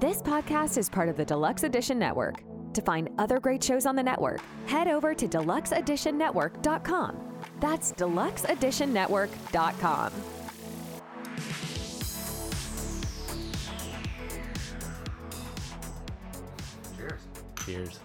This 0.00 0.22
podcast 0.22 0.78
is 0.78 0.88
part 0.88 1.08
of 1.08 1.16
the 1.16 1.24
Deluxe 1.24 1.64
Edition 1.64 1.98
Network. 1.98 2.44
To 2.74 2.82
find 2.82 3.10
other 3.18 3.40
great 3.40 3.64
shows 3.64 3.84
on 3.84 3.96
the 3.96 4.02
network, 4.04 4.40
head 4.66 4.86
over 4.86 5.12
to 5.12 5.26
deluxeeditionnetwork.com. 5.26 7.16
That's 7.58 7.90
deluxeeditionnetwork.com. 7.94 10.12
Cheers. 16.96 17.20
Cheers. 17.66 17.98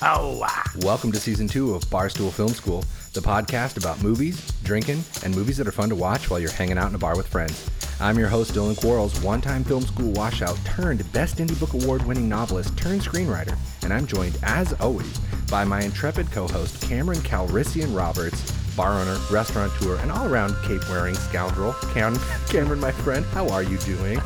Welcome 0.82 1.12
to 1.12 1.20
season 1.20 1.46
two 1.46 1.74
of 1.74 1.84
Barstool 1.84 2.32
Film 2.32 2.54
School, 2.54 2.80
the 3.12 3.20
podcast 3.20 3.76
about 3.76 4.02
movies, 4.02 4.50
drinking, 4.62 5.04
and 5.22 5.34
movies 5.34 5.58
that 5.58 5.68
are 5.68 5.72
fun 5.72 5.90
to 5.90 5.94
watch 5.94 6.30
while 6.30 6.40
you're 6.40 6.50
hanging 6.50 6.78
out 6.78 6.88
in 6.88 6.94
a 6.94 6.98
bar 6.98 7.14
with 7.14 7.26
friends. 7.26 7.68
I'm 8.00 8.18
your 8.18 8.28
host, 8.28 8.54
Dylan 8.54 8.80
Quarles, 8.80 9.20
one 9.20 9.42
time 9.42 9.62
film 9.62 9.82
school 9.82 10.10
washout 10.12 10.56
turned 10.64 11.10
Best 11.12 11.36
Indie 11.36 11.58
Book 11.60 11.74
Award 11.74 12.02
winning 12.06 12.30
novelist 12.30 12.74
turned 12.78 13.02
screenwriter, 13.02 13.54
and 13.82 13.92
I'm 13.92 14.06
joined, 14.06 14.38
as 14.42 14.72
always, 14.80 15.18
by 15.50 15.64
my 15.64 15.82
intrepid 15.82 16.32
co 16.32 16.48
host, 16.48 16.80
Cameron 16.80 17.18
Calrissian 17.18 17.94
Roberts, 17.94 18.52
bar 18.74 18.92
owner, 18.98 19.18
restaurateur, 19.30 19.96
and 19.96 20.10
all 20.10 20.26
around 20.26 20.56
cape 20.62 20.88
wearing 20.88 21.14
scoundrel. 21.14 21.74
Cam- 21.92 22.18
Cameron, 22.48 22.80
my 22.80 22.90
friend, 22.90 23.26
how 23.26 23.46
are 23.50 23.62
you 23.62 23.76
doing? 23.78 24.18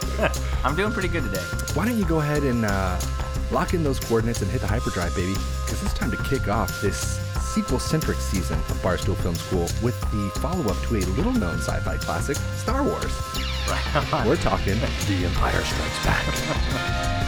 I'm 0.64 0.74
doing 0.74 0.90
pretty 0.90 1.08
good 1.08 1.24
today. 1.24 1.44
Why 1.74 1.84
don't 1.84 1.98
you 1.98 2.06
go 2.06 2.20
ahead 2.20 2.42
and 2.42 2.64
uh, 2.64 2.98
lock 3.50 3.74
in 3.74 3.84
those 3.84 4.00
coordinates 4.00 4.40
and 4.40 4.50
hit 4.50 4.62
the 4.62 4.66
hyperdrive, 4.66 5.14
baby? 5.14 5.34
Because 5.34 5.82
it's 5.82 5.92
time 5.92 6.10
to 6.10 6.22
kick 6.24 6.48
off 6.48 6.80
this 6.80 7.20
sequel-centric 7.54 8.18
season 8.18 8.58
of 8.58 8.76
Barstool 8.82 9.16
Film 9.16 9.34
School 9.34 9.68
with 9.82 10.00
the 10.12 10.30
follow-up 10.40 10.80
to 10.84 10.96
a 10.96 11.02
little-known 11.16 11.58
sci-fi 11.58 11.96
classic, 11.96 12.36
Star 12.56 12.82
Wars. 12.82 13.12
We're 14.26 14.36
talking 14.36 14.78
The 14.78 15.26
Empire 15.26 15.62
Strikes 15.62 16.04
Back. 16.04 17.16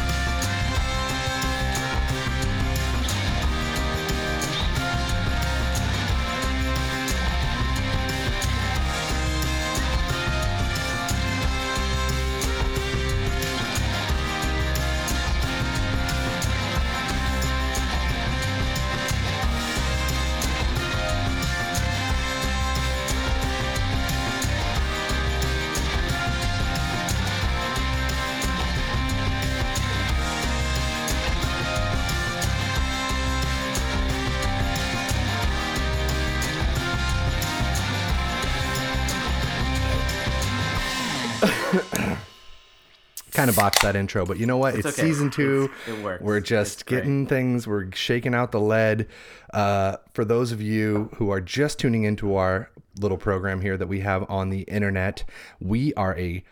kind 43.42 43.50
of 43.50 43.56
botched 43.56 43.82
that 43.82 43.96
intro, 43.96 44.24
but 44.24 44.38
you 44.38 44.46
know 44.46 44.56
what? 44.56 44.76
It's, 44.76 44.86
okay. 44.86 45.02
season 45.02 45.28
two. 45.28 45.64
It's- 45.64 45.98
it 45.98 46.04
works. 46.04 46.22
We're 46.22 46.38
just 46.38 46.74
It's 46.74 46.82
great. 46.84 46.98
getting 46.98 47.26
things. 47.26 47.66
We're 47.66 47.90
shaking 47.92 48.34
out 48.36 48.52
the 48.52 48.60
lead. 48.60 49.08
Uh, 49.52 49.96
for 50.14 50.24
those 50.24 50.52
of 50.52 50.62
you 50.62 51.10
who 51.16 51.30
are 51.30 51.40
just 51.40 51.80
tuning 51.80 52.04
into 52.04 52.36
our 52.36 52.70
little 53.00 53.16
program 53.18 53.60
here 53.60 53.76
that 53.76 53.88
we 53.88 53.98
have 54.00 54.30
on 54.30 54.50
the 54.50 54.60
internet, 54.62 55.24
we 55.60 55.92
are 55.94 56.16
a 56.16 56.44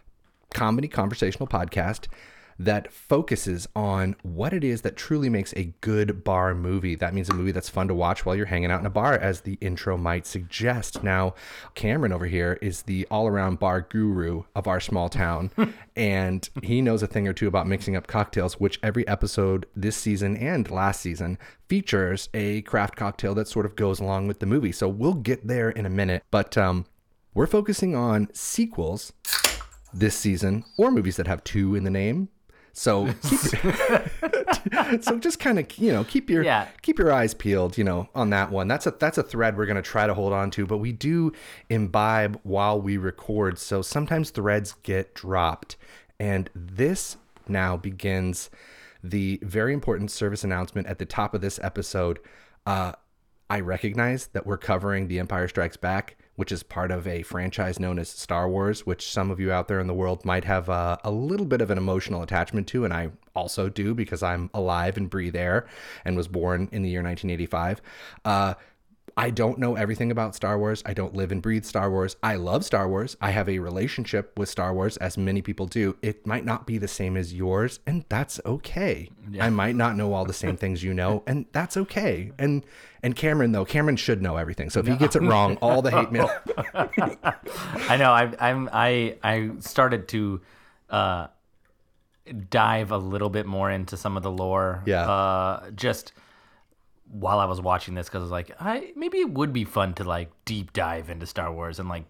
comedy 0.52 0.88
conversational 0.88 1.46
podcast 1.46 2.08
that 2.60 2.92
focuses 2.92 3.66
on 3.74 4.14
what 4.22 4.52
it 4.52 4.62
is 4.62 4.82
that 4.82 4.94
truly 4.94 5.30
makes 5.30 5.54
a 5.56 5.72
good 5.80 6.22
bar 6.22 6.54
movie. 6.54 6.94
That 6.94 7.14
means 7.14 7.30
a 7.30 7.34
movie 7.34 7.52
that's 7.52 7.70
fun 7.70 7.88
to 7.88 7.94
watch 7.94 8.26
while 8.26 8.36
you're 8.36 8.44
hanging 8.44 8.70
out 8.70 8.80
in 8.80 8.86
a 8.86 8.90
bar, 8.90 9.14
as 9.14 9.40
the 9.40 9.56
intro 9.62 9.96
might 9.96 10.26
suggest. 10.26 11.02
Now, 11.02 11.32
Cameron 11.74 12.12
over 12.12 12.26
here 12.26 12.58
is 12.60 12.82
the 12.82 13.06
all 13.10 13.26
around 13.26 13.60
bar 13.60 13.80
guru 13.80 14.42
of 14.54 14.68
our 14.68 14.78
small 14.78 15.08
town, 15.08 15.50
and 15.96 16.46
he 16.62 16.82
knows 16.82 17.02
a 17.02 17.06
thing 17.06 17.26
or 17.26 17.32
two 17.32 17.48
about 17.48 17.66
mixing 17.66 17.96
up 17.96 18.06
cocktails, 18.06 18.60
which 18.60 18.78
every 18.82 19.08
episode 19.08 19.64
this 19.74 19.96
season 19.96 20.36
and 20.36 20.70
last 20.70 21.00
season 21.00 21.38
features 21.66 22.28
a 22.34 22.60
craft 22.62 22.94
cocktail 22.94 23.34
that 23.34 23.48
sort 23.48 23.64
of 23.64 23.74
goes 23.74 24.00
along 24.00 24.28
with 24.28 24.38
the 24.38 24.44
movie. 24.46 24.72
So 24.72 24.86
we'll 24.86 25.14
get 25.14 25.46
there 25.46 25.70
in 25.70 25.86
a 25.86 25.90
minute, 25.90 26.24
but 26.30 26.58
um, 26.58 26.84
we're 27.32 27.46
focusing 27.46 27.96
on 27.96 28.28
sequels 28.34 29.14
this 29.94 30.14
season 30.14 30.62
or 30.76 30.90
movies 30.90 31.16
that 31.16 31.26
have 31.26 31.42
two 31.42 31.74
in 31.74 31.84
the 31.84 31.90
name. 31.90 32.28
So 32.80 33.08
so 35.02 35.18
just 35.18 35.38
kind 35.38 35.58
of 35.58 35.76
you 35.76 35.92
know 35.92 36.02
keep 36.04 36.30
your 36.30 36.42
Yeah. 36.42 36.66
keep 36.80 36.98
your 36.98 37.12
eyes 37.12 37.34
peeled 37.34 37.76
you 37.76 37.84
know 37.84 38.08
on 38.14 38.30
that 38.30 38.50
one. 38.50 38.68
That's 38.68 38.86
a 38.86 38.92
that's 38.92 39.18
a 39.18 39.22
thread 39.22 39.58
we're 39.58 39.66
gonna 39.66 39.82
try 39.82 40.06
to 40.06 40.14
hold 40.14 40.32
on 40.32 40.50
to, 40.52 40.64
but 40.64 40.78
we 40.78 40.90
do 40.90 41.30
imbibe 41.68 42.40
while 42.42 42.80
we 42.80 42.96
record. 42.96 43.58
So 43.58 43.82
sometimes 43.82 44.30
threads 44.30 44.76
get 44.82 45.14
dropped, 45.14 45.76
and 46.18 46.48
this 46.54 47.18
now 47.46 47.76
begins 47.76 48.48
the 49.04 49.38
very 49.42 49.74
important 49.74 50.10
service 50.10 50.42
announcement 50.42 50.86
at 50.86 50.98
the 50.98 51.04
top 51.06 51.34
of 51.34 51.42
this 51.42 51.60
episode. 51.62 52.18
Uh, 52.64 52.92
I 53.50 53.60
recognize 53.60 54.28
that 54.28 54.46
we're 54.46 54.56
covering 54.56 55.08
The 55.08 55.18
Empire 55.18 55.48
Strikes 55.48 55.76
Back, 55.76 56.16
which 56.40 56.50
is 56.50 56.62
part 56.62 56.90
of 56.90 57.06
a 57.06 57.20
franchise 57.20 57.78
known 57.78 57.98
as 57.98 58.08
Star 58.08 58.48
Wars, 58.48 58.86
which 58.86 59.12
some 59.12 59.30
of 59.30 59.38
you 59.38 59.52
out 59.52 59.68
there 59.68 59.78
in 59.78 59.86
the 59.86 59.92
world 59.92 60.24
might 60.24 60.44
have 60.44 60.70
uh, 60.70 60.96
a 61.04 61.10
little 61.10 61.44
bit 61.44 61.60
of 61.60 61.70
an 61.70 61.76
emotional 61.76 62.22
attachment 62.22 62.66
to, 62.68 62.82
and 62.82 62.94
I 62.94 63.10
also 63.36 63.68
do 63.68 63.94
because 63.94 64.22
I'm 64.22 64.48
alive 64.54 64.96
and 64.96 65.10
breathe 65.10 65.36
air 65.36 65.66
and 66.02 66.16
was 66.16 66.28
born 66.28 66.70
in 66.72 66.80
the 66.80 66.88
year 66.88 67.02
1985. 67.02 67.82
Uh, 68.24 68.54
I 69.16 69.30
don't 69.30 69.58
know 69.58 69.76
everything 69.76 70.10
about 70.10 70.34
Star 70.34 70.58
Wars. 70.58 70.82
I 70.86 70.94
don't 70.94 71.14
live 71.14 71.32
and 71.32 71.42
breathe 71.42 71.64
Star 71.64 71.90
Wars. 71.90 72.16
I 72.22 72.36
love 72.36 72.64
Star 72.64 72.88
Wars. 72.88 73.16
I 73.20 73.30
have 73.30 73.48
a 73.48 73.58
relationship 73.58 74.38
with 74.38 74.48
Star 74.48 74.74
Wars, 74.74 74.96
as 74.98 75.16
many 75.18 75.42
people 75.42 75.66
do. 75.66 75.96
It 76.02 76.26
might 76.26 76.44
not 76.44 76.66
be 76.66 76.78
the 76.78 76.88
same 76.88 77.16
as 77.16 77.34
yours, 77.34 77.80
and 77.86 78.04
that's 78.08 78.40
okay. 78.44 79.10
I 79.40 79.50
might 79.50 79.76
not 79.76 79.96
know 79.96 80.12
all 80.12 80.24
the 80.24 80.32
same 80.32 80.56
things 80.56 80.82
you 80.82 80.94
know, 80.94 81.22
and 81.26 81.46
that's 81.52 81.76
okay. 81.76 82.32
And 82.38 82.64
and 83.02 83.16
Cameron 83.16 83.52
though, 83.52 83.64
Cameron 83.64 83.96
should 83.96 84.22
know 84.22 84.36
everything. 84.36 84.70
So 84.70 84.80
if 84.80 84.86
he 84.86 84.96
gets 84.96 85.16
it 85.16 85.22
wrong, 85.22 85.56
all 85.62 85.82
the 85.82 85.90
hate 85.90 86.12
mail. 86.12 86.30
I 86.74 87.96
know. 87.96 88.12
I, 88.12 88.32
I'm. 88.40 88.68
I. 88.72 89.16
I 89.22 89.50
started 89.60 90.08
to 90.08 90.40
uh, 90.88 91.28
dive 92.48 92.90
a 92.90 92.98
little 92.98 93.30
bit 93.30 93.46
more 93.46 93.70
into 93.70 93.96
some 93.96 94.16
of 94.16 94.22
the 94.22 94.30
lore. 94.30 94.82
Yeah. 94.86 95.08
Uh, 95.08 95.70
just 95.70 96.12
while 97.10 97.40
I 97.40 97.44
was 97.44 97.60
watching 97.60 97.94
this, 97.94 98.06
because 98.06 98.20
I 98.20 98.22
was 98.22 98.30
like, 98.30 98.52
I 98.60 98.92
maybe 98.96 99.18
it 99.18 99.30
would 99.30 99.52
be 99.52 99.64
fun 99.64 99.94
to 99.94 100.04
like 100.04 100.30
deep 100.44 100.72
dive 100.72 101.10
into 101.10 101.26
Star 101.26 101.52
Wars 101.52 101.78
and 101.78 101.88
like 101.88 102.04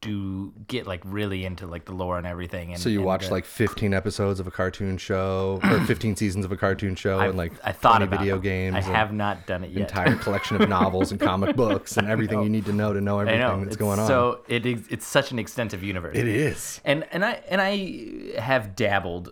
do 0.00 0.52
get 0.68 0.86
like 0.86 1.00
really 1.04 1.44
into 1.44 1.66
like 1.66 1.84
the 1.84 1.92
lore 1.92 2.18
and 2.18 2.26
everything. 2.26 2.72
And 2.72 2.80
So 2.80 2.88
you 2.88 2.98
and, 2.98 3.06
watched 3.06 3.28
uh, 3.28 3.32
like 3.32 3.44
15 3.44 3.94
episodes 3.94 4.40
of 4.40 4.46
a 4.46 4.50
cartoon 4.50 4.98
show, 4.98 5.60
or 5.64 5.80
15 5.86 6.16
seasons 6.16 6.44
of 6.44 6.52
a 6.52 6.56
cartoon 6.56 6.94
show, 6.94 7.18
I, 7.18 7.26
and 7.26 7.38
like 7.38 7.52
I 7.64 7.72
thought 7.72 7.98
20 7.98 8.04
about 8.04 8.18
video 8.20 8.38
games. 8.38 8.76
I 8.76 8.80
have 8.80 9.12
not 9.12 9.46
done 9.46 9.64
it 9.64 9.70
yet. 9.70 9.82
entire 9.82 10.16
collection 10.16 10.60
of 10.60 10.68
novels 10.68 11.12
and 11.12 11.20
comic 11.20 11.56
books 11.56 11.96
and 11.96 12.08
everything 12.08 12.42
you 12.42 12.50
need 12.50 12.66
to 12.66 12.72
know 12.72 12.92
to 12.92 13.00
know 13.00 13.18
everything 13.20 13.40
know. 13.40 13.58
that's 13.58 13.68
it's 13.68 13.76
going 13.76 13.98
on. 13.98 14.06
So 14.06 14.40
it 14.48 14.66
is. 14.66 14.86
It's 14.90 15.06
such 15.06 15.32
an 15.32 15.38
extensive 15.38 15.82
universe. 15.82 16.16
it 16.16 16.28
is. 16.28 16.80
and 16.84 17.06
and 17.12 17.24
I 17.24 17.42
and 17.48 17.60
I 17.60 18.40
have 18.40 18.76
dabbled 18.76 19.30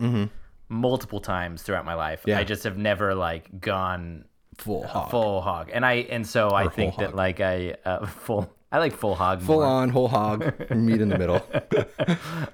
multiple 0.69 1.21
times 1.21 1.63
throughout 1.63 1.85
my 1.85 1.95
life. 1.95 2.21
Mm-hmm. 2.21 2.31
Yeah. 2.31 2.39
I 2.39 2.45
just 2.45 2.65
have 2.65 2.79
never 2.79 3.15
like 3.15 3.61
gone 3.61 4.25
Full 4.61 4.87
hog. 4.87 5.11
full 5.11 5.41
hog, 5.41 5.71
and 5.73 5.85
I 5.87 5.95
and 6.11 6.27
so 6.27 6.51
I 6.53 6.69
think 6.69 6.97
that 6.97 7.07
hog. 7.11 7.15
like 7.15 7.41
I 7.41 7.77
uh, 7.85 8.07
full. 8.27 8.51
I 8.73 8.79
like 8.79 8.95
full 8.95 9.15
hog. 9.17 9.43
Full 9.43 9.57
more. 9.57 9.65
on, 9.67 9.89
whole 9.89 10.07
hog, 10.09 10.41
meat 10.71 11.01
in 11.01 11.09
the 11.09 11.19
middle. 11.19 11.45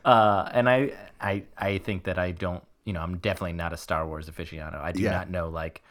Uh, 0.04 0.48
and 0.52 0.68
I 0.68 0.92
I 1.20 1.42
I 1.58 1.78
think 1.78 2.04
that 2.04 2.18
I 2.18 2.30
don't. 2.30 2.62
You 2.84 2.92
know, 2.92 3.00
I'm 3.00 3.18
definitely 3.18 3.54
not 3.54 3.72
a 3.72 3.76
Star 3.76 4.06
Wars 4.06 4.30
aficionado. 4.30 4.80
I 4.80 4.92
do 4.92 5.02
Yeah. 5.02 5.10
not 5.10 5.30
know 5.30 5.48
like 5.48 5.82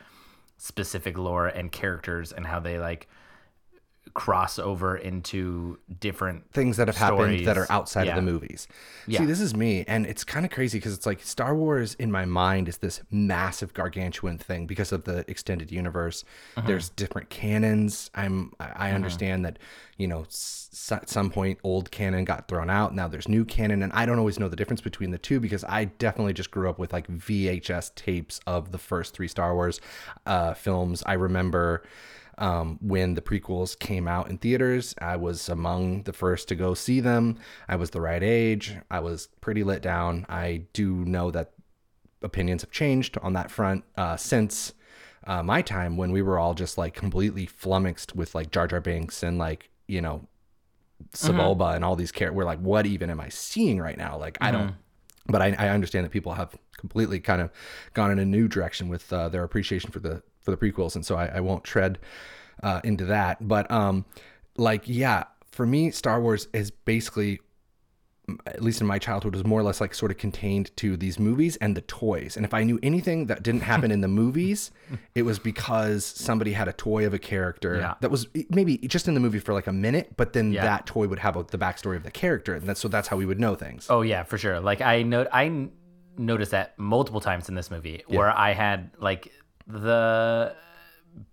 specific 0.58 1.18
lore 1.18 1.48
and 1.48 1.72
characters 1.72 2.32
and 2.32 2.46
how 2.48 2.60
they 2.60 2.80
like 2.80 3.08
cross 4.16 4.58
over 4.58 4.96
into 4.96 5.78
different 6.00 6.50
things 6.54 6.78
that 6.78 6.88
have 6.88 6.96
happened 6.96 7.46
that 7.46 7.58
are 7.58 7.68
outside 7.70 8.06
Yeah. 8.08 8.12
of 8.12 8.16
the 8.26 8.32
movies. 8.32 8.66
Yeah. 9.08 9.20
See, 9.20 9.26
this 9.26 9.42
is 9.42 9.54
me, 9.54 9.84
and 9.90 10.06
it's 10.06 10.24
kind 10.24 10.46
of 10.46 10.52
crazy 10.54 10.78
because 10.80 10.94
it's 10.94 11.06
like 11.06 11.22
Star 11.22 11.54
Wars 11.54 11.96
in 11.96 12.12
my 12.12 12.24
mind 12.26 12.70
is 12.70 12.78
this 12.78 13.02
massive 13.12 13.74
gargantuan 13.74 14.38
thing 14.38 14.66
because 14.68 14.94
of 14.94 15.04
the 15.04 15.30
extended 15.30 15.70
universe. 15.70 16.24
Uh-huh. 16.56 16.66
There's 16.66 16.90
different 16.90 17.30
canons. 17.30 18.10
I'm 18.16 18.54
I 18.60 18.72
I 18.88 18.92
understand 18.94 19.44
that 19.46 19.60
you 19.98 20.08
know 20.08 20.22
s- 20.24 20.90
at 20.92 21.10
some 21.10 21.30
point 21.30 21.60
old 21.64 21.92
canon 21.92 22.24
got 22.24 22.48
thrown 22.48 22.70
out. 22.70 22.96
Now 22.96 23.10
there's 23.10 23.28
new 23.28 23.44
canon, 23.44 23.84
and 23.84 23.92
I 23.92 24.06
don't 24.06 24.18
always 24.18 24.40
know 24.40 24.48
the 24.48 24.56
difference 24.56 24.80
between 24.82 25.12
the 25.12 25.18
two 25.18 25.42
because 25.42 25.66
I 25.66 25.86
definitely 25.86 26.34
just 26.34 26.52
grew 26.52 26.70
up 26.70 26.80
with 26.80 26.94
like 26.94 27.08
VHS 27.10 27.92
tapes 27.96 28.40
of 28.48 28.72
the 28.72 28.78
first 28.78 29.14
three 29.14 29.28
Star 29.28 29.54
Wars 29.54 29.82
uh, 30.26 30.54
films. 30.54 31.04
I 31.06 31.14
remember 31.14 31.84
Um, 32.38 32.80
when 32.82 33.14
the 33.14 33.22
prequels 33.22 33.80
came 33.80 34.08
out 34.08 34.30
in 34.30 34.38
theaters, 34.38 34.94
I 35.02 35.16
was 35.16 35.48
among 35.48 36.04
the 36.04 36.14
first 36.14 36.50
to 36.50 36.56
go 36.56 36.74
see 36.74 37.00
them. 37.00 37.38
I 37.70 37.78
was 37.78 37.92
the 37.92 38.02
right 38.02 38.22
age. 38.22 38.76
I 38.92 39.00
was 39.00 39.30
pretty 39.40 39.64
lit 39.64 39.82
down. 39.82 40.26
I 40.28 40.64
do 40.74 41.06
know 41.06 41.32
that 41.32 41.52
opinions 42.22 42.62
have 42.62 42.72
changed 42.72 43.18
on 43.22 43.34
that 43.34 43.52
front 43.52 43.86
uh, 43.96 44.18
since 44.18 44.74
uh, 45.26 45.44
my 45.44 45.62
time 45.62 45.96
when 45.96 46.12
we 46.12 46.22
were 46.22 46.38
all 46.38 46.54
just 46.54 46.78
like 46.78 46.94
completely 46.94 47.46
flummoxed 47.46 48.16
with 48.16 48.36
like 48.36 48.52
Jar 48.52 48.68
Jar 48.68 48.82
Binks 48.82 49.24
and 49.24 49.38
like 49.38 49.70
you 49.88 50.02
know 50.02 50.28
Sebulba 51.14 51.76
and 51.76 51.84
all 51.84 51.96
these 51.96 52.12
characters. 52.12 52.38
We're 52.38 52.46
like, 52.46 52.60
what 52.60 52.86
even 52.86 53.10
am 53.10 53.20
I 53.20 53.30
seeing 53.30 53.80
right 53.80 53.98
now? 53.98 54.18
Like, 54.18 54.38
I 54.42 54.52
don't. 54.52 54.76
But 55.28 55.42
I, 55.42 55.56
I 55.58 55.70
understand 55.70 56.06
that 56.06 56.12
people 56.12 56.34
have 56.34 56.56
completely 56.78 57.20
kind 57.20 57.42
of 57.42 57.50
gone 57.94 58.12
in 58.12 58.20
a 58.20 58.26
new 58.26 58.48
direction 58.48 58.90
with 58.90 59.12
uh, 59.12 59.30
their 59.30 59.44
appreciation 59.44 59.92
for 59.92 60.00
the 60.00 60.22
for 60.46 60.52
the 60.52 60.58
prequels, 60.58 60.96
and 60.96 61.06
so 61.06 61.16
I, 61.16 61.26
I 61.26 61.40
won't 61.42 61.64
tread 61.66 62.00
uh, 62.64 62.80
into 62.84 63.06
that. 63.06 63.46
But 63.46 63.70
um, 63.70 64.06
like, 64.58 64.84
yeah, 64.86 65.26
for 65.52 65.66
me, 65.66 65.92
Star 65.92 66.22
Wars 66.22 66.48
is 66.54 66.72
basically 66.72 67.40
at 68.48 68.60
least 68.64 68.82
in 68.82 68.88
my 68.88 68.98
childhood, 68.98 69.34
was 69.36 69.46
more 69.46 69.60
or 69.60 69.64
less 69.64 69.80
like 69.80 69.94
sort 69.94 70.10
of 70.10 70.18
contained 70.18 70.76
to 70.78 70.98
these 70.98 71.20
movies 71.20 71.58
and 71.58 71.78
the 71.78 71.82
toys. 71.82 72.36
And 72.36 72.44
if 72.44 72.56
I 72.56 72.64
knew 72.64 72.80
anything 72.82 73.28
that 73.28 73.44
didn't 73.44 73.62
happen 73.62 73.92
in 73.92 74.02
the 74.02 74.08
movies, 74.24 74.72
it 75.14 75.22
was 75.22 75.38
because 75.38 76.04
somebody 76.04 76.52
had 76.54 76.68
a 76.68 76.74
toy 76.74 77.06
of 77.06 77.14
a 77.14 77.20
character 77.20 77.78
Yeah. 77.78 77.94
that 78.02 78.10
was 78.10 78.28
maybe 78.50 78.80
just 78.80 79.08
in 79.08 79.14
the 79.14 79.20
movie 79.20 79.38
for 79.38 79.54
like 79.54 79.68
a 79.68 79.72
minute, 79.72 80.16
but 80.18 80.34
then 80.34 80.52
Yeah. 80.54 80.64
that 80.64 80.88
toy 80.88 81.08
would 81.08 81.20
have 81.20 81.36
a, 81.36 81.44
the 81.44 81.60
backstory 81.60 81.98
of 81.98 82.04
the 82.04 82.10
character, 82.10 82.56
and 82.56 82.66
that's 82.68 82.80
so 82.80 82.88
that's 82.88 83.08
how 83.10 83.16
we 83.16 83.28
would 83.28 83.40
know 83.40 83.54
things. 83.54 83.86
Oh 83.92 84.02
yeah, 84.02 84.24
for 84.24 84.40
sure. 84.40 84.60
Like 84.60 84.82
I 84.82 85.04
know 85.04 85.28
I 85.32 85.70
noticed 86.18 86.50
that 86.50 86.80
multiple 86.80 87.22
times 87.22 87.48
in 87.48 87.54
this 87.54 87.70
movie 87.70 88.04
where 88.08 88.32
I 88.36 88.54
had 88.54 88.90
like 88.98 89.32
the 89.68 90.56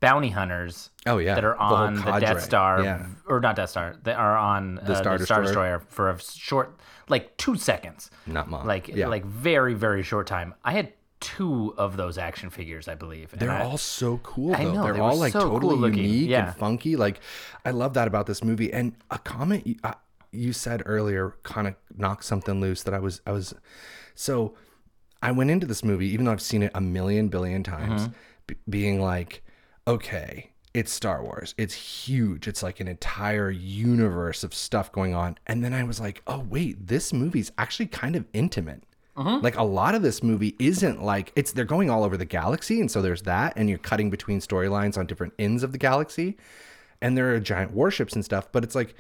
bounty 0.00 0.30
hunters 0.30 0.90
Oh, 1.06 1.18
yeah. 1.18 1.34
that 1.34 1.44
are 1.44 1.56
on 1.56 1.94
the, 1.94 2.02
cadre. 2.02 2.20
Death 2.20 2.42
Star 2.42 2.82
Yeah. 2.82 3.06
or 3.26 3.40
not 3.40 3.56
Death 3.56 3.70
Star 3.70 3.96
that 4.04 4.16
are 4.16 4.36
on 4.36 4.78
uh, 4.78 4.82
the 4.84 4.94
Star 4.94 5.18
Star, 5.18 5.18
Destroyer. 5.18 5.42
Destroyer 5.42 5.78
for 5.88 6.10
a 6.10 6.18
short 6.20 6.76
like 7.08 7.36
2 7.36 7.56
seconds. 7.56 8.10
Not 8.26 8.48
much. 8.48 8.64
Like 8.64 8.88
Yeah. 8.88 9.08
like 9.08 9.24
very 9.24 9.74
very 9.74 10.02
short 10.02 10.26
time. 10.26 10.54
I 10.64 10.72
had 10.72 10.92
two 11.20 11.72
of 11.78 11.96
those 11.96 12.18
action 12.18 12.50
figures, 12.50 12.88
I 12.88 12.94
believe. 12.94 13.30
They're 13.32 13.50
I- 13.50 13.62
all 13.64 13.78
so 13.78 14.18
cool 14.18 14.54
I 14.54 14.64
though. 14.64 14.72
know, 14.72 14.82
They're 14.84 14.92
they 14.94 15.00
all 15.00 15.16
like 15.16 15.32
so 15.32 15.40
totally 15.48 15.76
looking. 15.76 16.04
unique 16.04 16.30
Yeah. 16.30 16.46
and 16.48 16.56
funky. 16.56 16.96
Like 16.96 17.20
I 17.64 17.70
love 17.70 17.94
that 17.94 18.06
about 18.08 18.26
this 18.26 18.42
movie. 18.44 18.72
And 18.72 18.94
a 19.10 19.18
comment 19.18 19.66
you, 19.66 19.76
uh, 19.84 19.94
you 20.30 20.52
said 20.52 20.82
earlier 20.86 21.34
kind 21.42 21.66
of 21.66 21.74
knocked 21.96 22.24
something 22.24 22.60
loose 22.60 22.82
that 22.84 22.94
I 22.94 22.98
was 23.00 23.20
I 23.26 23.32
was 23.32 23.52
so 24.14 24.54
I 25.22 25.30
went 25.32 25.50
into 25.50 25.66
this 25.66 25.84
movie 25.84 26.06
even 26.08 26.24
though 26.26 26.32
I've 26.32 26.42
seen 26.42 26.62
it 26.62 26.72
a 26.74 26.80
million 26.80 27.28
billion 27.28 27.62
times 27.62 28.02
Mm-hmm. 28.02 28.12
b- 28.48 28.56
being 28.68 29.00
like 29.00 29.42
okay, 29.86 30.50
it's 30.74 30.92
Star 30.92 31.22
Wars. 31.24 31.54
It's 31.58 31.74
huge. 31.74 32.46
It's 32.48 32.62
like 32.62 32.78
an 32.80 32.86
entire 32.88 33.50
universe 33.50 34.44
of 34.44 34.54
stuff 34.54 34.90
going 34.92 35.12
on. 35.14 35.36
And 35.46 35.62
then 35.64 35.72
I 35.74 35.82
was 35.84 36.00
like, 36.00 36.22
"Oh 36.26 36.46
wait, 36.48 36.86
this 36.86 37.12
movie's 37.12 37.50
actually 37.58 37.86
kind 37.86 38.16
of 38.16 38.24
intimate." 38.32 38.84
Like 39.42 39.56
a 39.58 39.62
lot 39.62 39.94
of 39.94 40.00
this 40.02 40.22
movie 40.22 40.56
isn't 40.58 41.02
like 41.02 41.32
it's 41.36 41.52
they're 41.52 41.66
going 41.66 41.90
all 41.90 42.02
over 42.04 42.16
the 42.16 42.24
galaxy, 42.24 42.80
and 42.80 42.90
so 42.90 43.02
there's 43.02 43.22
that, 43.22 43.52
and 43.56 43.68
you're 43.68 43.78
cutting 43.78 44.08
between 44.08 44.40
storylines 44.40 44.96
on 44.96 45.04
different 45.06 45.34
ends 45.38 45.62
of 45.62 45.72
the 45.72 45.78
galaxy, 45.78 46.38
and 47.02 47.16
there 47.18 47.34
are 47.34 47.38
giant 47.40 47.72
warships 47.72 48.14
and 48.14 48.24
stuff. 48.24 48.50
But 48.52 48.64
it's 48.64 48.74
like 48.74 48.94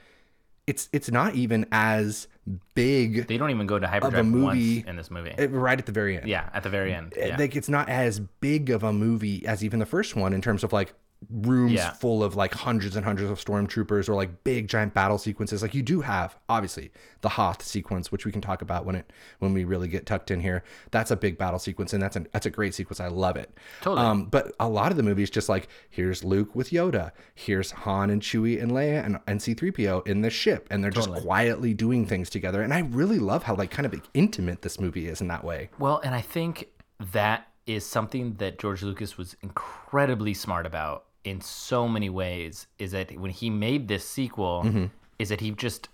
it's 0.66 0.88
it's 0.92 1.10
not 1.10 1.34
even 1.34 1.64
as 1.72 2.28
big 2.74 3.26
They 3.28 3.36
don't 3.38 3.50
even 3.50 3.66
go 3.66 3.78
to 3.78 3.86
hyperdrive 3.86 4.26
movie- 4.26 4.76
once 4.78 4.88
in 4.88 4.96
this 4.96 5.10
movie. 5.10 5.30
eh, 5.38 5.46
right 5.50 5.78
at 5.78 5.86
the 5.86 5.92
very 5.92 6.16
end. 6.16 6.28
yeah, 6.28 6.48
at 6.52 6.62
the 6.62 6.70
very 6.70 6.92
end. 6.92 7.14
Yeah. 7.16 7.36
Like 7.38 7.54
it's 7.54 7.68
not 7.68 7.88
as 7.88 8.18
big 8.20 8.70
of 8.70 8.82
a 8.82 8.92
movie 8.92 9.46
as 9.46 9.62
even 9.64 9.78
the 9.78 9.86
first 9.86 10.16
one 10.16 10.32
in 10.32 10.40
terms 10.42 10.64
of 10.64 10.72
like 10.72 10.92
rooms 11.30 11.72
Yeah. 11.72 11.92
full 11.92 12.22
of 12.24 12.34
like 12.36 12.54
hundreds 12.54 12.96
and 12.96 13.04
hundreds 13.04 13.30
of 13.30 13.38
stormtroopers 13.42 14.08
or 14.08 14.14
like 14.14 14.44
big 14.44 14.68
giant 14.68 14.94
battle 14.94 15.18
sequences. 15.18 15.62
Like 15.62 15.74
you 15.74 15.82
do 15.82 16.00
have 16.00 16.36
obviously 16.48 16.90
the 17.20 17.28
Hoth 17.30 17.62
sequence, 17.62 18.10
which 18.10 18.24
we 18.24 18.32
can 18.32 18.40
talk 18.40 18.62
about 18.62 18.84
when 18.84 18.96
it 18.96 19.12
when 19.38 19.52
we 19.52 19.64
really 19.64 19.88
get 19.88 20.06
tucked 20.06 20.30
in 20.30 20.40
here. 20.40 20.64
That's 20.90 21.10
a 21.10 21.16
big 21.16 21.38
battle 21.38 21.58
sequence, 21.58 21.92
and 21.92 22.02
that's 22.02 22.16
a 22.16 22.24
that's 22.32 22.46
a 22.46 22.50
great 22.50 22.74
sequence. 22.74 23.00
I 23.00 23.08
love 23.08 23.36
it. 23.36 23.56
Totally. 23.80 24.06
Um, 24.06 24.24
but 24.26 24.52
a 24.60 24.68
lot 24.68 24.90
of 24.90 24.96
the 24.96 25.02
movies 25.02 25.30
just 25.30 25.48
like 25.48 25.68
here's 25.90 26.24
Luke 26.24 26.54
with 26.54 26.70
Yoda, 26.70 27.12
here's 27.34 27.70
Han 27.70 28.10
and 28.10 28.22
Chewie 28.22 28.62
and 28.62 28.72
Leia 28.72 29.04
and, 29.04 29.18
and 29.26 29.40
C-3PO 29.42 30.06
in 30.06 30.22
the 30.22 30.30
ship, 30.30 30.66
and 30.70 30.82
they're 30.82 30.90
just 30.90 31.10
quietly 31.12 31.74
doing 31.74 32.06
things 32.06 32.30
together. 32.30 32.62
And 32.62 32.72
I 32.74 32.80
really 32.80 33.18
love 33.18 33.42
how 33.44 33.54
like 33.54 33.70
kind 33.70 33.86
of 33.86 33.94
intimate 34.14 34.62
this 34.62 34.80
movie 34.80 35.06
is 35.08 35.20
in 35.20 35.28
that 35.28 35.44
way. 35.44 35.70
Well, 35.78 36.00
and 36.04 36.14
I 36.14 36.20
think 36.20 36.68
that 37.12 37.48
is 37.66 37.86
something 37.86 38.34
that 38.34 38.58
George 38.58 38.82
Lucas 38.82 39.16
was 39.16 39.36
incredibly 39.40 40.34
smart 40.34 40.66
about 40.66 41.04
in 41.24 41.40
so 41.40 41.86
many 41.88 42.08
ways. 42.10 42.66
Is 42.78 42.92
that 42.92 43.18
when 43.18 43.30
he 43.30 43.50
made 43.50 43.88
this 43.88 44.08
sequel, 44.08 44.62
Mm-hmm. 44.64 44.84
is 45.18 45.28
that 45.28 45.40
he 45.40 45.50
just 45.52 45.88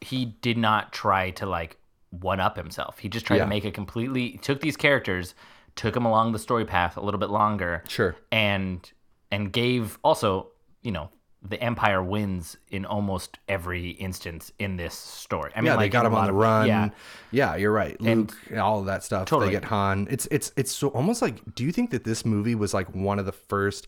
he 0.00 0.24
did 0.24 0.58
not 0.58 0.92
try 0.92 1.30
to 1.30 1.46
like 1.46 1.76
one 2.10 2.40
up 2.40 2.56
himself. 2.56 2.98
He 2.98 3.08
just 3.08 3.24
tried 3.26 3.36
Yeah. 3.38 3.44
to 3.44 3.48
make 3.48 3.64
a 3.64 3.70
completely 3.70 4.38
took 4.42 4.60
these 4.60 4.76
characters, 4.76 5.34
took 5.76 5.94
them 5.94 6.04
along 6.04 6.32
the 6.32 6.38
story 6.38 6.64
path 6.64 6.96
a 6.96 7.00
little 7.00 7.20
bit 7.20 7.30
longer, 7.30 7.82
Sure. 7.88 8.16
and 8.30 8.90
and 9.30 9.52
gave 9.52 9.98
also 10.02 10.48
you 10.82 10.90
know 10.92 11.08
the 11.44 11.60
Empire 11.60 12.00
wins 12.02 12.56
in 12.70 12.84
almost 12.84 13.38
every 13.48 13.90
instance 13.90 14.52
in 14.60 14.76
this 14.76 14.94
story. 14.94 15.50
I 15.56 15.60
mean, 15.60 15.66
yeah, 15.72 15.76
they 15.76 15.88
got 15.88 16.06
him 16.06 16.14
on 16.14 16.26
the 16.26 16.30
of- 16.32 16.36
run. 16.36 16.68
Yeah, 16.68 16.90
Yeah, 17.32 17.56
you're 17.56 17.72
right. 17.72 18.00
Luke, 18.00 18.32
all 18.56 18.78
of 18.80 18.86
that 18.86 19.02
stuff. 19.02 19.26
Totally. 19.26 19.46
They 19.48 19.52
get 19.60 19.64
Han. 19.64 20.06
It's 20.10 20.26
it's 20.30 20.52
it's 20.56 20.70
so 20.72 20.88
almost 20.88 21.20
like. 21.22 21.54
Do 21.56 21.64
you 21.64 21.72
think 21.72 21.90
that 21.90 22.04
this 22.04 22.24
movie 22.24 22.54
was 22.54 22.72
like 22.74 22.94
one 22.94 23.18
of 23.18 23.26
the 23.26 23.32
first? 23.32 23.86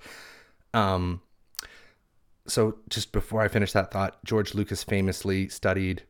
Um. 0.75 1.21
So 2.47 2.77
just 2.91 3.13
before 3.13 3.41
I 3.41 3.49
finish 3.49 3.73
that 3.73 3.91
thought, 3.91 4.23
George 4.25 4.55
Lucas 4.55 4.85
famously 4.85 5.49
studied 5.49 6.03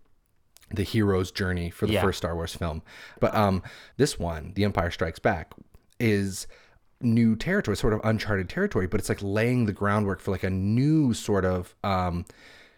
the 0.75 0.83
hero's 0.83 1.31
journey 1.31 1.71
for 1.71 1.87
the 1.87 1.93
Yeah. 1.93 2.03
first 2.03 2.19
Star 2.19 2.35
Wars 2.35 2.55
film, 2.57 2.83
but 3.21 3.33
um, 3.35 3.63
this 3.99 4.19
one, 4.19 4.53
The 4.55 4.65
Empire 4.65 4.91
Strikes 4.91 5.21
Back, 5.21 5.53
is 6.01 6.49
new 7.01 7.37
territory, 7.37 7.77
sort 7.77 7.93
of 7.93 8.01
uncharted 8.03 8.49
territory, 8.49 8.87
but 8.89 8.99
it's 8.99 9.09
like 9.09 9.23
laying 9.23 9.67
the 9.67 9.73
groundwork 9.73 10.21
for 10.21 10.33
like 10.33 10.43
a 10.43 10.51
new 10.51 11.13
sort 11.15 11.45
of 11.45 11.75
um 11.85 12.25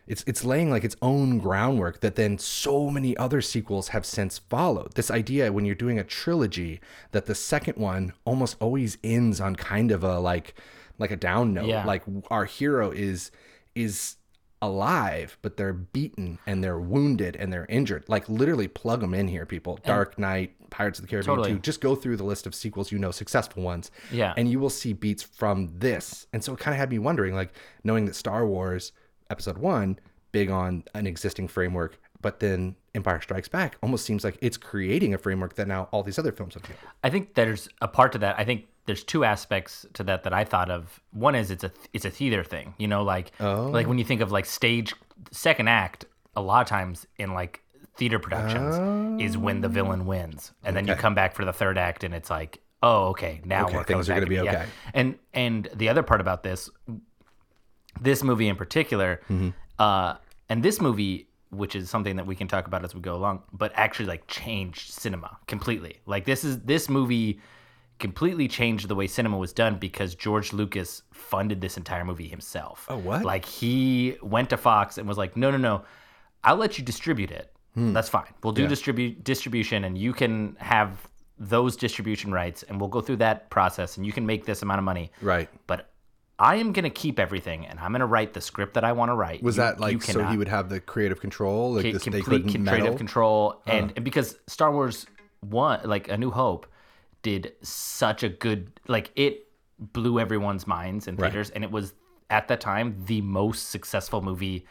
it's 0.07 0.23
it's 0.27 0.45
laying 0.45 0.71
like 0.71 0.85
its 0.85 0.97
own 1.01 1.39
groundwork 1.39 2.01
that 2.01 2.15
then 2.17 2.39
so 2.39 2.91
many 2.91 3.17
other 3.17 3.41
sequels 3.41 3.89
have 3.89 4.05
since 4.05 4.39
followed. 4.39 4.95
This 4.95 5.11
idea 5.11 5.53
when 5.53 5.65
you're 5.65 5.75
doing 5.75 5.99
a 5.99 6.05
trilogy 6.05 6.81
that 7.13 7.27
the 7.27 7.35
second 7.35 7.77
one 7.77 8.13
almost 8.25 8.57
always 8.61 8.99
ends 9.03 9.41
on 9.41 9.57
kind 9.57 9.91
of 9.91 10.05
a 10.05 10.19
like 10.21 10.55
like 10.99 11.11
a 11.11 11.17
down 11.17 11.55
note. 11.55 11.67
Yeah. 11.67 11.85
Like 11.85 12.03
our 12.31 12.45
hero 12.45 12.91
is 12.91 13.31
is 13.75 14.17
alive, 14.63 15.37
but 15.43 15.57
they're 15.57 15.73
beaten 15.73 16.39
and 16.47 16.65
they're 16.65 16.79
wounded 16.79 17.37
and 17.37 17.53
they're 17.53 17.67
injured. 17.67 18.05
Like 18.09 18.29
literally 18.29 18.69
plug 18.69 19.01
them 19.01 19.15
in 19.15 19.29
here, 19.29 19.45
people. 19.47 19.79
Dark 19.85 20.19
Knight, 20.19 20.55
Pirates 20.71 20.99
of 20.99 21.05
the 21.05 21.11
Caribbean 21.11 21.37
Totally. 21.37 21.55
2. 21.57 21.61
Just 21.61 21.81
go 21.81 21.95
through 21.95 22.17
the 22.17 22.25
list 22.25 22.47
of 22.47 22.55
sequels 22.55 22.91
you 22.91 22.99
know, 22.99 23.11
successful 23.11 23.63
ones. 23.63 23.91
Yeah. 24.11 24.33
And 24.37 24.51
you 24.51 24.59
will 24.59 24.71
see 24.71 24.93
beats 24.93 25.23
from 25.23 25.71
this. 25.79 26.27
And 26.33 26.43
so 26.43 26.55
it 26.55 26.59
kind 26.59 26.75
of 26.75 26.79
had 26.79 26.91
me 26.91 26.99
wondering, 26.99 27.35
like, 27.35 27.53
knowing 27.85 28.07
that 28.07 28.15
Star 28.15 28.47
Wars 28.47 28.93
Episode 29.29 29.59
1, 29.59 29.99
big 30.33 30.51
on 30.51 30.85
an 30.95 31.07
existing 31.07 31.49
framework, 31.49 31.99
but 32.21 32.41
then 32.41 32.77
Empire 32.95 33.21
Strikes 33.21 33.49
Back 33.49 33.77
almost 33.83 34.05
seems 34.07 34.25
like 34.25 34.39
it's 34.41 34.57
creating 34.57 35.15
a 35.15 35.19
framework 35.19 35.55
that 35.57 35.69
now 35.69 35.89
all 35.93 36.03
these 36.03 36.19
other 36.19 36.33
films 36.33 36.55
have 36.55 36.63
got. 36.63 36.77
I 37.05 37.11
think 37.11 37.35
there's 37.35 37.69
a 37.83 37.89
part 37.89 38.13
to 38.13 38.19
that. 38.19 38.39
I 38.39 38.45
think 38.45 38.67
there's 38.87 39.05
two 39.05 39.25
aspects 39.25 39.85
to 39.95 40.03
that 40.05 40.23
that 40.25 40.33
I 40.33 40.45
thought 40.45 40.71
of. 40.71 41.01
One 41.13 41.35
is 41.35 41.51
it's 41.51 41.65
a 41.65 41.73
it's 41.93 42.05
a 42.05 42.11
theater 42.11 42.43
thing. 42.45 42.75
You 42.79 42.89
know, 42.89 43.03
like 43.05 43.33
like 43.41 43.87
when 43.87 43.99
you 43.99 44.05
think 44.05 44.21
of 44.21 44.33
like 44.33 44.47
stage 44.47 44.95
second 45.31 45.69
act, 45.69 46.05
a 46.35 46.41
lot 46.41 46.63
of 46.63 46.69
times 46.69 47.07
in 47.19 47.35
like 47.35 47.63
theater 47.97 48.19
productions 48.19 49.21
is 49.23 49.37
when 49.39 49.61
the 49.61 49.69
villain 49.69 50.07
wins, 50.07 50.53
and 50.65 50.77
then 50.77 50.87
you 50.87 50.95
come 50.95 51.15
back 51.15 51.35
for 51.35 51.45
the 51.45 51.53
third 51.53 51.79
act, 51.79 52.05
and 52.05 52.15
it's 52.15 52.31
like, 52.31 52.61
oh, 52.83 53.07
okay, 53.09 53.41
now 53.45 53.65
Okay, 53.67 53.77
we're 53.77 53.85
things 53.85 54.09
are 54.11 54.15
gonna 54.15 54.27
be 54.27 54.37
to- 54.37 54.45
yeah. 54.45 54.53
okay. 54.53 54.67
And 54.95 55.19
and 55.35 55.69
the 55.75 55.89
other 55.89 56.03
part 56.03 56.21
about 56.21 56.43
this, 56.43 56.69
this 58.01 58.23
movie 58.23 58.49
in 58.49 58.57
particular, 58.57 59.21
Mm-hmm. 59.29 59.49
uh, 59.79 60.15
and 60.49 60.63
this 60.63 60.81
movie, 60.81 61.27
which 61.51 61.75
is 61.75 61.91
something 61.91 62.17
that 62.17 62.27
we 62.27 62.37
can 62.37 62.47
talk 62.49 62.67
about 62.67 62.85
as 62.85 62.95
we 62.95 63.01
go 63.01 63.15
along, 63.17 63.43
but 63.53 63.73
actually 63.75 64.07
like 64.07 64.27
changed 64.29 64.93
cinema 64.93 65.37
completely. 65.49 66.01
Like 66.07 66.25
this 66.25 66.45
is 66.45 66.61
this 66.61 66.89
movie 66.89 67.41
completely 67.99 68.47
changed 68.49 68.89
the 68.89 68.95
way 68.95 69.07
cinema 69.07 69.37
was 69.39 69.53
done 69.53 69.77
because 69.79 70.15
George 70.15 70.53
Lucas 70.53 71.03
funded 71.13 71.61
this 71.61 71.77
entire 71.77 72.05
movie 72.05 72.29
himself. 72.29 72.87
Oh, 72.89 72.99
what? 72.99 73.25
Like 73.25 73.45
he 73.45 74.17
went 74.23 74.51
to 74.51 74.57
Fox 74.57 74.99
and 74.99 75.09
was 75.09 75.17
like, 75.19 75.37
no, 75.37 75.51
no, 75.51 75.57
no, 75.57 75.83
I'll 76.45 76.57
let 76.57 76.79
you 76.79 76.85
distribute 76.85 77.31
it. 77.31 77.53
Hmm. 77.75 77.93
That's 77.93 78.09
fine. 78.09 78.33
We'll 78.43 78.53
do 78.55 78.67
distribute 78.67 79.23
distribution, 79.25 79.85
and 79.85 79.99
you 79.99 80.13
can 80.15 80.57
have 80.59 81.09
those 81.39 81.77
distribution 81.77 82.33
rights, 82.33 82.63
and 82.63 82.81
we'll 82.81 82.89
go 82.89 83.01
through 83.03 83.17
that 83.17 83.51
process, 83.51 83.97
and 83.99 84.07
you 84.07 84.13
can 84.13 84.25
make 84.25 84.47
this 84.47 84.63
amount 84.63 84.79
of 84.79 84.85
money 84.85 85.11
Right. 85.21 85.51
but 85.67 85.91
I 86.39 86.57
am 86.57 86.73
gonna 86.73 86.89
keep 86.91 87.19
everything, 87.19 87.67
and 87.67 87.79
I'm 87.81 87.93
gonna 87.93 88.07
write 88.07 88.33
the 88.35 88.41
script 88.41 88.75
that 88.75 88.85
I 88.85 88.93
want 88.93 89.11
to 89.11 89.15
write. 89.15 89.43
Was 89.43 89.57
You- 89.57 89.63
that 89.63 89.81
like 89.81 90.03
so 90.03 90.23
he 90.25 90.37
would 90.39 90.49
have 90.49 90.69
the 90.71 90.81
creative 90.81 91.21
control? 91.21 91.75
Like 91.75 91.93
this, 91.93 92.03
complete 92.03 92.25
couldn't 92.25 92.53
con- 92.53 92.65
meddle? 92.65 92.79
creative 92.81 92.99
control, 92.99 93.63
and, 93.67 93.93
and 93.97 94.05
because 94.05 94.39
Star 94.47 94.71
Wars 94.73 95.07
one, 95.41 95.81
like 95.85 96.09
A 96.09 96.17
New 96.17 96.31
Hope, 96.31 96.67
did 97.27 97.53
such 97.63 98.23
a 98.23 98.29
good, 98.29 98.71
like 98.87 99.11
it 99.17 99.49
blew 99.81 100.21
everyone's 100.21 100.65
minds 100.67 101.09
in 101.09 101.17
Right. 101.17 101.33
theaters, 101.33 101.51
and 101.51 101.65
it 101.65 101.73
was 101.73 101.93
at 102.31 102.47
that 102.49 102.61
time 102.61 102.95
the 103.07 103.21
most 103.21 103.71
successful 103.71 104.23
movie 104.23 104.65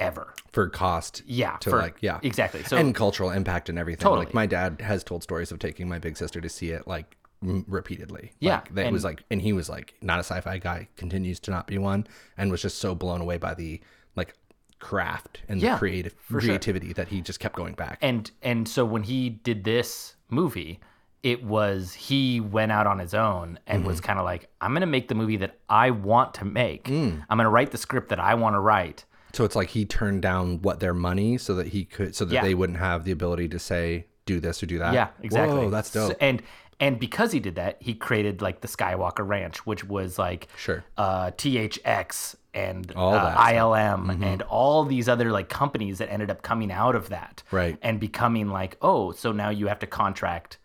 ever. 0.00 0.32
for 0.50 0.66
cost. 0.70 1.22
Yeah, 1.26 1.58
to 1.58 1.68
for- 1.70 1.76
like 1.78 1.98
yeah, 2.00 2.18
exactly. 2.22 2.62
So 2.64 2.78
and 2.78 2.94
cultural 2.94 3.28
impact 3.30 3.68
and 3.68 3.78
everything. 3.78 4.02
Totally. 4.02 4.24
Like 4.24 4.34
my 4.34 4.46
dad 4.46 4.80
has 4.80 5.04
told 5.04 5.22
stories 5.22 5.52
of 5.52 5.58
taking 5.58 5.88
my 5.90 5.98
big 5.98 6.16
sister 6.16 6.40
to 6.40 6.48
see 6.48 6.70
it 6.70 6.88
like 6.88 7.18
m- 7.42 7.66
repeatedly. 7.68 8.32
Yeah, 8.40 8.56
like, 8.56 8.74
that 8.76 8.86
and- 8.86 8.92
was 8.94 9.04
like, 9.04 9.22
and 9.30 9.42
he 9.42 9.52
was 9.52 9.68
like 9.68 9.94
not 10.00 10.16
a 10.18 10.24
sci-fi 10.24 10.56
guy, 10.58 10.88
continues 10.96 11.38
to 11.40 11.50
not 11.50 11.66
be 11.66 11.76
one, 11.76 12.06
and 12.38 12.50
was 12.50 12.62
just 12.62 12.78
so 12.78 12.94
blown 12.94 13.20
away 13.20 13.36
by 13.36 13.52
the 13.52 13.78
like 14.16 14.32
craft 14.78 15.42
and 15.50 15.60
Yeah, 15.60 15.74
the 15.74 15.78
creative 15.78 16.14
for 16.14 16.40
sure. 16.40 16.48
creativity 16.48 16.94
that 16.94 17.08
he 17.08 17.20
just 17.20 17.38
kept 17.40 17.54
going 17.56 17.74
back. 17.74 17.98
and 18.00 18.30
and 18.42 18.66
so 18.66 18.86
when 18.86 19.02
he 19.02 19.28
did 19.28 19.64
this 19.64 20.16
movie 20.30 20.80
it 21.22 21.44
was 21.44 21.92
he 21.92 22.40
went 22.40 22.72
out 22.72 22.86
on 22.86 22.98
his 22.98 23.12
own 23.14 23.58
and 23.66 23.80
Mm-hmm. 23.80 23.88
was 23.88 24.00
kind 24.00 24.18
of 24.18 24.24
like 24.24 24.48
i'm 24.60 24.72
gonna 24.72 24.86
make 24.86 25.08
the 25.08 25.14
movie 25.14 25.36
that 25.38 25.58
i 25.68 25.90
want 25.90 26.34
to 26.34 26.44
make 26.44 26.84
Mm. 26.84 27.24
i'm 27.28 27.36
gonna 27.38 27.50
write 27.50 27.70
the 27.72 27.78
script 27.78 28.08
that 28.08 28.20
i 28.20 28.34
want 28.34 28.54
to 28.54 28.60
write 28.60 29.04
so 29.32 29.44
it's 29.44 29.54
like 29.54 29.68
he 29.68 29.84
turned 29.84 30.22
down 30.22 30.60
what 30.62 30.80
their 30.80 30.94
money 30.94 31.36
so 31.38 31.54
that 31.54 31.68
he 31.68 31.84
could 31.84 32.14
so 32.16 32.24
that 32.24 32.34
Yeah. 32.34 32.42
they 32.42 32.54
wouldn't 32.54 32.78
have 32.78 33.04
the 33.04 33.12
ability 33.12 33.48
to 33.50 33.58
say 33.58 34.06
do 34.26 34.40
this 34.40 34.62
or 34.62 34.66
do 34.66 34.78
that. 34.78 34.94
yeah 34.94 35.08
exactly 35.22 35.56
Whoa, 35.58 35.70
that's 35.70 35.92
dope. 35.92 36.12
So- 36.12 36.16
and 36.20 36.42
and 36.78 36.98
because 36.98 37.30
he 37.32 37.40
did 37.40 37.56
that 37.56 37.76
he 37.80 37.92
created 37.92 38.40
like 38.40 38.62
the 38.62 38.68
skywalker 38.68 39.26
ranch 39.26 39.66
which 39.66 39.84
was 39.84 40.18
like 40.18 40.48
Sure. 40.56 40.82
uh 40.96 41.30
thx 41.32 42.34
and 42.54 42.90
All 42.96 43.14
uh, 43.14 43.32
stuff. 43.32 43.46
Mm-hmm. 43.46 43.56
ilm 43.58 44.22
and 44.24 44.42
all 44.42 44.84
these 44.84 45.08
other 45.08 45.30
like 45.30 45.48
companies 45.48 45.98
that 45.98 46.10
ended 46.10 46.30
up 46.30 46.42
coming 46.42 46.72
out 46.72 46.94
of 46.96 47.10
that 47.10 47.42
Right. 47.50 47.76
and 47.82 48.00
becoming 48.00 48.48
like 48.48 48.76
oh 48.82 49.12
so 49.12 49.32
now 49.32 49.50
you 49.50 49.66
have 49.68 49.78
to 49.80 49.86
contract 49.86 50.58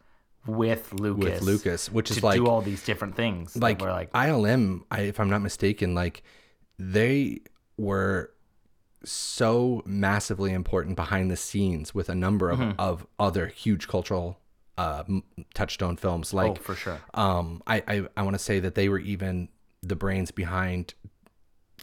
with 0.48 0.94
lucas 0.94 1.24
With 1.26 1.42
Lucas, 1.42 1.92
which 1.92 2.12
is 2.12 2.18
to 2.18 2.26
like 2.26 2.36
do 2.38 2.48
all 2.48 2.62
these 2.62 2.84
different 2.84 3.16
things 3.16 3.56
like, 3.56 3.82
we're 3.82 3.92
like 3.92 4.12
ILM, 4.14 4.84
I, 4.92 5.02
if 5.02 5.20
I'm 5.20 5.30
not 5.30 5.42
mistaken, 5.42 5.96
like 5.96 6.22
they 6.78 7.42
were 7.78 8.32
so 9.04 9.82
massively 9.86 10.52
important 10.54 10.96
behind 10.96 11.30
the 11.30 11.36
scenes 11.38 11.94
with 11.94 12.10
a 12.10 12.16
number 12.16 12.50
of, 12.50 12.60
Mm-hmm. 12.60 12.80
of 12.80 13.06
other 13.20 13.48
huge 13.48 13.88
cultural 13.88 14.40
uh, 14.78 15.04
touchstone 15.54 15.96
films. 15.98 16.34
Like, 16.34 16.52
oh 16.52 16.56
for 16.56 16.76
sure 16.76 17.00
um, 17.14 17.62
I 17.68 17.84
I, 17.88 18.08
I 18.18 18.22
want 18.24 18.34
to 18.36 18.40
say 18.44 18.60
that 18.60 18.76
they 18.76 18.90
were 18.90 19.00
even 19.00 19.50
the 19.82 19.96
brains 19.96 20.32
behind 20.32 20.94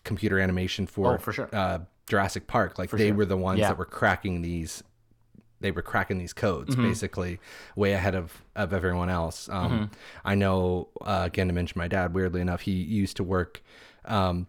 computer 0.04 0.38
animation 0.40 0.87
for 0.87 1.14
Oh, 1.14 1.19
for 1.19 1.33
sure. 1.33 1.49
uh, 1.52 1.81
Jurassic 2.09 2.47
Park. 2.49 2.78
Like 2.78 2.90
they 2.90 3.09
sure. 3.09 3.14
were 3.16 3.25
the 3.26 3.37
ones 3.37 3.61
Yeah. 3.61 3.69
that 3.69 3.78
were 3.78 3.85
cracking 3.85 4.42
these. 4.42 4.83
They 5.62 5.71
were 5.71 5.83
cracking 5.83 6.19
these 6.19 6.33
codes 6.35 6.75
Mm-hmm. 6.75 6.83
basically 6.83 7.40
way 7.75 7.92
ahead 7.95 8.14
of, 8.14 8.42
of 8.54 8.73
everyone 8.73 9.09
else. 9.09 9.49
Um, 9.49 9.71
Mm-hmm. 9.73 9.85
I 10.25 10.35
know 10.35 10.88
uh, 11.00 11.23
again 11.25 11.47
to 11.49 11.54
mention 11.54 11.78
my 11.78 11.88
dad. 11.88 12.12
Weirdly 12.14 12.40
enough, 12.40 12.61
he 12.62 12.73
used 12.73 13.16
to 13.16 13.25
work 13.25 13.62
um, 14.04 14.47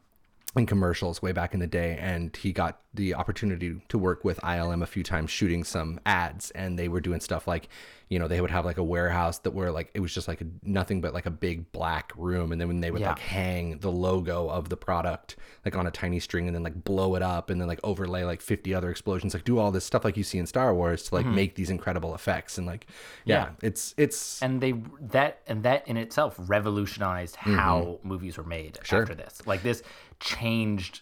in 0.56 0.66
commercials 0.66 1.22
way 1.22 1.32
back 1.32 1.54
in 1.54 1.60
the 1.60 1.68
day, 1.68 1.98
and 2.00 2.36
he 2.36 2.52
got 2.52 2.80
the 2.96 3.16
opportunity 3.16 3.82
to 3.90 3.98
work 3.98 4.24
with 4.24 4.40
ILM 4.42 4.84
a 4.84 4.86
few 4.86 5.04
times 5.04 5.32
shooting 5.32 5.64
some 5.64 6.00
ads, 6.06 6.52
and 6.52 6.78
they 6.78 6.88
were 6.88 7.02
doing 7.02 7.20
stuff 7.20 7.48
like, 7.48 7.70
you 8.10 8.20
know, 8.20 8.28
they 8.28 8.40
would 8.40 8.52
have 8.52 8.66
like 8.66 8.78
a 8.78 8.84
warehouse 8.84 9.40
that 9.40 9.52
were 9.52 9.72
like 9.72 9.90
it 9.96 10.00
was 10.00 10.14
just 10.14 10.28
like 10.28 10.42
a, 10.42 10.46
nothing 10.62 11.02
but 11.02 11.12
like 11.14 11.26
a 11.26 11.32
big 11.32 11.72
black 11.72 12.12
room, 12.16 12.52
and 12.52 12.62
then 12.62 12.68
when 12.68 12.82
they 12.82 12.92
would 12.92 13.02
Yeah. 13.02 13.10
like 13.10 13.20
hang 13.20 13.80
the 13.80 13.92
logo 13.92 14.48
of 14.48 14.70
the 14.70 14.78
product 14.78 15.36
like 15.66 15.76
on 15.76 15.88
a 15.88 15.92
tiny 15.92 16.20
string, 16.20 16.46
and 16.48 16.54
then 16.56 16.62
like 16.62 16.84
blow 16.84 17.16
it 17.16 17.24
up, 17.24 17.50
and 17.50 17.60
then 17.60 17.68
like 17.68 17.80
overlay 17.84 18.24
like 18.26 18.42
fifty 18.42 18.74
other 18.76 18.92
explosions, 18.92 19.34
like 19.34 19.44
do 19.44 19.58
all 19.58 19.72
this 19.72 19.86
stuff 19.86 20.06
like 20.06 20.16
you 20.16 20.24
see 20.24 20.38
in 20.38 20.46
Star 20.46 20.76
Wars 20.76 21.04
to 21.04 21.16
like 21.16 21.26
make 21.26 21.56
these 21.56 21.72
incredible 21.72 22.14
effects, 22.14 22.60
and 22.60 22.68
like 22.68 22.86
yeah, 23.26 23.46
Mm-hmm. 23.46 23.54
Yeah. 23.64 23.68
it's 23.68 23.96
it's 23.98 24.42
and 24.44 24.62
they 24.62 24.74
that 25.02 25.40
and 25.48 25.64
that 25.64 25.88
in 25.88 25.98
itself 25.98 26.36
revolutionized 26.38 27.38
how 27.38 28.00
movies 28.04 28.38
were 28.38 28.44
made 28.44 28.74
Mm-hmm. 28.76 28.84
Sure. 28.86 29.02
after 29.02 29.16
this 29.16 29.42
like 29.48 29.64
this 29.64 29.82
changed 30.20 31.02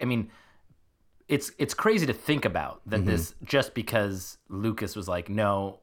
I 0.00 0.04
mean 0.04 0.30
it's 1.30 1.52
it's 1.58 1.74
crazy 1.74 2.06
to 2.06 2.12
think 2.12 2.44
about 2.44 2.80
that 2.86 3.00
Mm-hmm. 3.00 3.08
this 3.10 3.34
just 3.44 3.72
because 3.74 4.36
lucas 4.48 4.94
was 4.96 5.06
like 5.08 5.28
no 5.28 5.78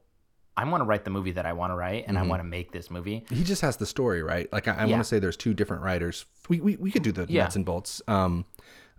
i 0.56 0.64
want 0.68 0.80
to 0.82 0.84
write 0.84 1.04
the 1.04 1.10
movie 1.10 1.32
that 1.32 1.46
i 1.46 1.52
want 1.52 1.70
to 1.72 1.74
write 1.76 2.04
and 2.06 2.16
i 2.16 2.20
Mm-hmm. 2.20 2.30
want 2.30 2.40
to 2.40 2.44
make 2.44 2.70
this 2.72 2.90
movie. 2.90 3.24
He 3.30 3.42
just 3.44 3.62
has 3.62 3.76
the 3.76 3.86
story 3.86 4.22
right? 4.22 4.52
Like 4.52 4.68
i, 4.68 4.74
I 4.74 4.84
Yeah. 4.84 4.92
want 4.92 5.00
to 5.00 5.08
say 5.08 5.18
there's 5.18 5.36
two 5.36 5.54
different 5.54 5.82
writers. 5.82 6.26
We, 6.48 6.60
we 6.60 6.76
we 6.76 6.90
could 6.90 7.02
do 7.02 7.12
the 7.12 7.26
Yeah. 7.28 7.44
nuts 7.44 7.56
and 7.56 7.64
bolts. 7.64 8.02
Um 8.06 8.44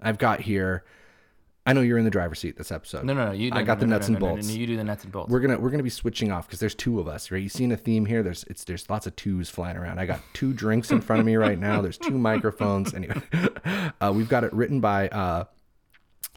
i've 0.02 0.18
got 0.18 0.40
here 0.42 0.84
i 1.66 1.74
know 1.74 1.82
you're 1.82 1.98
in 2.00 2.06
the 2.06 2.10
driver's 2.10 2.40
seat 2.40 2.58
this 2.58 2.72
episode. 2.72 3.04
No 3.04 3.14
no 3.14 3.26
no 3.28 3.32
you 3.34 3.52
i 3.54 3.62
got 3.62 3.78
no, 3.78 3.82
the 3.82 3.88
no, 3.88 3.96
nuts 3.98 4.08
no, 4.10 4.14
and 4.16 4.22
no, 4.22 4.28
no, 4.30 4.34
bolts. 4.36 4.48
no, 4.48 4.54
you 4.56 4.66
do 4.66 4.78
the 4.78 4.84
nuts 4.84 5.04
and 5.04 5.12
bolts. 5.14 5.30
We're 5.32 5.42
gonna 5.42 5.60
we're 5.60 5.70
gonna 5.70 5.84
be 5.84 5.90
switching 5.92 6.32
off 6.32 6.48
because 6.48 6.60
there's 6.60 6.74
two 6.76 7.00
of 7.00 7.08
us 7.08 7.30
right? 7.30 7.44
You 7.44 7.50
seeing 7.50 7.72
a 7.72 7.78
theme 7.78 8.06
here? 8.06 8.24
There's 8.24 8.44
it's 8.46 8.64
there's 8.64 8.90
lots 8.90 9.06
of 9.06 9.16
twos 9.16 9.50
flying 9.52 9.78
around. 9.78 10.00
I 10.00 10.06
got 10.08 10.22
two 10.34 10.54
drinks 10.54 10.90
in 10.90 11.02
front 11.02 11.20
of 11.20 11.26
me 11.28 11.36
right 11.36 11.60
now. 11.60 11.82
There's 11.82 11.98
two 11.98 12.18
microphones. 12.18 12.94
Anyway 12.96 13.22
uh, 14.02 14.12
we've 14.16 14.30
got 14.30 14.44
it 14.46 14.54
written 14.54 14.80
by 14.80 15.10
uh 15.10 15.44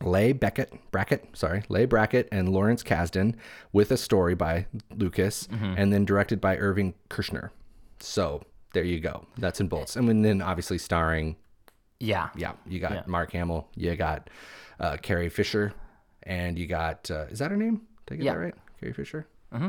Lay 0.01 0.33
Beckett, 0.33 0.73
Brackett, 0.91 1.29
sorry, 1.35 1.63
Lay 1.69 1.85
Brackett 1.85 2.29
and 2.33 2.49
Lawrence 2.49 2.83
Kasdan, 2.83 3.35
with 3.73 3.91
a 3.93 3.97
story 3.97 4.35
by 4.35 4.67
Lucas, 4.97 5.47
Mm-hmm. 5.47 5.75
and 5.77 5.93
then 5.93 6.05
directed 6.05 6.41
by 6.41 6.57
Irving 6.57 6.95
Kershner. 7.09 7.51
So 8.01 8.43
there 8.73 8.83
you 8.85 8.99
go, 9.01 9.27
nuts 9.37 9.61
and 9.61 9.69
bolts, 9.71 9.95
and 9.97 10.25
then 10.25 10.43
obviously 10.43 10.79
starring, 10.79 11.37
yeah 12.01 12.31
yeah, 12.37 12.53
you 12.67 12.81
got 12.81 12.93
Yeah. 12.93 13.03
Mark 13.07 13.31
Hamill, 13.33 13.69
you 13.77 13.95
got 13.95 14.29
uh, 14.81 14.97
Carrie 15.01 15.29
Fisher, 15.29 15.73
and 16.25 16.59
you 16.59 16.67
got 16.67 17.09
uh, 17.11 17.27
is 17.31 17.39
that 17.39 17.51
her 17.53 17.57
name? 17.57 17.83
Did 18.07 18.15
I 18.15 18.17
get 18.17 18.25
Yeah. 18.25 18.33
that 18.33 18.39
right? 18.41 18.55
Carrie 18.81 18.93
Fisher. 18.95 19.27
Mm-hmm. 19.55 19.69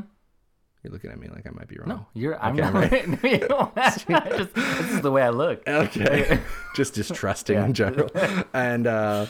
You're 0.83 0.91
looking 0.93 1.11
at 1.11 1.19
me 1.19 1.27
like 1.29 1.45
I 1.47 1.51
might 1.51 1.67
be 1.69 1.77
wrong. 1.77 1.87
no 1.87 2.05
you're 2.13 2.37
i'm 2.43 2.59
Okay, 2.59 3.05
not 3.05 3.23
right. 3.23 3.23
you 3.41 3.47
don't 3.47 3.77
have 3.77 4.05
to. 4.05 4.37
Just, 4.37 4.53
this 4.55 4.91
is 4.91 5.01
the 5.01 5.11
way 5.11 5.21
i 5.21 5.29
look 5.29 5.61
Okay. 5.67 6.39
Just 6.75 6.93
distrusting 6.95 7.57
in 7.57 7.73
general. 7.73 8.09
And 8.53 8.85
uh 8.87 9.27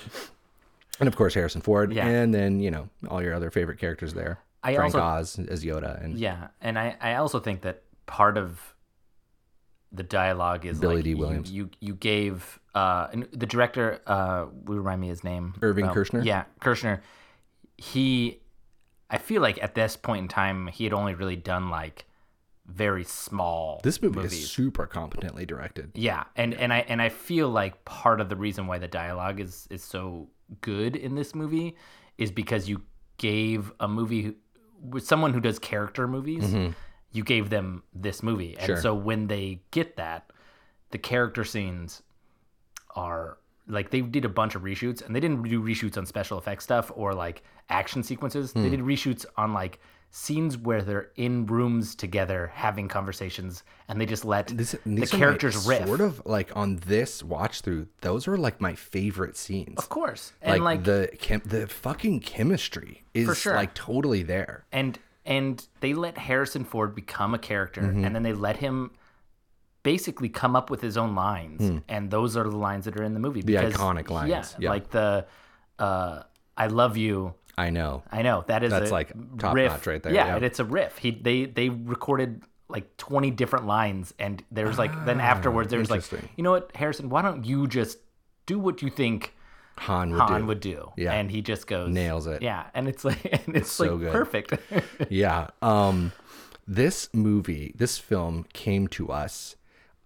and 1.00 1.08
of 1.08 1.16
course 1.16 1.34
Harrison 1.34 1.62
Ford. 1.62 1.92
Yeah. 1.94 2.08
And 2.08 2.34
then, 2.34 2.60
you 2.60 2.72
know, 2.72 2.90
all 3.10 3.22
your 3.22 3.34
other 3.34 3.52
favorite 3.52 3.80
characters 3.80 4.14
there. 4.14 4.40
I 4.64 4.76
Frank 4.76 4.96
also- 4.96 5.06
Oz 5.06 5.40
as 5.40 5.64
Yoda 5.66 6.02
and 6.04 6.18
Yeah, 6.18 6.48
and 6.62 6.80
I, 6.80 6.96
I 7.02 7.16
also 7.16 7.40
think 7.40 7.62
that 7.62 7.84
part 8.06 8.38
of 8.38 8.76
the 9.92 10.04
dialogue 10.04 10.66
is 10.66 10.80
Billy 10.80 10.96
like 10.96 11.04
D. 11.04 11.10
you- 11.12 11.18
Williams. 11.18 11.52
You, 11.52 11.70
you 11.80 11.94
gave 11.96 12.60
uh 12.76 13.08
and 13.12 13.28
the 13.32 13.46
director 13.46 14.00
uh 14.08 14.46
remind 14.66 15.02
me 15.02 15.08
his 15.10 15.24
name 15.24 15.54
Irving 15.62 15.86
Um, 15.88 15.94
Kershner? 15.96 16.24
Yeah, 16.26 16.46
Kershner. 16.62 17.02
He, 17.78 18.40
I 19.10 19.18
feel 19.18 19.42
like 19.42 19.62
at 19.62 19.76
this 19.76 19.96
point 19.98 20.22
in 20.24 20.28
time 20.28 20.68
he 20.68 20.84
had 20.86 20.94
only 20.94 21.14
really 21.14 21.36
done 21.36 21.70
like 21.70 22.06
very 22.66 23.04
small. 23.04 23.82
this 23.84 24.02
movie 24.02 24.16
movies. 24.16 24.34
is 24.34 24.50
super 24.50 24.88
competently 24.88 25.46
directed. 25.46 25.92
Yeah, 25.96 26.24
and 26.38 26.54
and 26.54 26.72
I 26.72 26.80
and 26.88 27.02
I 27.02 27.10
feel 27.10 27.50
like 27.50 27.84
part 27.84 28.22
of 28.22 28.30
the 28.30 28.36
reason 28.38 28.68
why 28.68 28.78
the 28.80 28.88
dialogue 28.88 29.40
is 29.42 29.68
is 29.70 29.84
so 29.84 30.30
good 30.62 30.96
in 30.96 31.16
this 31.16 31.34
movie 31.36 31.76
is 32.18 32.32
because 32.32 32.68
you 32.70 32.82
gave 33.18 33.72
a 33.80 33.88
movie 33.88 34.36
with 34.82 35.06
someone 35.06 35.34
who 35.34 35.40
does 35.40 35.60
character 35.60 36.08
movies, 36.08 36.54
you 37.12 37.24
gave 37.24 37.50
them 37.50 37.84
this 37.94 38.22
movie, 38.24 38.50
and 38.58 38.60
Mm-hmm. 38.60 38.66
Sure. 38.74 38.82
so 38.82 38.94
when 38.94 39.28
they 39.28 39.62
get 39.72 39.96
that, 39.98 40.32
the 40.92 40.98
character 40.98 41.44
scenes 41.44 42.02
are 42.96 43.38
like 43.68 43.92
they 43.92 44.02
did 44.02 44.26
a 44.26 44.30
bunch 44.30 44.56
of 44.56 44.62
reshoots, 44.64 45.02
and 45.06 45.16
they 45.16 45.20
didn't 45.20 45.42
do 45.44 45.62
reshoots 45.62 45.98
on 45.98 46.06
special 46.06 46.38
effects 46.38 46.64
stuff 46.66 46.92
or 46.96 47.14
like 47.14 47.44
action 47.70 48.04
sequences. 48.04 48.52
Hmm. 48.52 48.64
They 48.64 48.70
did 48.72 48.82
reshoots 48.82 49.26
on 49.38 49.54
like 49.54 49.80
scenes 50.16 50.56
where 50.60 50.84
they're 50.84 51.10
in 51.16 51.44
rooms 51.48 51.96
together 51.96 52.52
having 52.54 52.88
conversations, 52.88 53.64
and 53.88 54.00
they 54.00 54.06
just 54.06 54.24
let 54.24 54.46
This, 54.48 54.74
the 54.86 54.92
are 54.92 55.00
my- 55.00 55.06
characters 55.08 55.66
riff. 55.68 55.88
Sort 55.88 56.02
of 56.02 56.22
like 56.26 56.56
on 56.56 56.76
this 56.86 57.24
watch 57.24 57.62
through, 57.62 57.88
those 58.02 58.28
are 58.28 58.38
like 58.38 58.62
my 58.62 58.76
favorite 58.76 59.36
scenes. 59.36 59.76
Of 59.80 59.90
course. 59.90 60.32
Like, 60.44 60.54
And 60.54 60.64
like, 60.64 60.84
the 60.84 61.10
chem- 61.20 61.42
the 61.46 61.66
fucking 61.66 62.20
chemistry 62.20 63.04
is 63.16 63.36
sure. 63.40 63.56
like 63.56 63.74
totally 63.74 64.22
there. 64.24 64.66
and 64.72 65.00
and 65.26 65.66
they 65.80 65.94
let 65.94 66.18
Harrison 66.18 66.64
Ford 66.66 66.94
become 66.94 67.34
a 67.34 67.40
character 67.40 67.82
Mm-hmm. 67.82 68.04
and 68.06 68.14
then 68.16 68.22
they 68.24 68.34
let 68.34 68.58
him 68.58 68.92
basically 69.82 70.30
come 70.30 70.56
up 70.56 70.70
with 70.70 70.82
his 70.82 70.96
own 70.96 71.16
lines 71.16 71.82
and 71.90 72.12
those 72.12 72.38
are 72.38 72.44
the 72.44 72.56
lines 72.58 72.86
that 72.86 72.96
are 72.98 73.04
in 73.04 73.14
the 73.14 73.20
movie 73.20 73.42
Hmm. 73.42 73.48
The 73.48 73.54
because- 73.58 73.74
iconic 73.74 74.10
lines, 74.10 74.30
Yeah, 74.30 74.46
yeah. 74.60 74.70
like 74.70 74.90
the 74.92 75.26
uh 75.80 76.24
I 76.56 76.68
love 76.68 76.98
you. 76.98 77.34
I 77.58 77.70
know. 77.70 78.04
I 78.12 78.22
know 78.24 78.44
that 78.48 78.64
is 78.64 78.72
That's, 78.72 78.92
like, 78.92 79.14
top 79.38 79.56
riff. 79.56 79.72
notch 79.72 79.88
right 79.88 80.02
there, 80.02 80.14
Yeah, 80.14 80.38
it's 80.38 80.60
a 80.60 80.66
riff. 80.66 80.98
He 80.98 81.12
they 81.12 81.46
they 81.46 81.70
recorded 81.70 82.44
like 82.70 82.98
20 82.98 83.30
different 83.32 83.68
lines 83.68 84.14
and 84.18 84.44
there's 84.52 84.80
like 84.80 85.06
then 85.06 85.20
afterwards 85.20 85.70
there's 85.70 85.92
like 85.92 86.04
Ah, 86.12 86.18
you 86.36 86.44
know 86.44 86.52
what 86.52 86.72
Harrison 86.76 87.10
why 87.10 87.22
don't 87.22 87.46
you 87.46 87.68
just 87.68 88.00
do 88.48 88.58
what 88.58 88.82
you 88.82 88.90
think 88.90 89.36
Han 89.78 90.12
would 90.12 90.20
Han 90.20 90.42
do. 90.42 90.48
would 90.48 90.60
do. 90.60 90.92
Yeah. 90.98 91.14
And 91.14 91.30
he 91.30 91.42
just 91.42 91.68
goes 91.68 91.92
Nails 91.92 92.26
it. 92.26 92.42
Yeah, 92.42 92.66
and 92.74 92.88
it's 92.88 93.04
like 93.06 93.24
and 93.48 93.56
it's, 93.56 93.72
so 93.72 93.92
like 93.96 94.00
good. 94.00 94.12
perfect. 94.12 94.54
yeah. 95.10 95.48
Um, 95.62 96.12
this 96.68 97.10
movie, 97.14 97.74
this 97.76 97.98
film 97.98 98.46
came 98.54 98.88
to 98.90 99.12
us 99.12 99.56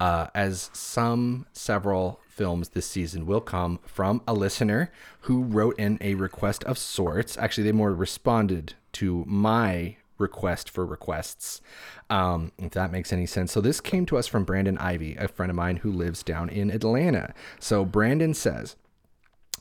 uh, 0.00 0.28
as 0.34 0.70
some 0.72 1.46
several 1.52 2.20
films 2.28 2.70
this 2.70 2.86
season 2.86 3.26
will 3.26 3.40
come 3.40 3.80
from 3.84 4.22
a 4.26 4.32
listener 4.32 4.92
who 5.22 5.42
wrote 5.42 5.78
in 5.78 5.98
a 6.00 6.14
request 6.14 6.62
of 6.64 6.78
sorts. 6.78 7.36
Actually, 7.36 7.64
they 7.64 7.72
more 7.72 7.92
responded 7.92 8.74
to 8.92 9.24
my 9.26 9.96
request 10.18 10.68
for 10.70 10.84
requests, 10.84 11.60
um, 12.10 12.52
if 12.58 12.72
that 12.72 12.92
makes 12.92 13.12
any 13.12 13.26
sense. 13.26 13.52
So 13.52 13.60
this 13.60 13.80
came 13.80 14.06
to 14.06 14.16
us 14.16 14.26
from 14.26 14.44
Brandon 14.44 14.78
Ivy, 14.78 15.16
a 15.16 15.28
friend 15.28 15.50
of 15.50 15.56
mine 15.56 15.78
who 15.78 15.92
lives 15.92 16.22
down 16.22 16.48
in 16.48 16.70
Atlanta. 16.70 17.34
So 17.60 17.84
Brandon 17.84 18.34
says, 18.34 18.76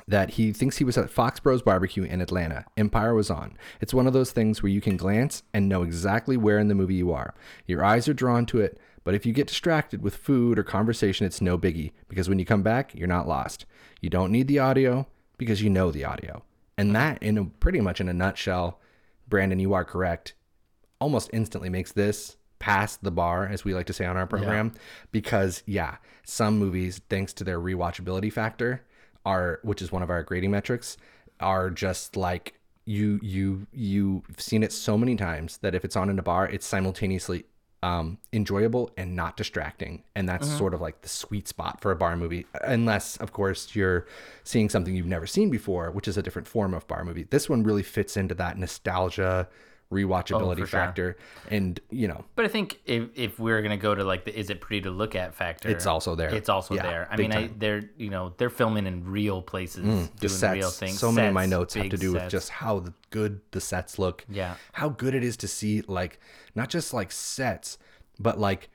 that 0.08 0.32
he 0.32 0.53
thinks 0.53 0.77
he 0.77 0.86
was 0.86 0.98
at 0.98 1.10
Fox 1.10 1.39
Bros 1.39 1.62
barbecue 1.62 2.03
in 2.03 2.22
Atlanta. 2.22 2.65
Empire 2.77 3.13
was 3.13 3.29
on. 3.29 3.58
It's 3.82 3.94
one 3.94 4.08
of 4.08 4.13
those 4.13 4.32
things 4.32 4.63
where 4.63 4.72
you 4.72 4.79
can 4.79 4.96
glance 4.96 5.44
and 5.53 5.67
know 5.67 5.84
exactly 5.84 6.38
where 6.38 6.60
in 6.60 6.70
the 6.70 6.75
movie 6.75 6.96
you 6.96 7.12
are. 7.12 7.34
Your 7.65 7.84
eyes 7.84 8.08
are 8.08 8.13
drawn 8.13 8.46
to 8.48 8.62
it, 8.62 8.79
but 9.08 9.16
if 9.16 9.26
you 9.26 9.32
get 9.32 9.48
distracted 9.48 10.02
with 10.02 10.18
food 10.18 10.60
or 10.60 10.64
conversation, 10.64 11.26
it's 11.26 11.40
no 11.40 11.58
biggie 11.58 11.94
because 12.10 12.28
when 12.28 12.40
you 12.40 12.46
come 12.46 12.62
back, 12.62 12.94
you're 12.94 13.08
not 13.08 13.26
lost. 13.26 13.66
You 14.02 14.10
don't 14.10 14.34
need 14.34 14.50
the 14.50 14.60
audio 14.60 15.08
because 15.38 15.62
you 15.62 15.70
know 15.70 15.92
the 15.92 16.04
audio. 16.04 16.44
And 16.78 16.94
that, 16.94 17.24
in 17.24 17.38
a, 17.38 17.46
pretty 17.46 17.80
much 17.80 18.02
in 18.02 18.10
a 18.10 18.14
nutshell, 18.14 18.82
Brandon, 19.26 19.60
you 19.60 19.74
are 19.74 19.86
correct, 19.86 20.34
almost 21.00 21.30
instantly 21.32 21.70
makes 21.70 21.94
this 21.94 22.36
pass 22.60 22.98
the 22.98 23.10
bar, 23.10 23.48
as 23.48 23.64
we 23.64 23.74
like 23.74 23.86
to 23.86 23.94
say 23.94 24.04
on 24.04 24.18
our 24.18 24.28
program, 24.28 24.74
because, 25.14 25.64
yeah, 25.66 25.96
some 26.26 26.60
movies, 26.60 27.00
thanks 27.08 27.32
to 27.32 27.46
their 27.46 27.62
rewatchability 27.62 28.34
factor, 28.34 28.84
are 29.26 29.62
which 29.64 29.82
is 29.82 29.90
one 29.90 30.04
of 30.04 30.10
our 30.10 30.22
grading 30.22 30.52
metrics 30.52 30.98
are 31.40 31.70
just 31.70 32.18
like 32.18 32.56
you 32.84 33.22
you 33.24 33.68
you've 33.72 34.26
seen 34.38 34.64
it 34.64 34.74
so 34.74 34.98
many 34.98 35.16
times 35.16 35.60
that 35.60 35.74
if 35.74 35.86
it's 35.86 35.96
on 35.96 36.10
in 36.10 36.20
a 36.20 36.24
bar 36.24 36.48
it's 36.48 36.66
simultaneously 36.66 37.46
um 37.84 38.18
enjoyable 38.34 38.90
and 38.98 39.16
not 39.16 39.38
distracting. 39.38 40.04
And 40.16 40.28
that's 40.28 40.48
sort 40.50 40.74
of 40.74 40.82
like 40.82 41.02
the 41.02 41.10
sweet 41.10 41.48
spot 41.48 41.80
for 41.82 41.92
a 41.92 41.96
bar 41.96 42.18
movie 42.18 42.46
unless 42.62 43.18
of 43.18 43.32
course 43.32 43.76
you're 43.76 44.08
seeing 44.44 44.70
something 44.70 44.96
you've 44.96 45.06
never 45.06 45.28
seen 45.28 45.50
before 45.50 45.92
which 45.92 46.08
is 46.08 46.18
a 46.18 46.24
different 46.24 46.48
form 46.48 46.74
of 46.74 46.88
bar 46.88 47.04
movie. 47.04 47.24
This 47.30 47.50
one 47.50 47.64
really 47.64 47.84
fits 47.84 48.18
into 48.18 48.34
that 48.36 48.58
nostalgia 48.58 49.48
rewatchability 49.91 50.58
sure. 50.58 50.67
factor 50.67 51.17
and 51.50 51.79
you 51.89 52.10
know 52.10 52.25
But 52.36 52.44
I 52.44 52.50
think 52.50 52.79
if 52.86 53.10
if 53.15 53.39
we're 53.39 53.62
gonna 53.62 53.77
go 53.77 53.96
to 53.96 54.03
like 54.03 54.25
the 54.25 54.38
is 54.38 54.50
it 54.50 54.60
pretty 54.60 54.82
to 54.82 54.91
look 54.91 55.15
at 55.15 55.34
factor, 55.34 55.70
It's 55.70 55.86
also 55.86 56.13
there. 56.15 56.34
It's 56.34 56.50
also 56.50 56.75
Yeah, 56.75 56.84
there. 56.84 57.08
I 57.10 57.15
mean, 57.15 57.32
I. 57.32 57.48
Mm, 57.48 57.60
they're 57.60 57.89
you 57.98 58.10
know 58.10 58.34
they're 58.38 58.50
filming 58.50 58.86
in 58.86 59.06
real 59.06 59.41
places, 59.41 59.84
the 59.84 60.27
doing 60.27 60.34
sets. 60.34 60.53
real 60.53 60.70
things. 60.72 61.00
So 61.00 61.12
many 61.12 61.27
of 61.29 61.34
my 61.34 61.46
notes 61.46 61.74
have 61.75 61.89
to 61.89 61.98
do 61.98 62.13
with 62.13 62.29
just 62.29 62.50
how 62.50 62.79
the, 62.79 62.94
good 63.12 63.39
the 63.51 63.62
sets 63.62 63.98
look. 63.98 64.25
Yeah. 64.29 64.56
How 64.74 64.89
good 64.89 65.15
it 65.15 65.24
is 65.24 65.38
to 65.38 65.48
see 65.48 65.82
like 65.88 66.20
not 66.53 66.70
just 66.70 66.94
like 66.94 67.12
sets, 67.12 67.77
but 68.20 68.38
like 68.38 68.70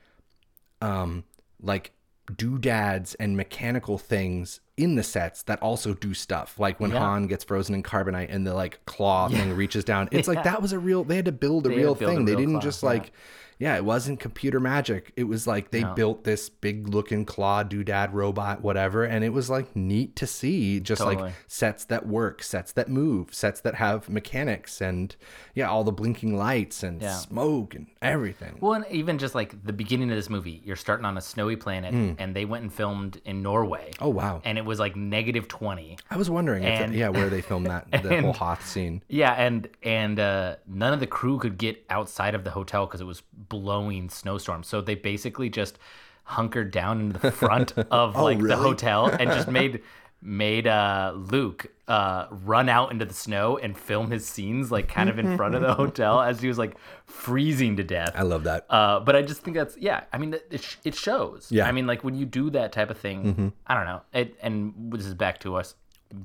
um 0.81 1.23
like 1.61 1.91
doodads 2.37 3.15
and 3.15 3.35
mechanical 3.37 3.97
things 3.97 4.59
in 4.77 4.95
the 4.95 5.03
sets 5.03 5.43
that 5.43 5.61
also 5.61 5.93
do 5.93 6.13
stuff. 6.13 6.59
Like 6.59 6.79
when 6.79 6.91
Yeah. 6.91 6.99
Han 6.99 7.27
gets 7.27 7.43
frozen 7.43 7.75
in 7.75 7.83
carbonite 7.83 8.27
and 8.33 8.45
the 8.47 8.53
like 8.53 8.83
claw 8.85 9.27
thing 9.29 9.53
reaches 9.55 9.83
down. 9.83 10.09
It's 10.11 10.27
like 10.27 10.43
that 10.45 10.61
was 10.61 10.73
a 10.73 10.79
real 10.79 11.03
they 11.03 11.15
had 11.17 11.25
to 11.25 11.31
build 11.31 11.65
a 11.65 11.69
They 11.69 11.77
real 11.77 11.95
build 11.95 12.11
a 12.11 12.15
thing. 12.15 12.25
they 12.25 12.31
real 12.31 12.39
didn't 12.39 12.53
claw, 12.55 12.61
just 12.61 12.83
yeah. 12.83 12.89
like 12.89 13.11
yeah, 13.59 13.75
it 13.75 13.85
wasn't 13.85 14.19
computer 14.19 14.59
magic. 14.59 15.11
It 15.15 15.25
was 15.25 15.47
like 15.47 15.71
they 15.71 15.83
built 15.83 16.23
this 16.23 16.49
big 16.49 16.87
looking 16.87 17.25
claw 17.25 17.63
doodad 17.63 18.11
robot, 18.13 18.61
whatever, 18.61 19.03
and 19.03 19.23
it 19.23 19.29
was 19.29 19.49
like 19.49 19.75
neat 19.75 20.15
to 20.17 20.27
see 20.27 20.79
just 20.79 21.01
Totally. 21.01 21.23
like 21.23 21.33
sets 21.47 21.85
that 21.85 22.07
work, 22.07 22.43
sets 22.43 22.71
that 22.73 22.89
move, 22.89 23.33
sets 23.33 23.61
that 23.61 23.75
have 23.75 24.09
mechanics 24.09 24.81
and 24.81 25.15
yeah, 25.53 25.69
all 25.69 25.83
the 25.83 25.91
blinking 25.91 26.35
lights 26.37 26.83
and 26.83 27.01
Yeah. 27.01 27.13
smoke 27.15 27.75
and 27.75 27.87
everything. 28.01 28.57
Well, 28.59 28.73
and 28.73 28.85
even 28.89 29.17
just 29.17 29.35
like 29.35 29.63
the 29.63 29.73
beginning 29.73 30.09
of 30.09 30.15
this 30.15 30.29
movie, 30.29 30.61
you're 30.65 30.75
starting 30.75 31.05
on 31.05 31.17
a 31.17 31.21
snowy 31.21 31.55
planet, 31.55 31.93
and 31.93 32.35
they 32.35 32.45
went 32.45 32.63
and 32.63 32.73
filmed 32.73 33.21
in 33.25 33.41
Norway. 33.41 33.91
Oh 33.99 34.09
wow. 34.09 34.41
And 34.43 34.57
it 34.57 34.65
was 34.65 34.79
like 34.79 34.95
negative 34.95 35.47
twenty. 35.47 35.97
I 36.09 36.17
was 36.17 36.29
wondering 36.29 36.63
if 36.63 36.79
and- 36.81 36.93
yeah, 36.93 37.09
where 37.09 37.29
they 37.29 37.41
filmed 37.41 37.67
that 37.67 37.89
the 38.03 38.09
and- 38.15 38.25
whole 38.25 38.33
Hoth 38.33 38.65
scene. 38.65 39.03
Yeah, 39.07 39.31
and 39.33 39.67
and 39.83 40.19
uh, 40.19 40.55
none 40.67 40.93
of 40.93 40.99
the 40.99 41.07
crew 41.07 41.37
could 41.39 41.57
get 41.57 41.83
outside 41.89 42.35
of 42.35 42.43
the 42.43 42.51
hotel 42.51 42.85
because 42.85 43.01
it 43.01 43.05
was 43.05 43.21
blowing 43.61 44.09
snowstorm. 44.09 44.63
So 44.63 44.81
they 44.81 44.95
basically 44.95 45.49
just 45.49 45.77
hunkered 46.25 46.71
down 46.71 46.99
in 47.01 47.09
the 47.09 47.31
front 47.43 47.77
of 47.77 48.15
like 48.15 48.39
the 48.39 48.55
hotel 48.57 49.07
and 49.07 49.29
just 49.29 49.47
made 49.61 49.81
made 50.25 50.65
uh, 50.67 51.11
Luke 51.17 51.67
uh, 51.89 52.27
run 52.31 52.69
out 52.69 52.91
into 52.93 53.03
the 53.03 53.13
snow 53.13 53.57
and 53.57 53.77
film 53.77 54.09
his 54.09 54.25
scenes 54.25 54.71
like 54.71 54.87
kind 54.87 55.09
of 55.09 55.19
in 55.19 55.35
front 55.35 55.53
of 55.53 55.61
the 55.61 55.73
hotel 55.73 56.21
as 56.21 56.39
he 56.41 56.47
was 56.47 56.57
like 56.57 56.77
freezing 57.05 57.75
to 57.75 57.83
death. 57.83 58.13
I 58.15 58.21
love 58.21 58.45
that. 58.45 58.65
Uh, 58.69 59.01
but 59.01 59.17
I 59.17 59.21
just 59.21 59.41
think 59.41 59.57
that's 59.57 59.75
yeah. 59.77 60.05
I 60.13 60.17
mean, 60.17 60.33
it, 60.33 60.47
it 60.49 60.61
sh- 60.63 60.77
it 60.85 60.95
shows. 60.95 61.47
Yeah. 61.51 61.63
Mm-hmm. 61.63 61.69
I 61.69 61.71
mean, 61.73 61.87
like 61.87 62.03
when 62.05 62.15
you 62.15 62.25
do 62.25 62.49
that 62.51 62.71
type 62.71 62.89
of 62.89 62.97
thing, 62.97 63.51
I 63.67 63.75
don't 63.75 63.85
know. 63.85 64.01
It 64.13 64.37
and 64.41 64.73
this 64.93 65.05
is 65.05 65.13
back 65.13 65.39
to 65.41 65.55
us 65.57 65.75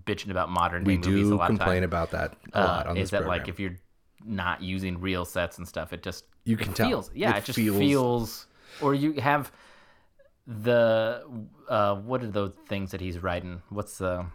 bitching 0.06 0.30
about 0.30 0.48
modern 0.50 0.84
day 0.84 0.92
we 0.92 0.96
movies 0.98 1.26
a 1.26 1.30
do 1.30 1.36
lot 1.36 1.46
complain 1.48 1.82
of 1.82 1.88
about 1.88 2.10
that 2.12 2.36
a 2.52 2.60
lot 2.60 2.86
Uh, 2.86 2.90
on 2.90 2.96
is 2.98 3.04
this 3.04 3.10
that 3.10 3.22
program. 3.22 3.38
like 3.40 3.48
if 3.48 3.58
you're 3.58 3.76
not 4.24 4.62
using 4.62 5.00
real 5.00 5.24
sets 5.24 5.58
and 5.58 5.66
stuff, 5.66 5.92
it 5.92 6.02
just 6.04 6.24
You 6.48 6.56
can 6.56 6.70
it 6.70 6.76
tell. 6.76 6.88
Feels, 6.88 7.10
yeah, 7.14 7.34
It 7.36 7.38
it, 7.38 7.44
just 7.44 7.56
feels- 7.56 7.78
feels. 7.78 8.46
Or 8.80 8.94
you 8.94 9.12
have 9.20 9.50
the 10.46 11.22
uh, 11.68 11.96
what 11.96 12.22
are 12.22 12.30
those 12.30 12.52
things 12.68 12.90
that 12.92 13.00
he's 13.00 13.18
riding? 13.18 13.62
What's 13.68 13.98
the 13.98 14.26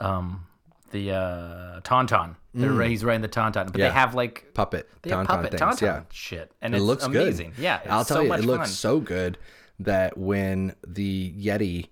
um 0.00 0.46
the 0.90 1.12
uh 1.12 1.80
tauntaun? 1.80 2.36
They're 2.54 2.82
He's 2.82 3.04
riding 3.04 3.22
the 3.22 3.28
tauntaun, 3.28 3.66
but 3.66 3.74
Mm. 3.74 3.78
Yeah. 3.78 3.88
they 3.88 3.94
have 3.94 4.14
like 4.14 4.52
puppet 4.54 4.88
they 5.02 5.10
have 5.10 5.20
tauntaun 5.26 5.26
puppet 5.26 5.50
things. 5.52 5.60
tauntaun 5.62 5.82
yeah. 5.82 6.02
shit, 6.10 6.52
and 6.62 6.74
it 6.74 6.78
it's 6.78 6.84
looks 6.86 7.04
amazing. 7.04 7.50
good. 7.56 7.62
Yeah, 7.62 7.78
it's 7.82 7.90
I'll 7.90 8.04
tell 8.04 8.16
so 8.18 8.22
you, 8.22 8.32
it 8.34 8.44
looks 8.44 8.68
fun. 8.68 8.68
so 8.68 9.00
good 9.00 9.38
that 9.80 10.16
when 10.18 10.74
the 10.86 11.32
Yeti 11.38 11.88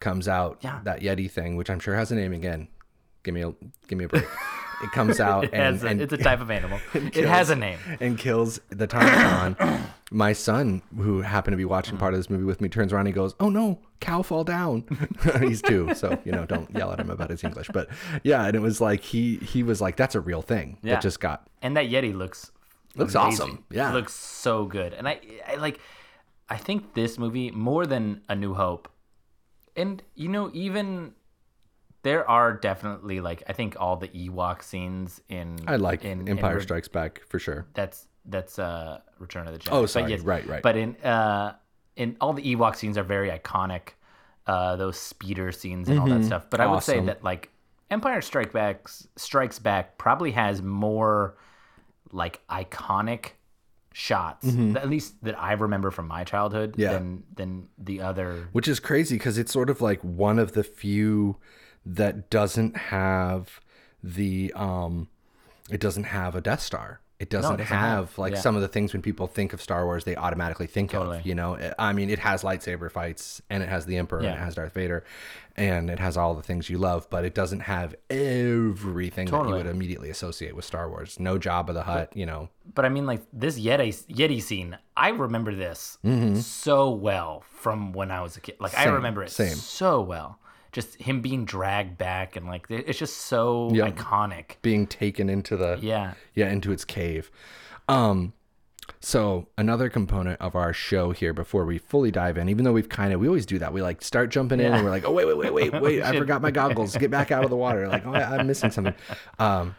comes 0.00 0.26
out, 0.28 0.58
Yeah. 0.62 0.80
that 0.84 1.00
Yeti 1.00 1.30
thing, 1.30 1.56
which 1.56 1.68
I'm 1.70 1.80
sure 1.80 1.94
has 1.94 2.10
a 2.12 2.14
name 2.14 2.32
again. 2.32 2.68
Give 3.22 3.34
me 3.34 3.42
a 3.42 3.52
give 3.88 3.98
me 3.98 4.04
a 4.04 4.08
break. 4.08 4.24
it 4.82 4.90
comes 4.92 5.20
out 5.20 5.44
It 5.44 5.54
and, 5.54 5.82
a- 5.82 5.86
and 5.86 6.00
it's 6.02 6.12
a 6.12 6.16
type 6.18 6.40
of 6.40 6.50
animal. 6.50 6.78
it 6.94 7.12
kills- 7.12 7.26
has 7.26 7.50
a 7.50 7.56
name. 7.56 7.78
and 8.00 8.18
kills 8.18 8.60
the 8.70 8.86
tauntaun. 8.88 9.80
My 10.12 10.32
son, 10.34 10.82
who 10.96 11.20
happened 11.22 11.52
to 11.54 11.56
be 11.56 11.64
watching 11.64 11.96
part 11.98 12.14
of 12.14 12.18
this 12.20 12.30
movie 12.30 12.44
with 12.44 12.60
me, 12.60 12.68
turns 12.68 12.92
around 12.92 13.00
and 13.00 13.08
he 13.08 13.12
goes, 13.12 13.34
"Oh 13.40 13.48
no, 13.50 13.80
cow 14.00 14.22
fall 14.22 14.44
down." 14.44 14.84
He's 15.40 15.60
two, 15.60 15.94
so 15.94 16.16
you 16.24 16.30
know, 16.30 16.46
don't 16.46 16.70
yell 16.76 16.92
at 16.92 17.00
him 17.00 17.10
about 17.10 17.30
his 17.30 17.42
English. 17.42 17.68
But 17.72 17.88
yeah, 18.22 18.44
and 18.46 18.54
it 18.54 18.60
was 18.60 18.80
like 18.80 19.00
he 19.00 19.36
he 19.38 19.64
was 19.64 19.80
like, 19.80 19.96
"That's 19.96 20.14
a 20.14 20.20
real 20.20 20.42
thing 20.42 20.78
Yeah. 20.82 20.92
that 20.94 21.02
just 21.02 21.18
got." 21.18 21.48
And 21.60 21.76
that 21.76 21.86
Yeti 21.86 22.14
looks 22.14 22.52
Looks 22.94 23.16
amazing. 23.16 23.42
awesome. 23.46 23.64
Yeah. 23.70 23.92
looks 23.92 24.14
so 24.14 24.64
good. 24.66 24.94
And 24.94 25.08
I, 25.08 25.20
I 25.48 25.56
like, 25.56 25.80
I 26.48 26.56
think 26.56 26.94
this 26.94 27.18
movie 27.18 27.50
more 27.50 27.84
than 27.84 28.20
A 28.28 28.36
New 28.36 28.54
Hope, 28.54 28.88
and 29.74 30.00
you 30.14 30.28
know, 30.28 30.50
even 30.54 31.14
there 32.06 32.28
are 32.30 32.52
definitely 32.52 33.20
like 33.20 33.42
I 33.48 33.52
think 33.52 33.76
all 33.78 33.96
the 33.96 34.08
Ewok 34.08 34.62
scenes 34.62 35.20
in 35.28 35.56
I 35.66 35.76
like 35.76 36.04
in, 36.04 36.28
Empire 36.28 36.56
in, 36.58 36.62
Strikes 36.62 36.88
Back 36.88 37.22
for 37.28 37.38
sure. 37.38 37.66
That's 37.74 38.06
that's 38.24 38.58
uh 38.58 39.00
Return 39.18 39.46
of 39.46 39.52
the 39.52 39.58
Jedi. 39.58 39.72
Oh, 39.72 39.86
sorry. 39.86 40.16
Right, 40.20 40.46
right. 40.46 40.62
But 40.62 40.76
in 40.76 40.96
uh 41.02 41.54
in 41.96 42.16
all 42.20 42.32
the 42.32 42.42
Ewok 42.54 42.76
scenes 42.76 42.96
are 42.96 43.02
very 43.04 43.30
iconic. 43.30 43.90
Uh, 44.46 44.76
those 44.76 44.96
speeder 44.96 45.50
scenes 45.50 45.88
and 45.88 45.98
all 45.98 46.06
that 46.06 46.24
stuff. 46.24 46.46
But 46.48 46.60
I 46.60 46.66
would 46.68 46.82
say 46.84 46.98
Mm-hmm. 46.98 47.06
That 47.06 47.24
like 47.24 47.50
Empire 47.90 48.20
Strike 48.20 48.52
Back 48.52 48.88
Strikes 49.16 49.58
Back 49.58 49.98
probably 49.98 50.30
has 50.32 50.62
more 50.62 51.36
like 52.12 52.40
iconic 52.48 53.30
shots, 53.92 54.46
at 54.46 54.88
least 54.88 55.14
that 55.24 55.36
I 55.40 55.54
remember 55.54 55.90
from 55.90 56.06
my 56.06 56.22
childhood, 56.22 56.72
Mm-hmm. 56.72 56.80
Yeah. 56.80 56.92
than 56.92 57.22
than 57.34 57.68
the 57.78 58.02
other. 58.02 58.48
which 58.52 58.68
is 58.68 58.78
crazy 58.78 59.16
because 59.16 59.36
it's 59.38 59.52
sort 59.52 59.68
of 59.70 59.80
like 59.80 60.00
one 60.04 60.38
of 60.38 60.52
the 60.52 60.62
few 60.62 61.38
that 61.86 62.28
doesn't 62.30 62.76
have 62.76 63.60
the 64.02 64.52
um 64.54 65.08
it 65.70 65.80
doesn't 65.80 66.04
have 66.04 66.34
a 66.34 66.40
death 66.40 66.60
star 66.60 67.00
it 67.18 67.30
doesn't, 67.30 67.52
doesn't 67.58 67.66
have, 67.74 68.08
have- 68.10 68.18
like 68.18 68.34
yeah. 68.34 68.38
some 68.40 68.56
of 68.56 68.60
the 68.62 68.68
things 68.68 68.92
when 68.92 69.00
people 69.00 69.26
think 69.26 69.52
of 69.54 69.62
star 69.62 69.84
wars 69.86 70.04
they 70.04 70.16
automatically 70.16 70.66
think 70.66 70.90
Totally. 70.90 71.18
of 71.18 71.26
you 71.26 71.34
know 71.34 71.56
i 71.78 71.92
mean 71.92 72.10
it 72.10 72.18
has 72.18 72.42
lightsaber 72.42 72.90
fights 72.90 73.40
and 73.48 73.62
it 73.62 73.68
has 73.68 73.86
the 73.86 73.96
emperor 73.96 74.18
and 74.18 74.28
it 74.28 74.38
has 74.38 74.54
darth 74.56 74.74
vader 74.74 75.02
and 75.56 75.88
it 75.88 75.98
has 75.98 76.16
all 76.18 76.34
the 76.34 76.42
things 76.42 76.68
you 76.68 76.76
love 76.76 77.08
but 77.08 77.24
it 77.24 77.34
doesn't 77.34 77.60
have 77.60 77.94
everything 78.10 79.26
that 79.28 79.48
you 79.48 79.54
would 79.54 79.66
immediately 79.66 80.10
associate 80.10 80.54
with 80.54 80.64
star 80.64 80.88
wars 80.90 81.18
no 81.18 81.38
Jabba 81.38 81.72
the 81.72 81.82
Hutt 81.84 82.14
you 82.16 82.26
know 82.26 82.48
But 82.74 82.84
I 82.84 82.88
mean, 82.88 83.06
like 83.06 83.22
this 83.32 83.58
Yeti 83.58 83.88
Yeti 84.08 84.42
scene, 84.42 84.76
I 84.96 85.08
remember 85.10 85.54
this 85.54 85.98
so 86.42 86.90
well 86.90 87.44
from 87.48 87.92
when 87.92 88.10
I 88.10 88.20
was 88.22 88.36
a 88.36 88.40
kid. 88.40 88.56
Like 88.60 88.74
I 88.76 88.84
Mm-hmm. 88.86 88.94
Remember 88.94 89.22
it 89.22 89.30
same. 89.30 89.54
so 89.56 90.00
well. 90.00 90.38
Just 90.76 90.96
him 90.96 91.22
being 91.22 91.46
dragged 91.46 91.96
back 91.96 92.36
and 92.36 92.46
like 92.46 92.66
it's 92.68 92.98
just 92.98 93.16
so 93.16 93.70
Yeah. 93.72 93.88
iconic. 93.90 94.56
being 94.60 94.86
taken 94.86 95.30
into 95.30 95.56
the 95.56 95.78
Yeah. 95.80 96.12
yeah 96.34 96.50
into 96.50 96.70
its 96.70 96.84
cave. 96.84 97.30
Um 97.88 98.34
so 99.00 99.48
another 99.56 99.88
component 99.88 100.38
of 100.38 100.54
our 100.54 100.74
show 100.74 101.12
here 101.12 101.32
before 101.32 101.64
we 101.64 101.78
fully 101.78 102.10
dive 102.10 102.36
in 102.36 102.50
even 102.50 102.66
though 102.66 102.74
we've 102.74 102.90
kind 102.90 103.14
of 103.14 103.20
we 103.20 103.26
always 103.26 103.46
do 103.46 103.58
that. 103.58 103.72
We 103.72 103.80
like 103.80 104.02
start 104.02 104.28
jumping 104.30 104.60
in 104.60 104.70
and 104.70 104.84
we're 104.84 104.90
like 104.90 105.06
oh 105.06 105.12
wait 105.12 105.24
wait 105.26 105.38
wait 105.38 105.54
wait 105.54 105.72
wait 105.82 106.02
i 106.02 106.14
forgot 106.18 106.42
my 106.42 106.50
goggles. 106.50 106.94
Get 106.94 107.10
back 107.10 107.32
out 107.32 107.42
of 107.42 107.48
the 107.48 107.56
water. 107.56 107.88
Like 107.88 108.04
oh 108.06 108.12
i'm 108.12 108.46
missing 108.46 108.70
something. 108.70 108.94
Um 109.38 109.74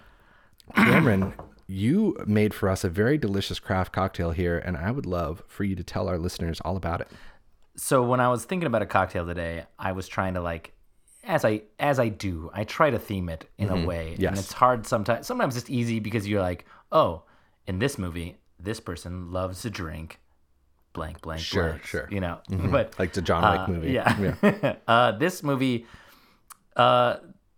cameron 0.75 1.33
you 1.67 2.17
made 2.25 2.53
for 2.55 2.69
us 2.69 2.83
a 2.83 2.89
very 2.89 3.19
delicious 3.19 3.59
craft 3.59 3.91
cocktail 3.93 4.31
here 4.31 4.57
and 4.57 4.75
i 4.77 4.89
would 4.89 5.05
love 5.05 5.43
for 5.47 5.63
you 5.63 5.75
to 5.75 5.83
tell 5.83 6.07
our 6.07 6.17
listeners 6.17 6.59
all 6.61 6.75
about 6.75 7.01
it. 7.01 7.07
So 7.79 8.01
when 8.01 8.19
I 8.19 8.29
was 8.29 8.43
thinking 8.43 8.65
about 8.65 8.81
a 8.81 8.87
cocktail 8.87 9.23
today, 9.27 9.65
I 9.77 9.91
was 9.91 10.07
trying 10.07 10.33
to 10.33 10.41
like 10.41 10.73
as 11.27 11.45
I 11.45 11.61
as 11.79 11.99
I 11.99 12.09
do, 12.09 12.49
I 12.53 12.63
try 12.63 12.89
to 12.89 12.97
theme 12.97 13.29
it 13.29 13.49
in 13.57 13.69
a 13.69 13.85
way. 13.85 14.11
Mm-hmm. 14.13 14.21
Yes. 14.21 14.29
And 14.29 14.39
it's 14.39 14.53
hard 14.53 14.87
sometimes 14.87 15.27
sometimes 15.27 15.57
it's 15.57 15.69
easy 15.69 15.99
because 15.99 16.27
you're 16.27 16.41
like, 16.41 16.65
"Oh, 16.91 17.23
in 17.67 17.79
this 17.79 17.97
movie, 17.97 18.37
this 18.59 18.79
person 18.79 19.31
loves 19.31 19.61
to 19.61 19.69
drink 19.69 20.19
blank 20.93 21.21
blank 21.21 21.41
Sure, 21.41 21.69
blank. 21.69 21.85
sure. 21.85 22.07
You 22.09 22.21
know, 22.21 22.39
but 22.49 22.97
Like 22.97 23.13
the 23.13 23.21
John 23.21 23.43
Wick 23.51 23.61
uh, 23.61 23.71
movie. 23.71 23.91
Yeah. 23.91 24.75
uh, 24.87 25.11
this 25.11 25.43
movie, 25.43 25.85
uh, 26.75 27.17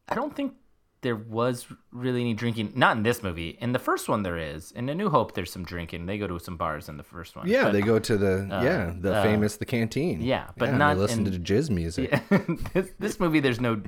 I 0.09 0.15
don't 0.15 0.35
think 0.35 0.55
there 1.01 1.15
was 1.15 1.65
really 1.91 2.21
any 2.21 2.33
drinking. 2.33 2.73
Not 2.75 2.97
in 2.97 3.03
this 3.03 3.23
movie. 3.23 3.57
In 3.61 3.71
the 3.71 3.79
first 3.79 4.09
one, 4.09 4.23
there 4.23 4.37
is. 4.37 4.71
In 4.73 4.89
A 4.89 4.95
New 4.95 5.09
Hope, 5.09 5.33
there's 5.33 5.51
some 5.51 5.63
drinking. 5.63 6.05
They 6.07 6.17
go 6.17 6.27
to 6.27 6.39
some 6.39 6.57
bars 6.57 6.89
in 6.89 6.97
the 6.97 7.03
first 7.03 7.35
one. 7.35 7.47
Yeah, 7.47 7.63
But- 7.65 7.71
they 7.73 7.81
go 7.81 7.99
to 7.99 8.17
the 8.17 8.49
uh, 8.51 8.61
yeah 8.63 8.93
the 8.99 9.15
uh, 9.15 9.23
famous 9.23 9.55
the 9.57 9.65
canteen. 9.65 10.21
yeah, 10.21 10.47
but 10.57 10.69
and 10.69 10.79
not 10.79 10.95
they 10.95 11.01
listen 11.01 11.25
in- 11.25 11.31
to 11.33 11.39
jizz 11.39 11.69
music. 11.69 12.11
this, 12.73 12.89
this 12.99 13.19
movie, 13.19 13.39
there's 13.39 13.59
no. 13.61 13.81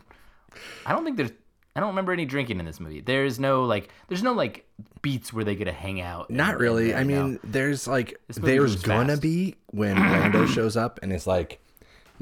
I 0.85 0.93
don't 0.93 1.03
think 1.03 1.17
there's. 1.17 1.31
I 1.75 1.79
don't 1.79 1.89
remember 1.89 2.11
any 2.11 2.25
drinking 2.25 2.59
in 2.59 2.65
this 2.65 2.79
movie. 2.81 2.99
There's 3.01 3.39
no 3.39 3.63
like. 3.63 3.89
There's 4.09 4.23
no 4.23 4.33
like 4.33 4.65
beats 5.01 5.31
where 5.33 5.43
they 5.45 5.55
get 5.55 5.65
to 5.65 5.71
hang 5.71 6.01
out. 6.01 6.27
and- 6.29 6.37
Not 6.37 6.57
really. 6.59 6.93
I 6.93 7.03
mean, 7.03 7.39
there's 7.43 7.87
like 7.87 8.19
there's 8.29 8.75
gonna 8.81 9.09
fast. 9.09 9.21
be 9.21 9.55
when 9.67 9.95
Lando 9.97 10.45
shows 10.57 10.75
up 10.77 10.99
and 11.01 11.11
it's 11.13 11.25
like, 11.27 11.59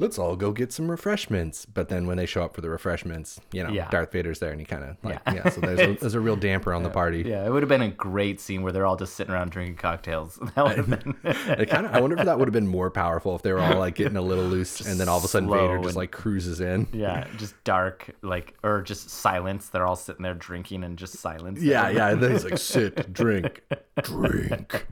let's 0.00 0.18
all 0.18 0.34
go 0.34 0.50
get 0.52 0.72
some 0.72 0.90
refreshments. 0.90 1.64
But 1.66 1.88
then 1.88 2.06
when 2.06 2.16
they 2.16 2.26
show 2.26 2.42
up 2.42 2.54
for 2.54 2.60
the 2.62 2.70
refreshments, 2.70 3.40
you 3.52 3.62
know, 3.62 3.70
Yeah. 3.70 3.88
Darth 3.90 4.10
Vader's 4.12 4.38
there 4.40 4.50
and 4.50 4.58
he 4.60 4.64
kind 4.66 4.82
of 4.82 4.96
like 5.04 5.20
Yeah. 5.26 5.34
yeah. 5.34 5.48
So 5.50 5.60
there's 5.60 5.80
a, 5.88 5.94
there's 6.00 6.14
a 6.14 6.20
real 6.20 6.36
damper 6.36 6.72
on 6.74 6.82
the 6.82 6.90
party. 6.90 7.22
Yeah, 7.26 7.46
it 7.46 7.50
would 7.52 7.62
have 7.62 7.68
been 7.68 7.82
a 7.82 7.90
great 7.90 8.40
scene 8.40 8.62
where 8.62 8.72
they're 8.72 8.86
all 8.86 8.96
just 8.96 9.14
sitting 9.14 9.32
around 9.32 9.50
drinking 9.52 9.76
cocktails. 9.76 10.38
That 10.56 10.64
would 10.64 10.76
have 10.78 10.90
been. 10.90 11.14
It 11.60 11.68
kind 11.68 11.86
of. 11.86 11.94
I 11.94 12.00
wonder 12.00 12.16
if 12.18 12.24
that 12.24 12.38
would 12.38 12.48
have 12.48 12.52
been 12.52 12.66
more 12.66 12.90
powerful 12.90 13.36
if 13.36 13.42
they 13.42 13.52
were 13.52 13.60
all 13.60 13.78
like 13.78 13.94
getting 13.94 14.16
a 14.16 14.22
little 14.22 14.44
loose, 14.44 14.80
and 14.80 14.98
then 14.98 15.08
all 15.08 15.18
of 15.18 15.24
a 15.24 15.28
sudden 15.28 15.48
Vader 15.50 15.76
just 15.78 15.88
and- 15.88 15.96
like 15.96 16.10
cruises 16.10 16.60
in. 16.60 16.86
Yeah, 16.92 17.26
just 17.36 17.54
dark, 17.64 18.10
like, 18.22 18.54
or 18.64 18.82
just 18.82 19.10
silence. 19.10 19.68
They're 19.68 19.86
all 19.86 19.96
sitting 19.96 20.22
there 20.22 20.34
drinking 20.34 20.82
and 20.84 20.96
just 20.98 21.16
silence. 21.18 21.60
Yeah, 21.62 21.88
yeah. 21.90 22.10
And 22.10 22.22
then 22.22 22.32
he's 22.32 22.44
like, 22.44 22.58
sit, 22.58 23.12
drink, 23.12 23.60
drink. 24.02 24.86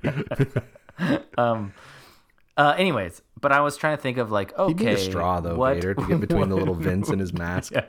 Um, 1.36 1.72
Uh, 2.58 2.74
anyways, 2.76 3.22
but 3.40 3.52
I 3.52 3.60
was 3.60 3.76
trying 3.76 3.96
to 3.96 4.02
think 4.02 4.18
of 4.18 4.32
like, 4.32 4.52
okay, 4.58 4.72
He 4.76 4.84
need 4.86 4.92
a 4.94 4.98
straw 4.98 5.38
though, 5.40 5.54
what- 5.54 5.76
Vader, 5.76 5.94
to 5.94 6.06
get 6.06 6.18
between 6.26 6.48
the 6.48 6.56
little 6.56 6.74
vents 6.86 7.08
in 7.08 7.20
his 7.20 7.32
mask. 7.32 7.72
Yeah, 7.72 7.86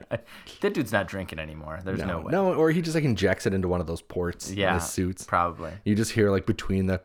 that 0.62 0.74
dude's 0.76 0.92
not 0.92 1.08
drinking 1.08 1.40
anymore. 1.40 1.80
There's 1.84 2.00
no, 2.00 2.06
No, 2.06 2.20
way. 2.22 2.32
no, 2.32 2.54
or 2.54 2.70
he 2.70 2.82
just 2.84 2.94
like 2.94 3.04
injects 3.04 3.48
it 3.48 3.54
into 3.56 3.68
one 3.68 3.82
of 3.82 3.88
those 3.88 4.02
ports 4.04 4.52
yeah, 4.52 4.70
in 4.70 4.80
his 4.80 4.88
suits. 4.90 5.24
probably. 5.24 5.72
You 5.86 5.96
just 5.96 6.12
hear 6.12 6.30
like 6.30 6.46
between 6.46 6.86
the 6.86 7.02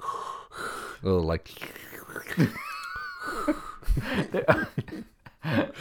little 1.02 1.22
like 1.22 1.50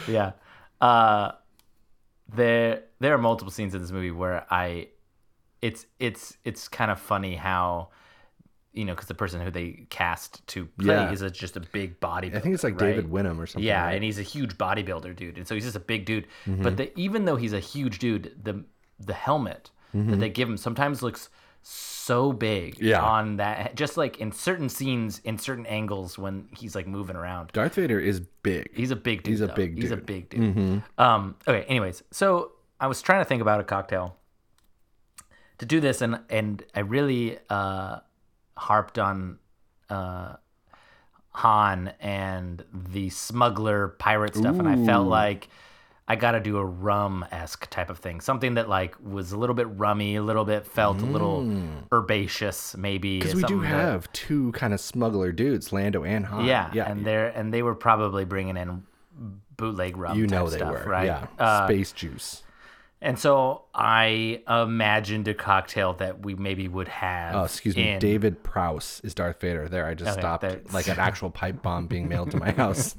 Yeah. 0.08 0.32
Uh, 0.80 1.32
there 2.34 2.82
there 3.00 3.14
are 3.14 3.18
multiple 3.18 3.50
scenes 3.50 3.74
in 3.74 3.80
this 3.80 3.90
movie 3.92 4.10
where 4.10 4.46
I, 4.50 4.88
it's 5.62 5.86
it's 5.98 6.36
it's 6.44 6.68
kind 6.68 6.90
of 6.90 6.98
funny 7.00 7.34
how. 7.36 7.90
You 8.74 8.84
know, 8.84 8.92
because 8.94 9.06
the 9.08 9.14
person 9.14 9.40
who 9.40 9.50
they 9.52 9.86
cast 9.88 10.44
to 10.48 10.66
play 10.66 10.94
Yeah. 10.94 11.12
is 11.12 11.22
a, 11.22 11.30
just 11.30 11.56
a 11.56 11.60
big 11.60 12.00
bodybuilder. 12.00 12.34
I 12.36 12.40
think 12.40 12.54
it's 12.54 12.64
like 12.64 12.80
right? 12.80 12.96
David 12.96 13.08
Winham 13.10 13.38
or 13.38 13.46
something. 13.46 13.62
Yeah, 13.66 13.80
right? 13.82 13.86
Mm-hmm. 13.86 13.94
and 13.94 14.04
he's 14.04 14.18
a 14.18 14.22
huge 14.22 14.58
bodybuilder 14.58 15.14
dude, 15.14 15.38
and 15.38 15.46
so 15.46 15.54
he's 15.54 15.62
just 15.64 15.76
a 15.76 15.80
big 15.80 16.04
dude. 16.06 16.26
But 16.46 16.76
the, 16.76 16.98
even 16.98 17.24
though 17.24 17.36
he's 17.36 17.52
a 17.52 17.60
huge 17.60 17.98
dude, 18.00 18.36
the 18.42 18.64
the 18.98 19.14
helmet 19.14 19.70
that 19.92 20.18
they 20.18 20.28
give 20.28 20.48
him 20.48 20.56
sometimes 20.56 21.02
looks 21.02 21.28
so 21.62 22.32
big 22.32 22.74
Mm-hmm. 22.74 22.84
Yeah. 22.86 23.00
on 23.00 23.36
that. 23.36 23.76
Just 23.76 23.96
like 23.96 24.18
in 24.18 24.32
certain 24.32 24.68
scenes, 24.68 25.20
in 25.24 25.38
certain 25.38 25.66
angles, 25.66 26.18
when 26.18 26.48
he's 26.58 26.74
like 26.74 26.86
moving 26.88 27.14
around. 27.16 27.50
Darth 27.52 27.76
Vader 27.76 28.00
is 28.00 28.20
big. 28.42 28.68
He's 28.74 28.90
a 28.90 28.96
big 28.96 29.22
dude. 29.22 29.30
He's 29.30 29.40
a 29.40 29.46
though. 29.46 29.54
big 29.54 29.78
He's 29.80 29.92
a 29.92 29.96
dude. 29.96 30.06
big 30.06 30.28
dude. 30.30 30.82
Um. 30.98 31.36
Okay. 31.46 31.62
Anyways, 31.68 32.02
so 32.10 32.52
I 32.80 32.88
was 32.88 33.00
trying 33.02 33.20
to 33.20 33.24
think 33.24 33.40
about 33.40 33.60
a 33.60 33.64
cocktail 33.64 34.16
to 35.58 35.64
do 35.66 35.80
this, 35.80 36.00
and 36.02 36.18
and 36.28 36.62
I 36.74 36.80
really 36.80 37.38
uh 37.48 38.00
harped 38.56 38.98
on 38.98 39.38
uh 39.90 40.36
Han 41.36 41.92
and 41.98 42.64
the 42.72 43.10
smuggler 43.10 43.88
pirate 43.88 44.36
stuff, 44.36 44.56
and 44.56 44.68
I 44.68 44.86
felt 44.86 45.08
like 45.08 45.48
I 46.06 46.14
got 46.14 46.32
to 46.32 46.40
do 46.40 46.58
a 46.58 46.64
rum 46.64 47.24
esque 47.32 47.68
type 47.70 47.90
of 47.90 47.98
thing, 47.98 48.20
something 48.20 48.54
that 48.54 48.68
like 48.68 48.94
was 49.02 49.32
a 49.32 49.36
little 49.36 49.54
bit 49.56 49.66
rummy, 49.70 50.14
a 50.14 50.22
little 50.22 50.44
bit 50.44 50.64
felt 50.64 51.00
a 51.00 51.04
little 51.04 51.50
herbaceous, 51.92 52.76
maybe. 52.76 53.18
Because 53.18 53.34
we 53.34 53.42
do 53.42 53.60
that- 53.62 53.66
have 53.66 54.12
two 54.12 54.52
kind 54.52 54.72
of 54.72 54.78
smuggler 54.80 55.32
dudes, 55.32 55.72
Lando 55.72 56.04
and 56.04 56.24
Han. 56.26 56.44
yeah, 56.44 56.70
yeah. 56.72 56.88
and 56.88 57.04
they're 57.04 57.30
and 57.30 57.52
they 57.52 57.62
were 57.64 57.74
probably 57.74 58.24
bringing 58.24 58.56
in 58.56 58.84
bootleg 59.56 59.96
rum. 59.96 60.16
you 60.16 60.28
know 60.28 60.48
they 60.48 60.58
stuff, 60.58 60.84
were, 60.84 60.88
right? 60.88 61.06
Yeah, 61.06 61.26
Uh, 61.36 61.66
space 61.66 61.90
juice. 61.90 62.43
And 63.04 63.18
so 63.18 63.64
I 63.74 64.42
imagined 64.48 65.28
a 65.28 65.34
cocktail 65.34 65.92
that 65.94 66.24
we 66.24 66.34
maybe 66.34 66.66
would 66.66 66.88
have. 66.88 67.34
Oh, 67.36 67.44
excuse 67.44 67.76
me. 67.76 67.90
in- 67.90 67.98
David 68.00 68.42
Prowse 68.42 69.00
is 69.04 69.14
Darth 69.14 69.40
Vader. 69.40 69.68
There, 69.68 69.86
I 69.86 69.94
just 69.94 70.10
Okay, 70.12 70.20
stopped 70.20 70.40
that's- 70.42 70.72
like 70.72 70.88
an 70.88 70.98
actual 70.98 71.30
pipe 71.30 71.62
bomb 71.62 71.86
being 71.86 72.08
mailed 72.08 72.30
to 72.32 72.38
my 72.38 72.50
house. 72.62 72.96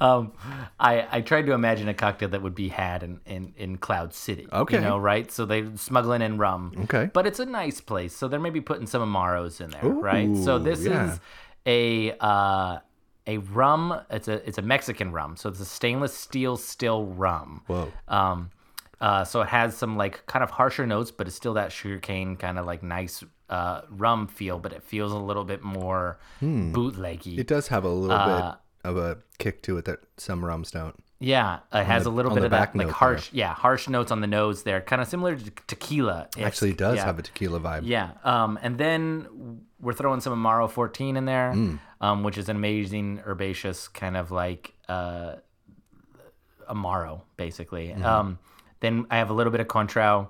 um, 0.00 0.32
I 0.78 1.06
I 1.10 1.20
tried 1.22 1.46
to 1.46 1.52
imagine 1.52 1.88
a 1.88 1.94
cocktail 1.94 2.28
that 2.30 2.42
would 2.42 2.54
be 2.54 2.68
had 2.68 3.02
in 3.02 3.20
in, 3.26 3.54
in 3.56 3.76
Cloud 3.78 4.12
City. 4.14 4.46
Okay. 4.52 4.76
you 4.76 4.80
know, 4.82 4.98
right? 4.98 5.30
So 5.30 5.46
they're 5.46 5.76
smuggling 5.76 6.22
in 6.22 6.38
rum. 6.38 6.72
Okay. 6.84 7.10
but 7.12 7.26
it's 7.26 7.40
a 7.40 7.46
nice 7.46 7.80
place, 7.80 8.14
so 8.14 8.28
they're 8.28 8.40
maybe 8.40 8.60
putting 8.60 8.86
some 8.86 9.02
amaros 9.02 9.60
in 9.60 9.70
there, 9.70 9.82
right? 9.84 10.36
So 10.36 10.58
this 10.58 10.80
yeah. 10.82 11.12
is 11.14 11.20
a 11.66 12.12
uh, 12.20 12.78
a 13.26 13.38
rum. 13.38 14.00
It's 14.10 14.28
a 14.28 14.46
it's 14.48 14.58
a 14.58 14.62
Mexican 14.62 15.12
rum, 15.12 15.36
so 15.36 15.48
it's 15.48 15.60
a 15.60 15.64
stainless 15.64 16.14
steel 16.14 16.56
still 16.56 17.06
rum. 17.06 17.62
Whoa. 17.66 17.92
Um, 18.08 18.50
uh, 19.00 19.24
so 19.24 19.42
it 19.42 19.48
has 19.48 19.76
some 19.76 19.96
like 19.96 20.24
kind 20.26 20.42
of 20.42 20.50
harsher 20.50 20.86
notes, 20.86 21.10
but 21.10 21.26
it's 21.26 21.36
still 21.36 21.54
that 21.54 21.72
sugarcane 21.72 22.36
kind 22.36 22.58
of 22.58 22.64
like 22.66 22.82
nice 22.82 23.22
uh, 23.50 23.82
rum 23.90 24.26
feel, 24.26 24.58
but 24.58 24.72
it 24.72 24.82
feels 24.82 25.12
a 25.12 25.18
little 25.18 25.44
bit 25.44 25.62
more 25.62 26.18
bootleggy. 26.40 27.34
Hmm. 27.34 27.40
It 27.40 27.46
does 27.46 27.68
have 27.68 27.84
a 27.84 27.88
little 27.90 28.16
Uh, 28.16 28.52
bit 28.52 28.58
of 28.84 28.96
a 28.96 29.18
kick 29.38 29.62
to 29.62 29.76
it 29.78 29.84
that 29.86 30.00
some 30.16 30.44
rums 30.44 30.70
don't. 30.70 30.94
Yeah, 31.24 31.60
it 31.72 31.84
has 31.84 32.04
the- 32.04 32.10
a 32.10 32.12
little 32.12 32.34
bit 32.34 32.44
of 32.44 32.50
that 32.50 32.60
like 32.60 32.74
note 32.74 32.84
there. 32.84 32.92
harsh, 32.92 33.30
yeah, 33.32 33.54
harsh 33.54 33.88
notes 33.88 34.10
on 34.12 34.20
the 34.20 34.26
nose 34.26 34.62
there, 34.62 34.80
kind 34.80 35.00
of 35.00 35.08
similar 35.08 35.36
to 35.36 35.50
tequila. 35.66 36.28
Actually, 36.38 36.70
it 36.70 36.78
does 36.78 36.96
yeah. 36.96 37.04
have 37.06 37.18
a 37.18 37.22
tequila 37.22 37.60
vibe. 37.60 37.82
Yeah, 37.84 38.10
um, 38.24 38.58
and 38.62 38.76
then 38.78 39.60
we're 39.80 39.92
throwing 39.94 40.20
some 40.20 40.32
Amaro 40.40 40.70
14 40.70 41.16
in 41.16 41.24
there, 41.24 41.52
Mm. 41.54 41.78
um, 42.00 42.22
which 42.24 42.36
is 42.38 42.48
an 42.48 42.56
amazing 42.56 43.20
herbaceous 43.26 43.88
kind 43.88 44.16
of 44.16 44.30
like 44.30 44.74
uh, 44.88 45.36
Amaro, 46.68 47.22
basically. 47.36 47.88
Mm-hmm. 47.88 48.04
Um, 48.04 48.38
then 48.80 49.06
I 49.10 49.16
have 49.18 49.30
a 49.30 49.34
little 49.34 49.50
bit 49.50 49.60
of 49.60 49.68
Cointreau 49.68 50.28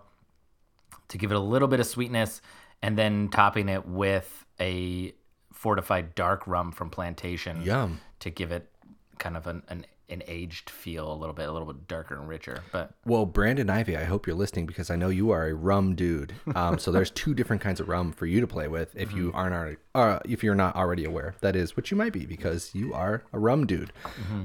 to 1.09 1.19
give 1.19 1.31
it 1.31 1.37
a 1.37 1.41
little 1.41 1.69
bit 1.69 1.81
of 1.81 1.87
sweetness, 1.87 2.41
and 2.83 2.97
then 2.99 3.29
topping 3.29 3.69
it 3.69 3.87
with 3.87 4.45
a 4.61 5.15
fortified 5.53 6.15
dark 6.15 6.47
rum 6.47 6.73
from 6.73 6.91
Plantation 6.91 7.63
Yum. 7.63 8.01
to 8.21 8.31
give 8.31 8.53
it 8.53 8.71
kind 9.19 9.37
of 9.37 9.47
an, 9.47 9.63
an 9.69 9.87
an 10.09 10.23
aged 10.27 10.69
feel 10.69 11.11
a 11.13 11.15
little 11.15 11.35
bit, 11.35 11.49
a 11.49 11.53
little 11.53 11.67
bit 11.73 11.89
darker 11.89 12.15
and 12.15 12.29
richer. 12.29 12.63
But 12.73 12.93
Well, 13.07 13.25
Brandon 13.27 13.71
Ivy, 13.71 13.97
I 13.97 14.05
hope 14.05 14.27
you're 14.27 14.37
listening 14.37 14.67
because 14.67 14.91
I 14.91 14.97
know 14.97 15.09
you 15.09 15.31
are 15.31 15.47
a 15.47 15.55
rum 15.55 15.95
dude. 15.95 16.35
Um, 16.55 16.79
so 16.79 16.93
there's 16.93 17.11
two 17.11 17.35
different 17.35 17.63
kinds 17.63 17.81
of 17.81 17.89
rum 17.89 18.13
for 18.13 18.27
you 18.27 18.41
to 18.41 18.47
play 18.47 18.69
with 18.69 18.95
if 18.95 19.13
you 19.13 19.33
aren't 19.35 19.55
already, 19.55 19.77
uh, 19.95 20.19
if 20.25 20.43
you're 20.45 20.55
not 20.55 20.77
already 20.77 21.05
aware. 21.05 21.35
That 21.41 21.57
is 21.57 21.77
what 21.77 21.91
you 21.91 21.97
might 21.97 22.13
be 22.13 22.27
because 22.27 22.75
you 22.75 22.93
are 22.95 23.25
a 23.33 23.39
rum 23.39 23.67
dude. 23.67 23.93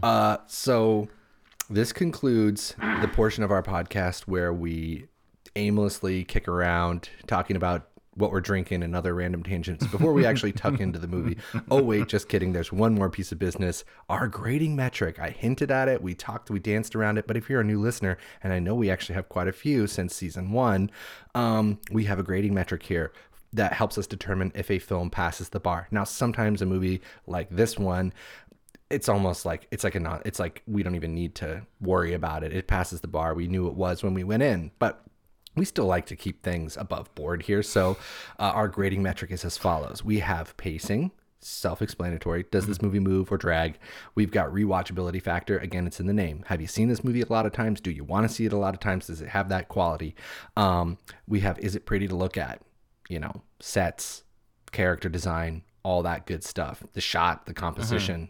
Uh, 0.01 0.37
so 0.47 1.07
this 1.69 1.91
concludes 1.91 2.75
the 3.01 3.07
portion 3.07 3.43
of 3.43 3.51
our 3.51 3.61
podcast 3.61 4.21
where 4.21 4.53
we 4.53 5.07
aimlessly 5.55 6.23
kick 6.23 6.47
around 6.47 7.09
talking 7.27 7.55
about 7.55 7.88
what 8.15 8.31
we're 8.31 8.41
drinking 8.41 8.83
and 8.83 8.95
other 8.95 9.13
random 9.13 9.43
tangents 9.43 9.85
before 9.87 10.13
we 10.13 10.25
actually 10.25 10.51
tuck 10.51 10.79
into 10.79 10.99
the 10.99 11.07
movie. 11.07 11.37
Oh 11.71 11.81
wait, 11.81 12.07
just 12.07 12.29
kidding. 12.29 12.53
There's 12.53 12.71
one 12.71 12.95
more 12.95 13.09
piece 13.09 13.31
of 13.31 13.39
business. 13.39 13.83
Our 14.09 14.27
grading 14.27 14.75
metric. 14.75 15.19
I 15.19 15.29
hinted 15.29 15.71
at 15.71 15.87
it. 15.87 16.01
We 16.01 16.15
talked, 16.15 16.49
we 16.49 16.59
danced 16.59 16.95
around 16.95 17.17
it. 17.17 17.27
But 17.27 17.37
if 17.37 17.49
you're 17.49 17.61
a 17.61 17.65
new 17.65 17.79
listener, 17.79 18.17
and 18.43 18.51
I 18.51 18.59
know 18.59 18.75
we 18.75 18.89
actually 18.89 19.15
have 19.15 19.29
quite 19.29 19.47
a 19.47 19.53
few 19.53 19.87
since 19.87 20.15
season 20.15 20.51
one, 20.51 20.91
um, 21.35 21.79
we 21.91 22.05
have 22.05 22.19
a 22.19 22.23
grading 22.23 22.53
metric 22.53 22.83
here 22.83 23.11
that 23.53 23.73
helps 23.73 23.97
us 23.97 24.05
determine 24.05 24.51
if 24.53 24.69
a 24.69 24.79
film 24.79 25.09
passes 25.09 25.49
the 25.49 25.59
bar. 25.59 25.87
Now, 25.91 26.03
sometimes 26.03 26.61
a 26.61 26.65
movie 26.65 27.01
like 27.25 27.49
this 27.49 27.77
one 27.77 28.13
it's 28.89 29.07
almost 29.07 29.45
like 29.45 29.67
it's 29.69 29.83
like 29.83 29.93
a 29.95 29.99
non 29.99 30.19
it's 30.25 30.39
like 30.39 30.63
we 30.65 30.81
don't 30.81 30.95
even 30.95 31.13
need 31.13 31.35
to 31.35 31.61
worry 31.79 32.13
about 32.13 32.43
it 32.43 32.51
it 32.51 32.65
passes 32.67 33.01
the 33.01 33.07
bar 33.07 33.35
we 33.35 33.47
knew 33.47 33.67
it 33.67 33.75
was 33.75 34.01
when 34.01 34.15
we 34.15 34.23
went 34.23 34.41
in 34.41 34.71
but 34.79 35.03
we 35.55 35.65
still 35.65 35.85
like 35.85 36.05
to 36.07 36.15
keep 36.15 36.43
things 36.43 36.77
above 36.77 37.13
board 37.15 37.43
here. 37.43 37.63
So 37.63 37.97
uh, 38.39 38.51
our 38.53 38.67
grading 38.67 39.03
metric 39.03 39.31
is 39.31 39.43
as 39.43 39.57
follows. 39.57 40.03
We 40.03 40.19
have 40.19 40.55
pacing 40.57 41.11
self-explanatory. 41.41 42.45
Does 42.51 42.67
this 42.67 42.81
movie 42.81 42.99
move 42.99 43.31
or 43.31 43.37
drag? 43.37 43.77
We've 44.13 44.31
got 44.31 44.49
rewatchability 44.49 45.21
factor. 45.21 45.57
Again 45.57 45.87
it's 45.87 45.99
in 45.99 46.05
the 46.05 46.13
name. 46.13 46.43
Have 46.47 46.61
you 46.61 46.67
seen 46.67 46.89
this 46.89 47.03
movie 47.03 47.21
a 47.21 47.31
lot 47.31 47.45
of 47.45 47.53
times? 47.53 47.79
Do 47.79 47.91
you 47.91 48.03
want 48.03 48.27
to 48.27 48.33
see 48.33 48.45
it 48.45 48.53
a 48.53 48.57
lot 48.57 48.73
of 48.73 48.79
times? 48.79 49.07
Does 49.07 49.21
it 49.21 49.29
have 49.29 49.49
that 49.49 49.69
quality? 49.69 50.15
Um, 50.57 50.97
we 51.27 51.39
have 51.41 51.57
is 51.59 51.75
it 51.75 51.85
pretty 51.85 52.07
to 52.07 52.15
look 52.15 52.37
at? 52.37 52.61
You 53.07 53.19
know 53.19 53.41
sets 53.59 54.23
character 54.71 55.09
design 55.09 55.63
all 55.83 56.03
that 56.03 56.25
good 56.25 56.43
stuff. 56.43 56.83
The 56.93 57.01
shot 57.01 57.45
the 57.45 57.53
composition 57.53 58.29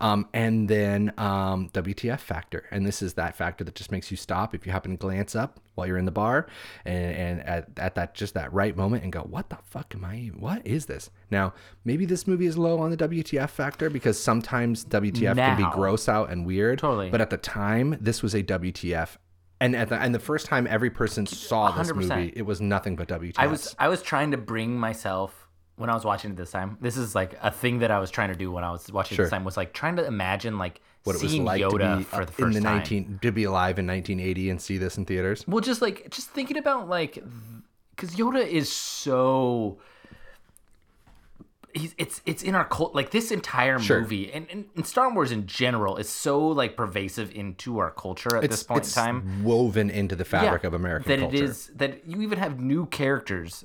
Um, 0.00 0.28
and 0.32 0.68
then 0.68 1.12
um, 1.18 1.68
WTF 1.70 2.20
factor, 2.20 2.64
and 2.70 2.86
this 2.86 3.02
is 3.02 3.14
that 3.14 3.36
factor 3.36 3.64
that 3.64 3.74
just 3.74 3.92
makes 3.92 4.10
you 4.10 4.16
stop 4.16 4.54
if 4.54 4.66
you 4.66 4.72
happen 4.72 4.92
to 4.92 4.96
glance 4.96 5.34
up 5.34 5.60
while 5.74 5.86
you're 5.86 5.98
in 5.98 6.04
the 6.04 6.10
bar, 6.12 6.46
and, 6.84 7.14
and 7.14 7.40
at, 7.42 7.68
at 7.76 7.94
that 7.94 8.14
just 8.14 8.34
that 8.34 8.52
right 8.52 8.76
moment, 8.76 9.02
and 9.02 9.12
go, 9.12 9.20
"What 9.20 9.48
the 9.48 9.58
fuck 9.64 9.94
am 9.94 10.04
I? 10.04 10.30
What 10.36 10.66
is 10.66 10.86
this?" 10.86 11.10
Now, 11.30 11.54
maybe 11.84 12.04
this 12.04 12.26
movie 12.26 12.46
is 12.46 12.58
low 12.58 12.78
on 12.78 12.90
the 12.90 12.96
WTF 12.96 13.50
factor 13.50 13.90
because 13.90 14.18
sometimes 14.18 14.84
WTF 14.84 15.36
can 15.36 15.56
be 15.56 15.66
gross 15.72 16.08
out 16.08 16.30
and 16.30 16.46
weird. 16.46 16.78
Totally. 16.78 17.10
But 17.10 17.20
at 17.20 17.30
the 17.30 17.36
time, 17.36 17.96
this 18.00 18.22
was 18.22 18.34
a 18.34 18.42
WTF. 18.42 19.16
And 19.60 19.76
at 19.76 19.90
the 19.90 19.94
and 19.94 20.12
the 20.12 20.18
first 20.18 20.46
time 20.46 20.66
every 20.68 20.90
person 20.90 21.24
saw 21.24 21.70
this 21.70 21.92
100%. 21.92 21.94
movie, 21.94 22.32
it 22.34 22.42
was 22.42 22.60
nothing 22.60 22.96
but 22.96 23.06
WTF. 23.06 23.34
I 23.38 23.46
was 23.46 23.76
I 23.78 23.88
was 23.88 24.02
trying 24.02 24.32
to 24.32 24.36
bring 24.36 24.76
myself 24.76 25.41
when 25.82 25.90
I 25.90 25.94
was 25.94 26.04
watching 26.06 26.30
it 26.30 26.36
this 26.38 26.50
time. 26.52 26.78
This 26.80 26.96
is 26.96 27.14
like 27.14 27.38
a 27.42 27.50
thing 27.50 27.80
that 27.80 27.90
I 27.90 27.98
was 27.98 28.10
trying 28.10 28.30
to 28.30 28.34
do 28.34 28.50
when 28.50 28.64
I 28.64 28.70
was 28.70 28.90
watching 28.90 29.14
it 29.14 29.16
Sure. 29.16 29.24
this 29.26 29.30
time 29.30 29.44
was 29.44 29.58
like 29.58 29.74
trying 29.74 29.96
to 29.96 30.06
imagine 30.06 30.56
like 30.56 30.80
what 31.04 31.16
it 31.16 31.20
was 31.22 31.30
seeing 31.30 31.44
like 31.44 31.60
Yoda 31.60 31.78
to 31.92 31.96
be 31.98 32.04
for 32.04 32.24
the 32.24 32.32
first 32.32 32.56
in 32.56 32.62
the 32.62 32.68
time. 32.68 32.78
19 32.78 33.18
to 33.20 33.32
be 33.32 33.44
alive 33.44 33.78
in 33.78 33.86
1980 33.86 34.48
and 34.50 34.62
see 34.62 34.78
this 34.78 34.96
in 34.96 35.04
theaters. 35.04 35.44
Well, 35.46 35.60
just 35.60 35.82
like 35.82 36.08
just 36.10 36.30
thinking 36.30 36.56
about 36.56 36.88
like 36.88 37.22
because 37.94 38.14
Yoda 38.16 38.46
is 38.46 38.72
so. 38.72 39.78
He's, 41.74 41.94
it's 41.96 42.20
it's 42.26 42.42
in 42.42 42.54
our 42.54 42.66
cult 42.66 42.94
like 42.94 43.12
this 43.12 43.30
entire 43.32 43.78
Sure. 43.78 44.00
movie 44.02 44.30
and, 44.30 44.46
and, 44.50 44.66
and 44.76 44.86
Star 44.86 45.10
Wars 45.10 45.32
in 45.32 45.46
general 45.46 45.96
is 45.96 46.06
so 46.06 46.48
like 46.48 46.76
pervasive 46.76 47.34
into 47.34 47.78
our 47.78 47.90
culture 47.90 48.36
at 48.36 48.50
this 48.50 48.62
point 48.62 48.80
it's 48.84 48.94
in 48.94 49.02
time. 49.02 49.42
woven 49.42 49.88
into 49.88 50.14
the 50.14 50.26
fabric 50.26 50.64
Yeah, 50.64 50.66
of 50.66 50.74
American 50.74 51.08
that 51.10 51.20
culture. 51.20 51.34
it 51.34 51.42
is 51.42 51.70
that 51.74 52.06
you 52.06 52.20
even 52.20 52.38
have 52.38 52.60
new 52.60 52.84
characters 52.84 53.64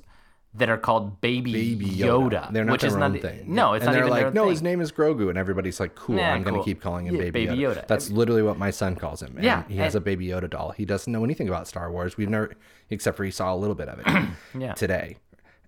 that 0.54 0.68
are 0.68 0.78
called 0.78 1.20
Baby, 1.20 1.52
Baby 1.52 1.86
Yoda, 1.86 2.30
Yoda. 2.30 2.52
They're 2.52 2.64
not 2.64 2.72
which 2.72 2.80
their 2.80 2.88
is 2.88 2.94
own 2.94 3.00
not 3.12 3.20
thing. 3.20 3.54
no, 3.54 3.74
it's 3.74 3.82
and 3.84 3.86
not 3.86 3.92
they're 3.92 4.00
even 4.02 4.10
like, 4.10 4.22
their 4.22 4.30
no, 4.32 4.42
thing. 4.44 4.50
his 4.50 4.62
name 4.62 4.80
is 4.80 4.90
Grogu, 4.90 5.28
and 5.28 5.36
everybody's 5.38 5.78
like, 5.78 5.94
cool, 5.94 6.16
Yeah, 6.16 6.32
I'm 6.32 6.42
gonna 6.42 6.64
keep 6.64 6.80
calling 6.80 7.06
him 7.06 7.14
Yeah, 7.16 7.22
Baby, 7.22 7.46
Baby 7.46 7.60
Yoda. 7.62 7.76
Yoda. 7.76 7.86
That's 7.86 8.10
literally 8.10 8.42
what 8.42 8.58
my 8.58 8.70
son 8.70 8.96
calls 8.96 9.22
him. 9.22 9.34
And 9.36 9.44
Yeah, 9.44 9.64
he 9.68 9.76
has 9.76 9.94
and- 9.94 10.02
a 10.02 10.04
Baby 10.04 10.26
Yoda 10.28 10.48
doll. 10.50 10.70
He 10.72 10.84
doesn't 10.84 11.12
know 11.12 11.22
anything 11.22 11.48
about 11.48 11.68
Star 11.68 11.92
Wars. 11.92 12.16
We've 12.16 12.28
never, 12.30 12.54
except 12.90 13.16
for 13.16 13.24
he 13.24 13.30
saw 13.30 13.54
a 13.54 13.56
little 13.56 13.74
bit 13.76 13.88
of 13.88 14.00
it 14.00 14.28
Yeah. 14.58 14.72
today, 14.72 15.18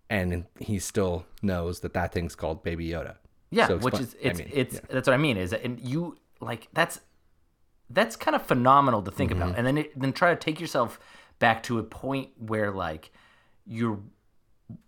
and 0.09 0.47
he 0.59 0.79
still 0.79 1.27
knows 1.43 1.81
that 1.81 1.93
that 1.95 2.13
thing's 2.13 2.35
called 2.35 2.63
Baby 2.65 2.89
Yoda. 2.89 3.17
Yeah, 3.51 3.67
So 3.69 3.79
which 3.79 4.01
is 4.01 4.17
it's 4.21 4.41
I 4.41 4.45
mean, 4.45 4.53
it's 4.55 4.75
yeah. 4.77 4.81
that's 4.89 5.07
what 5.09 5.15
I 5.15 5.19
mean 5.19 5.37
is 5.37 5.51
that 5.51 5.63
and 5.65 5.79
you 5.81 6.17
like 6.41 6.69
that's 6.73 7.01
that's 7.91 8.15
kind 8.17 8.35
of 8.37 8.43
phenomenal 8.47 9.03
to 9.03 9.11
think 9.11 9.33
Mm-hmm. 9.33 9.43
about, 9.43 9.59
and 9.59 9.67
then 9.67 9.79
it, 9.79 9.99
then 9.99 10.13
try 10.13 10.31
to 10.31 10.37
take 10.37 10.61
yourself 10.61 10.99
back 11.41 11.63
to 11.65 11.79
a 11.79 11.83
point 11.83 12.31
where 12.39 12.71
like 12.71 13.11
your 13.67 13.99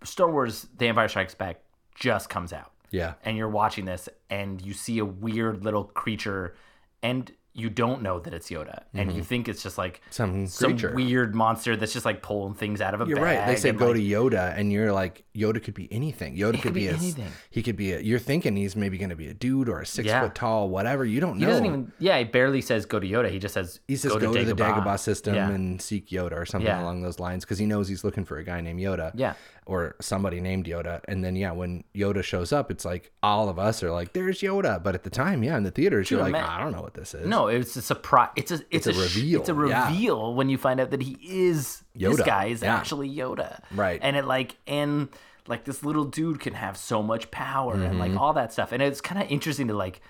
Star 0.03 0.29
Wars: 0.29 0.67
The 0.77 0.87
Empire 0.87 1.07
Strikes 1.07 1.35
Back 1.35 1.61
just 1.95 2.29
comes 2.29 2.53
out, 2.53 2.71
yeah. 2.91 3.13
and 3.23 3.37
you're 3.37 3.49
watching 3.49 3.85
this, 3.85 4.09
and 4.29 4.61
you 4.61 4.73
see 4.73 4.99
a 4.99 5.05
weird 5.05 5.63
little 5.63 5.85
creature, 5.85 6.55
and 7.01 7.31
you 7.55 7.69
don't 7.69 8.01
know 8.01 8.19
that 8.19 8.33
it's 8.33 8.49
Yoda, 8.49 8.83
and 8.95 9.11
you 9.13 9.23
think 9.23 9.47
it's 9.47 9.61
just 9.61 9.77
like 9.77 10.01
Mm-hmm. 10.11 10.45
Some 10.47 10.77
some 10.77 10.95
weird 10.95 11.35
monster 11.35 11.75
that's 11.75 11.93
just 11.93 12.05
like 12.05 12.21
pulling 12.23 12.53
things 12.55 12.81
out 12.81 12.93
of 12.93 13.01
a 13.01 13.05
You're 13.05 13.17
bag. 13.17 13.37
right. 13.39 13.47
They 13.47 13.55
say 13.55 13.71
go 13.71 13.87
like, 13.87 13.95
to 13.95 14.01
Yoda, 14.01 14.57
and 14.57 14.71
you're 14.71 14.91
like, 14.91 15.23
Yoda 15.35 15.61
could 15.63 15.73
be 15.75 15.87
anything. 15.91 16.35
Yoda 16.35 16.53
could, 16.53 16.61
could 16.61 16.73
be 16.73 16.87
a, 16.87 16.93
anything. 16.93 17.27
He 17.51 17.61
could 17.61 17.75
be 17.75 17.93
a. 17.93 17.99
You're 17.99 18.17
thinking 18.19 18.55
he's 18.55 18.75
maybe 18.75 18.97
going 18.97 19.09
to 19.11 19.15
be 19.15 19.27
a 19.27 19.33
dude 19.33 19.69
or 19.69 19.81
a 19.81 19.85
six 19.85 20.07
Yeah. 20.07 20.21
foot 20.21 20.35
tall, 20.35 20.69
whatever. 20.69 21.05
You 21.05 21.19
don't 21.19 21.35
He 21.37 21.41
know. 21.45 21.49
doesn't 21.51 21.65
even. 21.65 21.91
Yeah, 21.99 22.17
he 22.17 22.23
barely 22.23 22.61
says 22.61 22.85
go 22.85 22.99
to 22.99 23.07
Yoda. 23.07 23.29
He 23.29 23.37
just 23.39 23.53
says 23.53 23.79
he 23.87 23.95
says 23.95 24.11
go, 24.13 24.19
to, 24.19 24.43
the 24.45 24.53
Dagobah 24.55 24.99
system 24.99 25.35
Yeah. 25.35 25.49
and 25.49 25.81
seek 25.81 26.09
Yoda 26.09 26.33
or 26.33 26.45
something 26.45 26.65
Yeah. 26.67 26.81
along 26.81 27.01
those 27.03 27.19
lines 27.19 27.45
because 27.45 27.59
he 27.59 27.65
knows 27.65 27.87
he's 27.87 28.03
looking 28.03 28.25
for 28.25 28.37
a 28.37 28.43
guy 28.43 28.61
named 28.61 28.79
Yoda. 28.79 29.11
Yeah. 29.13 29.33
Or 29.65 29.95
somebody 30.01 30.41
named 30.41 30.65
Yoda. 30.65 30.99
And 31.07 31.23
then 31.23 31.35
yeah, 31.37 31.51
when 31.53 31.85
Yoda 31.95 32.21
shows 32.23 32.51
up, 32.51 32.69
it's 32.69 32.83
like 32.83 33.11
all 33.23 33.47
of 33.47 33.57
us 33.57 33.81
are 33.81 33.91
like, 33.91 34.11
"There's 34.11 34.41
Yoda." 34.41 34.83
But 34.83 34.93
at 34.93 35.03
the 35.03 35.09
time, 35.09 35.41
yeah, 35.41 35.55
in 35.55 35.63
the 35.63 35.71
theaters, 35.71 36.11
you're 36.11 36.19
like, 36.19 36.33
man. 36.33 36.43
"I 36.43 36.59
don't 36.59 36.73
know 36.73 36.81
what 36.81 36.95
this 36.95 37.13
is." 37.13 37.25
No, 37.25 37.42
it's 37.47 37.75
a 37.75 37.81
surprise. 37.81 38.29
It's 38.35 38.51
a 38.51 38.61
it's, 38.69 38.87
a 38.87 38.91
a, 38.91 38.93
reveal, 38.93 39.39
It's 39.41 39.49
a 39.49 39.65
yeah. 39.67 39.87
reveal 39.89 40.33
when 40.35 40.49
you 40.49 40.57
find 40.57 40.79
out 40.79 40.91
that 40.91 41.01
he 41.01 41.17
is 41.21 41.83
this 41.95 42.21
guy 42.21 42.45
is 42.45 42.61
yeah. 42.61 42.75
actually 42.75 43.09
Yoda. 43.09 43.61
Right. 43.71 43.99
And 44.03 44.15
it 44.15 44.25
like 44.25 44.57
and 44.67 45.09
like 45.47 45.65
this 45.65 45.83
little 45.83 46.05
dude 46.05 46.39
can 46.39 46.53
have 46.53 46.77
so 46.77 47.03
much 47.03 47.29
power 47.31 47.73
and 47.73 47.83
Mm-hmm. 47.83 47.99
like 47.99 48.15
all 48.15 48.33
that 48.33 48.53
stuff. 48.53 48.71
And 48.71 48.81
it's 48.81 49.01
kind 49.01 49.21
of 49.21 49.29
interesting 49.29 49.67
to 49.67 49.73
like 49.73 50.01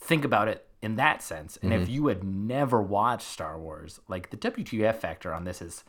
think 0.00 0.24
about 0.24 0.48
it 0.48 0.66
in 0.82 0.96
that 0.96 1.22
sense. 1.22 1.58
And 1.62 1.72
Mm-hmm. 1.72 1.82
if 1.82 1.88
you 1.88 2.06
had 2.06 2.22
never 2.24 2.80
watched 2.80 3.26
Star 3.28 3.58
Wars, 3.58 4.00
like 4.08 4.30
the 4.30 4.36
WTF 4.36 4.96
factor 4.96 5.32
on 5.34 5.44
this 5.44 5.60
is 5.60 5.84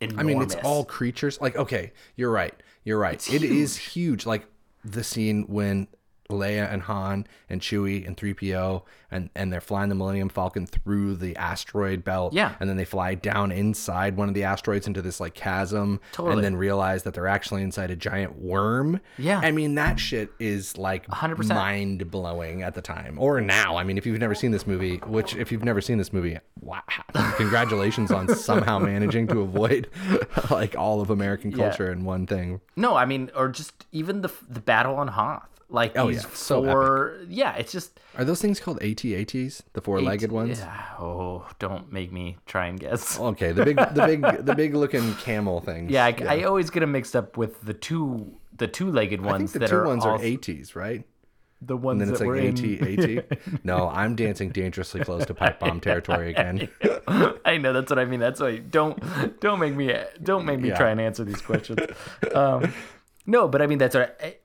enormous. 0.00 0.20
I 0.20 0.22
mean, 0.24 0.42
it's 0.42 0.54
all 0.56 0.84
creatures. 0.84 1.40
Like, 1.40 1.56
okay, 1.56 1.92
you're 2.16 2.30
right. 2.30 2.54
You're 2.84 2.98
right. 2.98 3.14
It's 3.14 3.32
It 3.32 3.42
is 3.44 3.76
huge. 3.76 4.26
Like 4.26 4.44
the 4.84 5.04
scene 5.04 5.44
when 5.48 5.86
Leia 6.32 6.72
and 6.72 6.82
Han 6.82 7.26
and 7.48 7.60
Chewie 7.60 8.06
and 8.06 8.16
3PO 8.16 8.82
and 9.12 9.30
and 9.36 9.52
they're 9.52 9.60
flying 9.60 9.88
the 9.88 9.94
Millennium 9.94 10.28
Falcon 10.28 10.66
through 10.66 11.16
the 11.16 11.36
asteroid 11.36 12.02
belt. 12.02 12.32
Yeah. 12.32 12.54
And 12.58 12.68
then 12.68 12.76
they 12.76 12.84
fly 12.84 13.14
down 13.14 13.52
inside 13.52 14.16
one 14.16 14.28
of 14.28 14.34
the 14.34 14.44
asteroids 14.44 14.86
into 14.86 15.02
this 15.02 15.20
like 15.20 15.34
chasm. 15.34 16.00
Totally. 16.12 16.36
And 16.36 16.44
then 16.44 16.56
realize 16.56 17.02
that 17.04 17.14
they're 17.14 17.28
actually 17.28 17.62
inside 17.62 17.90
a 17.90 17.96
giant 17.96 18.38
worm. 18.38 19.00
Yeah. 19.18 19.40
I 19.40 19.50
mean, 19.52 19.74
that 19.76 20.00
shit 20.00 20.32
is 20.40 20.78
like 20.78 21.06
100%. 21.08 21.48
mind 21.48 22.10
blowing 22.10 22.62
at 22.62 22.74
the 22.74 22.82
time 22.82 23.18
or 23.18 23.40
now. 23.40 23.76
I 23.76 23.84
mean, 23.84 23.98
if 23.98 24.06
you've 24.06 24.18
never 24.18 24.34
seen 24.34 24.50
this 24.50 24.66
movie, 24.66 24.96
which 24.98 25.36
if 25.36 25.52
you've 25.52 25.64
never 25.64 25.80
seen 25.80 25.98
this 25.98 26.12
movie, 26.12 26.38
wow, 26.60 26.82
congratulations 27.36 28.10
on 28.10 28.34
somehow 28.34 28.78
managing 28.80 29.26
to 29.28 29.40
avoid 29.40 29.88
like 30.50 30.76
all 30.76 31.00
of 31.00 31.10
American 31.10 31.52
culture 31.52 31.92
in 31.92 32.04
one 32.04 32.26
thing. 32.26 32.60
No, 32.76 32.96
I 32.96 33.04
mean, 33.04 33.30
or 33.36 33.48
just 33.48 33.86
even 33.92 34.22
the 34.22 34.30
the 34.48 34.60
battle 34.60 34.94
on 34.96 35.08
Hoth. 35.08 35.48
Like 35.72 35.96
Oh, 35.96 36.08
these 36.08 36.22
yeah, 36.22 36.30
so 36.34 36.62
four, 36.62 37.16
yeah, 37.28 37.54
it's 37.56 37.72
just 37.72 37.98
Are 38.18 38.24
those 38.24 38.42
things 38.42 38.60
called 38.60 38.82
AT-ATs, 38.82 39.62
the 39.72 39.80
four-legged 39.80 40.30
ones? 40.30 40.58
Yeah. 40.60 40.82
Oh, 40.98 41.46
don't 41.58 41.90
make 41.90 42.12
me 42.12 42.36
try 42.46 42.66
and 42.66 42.78
guess. 42.78 43.18
Okay, 43.32 43.52
the 43.52 43.64
big, 43.64 43.76
the 43.78 44.04
big, 44.06 44.20
the 44.46 44.54
big 44.54 44.74
looking 44.74 45.14
camel 45.14 45.60
things. 45.60 45.90
Yeah, 45.90 46.04
I, 46.04 46.14
I 46.40 46.42
always 46.44 46.68
get 46.68 46.80
them 46.80 46.92
mixed 46.92 47.16
up 47.16 47.36
with 47.38 47.62
the 47.62 47.72
two 47.74 48.34
the 48.54 48.68
two 48.68 48.90
legged 48.90 49.22
ones. 49.24 49.34
I 49.34 49.38
think 49.38 49.52
the 49.54 49.58
that 49.60 49.70
two 49.70 49.76
are 49.76 49.86
ones 49.86 50.04
also, 50.04 50.22
are 50.22 50.32
ATs, 50.34 50.76
right? 50.76 51.04
the 51.64 51.76
ones 51.76 52.02
And 52.02 52.08
then 52.10 52.12
it's 52.12 52.20
like 52.20 52.26
were 52.28 52.36
AT. 52.36 53.28
AT. 53.30 53.38
No, 53.64 53.88
I'm 53.88 54.16
dancing 54.16 54.50
dangerously 54.50 55.00
close 55.04 55.24
to 55.26 55.32
pipe 55.32 55.60
bomb 55.60 55.80
territory 55.80 56.30
again. 56.30 56.68
I 57.44 57.56
know 57.56 57.72
that's 57.72 57.88
what 57.88 58.00
I 58.00 58.04
mean. 58.04 58.18
That's 58.20 58.40
why 58.40 58.58
don't 58.58 58.98
don't 59.40 59.60
make 59.60 59.74
me 59.74 59.94
don't 60.22 60.44
make 60.44 60.60
me 60.60 60.68
Yeah. 60.70 60.76
try 60.76 60.90
and 60.90 61.00
answer 61.00 61.24
these 61.24 61.40
questions. 61.40 61.78
um, 62.34 62.72
no, 63.26 63.46
but 63.48 63.62
I 63.62 63.66
mean 63.68 63.78
that's 63.78 63.94
what 63.94 64.18
I, 64.22 64.36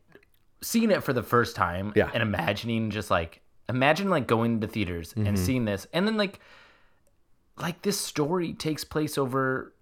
seeing 0.61 0.91
it 0.91 1.03
for 1.03 1.13
the 1.13 1.23
first 1.23 1.55
time 1.55 1.93
Yeah. 1.95 2.09
and 2.13 2.21
imagining 2.23 2.89
just 2.89 3.09
like 3.11 3.41
imagine 3.69 4.09
like 4.09 4.27
going 4.27 4.61
to 4.61 4.67
theaters 4.67 5.09
Mm-hmm. 5.13 5.27
and 5.27 5.39
seeing 5.39 5.65
this 5.65 5.85
and 5.93 6.07
then 6.07 6.17
like 6.17 6.39
like 7.57 7.81
this 7.81 7.99
story 7.99 8.53
takes 8.53 8.83
place 8.83 9.17
over 9.17 9.73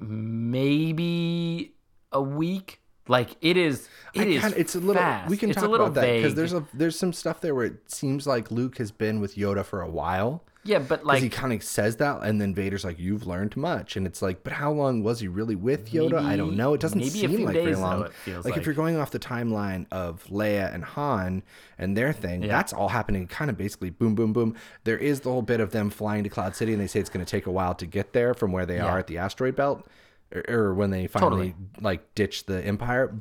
maybe 0.00 1.74
a 2.12 2.20
week. 2.22 2.80
Like 3.08 3.36
it 3.40 3.56
is 3.56 3.88
it 4.14 4.28
is 4.28 4.40
kinda- 4.42 4.58
it's 4.60 4.74
a 4.76 4.78
little. 4.78 4.94
fast. 5.02 5.28
We 5.30 5.36
can 5.36 5.50
it's 5.50 5.56
talk 5.56 5.66
a 5.66 5.70
little 5.70 5.86
about 5.86 6.00
that 6.02 6.16
because 6.16 6.34
there's 6.34 6.52
a 6.52 6.64
there's 6.72 6.96
some 6.98 7.12
stuff 7.12 7.40
there 7.40 7.54
where 7.54 7.66
it 7.66 7.90
seems 7.90 8.26
like 8.26 8.50
Luke 8.50 8.78
has 8.78 8.90
been 8.92 9.20
with 9.20 9.34
Yoda 9.34 9.64
for 9.64 9.82
a 9.82 9.90
while. 9.90 10.44
Yeah, 10.64 10.78
but 10.78 11.04
like 11.04 11.22
he 11.22 11.28
kind 11.28 11.52
of 11.52 11.62
says 11.62 11.96
that, 11.96 12.22
and 12.22 12.40
then 12.40 12.54
Vader's 12.54 12.84
like, 12.84 12.98
"You've 12.98 13.26
learned 13.26 13.56
much," 13.56 13.96
and 13.96 14.06
it's 14.06 14.22
like, 14.22 14.44
but 14.44 14.52
how 14.52 14.70
long 14.70 15.02
was 15.02 15.20
he 15.20 15.28
really 15.28 15.56
with 15.56 15.90
Yoda? 15.92 16.22
I 16.24 16.36
don't 16.36 16.56
know. 16.56 16.72
It 16.74 16.80
doesn't 16.80 16.98
maybe 16.98 17.10
seem 17.10 17.44
like 17.44 17.54
days, 17.54 17.62
very 17.64 17.74
though, 17.74 17.80
long. 17.80 18.04
it 18.04 18.12
feels 18.12 18.44
like, 18.44 18.52
like. 18.52 18.60
if 18.60 18.66
you're 18.66 18.74
going 18.74 18.96
off 18.96 19.10
the 19.10 19.18
timeline 19.18 19.86
of 19.90 20.24
Leia 20.28 20.72
and 20.72 20.84
Han 20.84 21.42
and 21.78 21.96
their 21.96 22.12
thing, 22.12 22.42
that's 22.42 22.72
all 22.72 22.88
happening 22.88 23.26
kind 23.26 23.50
of 23.50 23.56
basically 23.58 23.90
boom, 23.90 24.14
boom, 24.14 24.32
boom. 24.32 24.54
There 24.84 24.98
is 24.98 25.20
the 25.20 25.30
whole 25.30 25.42
bit 25.42 25.60
of 25.60 25.72
them 25.72 25.90
flying 25.90 26.22
to 26.24 26.30
Cloud 26.30 26.54
City, 26.54 26.72
and 26.72 26.80
they 26.80 26.86
say 26.86 27.00
it's 27.00 27.10
going 27.10 27.24
to 27.24 27.30
take 27.30 27.46
a 27.46 27.52
while 27.52 27.74
to 27.74 27.86
get 27.86 28.12
there 28.12 28.32
from 28.34 28.52
where 28.52 28.64
they 28.66 28.76
Yeah. 28.76 28.86
are 28.86 28.98
at 28.98 29.08
the 29.08 29.18
asteroid 29.18 29.56
belt, 29.56 29.86
or, 30.34 30.44
or 30.48 30.74
when 30.74 30.90
they 30.90 31.06
finally 31.08 31.54
like 31.80 32.14
ditch 32.14 32.46
the 32.46 32.64
Empire. 32.64 33.12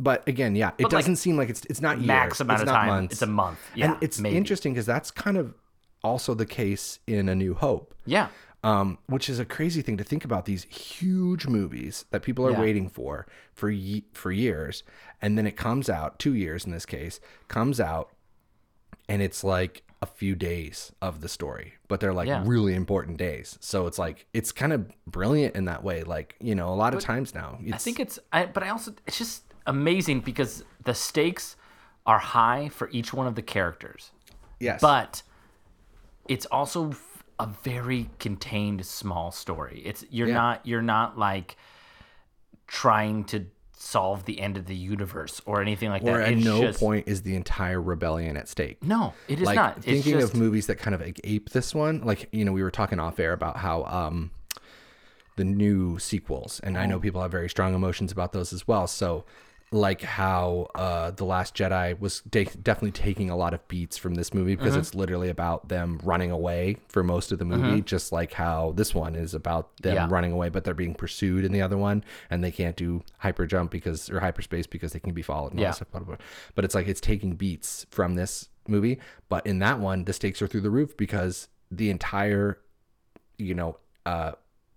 But 0.00 0.26
again, 0.28 0.54
yeah, 0.56 0.68
it 0.78 0.82
But, 0.84 0.90
doesn't 0.92 1.16
seem 1.16 1.36
like 1.36 1.50
it's 1.50 1.64
it's 1.68 1.80
not 1.80 1.98
years. 1.98 2.06
max 2.06 2.40
amount 2.40 2.60
it's 2.60 2.62
of 2.62 2.66
not 2.74 2.80
time. 2.80 2.86
months. 2.88 3.12
It's 3.14 3.22
a 3.22 3.26
month. 3.26 3.58
Yeah, 3.74 3.92
and 3.94 4.02
it's 4.02 4.20
maybe. 4.20 4.36
interesting 4.36 4.72
because 4.72 4.86
that's 4.86 5.10
kind 5.10 5.36
of 5.36 5.54
also 6.08 6.34
the 6.34 6.46
case 6.46 6.98
in 7.06 7.28
A 7.28 7.34
New 7.34 7.54
Hope 7.54 7.94
Yeah. 8.06 8.28
um, 8.64 8.98
which 9.06 9.28
is 9.28 9.38
a 9.38 9.44
crazy 9.44 9.82
thing 9.82 9.96
to 9.98 10.04
think 10.04 10.24
about 10.24 10.44
these 10.44 10.64
huge 10.64 11.46
movies 11.46 12.04
that 12.10 12.22
people 12.22 12.44
are 12.46 12.50
Yeah. 12.52 12.60
waiting 12.60 12.88
for 12.88 13.26
for 13.54 13.70
ye- 13.70 14.04
for 14.12 14.32
years, 14.32 14.82
and 15.22 15.36
then 15.38 15.46
it 15.46 15.56
comes 15.56 15.88
out 15.88 16.18
two 16.18 16.34
years 16.34 16.64
in 16.64 16.72
this 16.72 16.86
case 16.86 17.20
comes 17.48 17.78
out, 17.80 18.10
and 19.08 19.22
it's 19.22 19.42
like 19.44 19.82
a 20.00 20.06
few 20.06 20.34
days 20.36 20.92
of 21.02 21.20
the 21.22 21.28
story, 21.28 21.74
but 21.88 21.98
they're 22.00 22.12
like 22.12 22.28
Yeah. 22.28 22.42
really 22.46 22.74
important 22.74 23.16
days. 23.16 23.58
So 23.60 23.86
it's 23.88 23.98
like 23.98 24.26
it's 24.32 24.52
kind 24.52 24.72
of 24.72 24.90
brilliant 25.06 25.56
in 25.56 25.64
that 25.66 25.82
way. 25.82 26.02
Like 26.04 26.36
you 26.40 26.54
know, 26.54 26.68
a 26.72 26.76
lot 26.76 26.94
of 26.94 27.00
times 27.00 27.34
now, 27.34 27.58
I 27.72 27.78
think 27.78 27.98
it's, 28.00 28.18
I, 28.32 28.46
but 28.46 28.62
I 28.62 28.68
also, 28.70 28.92
it's 29.06 29.18
just 29.18 29.42
amazing 29.66 30.20
because 30.20 30.64
the 30.84 30.94
stakes 30.94 31.56
are 32.06 32.18
high 32.20 32.68
for 32.70 32.88
each 32.90 33.12
one 33.12 33.26
of 33.26 33.34
the 33.34 33.42
characters, 33.42 34.12
yes, 34.60 34.80
but 34.80 35.22
it's 36.28 36.46
also 36.46 36.92
a 37.40 37.46
very 37.62 38.10
contained 38.18 38.84
small 38.86 39.30
story. 39.32 39.82
It's 39.84 40.04
you're 40.10 40.28
Yeah. 40.28 40.34
not 40.34 40.66
you're 40.66 40.82
not 40.82 41.18
like 41.18 41.56
trying 42.66 43.24
to 43.24 43.46
solve 43.72 44.24
the 44.24 44.40
end 44.40 44.56
of 44.56 44.66
the 44.66 44.74
universe 44.74 45.40
or 45.46 45.62
anything 45.62 45.88
like 45.88 46.02
Or 46.02 46.18
that. 46.18 46.22
at 46.28 46.32
It's 46.32 46.44
no 46.44 46.60
just- 46.62 46.80
point 46.80 47.06
is 47.06 47.22
the 47.22 47.36
entire 47.36 47.80
rebellion 47.80 48.36
at 48.36 48.48
stake. 48.48 48.82
No, 48.82 49.14
it 49.28 49.38
is 49.40 49.46
like 49.46 49.54
not. 49.54 49.76
It's 49.78 49.86
thinking 49.86 50.18
just, 50.18 50.34
of 50.34 50.38
movies 50.40 50.66
that 50.66 50.76
kind 50.78 50.94
of 50.94 51.02
ape 51.24 51.50
this 51.50 51.74
one 51.74 52.02
like 52.04 52.28
you 52.32 52.44
know 52.44 52.52
we 52.52 52.62
were 52.62 52.72
talking 52.72 52.98
off 52.98 53.20
air 53.20 53.32
about 53.32 53.58
how 53.58 53.84
um 53.84 54.32
the 55.36 55.44
new 55.44 55.96
sequels 56.00 56.58
and 56.64 56.76
i 56.76 56.82
Oh. 56.82 56.86
know 56.88 56.98
people 56.98 57.22
have 57.22 57.30
very 57.30 57.48
strong 57.48 57.72
emotions 57.72 58.10
about 58.10 58.32
those 58.32 58.52
as 58.52 58.66
well 58.66 58.88
so 58.88 59.24
like 59.70 60.00
how 60.00 60.66
uh 60.74 61.10
the 61.10 61.24
last 61.24 61.54
jedi 61.54 61.98
was 62.00 62.20
de- 62.22 62.44
definitely 62.62 62.90
taking 62.90 63.28
a 63.28 63.36
lot 63.36 63.52
of 63.52 63.68
beats 63.68 63.98
from 63.98 64.14
this 64.14 64.32
movie 64.32 64.54
because 64.54 64.72
Mm-hmm. 64.72 64.80
it's 64.80 64.94
literally 64.94 65.28
about 65.28 65.68
them 65.68 66.00
running 66.02 66.30
away 66.30 66.76
for 66.88 67.02
most 67.04 67.32
of 67.32 67.38
the 67.38 67.44
movie 67.44 67.82
just 67.82 68.10
like 68.10 68.32
how 68.32 68.72
this 68.76 68.94
one 68.94 69.14
is 69.14 69.34
about 69.34 69.76
them 69.82 69.94
Yeah. 69.94 70.08
running 70.10 70.32
away 70.32 70.48
but 70.48 70.64
they're 70.64 70.72
being 70.72 70.94
pursued 70.94 71.44
in 71.44 71.52
the 71.52 71.60
other 71.60 71.76
one 71.76 72.02
and 72.30 72.42
they 72.42 72.50
can't 72.50 72.76
do 72.76 73.02
hyper 73.18 73.46
jump 73.46 73.70
because 73.70 74.08
or 74.08 74.20
hyperspace 74.20 74.66
because 74.66 74.94
they 74.94 75.00
can 75.00 75.12
be 75.12 75.20
followed 75.22 75.50
and 75.52 75.60
Yeah. 75.60 75.68
that 75.68 75.76
stuff 75.76 75.90
blah, 75.90 76.00
blah, 76.00 76.16
blah. 76.16 76.24
but 76.54 76.64
it's 76.64 76.74
like 76.74 76.88
it's 76.88 77.00
taking 77.00 77.34
beats 77.36 77.84
from 77.90 78.14
this 78.14 78.48
movie 78.66 78.98
but 79.28 79.46
in 79.46 79.58
that 79.58 79.78
one 79.80 80.04
the 80.04 80.14
stakes 80.14 80.40
are 80.40 80.46
through 80.46 80.62
the 80.62 80.70
roof 80.70 80.96
because 80.96 81.48
the 81.70 81.90
entire 81.90 82.58
you 83.36 83.54
know 83.54 83.76
uh 84.06 84.32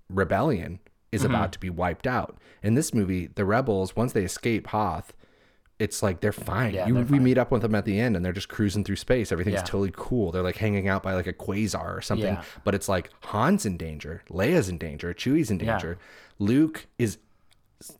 rebellion 0.09 0.79
is 1.11 1.21
Mm-hmm. 1.23 1.33
about 1.35 1.51
to 1.53 1.59
be 1.59 1.69
wiped 1.69 2.07
out 2.07 2.37
in 2.63 2.75
this 2.75 2.93
movie 2.93 3.27
the 3.35 3.45
rebels 3.45 3.95
once 3.95 4.13
they 4.13 4.23
escape 4.23 4.67
hoth 4.67 5.13
it's 5.79 6.03
like 6.03 6.19
they're 6.21 6.31
fine. 6.31 6.75
Yeah, 6.75 6.85
you, 6.85 6.93
they're 6.93 7.03
we 7.05 7.17
meet 7.17 7.39
up 7.39 7.49
with 7.49 7.63
them 7.63 7.73
at 7.73 7.85
the 7.85 7.99
end 7.99 8.15
and 8.15 8.23
they're 8.23 8.31
just 8.31 8.49
cruising 8.49 8.83
through 8.83 8.97
space. 8.97 9.31
Everything's 9.31 9.55
Yeah. 9.55 9.61
totally 9.63 9.89
cool. 9.91 10.31
They're 10.31 10.43
like 10.43 10.57
hanging 10.57 10.87
out 10.87 11.01
by 11.01 11.15
like 11.15 11.25
a 11.25 11.33
quasar 11.33 11.97
or 11.97 12.01
something. 12.01 12.35
Yeah. 12.35 12.43
But 12.63 12.75
it's 12.75 12.87
like 12.87 13.09
Han's 13.21 13.65
in 13.65 13.77
danger, 13.77 14.21
Leia's 14.29 14.69
in 14.69 14.77
danger, 14.77 15.11
Chewie's 15.11 15.49
in 15.49 15.57
danger. 15.57 15.97
Luke 16.37 16.85
is 16.99 17.17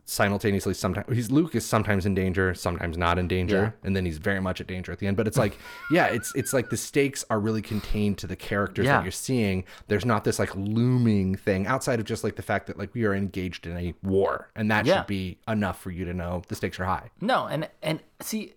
simultaneously 0.05 0.73
sometimes 0.73 1.07
he's 1.15 1.31
Luke 1.31 1.55
is 1.55 1.65
sometimes 1.65 2.05
in 2.05 2.13
danger, 2.15 2.53
sometimes 2.53 2.97
not 2.97 3.17
in 3.17 3.27
danger, 3.27 3.75
and 3.83 3.95
then 3.95 4.05
he's 4.05 4.17
very 4.17 4.39
much 4.39 4.59
at 4.61 4.67
danger 4.67 4.91
at 4.91 4.99
the 4.99 5.07
end. 5.07 5.17
But 5.17 5.27
it's 5.27 5.37
like, 5.37 5.57
yeah, 5.91 6.07
it's 6.07 6.31
it's 6.35 6.53
like 6.53 6.69
the 6.69 6.77
stakes 6.77 7.23
are 7.29 7.39
really 7.39 7.61
contained 7.61 8.17
to 8.19 8.27
the 8.27 8.35
characters 8.35 8.85
Yeah. 8.85 8.97
that 8.97 9.03
you're 9.03 9.11
seeing. 9.11 9.63
There's 9.87 10.05
not 10.05 10.23
this 10.23 10.39
like 10.39 10.53
looming 10.55 11.35
thing 11.35 11.67
outside 11.67 11.99
of 11.99 12.05
just 12.05 12.23
like 12.23 12.35
the 12.35 12.41
fact 12.41 12.67
that 12.67 12.77
like 12.77 12.93
we 12.93 13.05
are 13.05 13.13
engaged 13.13 13.65
in 13.67 13.77
a 13.77 13.93
war, 14.03 14.49
and 14.55 14.69
that 14.71 14.85
Yeah. 14.85 14.97
should 14.99 15.07
be 15.07 15.37
enough 15.47 15.79
for 15.81 15.91
you 15.91 16.05
to 16.05 16.13
know 16.13 16.41
the 16.47 16.55
stakes 16.55 16.79
are 16.79 16.85
high. 16.85 17.09
No, 17.21 17.45
and 17.47 17.69
and 17.81 18.01
see, 18.21 18.53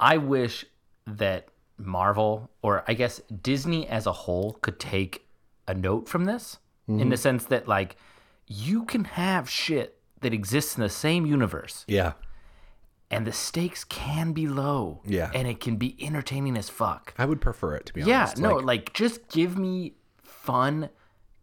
I 0.00 0.16
wish 0.18 0.64
that 1.06 1.48
Marvel 1.78 2.50
or 2.62 2.84
I 2.88 2.94
guess 2.94 3.20
Disney 3.42 3.86
as 3.86 4.06
a 4.06 4.12
whole 4.12 4.54
could 4.62 4.78
take 4.80 5.26
a 5.68 5.74
note 5.74 6.08
from 6.08 6.24
this 6.24 6.58
Mm-hmm. 6.88 7.00
in 7.00 7.08
the 7.08 7.16
sense 7.16 7.44
that 7.46 7.66
like 7.66 7.96
you 8.46 8.84
can 8.84 9.02
have 9.06 9.50
shit 9.50 9.95
that 10.20 10.32
exists 10.32 10.76
in 10.76 10.82
the 10.82 10.88
same 10.88 11.26
universe 11.26 11.84
Yeah. 11.86 12.12
and 13.10 13.26
the 13.26 13.32
stakes 13.32 13.84
can 13.84 14.32
be 14.32 14.46
low. 14.48 15.00
Yeah. 15.04 15.30
And 15.34 15.46
it 15.46 15.60
can 15.60 15.76
be 15.76 15.96
entertaining 16.04 16.56
as 16.56 16.68
fuck. 16.68 17.14
I 17.18 17.24
would 17.26 17.40
prefer 17.40 17.74
it 17.76 17.86
to 17.86 17.92
be 17.94 18.02
Yeah, 18.02 18.20
honest. 18.22 18.38
no, 18.38 18.54
Like, 18.56 18.64
like, 18.64 18.92
just 18.94 19.28
give 19.28 19.56
me 19.58 19.94
fun 20.22 20.88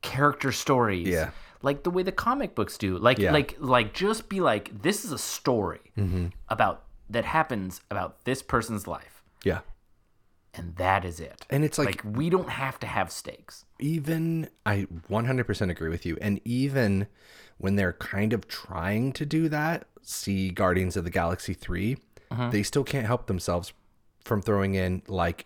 character 0.02 0.52
stories. 0.52 1.08
Yeah. 1.08 1.32
Like 1.62 1.84
the 1.84 1.90
way 1.90 2.04
the 2.04 2.12
comic 2.12 2.56
books 2.56 2.78
do. 2.78 2.98
Like 2.98 3.18
Yeah. 3.20 3.32
like 3.32 3.56
like 3.60 3.94
just 3.94 4.28
be 4.28 4.42
like 4.42 4.82
this 4.82 5.06
is 5.06 5.12
a 5.14 5.18
story 5.18 5.80
Mm-hmm. 5.98 6.28
about 6.50 6.84
that 7.10 7.24
happens 7.26 7.80
about 7.92 8.26
this 8.26 8.42
person's 8.42 8.88
life 8.88 9.24
yeah. 9.44 9.60
and 10.54 10.76
that 10.78 11.06
is 11.06 11.20
it. 11.20 11.46
And 11.50 11.64
it's 11.64 11.78
like, 11.78 12.04
like 12.04 12.18
we 12.18 12.30
don't 12.30 12.50
have 12.50 12.80
to 12.80 12.88
have 12.88 13.12
stakes. 13.12 13.66
even 13.80 14.50
I 14.66 14.88
100% 15.10 15.70
agree 15.70 15.90
with 15.90 16.06
you. 16.06 16.18
And 16.22 16.42
even 16.44 17.08
when 17.58 17.76
they're 17.76 17.94
kind 17.94 18.34
of 18.34 18.48
trying 18.48 19.12
to 19.14 19.26
do 19.26 19.50
that, 19.50 19.86
see 20.02 20.50
Guardians 20.50 20.98
of 20.98 21.04
the 21.04 21.10
Galaxy 21.10 21.54
3, 21.54 21.98
Uh-huh. 22.32 22.50
they 22.50 22.64
still 22.64 22.84
can't 22.84 23.06
help 23.08 23.28
themselves 23.28 23.74
from 24.26 24.42
throwing 24.42 24.76
in 24.76 25.02
like 25.08 25.46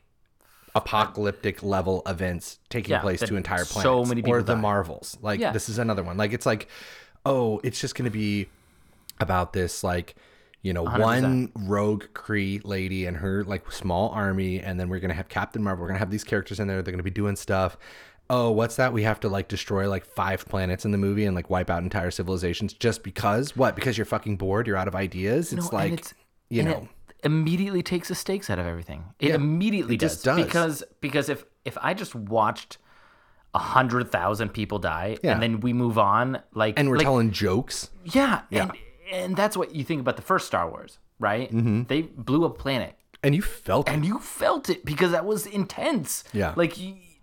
apocalyptic 0.75 1.63
level 1.63 2.03
events 2.05 2.59
taking 2.69 2.91
Yeah, 2.91 2.99
place 3.01 3.19
to 3.21 3.35
entire 3.35 3.65
planets 3.65 3.83
so 3.83 4.05
many 4.05 4.21
or 4.21 4.23
people 4.23 4.43
the 4.43 4.53
die. 4.55 4.61
Marvels. 4.61 5.17
Like 5.21 5.39
Yeah. 5.39 5.51
this 5.51 5.69
is 5.69 5.79
another 5.79 6.03
one. 6.03 6.17
Like 6.17 6.33
it's 6.33 6.45
like 6.45 6.67
oh, 7.25 7.59
it's 7.63 7.81
just 7.81 7.93
going 7.95 8.05
to 8.09 8.11
be 8.17 8.47
about 9.19 9.51
this 9.51 9.83
like 9.83 10.15
you 10.63 10.73
know, 10.73 10.83
one 10.83 11.51
rogue 11.55 12.05
Kree 12.13 12.61
lady 12.65 13.05
and 13.05 13.15
her 13.17 13.43
like 13.43 13.71
small 13.71 14.09
army, 14.09 14.59
and 14.59 14.77
then 14.79 14.89
we're 14.89 14.99
gonna 14.99 15.13
have 15.13 15.29
Captain 15.29 15.63
Marvel. 15.63 15.83
We're 15.83 15.87
gonna 15.89 15.99
have 15.99 16.09
these 16.11 16.25
characters 16.25 16.59
in 16.59 16.67
there. 16.67 16.81
They're 16.81 16.91
gonna 16.91 17.03
be 17.03 17.09
doing 17.11 17.35
stuff. 17.37 17.77
Oh, 18.29 18.51
what's 18.51 18.75
that? 18.75 18.91
We 18.93 19.03
have 19.03 19.19
to 19.21 19.29
like 19.29 19.47
destroy 19.47 19.89
like 19.89 20.05
five 20.05 20.45
planets 20.47 20.83
in 20.85 20.91
the 20.91 20.97
movie 20.97 21.25
and 21.25 21.35
like 21.35 21.49
wipe 21.49 21.69
out 21.69 21.81
entire 21.83 22.11
civilizations 22.11 22.73
just 22.73 23.03
because 23.03 23.55
what? 23.55 23.75
Because 23.75 23.97
you're 23.97 24.05
fucking 24.05 24.37
bored. 24.37 24.67
You're 24.67 24.75
out 24.77 24.87
of 24.87 24.95
ideas. 24.95 25.53
It's 25.53 25.71
No, 25.71 25.77
like 25.77 25.93
it's, 25.93 26.13
you 26.49 26.63
know. 26.63 26.87
it 27.09 27.15
immediately 27.25 27.81
takes 27.81 28.09
the 28.09 28.15
stakes 28.15 28.49
out 28.49 28.59
of 28.59 28.65
everything. 28.65 29.05
It 29.19 29.31
immediately 29.33 29.95
it 29.95 30.01
just 30.01 30.25
does, 30.25 30.37
does. 30.37 30.45
because 30.45 30.83
because 31.01 31.29
if 31.29 31.45
if 31.63 31.77
I 31.81 31.93
just 31.93 32.15
watched 32.15 32.77
a 33.53 33.59
hundred 33.59 34.11
thousand 34.11 34.49
people 34.49 34.77
die 34.77 35.17
Yeah. 35.23 35.31
and 35.33 35.41
then 35.41 35.59
we 35.61 35.71
move 35.73 35.97
on, 35.97 36.41
like 36.53 36.77
and 36.77 36.89
we're 36.89 36.97
like, 36.97 37.05
telling 37.05 37.31
jokes. 37.31 37.89
yeah, 38.03 38.41
and 38.51 38.71
and 39.11 39.35
that's 39.37 39.55
what 39.55 39.73
you 39.73 39.85
think 39.85 40.01
about 40.01 40.17
the 40.17 40.21
first 40.21 40.47
Star 40.47 40.69
Wars, 40.69 40.99
right? 41.17 41.49
Mm-hmm. 41.49 41.83
They 41.83 42.01
blew 42.01 42.43
a 42.43 42.49
planet, 42.49 42.93
And 43.23 43.33
you 43.33 43.41
felt 43.41 43.87
and 43.89 44.03
it. 44.03 44.07
you 44.07 44.19
felt 44.19 44.69
it 44.69 44.83
because 44.83 45.11
that 45.11 45.25
was 45.25 45.45
intense. 45.45 46.25
Yeah. 46.33 46.53
like 46.57 46.77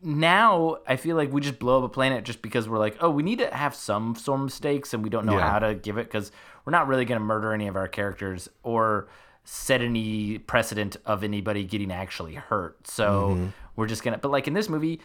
now 0.05 0.77
I 0.87 0.97
feel 0.97 1.17
like 1.17 1.33
we 1.33 1.40
just 1.40 1.59
blow 1.59 1.79
up 1.79 1.85
a 1.85 1.88
planet 1.88 2.25
just 2.25 2.43
because 2.43 2.69
we're 2.69 2.79
like, 2.79 2.97
oh, 3.01 3.11
we 3.11 3.23
need 3.23 3.38
to 3.38 3.53
have 3.55 3.75
some 3.75 4.14
sort 4.14 4.40
of 4.43 4.53
stakes, 4.53 4.93
and 4.95 5.03
we 5.03 5.11
don't 5.11 5.27
know 5.27 5.38
Yeah. 5.38 5.51
how 5.51 5.59
to 5.61 5.75
give 5.75 5.97
it 5.99 6.05
because 6.05 6.31
we're 6.64 6.73
not 6.73 6.87
really 6.87 7.05
going 7.05 7.19
to 7.21 7.25
murder 7.25 7.53
any 7.53 7.67
of 7.67 7.77
our 7.77 7.88
characters 7.88 8.49
or 8.62 9.09
set 9.45 9.81
any 9.83 10.38
precedent 10.38 10.97
of 11.05 11.23
anybody 11.25 11.64
getting 11.64 11.93
actually 11.93 12.35
hurt. 12.35 12.87
So 12.87 13.31
Mm-hmm. 13.31 13.47
we're 13.77 13.87
just 13.87 14.03
gonna. 14.03 14.19
But 14.19 14.31
like 14.31 14.47
in 14.47 14.55
this 14.55 14.69
movie, 14.69 15.01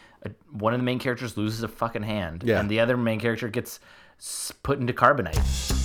one 0.50 0.72
of 0.74 0.80
the 0.80 0.84
main 0.84 0.98
characters 0.98 1.36
loses 1.36 1.62
a 1.62 1.68
fucking 1.68 2.02
hand, 2.02 2.42
Yeah. 2.44 2.60
and 2.60 2.70
the 2.70 2.80
other 2.80 2.96
main 2.96 3.20
character 3.20 3.48
gets 3.48 3.80
put 4.62 4.78
into 4.78 4.92
carbonite. 4.92 5.79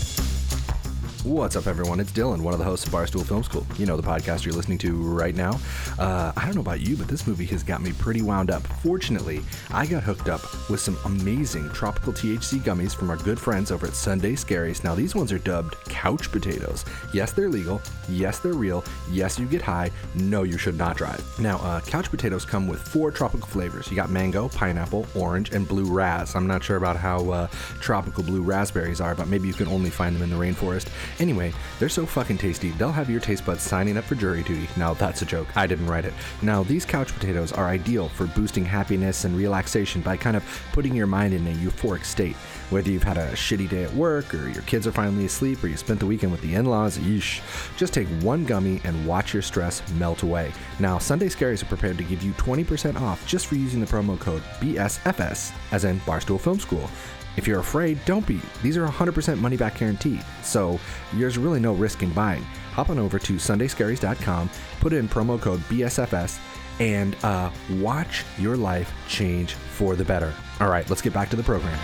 What's 1.25 1.55
up, 1.55 1.65
everyone? 1.65 1.99
It's 1.99 2.11
Dylan, 2.11 2.41
one 2.41 2.53
of 2.53 2.59
the 2.59 2.65
hosts 2.65 2.85
of 2.85 2.93
Barstool 2.93 3.25
Film 3.25 3.41
School. 3.41 3.65
You 3.79 3.87
know 3.87 3.97
the 3.97 4.03
podcast 4.03 4.45
you're 4.45 4.53
listening 4.53 4.77
to 4.77 4.93
right 4.93 5.33
now. 5.33 5.59
Uh, 5.97 6.31
I 6.37 6.45
don't 6.45 6.53
know 6.53 6.61
about 6.61 6.81
you, 6.81 6.95
but 6.95 7.07
this 7.07 7.25
movie 7.25 7.47
has 7.47 7.63
got 7.63 7.81
me 7.81 7.93
pretty 7.93 8.21
wound 8.21 8.51
up. 8.51 8.61
Fortunately, 8.83 9.41
I 9.71 9.87
got 9.87 10.03
hooked 10.03 10.29
up 10.29 10.41
with 10.69 10.79
some 10.81 10.95
amazing 11.03 11.71
tropical 11.71 12.13
THC 12.13 12.59
gummies 12.59 12.95
from 12.95 13.09
our 13.09 13.17
good 13.17 13.39
friends 13.39 13.71
over 13.71 13.87
at 13.87 13.95
Sunday 13.95 14.33
Scaries. 14.33 14.83
Now, 14.83 14.93
these 14.93 15.15
ones 15.15 15.31
are 15.31 15.39
dubbed 15.39 15.73
couch 15.85 16.31
potatoes. 16.31 16.85
Yes, 17.11 17.33
they're 17.33 17.49
legal. 17.49 17.81
Yes, 18.07 18.37
they're 18.37 18.53
real. 18.53 18.85
Yes, 19.09 19.39
you 19.39 19.47
get 19.47 19.63
high. 19.63 19.89
No, 20.13 20.43
you 20.43 20.59
should 20.59 20.77
not 20.77 20.95
drive. 20.95 21.25
Now, 21.39 21.57
uh, 21.57 21.81
couch 21.81 22.11
potatoes 22.11 22.45
come 22.45 22.67
with 22.67 22.79
four 22.79 23.09
tropical 23.09 23.47
flavors. 23.47 23.89
You 23.89 23.95
got 23.95 24.11
mango, 24.11 24.47
pineapple, 24.49 25.07
orange, 25.15 25.53
and 25.53 25.67
blue 25.67 25.91
raz. 25.91 26.35
I'm 26.35 26.45
not 26.45 26.63
sure 26.63 26.77
about 26.77 26.97
how 26.97 27.27
uh, 27.31 27.47
tropical 27.81 28.23
blue 28.23 28.43
raspberries 28.43 29.01
are, 29.01 29.15
but 29.15 29.27
maybe 29.27 29.47
you 29.47 29.55
can 29.55 29.67
only 29.69 29.89
find 29.89 30.15
them 30.15 30.21
in 30.21 30.29
the 30.29 30.35
rainforest. 30.35 30.87
Anyway, 31.19 31.53
they're 31.79 31.89
so 31.89 32.05
fucking 32.05 32.37
tasty, 32.37 32.71
they'll 32.71 32.91
have 32.91 33.09
your 33.09 33.19
taste 33.19 33.45
buds 33.45 33.63
signing 33.63 33.97
up 33.97 34.03
for 34.03 34.15
jury 34.15 34.43
duty. 34.43 34.67
Now, 34.75 34.93
that's 34.93 35.21
a 35.21 35.25
joke. 35.25 35.55
I 35.55 35.65
didn't 35.65 35.87
write 35.87 36.05
it. 36.05 36.13
Now, 36.41 36.63
these 36.63 36.85
couch 36.85 37.13
potatoes 37.13 37.51
are 37.53 37.67
ideal 37.67 38.09
for 38.09 38.27
boosting 38.27 38.65
happiness 38.65 39.23
and 39.23 39.35
relaxation 39.35 40.01
by 40.01 40.17
kind 40.17 40.35
of 40.35 40.43
putting 40.73 40.93
your 40.93 41.07
mind 41.07 41.33
in 41.33 41.47
a 41.47 41.51
euphoric 41.51 42.03
state. 42.03 42.35
Whether 42.69 42.89
you've 42.89 43.03
had 43.03 43.17
a 43.17 43.31
shitty 43.33 43.69
day 43.69 43.83
at 43.83 43.93
work, 43.93 44.33
or 44.33 44.49
your 44.49 44.63
kids 44.63 44.87
are 44.87 44.91
finally 44.91 45.25
asleep, 45.25 45.63
or 45.63 45.67
you 45.67 45.77
spent 45.77 45.99
the 45.99 46.05
weekend 46.05 46.31
with 46.31 46.41
the 46.41 46.55
in 46.55 46.65
laws, 46.65 46.97
yeesh. 46.97 47.41
Just 47.77 47.93
take 47.93 48.07
one 48.21 48.45
gummy 48.45 48.81
and 48.83 49.05
watch 49.05 49.33
your 49.33 49.43
stress 49.43 49.87
melt 49.93 50.23
away. 50.23 50.51
Now, 50.79 50.97
Sunday 50.97 51.27
Scaries 51.27 51.61
are 51.61 51.67
prepared 51.67 51.97
to 51.97 52.03
give 52.03 52.23
you 52.23 52.33
20% 52.33 52.99
off 52.99 53.25
just 53.27 53.47
for 53.47 53.55
using 53.55 53.79
the 53.79 53.85
promo 53.85 54.19
code 54.19 54.43
BSFS, 54.59 55.53
as 55.71 55.85
in 55.85 55.99
Barstool 56.01 56.39
Film 56.39 56.59
School. 56.59 56.89
If 57.37 57.47
you're 57.47 57.59
afraid, 57.59 57.99
don't 58.05 58.25
be. 58.25 58.39
These 58.63 58.77
are 58.77 58.87
100% 58.87 59.39
money 59.39 59.57
back 59.57 59.77
guaranteed, 59.77 60.23
so 60.43 60.79
there's 61.13 61.37
really 61.37 61.59
no 61.59 61.73
risk 61.73 62.03
in 62.03 62.11
buying. 62.11 62.43
Hop 62.73 62.89
on 62.89 62.99
over 62.99 63.19
to 63.19 63.33
sundayscaries.com, 63.33 64.49
put 64.79 64.93
in 64.93 65.07
promo 65.07 65.39
code 65.39 65.59
BSFS, 65.61 66.39
and 66.79 67.15
uh, 67.23 67.49
watch 67.79 68.23
your 68.37 68.57
life 68.57 68.93
change 69.07 69.53
for 69.53 69.95
the 69.95 70.05
better. 70.05 70.33
All 70.59 70.69
right, 70.69 70.89
let's 70.89 71.01
get 71.01 71.13
back 71.13 71.29
to 71.29 71.35
the 71.35 71.43
program. 71.43 71.77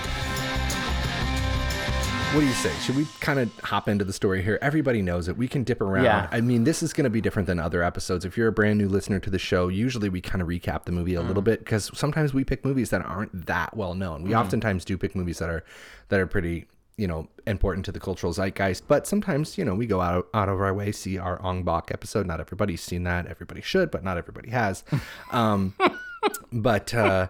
What 2.34 2.40
do 2.40 2.46
you 2.46 2.54
say? 2.54 2.72
Should 2.80 2.96
we 2.96 3.06
kind 3.20 3.40
of 3.40 3.52
hop 3.60 3.90
into 3.90 4.06
the 4.06 4.14
story 4.14 4.42
here? 4.42 4.58
Everybody 4.62 5.02
knows 5.02 5.28
it. 5.28 5.36
We 5.36 5.50
can 5.50 5.66
dip 5.66 5.82
around. 5.82 6.06
Yeah. 6.06 6.30
I 6.32 6.40
mean, 6.40 6.64
this 6.64 6.82
is 6.82 6.94
going 6.94 7.04
to 7.04 7.10
be 7.10 7.20
different 7.20 7.46
than 7.46 7.60
other 7.60 7.84
episodes. 7.84 8.24
If 8.24 8.38
you're 8.38 8.48
a 8.48 8.54
brand 8.54 8.78
new 8.78 8.88
listener 8.88 9.20
to 9.20 9.30
the 9.30 9.38
show, 9.38 9.68
usually 9.68 10.08
we 10.08 10.22
kind 10.22 10.42
of 10.42 10.48
recap 10.48 10.86
the 10.86 10.94
movie 10.94 11.16
a 11.16 11.22
little 11.22 11.42
bit 11.42 11.60
because 11.60 11.92
sometimes 11.94 12.34
we 12.34 12.46
pick 12.46 12.64
movies 12.64 12.90
that 12.92 13.06
aren't 13.06 13.48
that 13.48 13.76
well 13.76 13.96
known. 13.96 14.24
We 14.24 14.34
oftentimes 14.34 14.86
do 14.86 14.98
pick 14.98 15.14
movies 15.14 15.40
that 15.40 15.50
are 15.50 15.66
that 16.08 16.22
are 16.22 16.26
pretty 16.28 16.68
you 16.96 17.06
know 17.06 17.28
important 17.48 17.84
to 17.86 17.92
the 17.92 18.00
cultural 18.00 18.34
zeitgeist 18.34 18.84
but 18.88 19.08
sometimes 19.08 19.58
you 19.58 19.64
know 19.64 19.74
we 19.74 19.88
go 19.88 20.02
out 20.02 20.28
out 20.34 20.50
of 20.50 20.60
our 20.62 20.74
way 20.74 20.92
see 20.92 21.18
our 21.18 21.42
ong 21.42 21.64
bak 21.64 21.90
episode 21.90 22.28
not 22.28 22.42
everybody's 22.42 22.82
seen 22.82 23.04
that 23.04 23.26
everybody 23.28 23.62
should 23.62 23.90
but 23.90 24.04
not 24.04 24.18
everybody 24.18 24.50
has 24.50 24.84
um 25.32 25.74
but 26.52 26.94
uh 26.94 27.28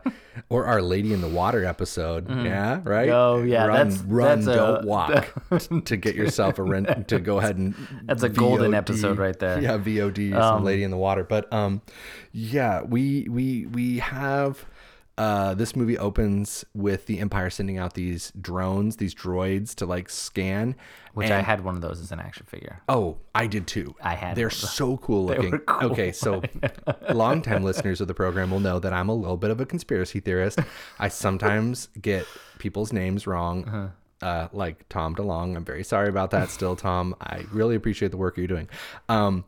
or 0.49 0.65
our 0.65 0.81
lady 0.81 1.13
in 1.13 1.21
the 1.21 1.27
water 1.27 1.63
episode. 1.65 2.29
Yeah 2.29 2.81
right? 2.83 3.09
Oh, 3.09 3.41
yeah, 3.43 3.65
run 3.65 3.89
that's- 3.89 3.99
run 4.03 4.41
that's 4.41 4.57
don't 4.57 4.85
walk 4.85 5.33
to 5.85 5.97
get 5.97 6.15
yourself 6.15 6.59
a 6.59 6.63
rent 6.63 7.07
to 7.09 7.19
go 7.19 7.37
ahead 7.39 7.57
and 7.57 7.75
That's 8.05 8.23
a 8.23 8.29
golden 8.29 8.73
episode 8.73 9.17
right 9.17 9.37
there. 9.37 9.61
yeah 9.61 9.77
vod 9.77 10.31
some 10.33 10.63
lady 10.63 10.83
in 10.83 10.91
the 10.91 10.97
water. 10.97 11.23
But 11.23 11.51
um 11.53 11.81
yeah 12.31 12.81
we 12.81 13.27
we 13.29 13.65
we 13.67 13.99
have 13.99 14.65
uh, 15.21 15.53
this 15.53 15.75
movie 15.75 15.99
opens 15.99 16.65
with 16.73 17.05
the 17.05 17.19
Empire 17.19 17.51
sending 17.51 17.77
out 17.77 17.93
these 17.93 18.31
drones, 18.41 18.95
these 18.95 19.13
droids 19.13 19.75
to 19.75 19.85
like 19.85 20.09
scan. 20.09 20.75
Which 21.13 21.29
I 21.29 21.41
had 21.41 21.63
one 21.63 21.75
of 21.75 21.81
those 21.81 22.01
as 22.01 22.11
an 22.11 22.19
action 22.19 22.47
figure. 22.49 22.81
Oh, 22.89 23.17
I 23.35 23.45
did 23.45 23.67
too. 23.67 23.93
I 24.01 24.15
had 24.15 24.35
They're 24.35 24.49
so 24.49 24.97
cool 24.97 25.25
looking. 25.27 25.59
cool. 25.59 25.91
Okay, 25.91 26.11
so 26.11 26.41
longtime 27.13 27.61
listeners 27.61 28.01
of 28.01 28.07
the 28.07 28.15
program 28.15 28.49
will 28.49 28.61
know 28.61 28.79
that 28.79 28.93
I'm 28.93 29.09
a 29.09 29.13
little 29.13 29.37
bit 29.37 29.51
of 29.51 29.61
a 29.61 29.65
conspiracy 29.67 30.21
theorist. 30.21 30.57
I 30.97 31.09
sometimes 31.09 31.89
get 32.01 32.25
people's 32.57 32.91
names 32.91 33.27
wrong. 33.27 33.65
Uh-huh. 33.67 33.87
Uh, 34.25 34.47
like 34.53 34.89
Tom 34.89 35.15
DeLonge. 35.15 35.55
I'm 35.55 35.65
very 35.65 35.83
sorry 35.83 36.09
about 36.09 36.31
that 36.31 36.49
still, 36.49 36.75
Tom. 36.75 37.15
I 37.21 37.45
really 37.51 37.75
appreciate 37.75 38.09
the 38.09 38.17
work 38.17 38.37
you're 38.37 38.47
doing. 38.47 38.69
Um, 39.07 39.45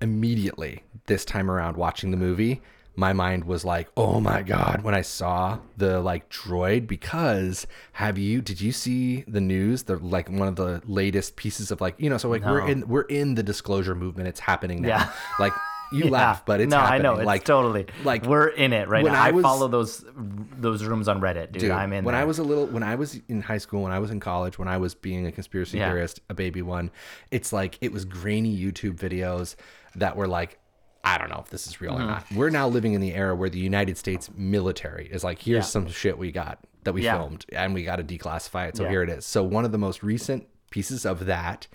immediately 0.00 0.82
this 1.06 1.24
time 1.24 1.48
around 1.48 1.76
watching 1.76 2.10
the 2.10 2.16
movie 2.16 2.60
my 2.94 3.12
mind 3.12 3.44
was 3.44 3.64
like 3.64 3.88
oh 3.96 4.20
my 4.20 4.42
god 4.42 4.82
when 4.82 4.94
i 4.94 5.00
saw 5.00 5.58
the 5.78 6.00
like 6.00 6.28
droid 6.28 6.86
because 6.86 7.66
have 7.92 8.18
you 8.18 8.40
did 8.42 8.60
you 8.60 8.70
see 8.72 9.22
the 9.26 9.40
news 9.40 9.84
the 9.84 9.96
like 9.96 10.28
one 10.28 10.46
of 10.48 10.56
the 10.56 10.82
latest 10.86 11.36
pieces 11.36 11.70
of 11.70 11.80
like 11.80 11.94
you 11.98 12.10
know 12.10 12.18
so 12.18 12.28
like 12.28 12.44
we're 12.44 12.66
in 12.68 12.86
we're 12.88 13.00
in 13.02 13.34
the 13.34 13.42
disclosure 13.42 13.94
movement 13.94 14.28
it's 14.28 14.40
happening 14.40 14.82
now 14.82 14.88
Yeah. 14.88 15.12
like 15.38 15.52
you 15.92 16.04
Yeah. 16.04 16.10
laugh 16.10 16.46
but 16.46 16.60
it's 16.62 16.70
no, 16.70 16.78
happening 16.80 17.00
I 17.00 17.02
know 17.02 17.14
it's 17.18 17.26
like 17.26 17.44
totally 17.44 17.86
like 18.04 18.24
we're 18.26 18.48
in 18.48 18.72
it 18.72 18.88
right 18.88 19.04
when 19.04 19.12
now. 19.12 19.22
I 19.22 19.28
I, 19.28 19.42
follow 19.42 19.68
those 19.68 20.04
those 20.16 20.84
rooms 20.84 21.06
on 21.08 21.20
Reddit, 21.20 21.52
dude. 21.52 21.62
Dude, 21.62 21.70
I'm 21.70 21.92
in. 21.92 22.04
when 22.04 22.14
there. 22.14 22.22
I 22.22 22.24
was 22.24 22.38
a 22.38 22.42
little, 22.42 22.66
when 22.66 22.82
I 22.82 22.94
was 22.94 23.20
in 23.28 23.42
high 23.42 23.58
school, 23.58 23.82
when 23.82 23.92
I 23.92 23.98
was 23.98 24.10
in 24.10 24.18
college, 24.20 24.58
when 24.58 24.68
I 24.68 24.78
was 24.78 24.94
being 24.94 25.26
a 25.26 25.32
conspiracy 25.32 25.76
Yeah. 25.78 25.90
theorist, 25.90 26.20
a 26.30 26.34
baby 26.34 26.62
one, 26.62 26.90
it's 27.30 27.52
like 27.52 27.76
it 27.82 27.92
was 27.92 28.04
grainy 28.06 28.56
YouTube 28.56 28.94
videos 28.94 29.54
that 29.96 30.16
were 30.16 30.26
like, 30.28 30.58
I 31.04 31.18
don't 31.18 31.30
know 31.30 31.40
if 31.40 31.50
this 31.50 31.66
is 31.66 31.80
real 31.80 31.92
Mm-hmm. 31.94 32.02
or 32.02 32.06
not. 32.06 32.26
We're 32.34 32.50
now 32.50 32.68
living 32.68 32.92
in 32.92 33.00
the 33.00 33.12
era 33.14 33.34
where 33.34 33.50
the 33.50 33.58
United 33.58 33.98
States 33.98 34.30
military 34.36 35.08
is 35.10 35.24
like, 35.24 35.40
here's 35.40 35.56
Yeah. 35.64 35.70
some 35.70 35.88
shit 35.88 36.16
we 36.18 36.30
got 36.30 36.60
that 36.84 36.92
we 36.92 37.02
Yeah. 37.02 37.16
filmed, 37.18 37.46
and 37.52 37.74
we 37.74 37.84
got 37.84 37.96
to 37.96 38.04
declassify 38.04 38.68
it. 38.68 38.76
So 38.76 38.84
Yeah. 38.84 38.90
here 38.90 39.02
it 39.02 39.10
is. 39.10 39.24
So 39.26 39.42
one 39.42 39.64
of 39.64 39.72
the 39.72 39.78
most 39.78 40.02
recent 40.02 40.46
pieces 40.70 41.04
of 41.04 41.26
that 41.26 41.66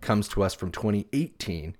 comes 0.00 0.28
to 0.28 0.42
us 0.42 0.54
from 0.54 0.70
2018 0.72 1.76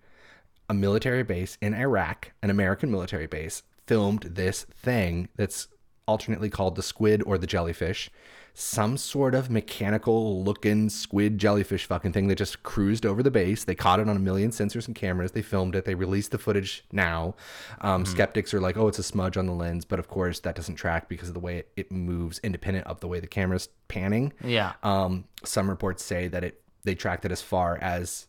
a 0.69 0.75
military 0.75 1.23
base 1.23 1.57
in 1.61 1.75
Iraq, 1.75 2.33
an 2.43 2.51
American 2.51 2.91
military 2.91 3.27
base, 3.29 3.63
filmed 3.87 4.23
this 4.23 4.65
thing 4.65 5.29
that's 5.37 5.69
alternately 6.09 6.51
called 6.51 6.75
the 6.75 6.83
squid 6.83 7.23
or 7.25 7.39
the 7.39 7.47
jellyfish. 7.47 8.11
Some 8.59 8.97
sort 8.97 9.35
of 9.35 9.51
mechanical 9.51 10.43
looking 10.43 10.89
squid 10.89 11.37
jellyfish 11.37 11.85
fucking 11.85 12.13
thing 12.13 12.27
that 12.29 12.39
just 12.39 12.63
cruised 12.63 13.05
over 13.05 13.23
the 13.23 13.31
base. 13.31 13.65
They 13.65 13.75
caught 13.75 14.01
it 14.01 14.09
on 14.09 14.17
a 14.17 14.19
million 14.19 14.51
sensors 14.51 14.87
and 14.87 14.95
cameras. 14.97 15.33
They 15.33 15.43
filmed 15.43 15.75
it. 15.77 15.85
They 15.85 15.95
released 15.95 16.31
the 16.31 16.39
footage 16.39 16.83
now. 16.91 17.35
Um, 17.83 18.07
Skeptics 18.07 18.55
are 18.55 18.61
like, 18.61 18.79
oh, 18.79 18.89
it's 18.89 18.99
a 18.99 19.03
smudge 19.03 19.37
on 19.37 19.45
the 19.45 19.53
lens. 19.53 19.85
But 19.85 19.99
of 19.99 20.09
course, 20.09 20.41
that 20.41 20.55
doesn't 20.57 20.77
track 20.77 21.07
because 21.07 21.29
of 21.29 21.35
the 21.35 21.41
way 21.41 21.59
it, 21.59 21.69
it 21.77 21.93
moves 21.93 22.39
independent 22.43 22.87
of 22.87 23.01
the 23.01 23.09
way 23.09 23.21
the 23.21 23.27
camera's 23.27 23.69
panning. 23.89 24.33
yeah, 24.43 24.73
Um, 24.83 25.25
some 25.45 25.69
reports 25.69 26.03
say 26.03 26.27
that 26.29 26.43
it 26.43 26.63
they 26.85 26.95
tracked 26.95 27.27
it 27.27 27.33
as 27.33 27.43
far 27.43 27.77
as 27.83 28.27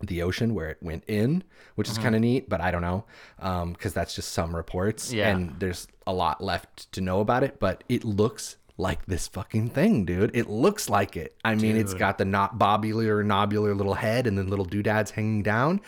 the 0.00 0.20
ocean 0.22 0.52
where 0.52 0.68
it 0.70 0.78
went 0.82 1.04
in, 1.06 1.44
which 1.76 1.86
Mm-hmm. 1.86 1.98
is 1.98 2.02
kind 2.02 2.14
of 2.16 2.20
neat, 2.22 2.48
but 2.48 2.60
I 2.60 2.72
don't 2.72 2.82
know 2.82 3.04
because 3.72 3.92
that's 3.92 4.16
just 4.16 4.32
some 4.32 4.56
reports. 4.56 5.12
Yeah. 5.12 5.28
And 5.28 5.60
there's 5.60 5.86
a 6.08 6.12
lot 6.12 6.42
left 6.42 6.90
to 6.92 7.00
know 7.00 7.20
about 7.20 7.44
it, 7.44 7.60
but 7.60 7.84
it 7.88 8.02
looks 8.04 8.56
like 8.76 9.06
this 9.06 9.28
fucking 9.28 9.70
thing, 9.70 10.04
dude. 10.04 10.34
It 10.34 10.48
looks 10.48 10.88
like 10.88 11.16
it. 11.16 11.36
I 11.44 11.54
mean, 11.54 11.76
it's 11.76 11.94
got 11.94 12.18
the 12.18 12.24
not 12.24 12.58
bobular, 12.58 13.24
nobular 13.24 13.76
little 13.76 13.94
head 13.94 14.26
and 14.26 14.36
then 14.36 14.48
little 14.48 14.64
doodads 14.64 15.12
hanging 15.12 15.42
down. 15.42 15.80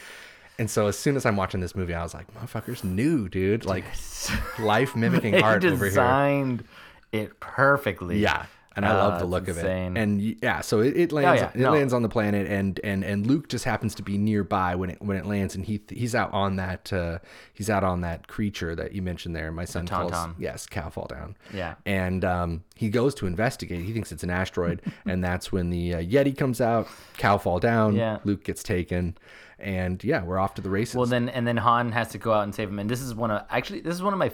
And 0.58 0.70
so 0.70 0.86
as 0.86 0.98
soon 0.98 1.16
as 1.16 1.26
I'm 1.26 1.36
watching 1.36 1.60
this 1.60 1.74
movie, 1.74 1.94
I 1.94 2.02
was 2.02 2.14
like, 2.14 2.32
motherfuckers 2.34 2.84
knew, 2.84 3.28
dude. 3.28 3.64
Like 3.64 3.84
life 4.58 4.96
mimicking 4.96 5.42
art 5.42 5.64
over 5.64 5.76
here. 5.76 5.90
designed 5.90 6.64
it 7.12 7.38
perfectly. 7.40 8.18
Yeah, 8.20 8.46
and 8.76 8.84
I 8.84 8.92
love 8.92 9.18
the 9.18 9.26
look 9.26 9.48
insane. 9.48 9.92
of 9.92 9.96
it. 9.96 10.00
And 10.02 10.20
yeah, 10.42 10.60
so 10.60 10.80
it, 10.80 10.96
it 10.96 11.10
lands 11.12 11.40
yeah, 11.40 11.50
it 11.54 11.58
no. 11.60 11.72
lands 11.72 11.92
on 11.92 12.02
the 12.02 12.08
planet, 12.08 12.46
and 12.46 12.78
and 12.84 13.02
and 13.02 13.26
Luke 13.26 13.48
just 13.48 13.64
happens 13.64 13.94
to 13.96 14.02
be 14.02 14.18
nearby 14.18 14.74
when 14.74 14.90
it 14.90 15.02
when 15.02 15.16
it 15.16 15.26
lands, 15.26 15.54
and 15.54 15.64
he 15.64 15.80
he's 15.88 16.14
out 16.14 16.32
on 16.32 16.56
that 16.56 16.92
uh, 16.92 17.18
he's 17.54 17.68
out 17.70 17.82
on 17.82 18.02
that 18.02 18.28
creature 18.28 18.74
that 18.76 18.92
you 18.92 19.02
mentioned 19.02 19.34
there. 19.34 19.50
My 19.50 19.64
son 19.64 19.86
calls 19.86 20.12
yes, 20.38 20.66
cow 20.66 20.90
fall 20.90 21.06
down. 21.06 21.36
Yeah. 21.52 21.74
and 21.86 22.24
um, 22.24 22.64
he 22.74 22.88
goes 22.90 23.14
to 23.16 23.26
investigate. 23.26 23.84
He 23.84 23.92
thinks 23.92 24.12
it's 24.12 24.22
an 24.22 24.30
asteroid, 24.30 24.82
and 25.06 25.24
that's 25.24 25.50
when 25.50 25.70
the 25.70 25.94
uh, 25.94 26.00
Yeti 26.00 26.36
comes 26.36 26.60
out. 26.60 26.86
Cow 27.16 27.38
fall 27.38 27.58
down. 27.58 27.96
Yeah. 27.96 28.18
Luke 28.24 28.44
gets 28.44 28.62
taken, 28.62 29.16
and 29.58 30.02
yeah, 30.04 30.22
we're 30.22 30.38
off 30.38 30.54
to 30.54 30.62
the 30.62 30.70
races. 30.70 30.94
Well, 30.96 31.06
then 31.06 31.28
and 31.30 31.46
then 31.46 31.56
Han 31.56 31.92
has 31.92 32.08
to 32.08 32.18
go 32.18 32.32
out 32.32 32.42
and 32.44 32.54
save 32.54 32.68
him, 32.68 32.78
and 32.78 32.90
this 32.90 33.00
is 33.00 33.14
one 33.14 33.30
of 33.30 33.42
actually 33.50 33.80
this 33.80 33.94
is 33.94 34.02
one 34.02 34.12
of 34.12 34.18
my 34.18 34.30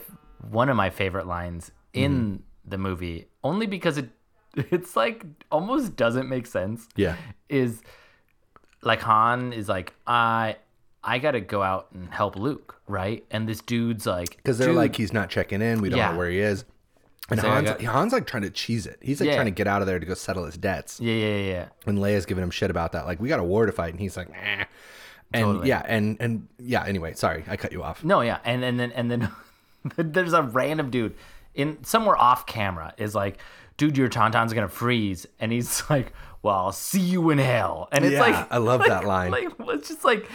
one 0.51 0.69
of 0.69 0.77
my 0.77 0.91
favorite 0.91 1.27
lines 1.27 1.71
in 1.93 2.13
Mm-hmm. 2.13 2.37
the 2.71 2.79
movie, 2.79 3.27
only 3.45 3.67
because 3.67 3.99
it 3.99 4.09
it's 4.71 4.97
like 4.97 5.25
almost 5.51 5.97
doesn't 5.97 6.29
make 6.29 6.47
sense. 6.47 6.89
Yeah. 6.97 7.17
is 7.49 7.83
like 8.83 9.01
Han 9.03 9.53
is 9.53 9.69
like 9.69 9.93
I 10.07 10.57
I 11.05 11.19
gotta 11.19 11.41
go 11.41 11.63
out 11.63 11.89
and 11.95 12.13
help 12.13 12.37
Luke, 12.37 12.81
right? 12.87 13.25
And 13.31 13.49
this 13.49 13.61
dude's 13.61 14.07
like 14.07 14.37
because 14.37 14.59
they're 14.59 14.69
"Dude, 14.69 14.77
like 14.77 14.97
he's 14.97 15.13
not 15.13 15.31
checking 15.31 15.63
in. 15.63 15.81
We 15.81 15.89
don't 15.89 15.99
Yeah. 15.99 16.13
know 16.13 16.19
where 16.19 16.31
he 16.31 16.39
is. 16.41 16.65
And 17.31 17.41
So 17.41 17.49
Han's, 17.49 17.71
got- 17.71 17.81
Han's 17.81 18.13
like 18.13 18.27
trying 18.27 18.43
to 18.43 18.51
cheese 18.51 18.87
it. 18.87 18.99
He's 19.01 19.21
like 19.21 19.29
Yeah. 19.29 19.35
trying 19.37 19.47
to 19.47 19.53
get 19.53 19.67
out 19.67 19.81
of 19.81 19.87
there 19.87 19.99
to 19.99 20.05
go 20.07 20.15
settle 20.15 20.45
his 20.45 20.57
debts. 20.57 21.01
yeah 21.01 21.15
yeah 21.15 21.37
yeah 21.37 21.51
yeah. 21.53 21.69
and 21.87 21.99
Leia's 21.99 22.27
giving 22.27 22.43
him 22.45 22.51
shit 22.51 22.71
about 22.71 22.93
that. 22.93 23.07
Like, 23.07 23.21
we 23.21 23.29
got 23.29 23.41
a 23.41 23.45
war 23.45 23.65
to 23.67 23.73
fight, 23.73 23.93
and 23.93 24.01
he's 24.01 24.17
like, 24.17 24.29
nah. 24.31 24.65
And 25.35 25.45
Totally. 25.45 25.69
yeah, 25.69 25.83
and 25.87 26.19
and 26.21 26.47
yeah. 26.59 26.85
Anyway, 26.85 27.15
sorry, 27.15 27.43
I 27.49 27.57
cut 27.57 27.73
you 27.73 27.83
off. 27.83 28.05
No, 28.05 28.21
yeah, 28.21 28.39
and 28.45 28.63
and 28.63 28.79
then 28.79 28.93
and 28.93 29.11
then 29.11 29.31
there's 29.97 30.35
a 30.35 30.43
random 30.43 30.91
dude 30.91 31.15
in 31.55 31.83
somewhere 31.85 32.17
off 32.21 32.45
camera 32.45 32.93
is 32.99 33.15
like, 33.15 33.39
dude, 33.77 33.97
your 33.97 34.09
tauntaun's 34.09 34.53
gonna 34.53 34.69
freeze, 34.69 35.27
and 35.41 35.53
he's 35.53 35.83
like, 35.91 36.13
well, 36.43 36.57
I'll 36.57 36.73
see 36.73 37.01
you 37.01 37.31
in 37.31 37.39
hell, 37.39 37.89
and 37.93 38.05
it's 38.05 38.15
Yeah, 38.15 38.21
like 38.21 38.53
I 38.53 38.59
love 38.59 38.81
like- 38.81 38.89
that 38.89 39.05
line. 39.05 39.31
Like 39.31 39.49
it's 39.61 39.89
just 39.89 40.05
like 40.05 40.29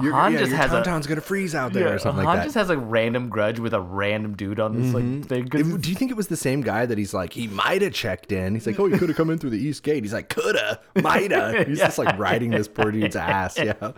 Your, 0.00 0.12
Han 0.12 0.32
yeah, 0.32 0.38
just 0.40 0.50
your 0.50 0.58
has 0.58 0.70
a 0.72 0.74
Tauntaun's 0.74 1.06
gonna 1.06 1.20
freeze 1.20 1.54
out 1.54 1.72
there 1.72 1.86
yeah, 1.88 1.94
or 1.94 1.98
something 1.98 2.24
Han 2.24 2.36
like 2.36 2.44
just 2.44 2.56
has 2.56 2.68
a 2.68 2.76
random 2.76 3.28
grudge 3.28 3.60
with 3.60 3.72
a 3.74 3.80
random 3.80 4.34
dude 4.34 4.58
on 4.58 4.80
this 4.80 4.92
like 4.92 5.04
mm-hmm. 5.04 5.22
thing. 5.22 5.44
It- 5.52 5.80
do 5.80 5.88
you 5.88 5.94
think 5.94 6.10
it 6.10 6.16
was 6.16 6.28
the 6.28 6.36
same 6.36 6.62
guy 6.62 6.84
that 6.84 6.98
he's 6.98 7.14
like 7.14 7.32
he 7.32 7.46
might 7.48 7.80
have 7.82 7.92
checked 7.92 8.32
in? 8.32 8.54
He's 8.54 8.66
like, 8.66 8.78
oh, 8.80 8.86
you 8.86 8.98
could 8.98 9.08
have 9.08 9.16
come 9.16 9.30
in 9.30 9.38
through 9.38 9.50
the 9.50 9.58
east 9.58 9.82
gate. 9.82 10.02
He's 10.02 10.12
like, 10.12 10.28
coulda, 10.28 10.80
mighta. 10.96 11.66
He's 11.68 11.78
just 11.78 11.98
like 11.98 12.18
riding 12.18 12.50
this 12.50 12.68
poor 12.68 12.90
dude's 12.90 13.16
ass. 13.16 13.58
Yeah, 13.64 13.92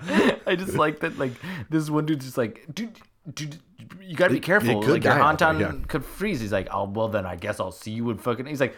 I 0.47 0.55
just 0.55 0.75
like 0.75 1.01
that. 1.01 1.19
Like 1.19 1.33
this 1.71 1.91
one 1.91 2.07
dude's 2.07 2.27
just 2.27 2.39
like, 2.39 2.65
dude, 2.73 2.99
dude, 3.33 3.59
you 4.01 4.17
gotta 4.17 4.35
be 4.35 4.41
careful. 4.41 4.79
like 4.81 4.87
your 4.87 4.99
die 4.99 5.19
out 5.19 5.39
there, 5.39 5.49
Hantan 5.49 5.61
yeah. 5.61 5.87
could 5.89 6.05
freeze. 6.05 6.41
He's 6.41 6.53
like, 6.53 6.69
oh 6.71 6.85
well, 6.85 7.09
then 7.09 7.27
I 7.27 7.37
guess 7.37 7.61
I'll 7.61 7.73
see 7.73 7.91
you 7.93 8.11
in 8.11 8.19
fucking. 8.19 8.47
He's 8.47 8.61
like, 8.61 8.77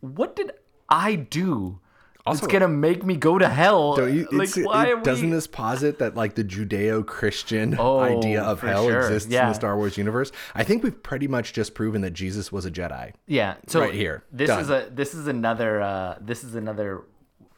what 0.00 0.36
did 0.36 0.52
I 0.88 1.14
do? 1.14 1.80
Also- 2.26 2.44
it's 2.44 2.52
gonna 2.52 2.68
make 2.68 3.02
me 3.04 3.16
go 3.16 3.38
to 3.38 3.48
hell. 3.48 3.96
Don't 3.96 4.14
you, 4.14 4.28
like, 4.30 4.54
it- 4.56 4.66
we? 4.66 5.02
doesn't 5.02 5.30
this 5.30 5.46
posit 5.46 5.98
that 6.00 6.14
like 6.16 6.34
the 6.34 6.44
Judeo-Christian 6.44 7.76
Oh, 7.78 7.98
idea 8.00 8.42
of 8.42 8.60
hell 8.60 8.86
sure. 8.86 8.98
exists 9.00 9.26
in 9.32 9.48
the 9.48 9.54
Star 9.54 9.74
Wars 9.76 9.96
universe? 9.96 10.30
I 10.54 10.62
think 10.62 10.82
we've 10.82 11.02
pretty 11.02 11.28
much 11.28 11.54
just 11.54 11.74
proven 11.74 12.02
that 12.02 12.10
Jesus 12.10 12.52
was 12.52 12.66
a 12.66 12.70
Jedi. 12.70 13.14
Yeah. 13.26 13.54
So 13.68 13.80
Right 13.80 13.94
here. 13.94 14.24
This 14.30 14.48
Done. 14.48 14.60
is 14.60 14.68
a 14.70 14.88
this 14.92 15.14
is 15.14 15.28
another 15.28 15.80
uh 15.80 16.18
this 16.20 16.44
is 16.44 16.54
another 16.56 17.04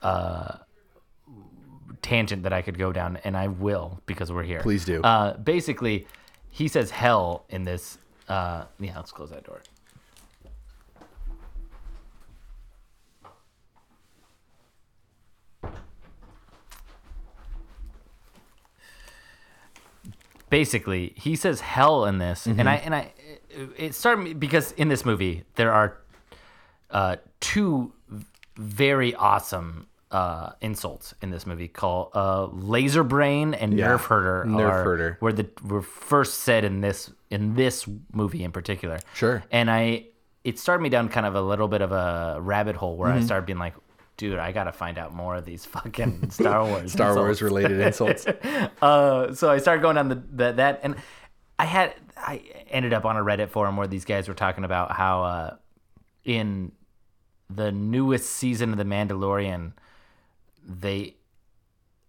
uh 0.01 0.59
tangent 2.03 2.43
that 2.45 2.53
I 2.53 2.63
could 2.63 2.79
go 2.79 2.93
down 2.93 3.19
and 3.25 3.37
I 3.37 3.49
will 3.49 4.01
because 4.07 4.33
we're 4.33 4.43
here. 4.43 4.61
Please 4.61 4.85
do. 4.85 5.03
Uh 5.03 5.37
basically 5.39 6.07
he 6.53 6.69
says 6.69 6.91
hell 6.91 7.45
in 7.49 7.65
this 7.65 7.99
uh 8.29 8.65
yeah, 8.79 8.97
let's 8.97 9.11
close 9.11 9.31
that 9.31 9.45
door. 9.45 9.61
basically 20.51 21.15
he 21.17 21.35
says 21.35 21.63
hell 21.63 22.05
in 22.05 22.19
this 22.19 22.45
and 22.45 22.69
i 22.69 22.75
and 22.75 22.95
i 22.95 23.11
it 23.79 23.95
started 23.95 24.21
me 24.23 24.35
because 24.35 24.73
in 24.73 24.89
this 24.89 25.03
movie 25.03 25.45
there 25.55 25.73
are 25.73 25.97
uh 26.91 27.17
two 27.41 27.91
very 28.57 29.15
awesome 29.15 29.87
uh 30.13 30.53
insults 30.61 31.15
in 31.23 31.31
this 31.31 31.47
movie 31.47 31.69
called 31.69 32.11
uh 32.15 32.45
laser 32.53 33.03
brain 33.03 33.55
and 33.55 33.77
Yeah, 33.79 33.89
nerf 33.89 34.05
herder 34.05 34.45
nerf 34.47 34.71
are- 34.71 34.85
herder. 34.85 35.19
were 35.21 35.33
the 35.33 35.49
were 35.65 35.83
first 35.83 36.41
said 36.41 36.65
in 36.65 36.81
this 36.83 37.11
in 37.31 37.55
this 37.55 37.89
movie 38.13 38.45
in 38.45 38.53
particular 38.53 38.99
Sure. 39.15 39.43
and 39.51 39.71
i 39.71 40.07
it 40.45 40.59
started 40.59 40.83
me 40.83 40.89
down 40.91 41.09
kind 41.09 41.25
of 41.25 41.35
a 41.35 41.41
little 41.41 41.67
bit 41.69 41.81
of 41.83 41.93
a 41.93 42.39
rabbit 42.41 42.77
hole 42.77 42.97
where 42.97 43.09
Mm-hmm. 43.11 43.23
i 43.23 43.25
started 43.25 43.47
being 43.47 43.59
like 43.59 43.75
dude 44.19 44.39
i 44.39 44.53
gotta 44.53 44.73
find 44.73 44.99
out 44.99 45.15
more 45.15 45.35
of 45.37 45.45
these 45.47 45.65
fucking 45.65 46.31
star 46.39 46.65
wars 46.67 46.93
Star 46.99 47.09
insults 47.11 47.17
Wars 47.27 47.43
related 47.43 47.81
insults. 47.81 48.27
uh, 48.83 49.35
so 49.35 49.51
I 49.51 49.59
started 49.59 49.81
going 49.81 49.97
down 49.97 50.09
the, 50.11 50.17
the 50.31 50.53
that, 50.53 50.81
and 50.83 50.97
I 51.59 51.65
had 51.65 51.95
I 52.17 52.43
ended 52.71 52.93
up 52.93 53.05
on 53.07 53.17
a 53.17 53.21
Reddit 53.21 53.49
forum 53.49 53.77
where 53.79 53.87
these 53.87 54.05
guys 54.05 54.29
were 54.29 54.35
talking 54.35 54.65
about 54.65 54.93
how 54.93 55.23
uh, 55.25 55.57
in 56.25 56.73
the 57.51 57.71
newest 57.73 58.31
season 58.31 58.71
of 58.73 58.79
The 58.79 58.85
Mandalorian, 58.85 59.73
they 60.67 61.17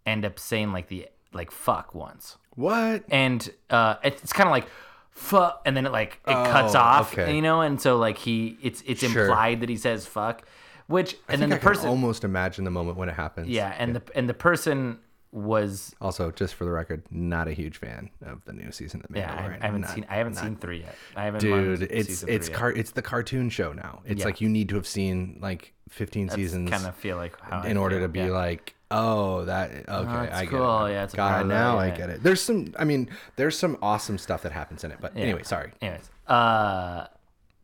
end 0.06 0.26
up 0.26 0.40
saying 0.40 0.72
like 0.72 0.88
the 0.88 1.08
like 1.32 1.52
fuck 1.52 1.96
once, 1.96 2.38
What? 2.56 3.04
and 3.10 3.50
uh, 3.70 3.96
it's 4.04 4.34
kind 4.34 4.48
of 4.48 4.52
like 4.52 4.68
fuck, 5.12 5.62
and 5.66 5.76
then 5.78 5.86
it 5.86 5.92
like 5.92 6.20
it 6.28 6.34
cuts 6.34 6.76
Oh, 6.76 6.80
off, 6.80 7.14
okay. 7.14 7.36
you 7.36 7.42
know, 7.42 7.62
and 7.62 7.80
so 7.82 7.98
like 7.98 8.18
he 8.18 8.58
it's 8.62 8.84
it's 8.86 9.02
Sure. 9.02 9.24
implied 9.26 9.62
that 9.62 9.70
he 9.70 9.78
says 9.78 10.06
fuck, 10.06 10.46
which 10.88 11.16
and 11.28 11.42
then 11.42 11.52
I 11.52 11.56
the 11.56 11.60
can 11.60 11.70
person 11.70 11.90
almost 11.90 12.24
imagine 12.24 12.64
the 12.66 12.72
moment 12.72 12.98
when 12.98 13.10
it 13.10 13.16
happens. 13.16 13.48
yeah, 13.48 13.74
and 13.78 13.96
the 13.96 14.02
and 14.16 14.28
the 14.30 14.34
person 14.34 15.00
was 15.34 15.96
Also, 16.00 16.30
just 16.32 16.54
for 16.54 16.64
the 16.64 16.70
record, 16.72 17.04
not 17.10 17.48
a 17.48 17.54
huge 17.54 17.78
fan 17.78 18.10
of 18.24 18.46
the 18.46 18.54
new 18.54 18.72
season 18.72 19.02
of 19.04 19.12
The 19.12 19.20
yeah, 19.20 19.34
I, 19.34 19.58
I 19.64 19.66
haven't 19.66 19.82
Not- 19.82 19.90
seen 19.90 20.06
I 20.10 20.16
haven't 20.18 20.36
seen 20.36 20.56
three 20.56 20.82
yet. 20.82 20.96
I 21.16 21.24
haven't 21.26 21.42
Dude, 21.42 21.82
it's 21.84 22.22
it's 22.24 22.46
three 22.48 22.54
yet. 22.54 22.54
car 22.54 22.72
it's 22.72 22.92
the 22.92 23.02
cartoon 23.02 23.50
show 23.50 23.74
now. 23.74 24.02
It's 24.06 24.20
Yeah. 24.20 24.26
like 24.26 24.42
you 24.42 24.48
need 24.50 24.70
to 24.70 24.76
have 24.76 24.86
seen 24.88 25.40
like 25.42 25.74
15 25.90 26.30
seasons 26.30 26.70
kind 26.70 26.86
of 26.86 26.96
feel 26.96 27.18
like 27.18 27.40
how 27.42 27.62
I 27.62 27.68
in 27.68 27.78
order 27.78 27.96
feel, 27.98 28.06
to 28.06 28.10
be 28.10 28.20
yeah. 28.20 28.30
like, 28.30 28.76
oh, 28.92 29.46
that 29.46 29.72
okay, 29.72 29.86
that's 29.88 30.36
I 30.36 30.42
get 30.46 30.50
cool. 30.52 30.86
it. 30.86 30.92
Yeah, 30.94 31.04
it's 31.04 31.14
God, 31.16 31.48
now 31.48 31.78
I 31.80 31.90
get 31.90 32.10
it. 32.12 32.22
There's 32.24 32.42
some, 32.42 32.74
I 32.78 32.84
mean, 32.84 33.10
there's 33.36 33.58
some 33.58 33.78
awesome 33.82 34.18
stuff 34.20 34.44
that 34.44 34.52
happens 34.52 34.84
in 34.84 34.92
it. 34.92 35.00
But 35.02 35.16
Yeah. 35.18 35.24
anyway, 35.24 35.44
sorry. 35.44 35.72
Anyways, 35.82 36.10
uh, 36.28 37.08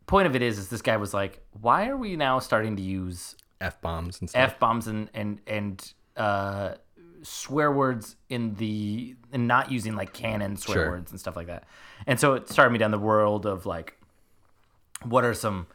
point 0.07 0.26
of 0.28 0.36
it 0.36 0.41
is, 0.41 0.57
is 0.57 0.70
this 0.70 0.82
guy 0.82 0.97
was 0.97 1.13
like, 1.13 1.39
why 1.61 1.88
are 1.88 1.97
we 1.97 2.15
now 2.15 2.39
starting 2.39 2.76
to 2.78 2.82
use 2.82 3.36
F 3.61 3.80
bombs 3.82 4.20
and 4.22 4.30
stuff. 4.30 4.41
f 4.53 4.59
bombs 4.59 4.88
and 4.88 5.09
and 5.13 5.39
and 5.45 5.93
uh, 6.17 6.74
swear 7.24 7.72
words 7.72 8.15
in 8.30 8.55
the 8.55 9.15
and 9.32 9.47
not 9.47 9.72
using 9.72 9.95
like 9.95 10.13
canon 10.13 10.57
swear 10.57 10.78
Sure. 10.78 10.89
words 10.91 11.11
and 11.11 11.20
stuff 11.20 11.36
like 11.36 11.47
that. 11.47 11.63
And 12.07 12.20
so 12.20 12.34
it 12.34 12.49
started 12.49 12.72
me 12.72 12.78
down 12.80 12.91
the 12.91 12.99
world 12.99 13.45
of 13.45 13.65
like, 13.65 13.95
what 15.03 15.24
are 15.24 15.34
some 15.34 15.67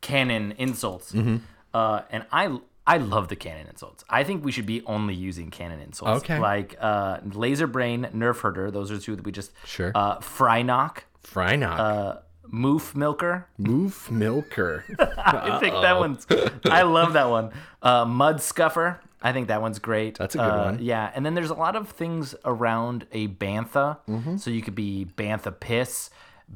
canon 0.00 0.52
insults? 0.58 1.12
Mm-hmm. 1.12 1.36
Uh, 1.74 2.02
and 2.10 2.24
I 2.32 2.58
I 2.86 2.98
love 2.98 3.28
the 3.28 3.36
canon 3.36 3.68
insults. 3.68 4.02
I 4.10 4.24
think 4.24 4.44
we 4.44 4.50
should 4.52 4.66
be 4.66 4.82
only 4.86 5.14
using 5.14 5.50
canon 5.50 5.80
insults. 5.80 6.24
Okay. 6.24 6.38
Like 6.38 6.76
uh, 6.80 7.18
laser 7.32 7.66
brain, 7.66 8.08
nerf 8.14 8.40
herder. 8.40 8.70
Those 8.70 8.90
are 8.90 8.98
two 8.98 9.14
that 9.16 9.24
we 9.24 9.32
just 9.32 9.52
Sure. 9.64 9.92
Uh, 9.94 10.18
Frynock, 10.18 10.98
Frynock. 11.24 11.78
uh, 11.78 12.16
moof 12.52 12.94
milker. 12.96 13.46
Moof 13.60 14.10
Milker. 14.10 14.84
I 14.98 15.58
think 15.60 15.74
that 15.74 15.96
one's. 15.98 16.26
I 16.64 16.82
love 16.82 17.12
that 17.12 17.30
one. 17.30 17.52
Uh, 17.80 18.04
Mud 18.04 18.42
scuffer. 18.42 19.00
I 19.22 19.32
think 19.32 19.48
that 19.48 19.62
one's 19.62 19.78
great. 19.78 20.18
That's 20.18 20.34
a 20.34 20.38
good 20.38 20.44
Uh, 20.44 20.64
one. 20.64 20.78
Yeah, 20.80 21.10
and 21.14 21.24
then 21.24 21.34
there's 21.34 21.50
a 21.50 21.54
lot 21.54 21.76
of 21.76 21.88
things 21.90 22.34
around 22.44 23.06
a 23.12 23.28
bantha. 23.28 23.98
Mm-hmm. 24.08 24.36
So 24.36 24.50
you 24.50 24.62
could 24.62 24.74
be 24.74 25.06
bantha 25.16 25.58
piss, 25.58 26.10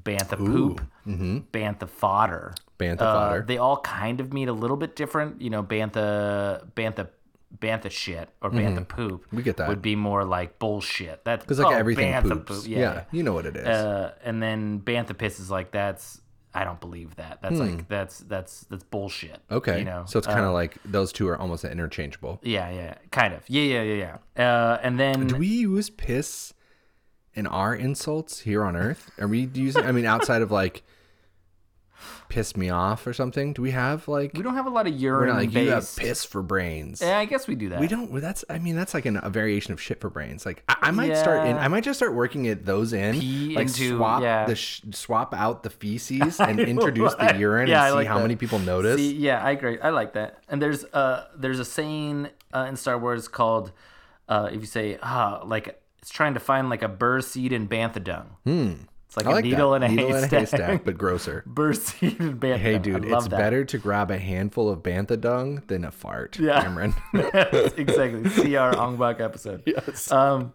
bantha 0.04 0.36
poop, 0.36 0.80
bantha 1.06 1.88
fodder. 1.88 2.54
Mm-hmm. 2.56 2.82
Bantha 2.84 3.00
Uh, 3.02 3.14
fodder. 3.14 3.44
They 3.46 3.58
all 3.58 3.78
kind 3.78 4.20
of 4.20 4.32
mean 4.32 4.48
a 4.48 4.52
little 4.52 4.76
bit 4.76 4.96
different. 4.96 5.40
You 5.40 5.50
know, 5.50 5.62
bantha, 5.62 6.66
bantha, 6.74 7.08
bantha 7.58 7.90
shit 7.90 8.28
or 8.42 8.50
bantha 8.50 8.86
poop. 8.86 9.24
Mm-hmm. 9.26 9.36
We 9.36 9.42
get 9.42 9.56
that. 9.58 9.68
Would 9.68 9.80
be 9.80 9.96
more 9.96 10.24
like 10.24 10.58
bullshit. 10.58 11.24
That's 11.24 11.44
Because 11.44 11.58
like 11.60 11.74
oh, 11.74 11.78
everything 11.78 12.12
bantha 12.12 12.28
poops. 12.44 12.62
poop. 12.62 12.68
Yeah, 12.68 12.78
yeah. 12.78 13.04
you 13.12 13.22
know 13.22 13.32
what 13.32 13.46
it 13.46 13.56
is. 13.56 13.66
Uh, 13.66 14.12
and 14.24 14.42
then 14.42 14.80
bantha 14.80 15.16
piss 15.16 15.40
is 15.40 15.50
like 15.50 15.70
that's 15.70 16.20
I 16.56 16.64
don't 16.64 16.80
believe 16.80 17.16
that. 17.16 17.40
That's 17.42 17.58
like 17.58 17.86
that's 17.86 18.20
that's 18.20 18.60
that's 18.70 18.82
bullshit. 18.84 19.42
Hmm. 19.50 19.56
okay. 19.56 19.78
you 19.80 19.84
know. 19.84 20.04
so 20.06 20.18
it's 20.18 20.26
kind 20.26 20.46
of 20.46 20.54
like 20.54 20.78
those 20.86 21.12
two 21.12 21.28
are 21.28 21.38
almost 21.38 21.64
interchangeable. 21.64 22.40
yeah, 22.42 22.70
yeah, 22.70 22.94
kind 23.10 23.34
of. 23.34 23.42
Yeah, 23.46 23.62
yeah, 23.62 23.82
yeah, 23.82 24.18
yeah. 24.36 24.42
Uh, 24.42 24.78
and 24.82 24.98
then 24.98 25.26
Do 25.26 25.36
we 25.36 25.48
use 25.48 25.90
piss 25.90 26.54
in 27.34 27.46
our 27.46 27.74
insults 27.74 28.40
here 28.40 28.64
on 28.64 28.74
Earth? 28.74 29.10
Are 29.18 29.28
we 29.28 29.50
using? 29.52 29.84
I 29.84 29.92
mean, 29.92 30.06
outside 30.06 30.40
of 30.40 30.50
like 30.50 30.82
piss 32.28 32.56
me 32.56 32.70
off 32.70 33.06
or 33.06 33.12
something. 33.12 33.52
Do 33.52 33.62
we 33.62 33.70
have 33.70 34.08
like? 34.08 34.32
we 34.34 34.42
don't 34.42 34.54
have 34.54 34.66
a 34.66 34.70
lot 34.70 34.86
of 34.86 34.94
We're 34.94 35.00
urine 35.00 35.28
not 35.28 35.36
like 35.36 35.52
you 35.52 35.70
have 35.70 35.88
piss 35.96 36.24
for 36.24 36.42
brains. 36.42 37.00
Yeah, 37.00 37.18
I 37.18 37.24
guess 37.24 37.46
we 37.46 37.54
do 37.54 37.68
that. 37.70 37.80
We 37.80 37.88
don't. 37.88 38.20
That's. 38.20 38.44
I 38.48 38.58
mean, 38.58 38.76
that's 38.76 38.94
like 38.94 39.06
an, 39.06 39.18
a 39.22 39.30
variation 39.30 39.72
of 39.72 39.80
shit 39.80 40.00
for 40.00 40.10
brains. 40.10 40.44
Like 40.46 40.62
I, 40.68 40.76
I 40.82 40.90
might 40.90 41.16
start 41.16 41.46
in. 41.46 41.56
I 41.56 41.68
might 41.68 41.84
just 41.84 41.98
start 41.98 42.14
working 42.14 42.48
at 42.48 42.64
those 42.64 42.92
in. 42.92 43.18
Pee 43.20 43.54
like 43.54 43.68
into- 43.68 43.96
swap 43.96 44.22
yeah. 44.22 44.46
the 44.46 44.54
sh- 44.54 44.82
swap 44.92 45.34
out 45.34 45.62
the 45.62 45.70
feces 45.70 46.40
and 46.40 46.60
introduce 46.60 47.14
the 47.14 47.36
urine 47.36 47.68
yeah, 47.68 47.82
I 47.82 47.86
and 47.86 47.92
see 47.92 47.96
like 47.96 48.06
how 48.08 48.16
that. 48.16 48.22
many 48.22 48.36
people 48.36 48.58
notice. 48.58 48.96
See, 48.96 49.14
yeah, 49.14 49.42
I 49.42 49.52
agree. 49.52 49.78
I 49.80 49.90
like 49.90 50.14
that. 50.14 50.38
And 50.48 50.60
there's 50.60 50.84
uh 50.84 51.26
there's 51.36 51.58
a 51.58 51.64
saying 51.64 52.28
uh, 52.54 52.66
in 52.68 52.76
Star 52.76 52.98
Wars 52.98 53.28
called 53.28 53.72
uh 54.28 54.48
if 54.52 54.60
you 54.60 54.66
say 54.66 54.98
ah 55.02 55.42
like 55.44 55.80
it's 56.00 56.10
trying 56.10 56.34
to 56.34 56.40
find 56.40 56.70
like 56.70 56.82
a 56.82 56.88
burr 56.88 57.20
seed 57.20 57.52
in 57.52 57.68
bantha 57.68 58.02
dung. 58.02 58.36
Hmm. 58.44 58.72
It's 59.06 59.16
like 59.16 59.26
I 59.26 59.30
a 59.30 59.34
like 59.34 59.44
needle, 59.44 59.70
that. 59.70 59.82
and, 59.82 59.84
a 59.84 59.88
needle 59.88 60.08
haystack. 60.12 60.32
and 60.32 60.32
a 60.32 60.38
haystack, 60.40 60.84
but 60.84 60.98
grosser. 60.98 61.42
burr 61.46 61.72
seed 61.72 62.20
in 62.20 62.38
bantha 62.38 62.56
Hey, 62.58 62.78
dude, 62.78 63.04
it's 63.04 63.28
that. 63.28 63.38
better 63.38 63.64
to 63.64 63.78
grab 63.78 64.10
a 64.10 64.18
handful 64.18 64.68
of 64.68 64.80
bantha 64.82 65.20
dung 65.20 65.62
than 65.68 65.84
a 65.84 65.90
fart, 65.90 66.38
Yeah. 66.38 66.60
Cameron. 66.62 66.94
exactly. 67.14 68.28
See 68.30 68.56
our 68.56 68.76
Ong 68.78 68.96
Bak 68.96 69.20
episode. 69.20 69.62
yes. 69.66 70.10
Um, 70.10 70.52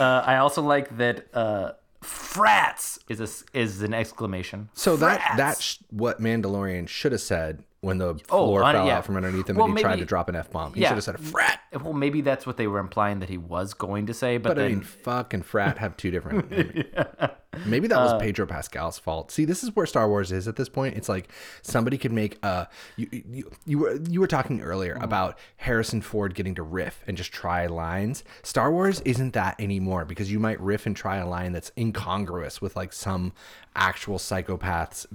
uh, 0.00 0.02
I 0.02 0.36
also 0.38 0.62
like 0.62 0.96
that 0.96 1.26
uh, 1.34 1.72
frats 2.02 2.98
is 3.08 3.20
a, 3.20 3.58
is 3.58 3.82
an 3.82 3.94
exclamation. 3.94 4.68
so 4.72 4.96
that 4.96 5.20
Frats. 5.20 5.36
that's 5.36 5.78
what 5.90 6.20
Mandalorian 6.20 6.88
should 6.88 7.12
have 7.12 7.20
said 7.20 7.62
when 7.86 7.98
the 7.98 8.14
Oh, 8.30 8.46
floor 8.46 8.62
uh, 8.64 8.72
fell 8.72 8.86
yeah. 8.86 8.98
out 8.98 9.06
from 9.06 9.16
underneath 9.16 9.48
him 9.48 9.56
Well, 9.56 9.66
and 9.66 9.78
he 9.78 9.82
tried 9.82 9.98
to 10.00 10.04
drop 10.04 10.28
an 10.28 10.36
f 10.36 10.50
bomb. 10.50 10.74
He 10.74 10.82
yeah. 10.82 10.88
should 10.88 10.96
have 10.96 11.04
said 11.04 11.14
a 11.14 11.18
frat. 11.18 11.60
well, 11.82 11.92
maybe 11.94 12.20
that's 12.20 12.46
what 12.46 12.56
they 12.58 12.66
were 12.66 12.78
implying 12.78 13.20
that 13.20 13.28
he 13.30 13.38
was 13.38 13.72
going 13.74 14.06
to 14.06 14.14
say, 14.14 14.36
but, 14.36 14.50
But 14.50 14.58
I 14.58 14.62
then 14.62 14.70
mean, 14.72 14.80
fuck 14.82 15.32
and 15.32 15.44
frat 15.44 15.78
have 15.78 15.96
two 15.96 16.10
different. 16.10 16.50
Maybe 17.64 17.88
that 17.88 17.96
was 17.98 18.12
Uh, 18.12 18.18
Pedro 18.18 18.44
Pascal's 18.44 18.98
fault. 18.98 19.30
See, 19.30 19.46
this 19.46 19.64
is 19.64 19.74
where 19.74 19.86
Star 19.86 20.08
Wars 20.10 20.30
is 20.30 20.46
at 20.46 20.56
this 20.56 20.68
point. 20.68 20.94
It's 20.94 21.08
like 21.08 21.30
somebody 21.62 21.96
could 21.96 22.12
make 22.12 22.38
a. 22.44 22.68
You 22.96 23.08
you, 23.10 23.50
you 23.64 23.78
were 23.78 23.98
you 24.10 24.20
were 24.20 24.26
talking 24.26 24.60
earlier 24.60 24.96
Mm. 24.96 25.02
about 25.02 25.38
Harrison 25.56 26.02
Ford 26.02 26.34
getting 26.34 26.54
to 26.56 26.62
riff 26.62 27.02
and 27.06 27.16
just 27.16 27.32
try 27.32 27.66
lines. 27.66 28.24
Star 28.42 28.70
Wars 28.70 29.00
isn't 29.06 29.32
that 29.32 29.58
anymore 29.58 30.04
because 30.04 30.30
you 30.30 30.38
might 30.38 30.60
riff 30.60 30.84
and 30.84 30.94
try 30.94 31.16
a 31.16 31.26
line 31.26 31.52
that's 31.52 31.72
incongruous 31.78 32.60
with 32.60 32.76
like 32.76 32.92
some 32.92 33.32
actual 33.74 34.18
psychopaths 34.18 35.06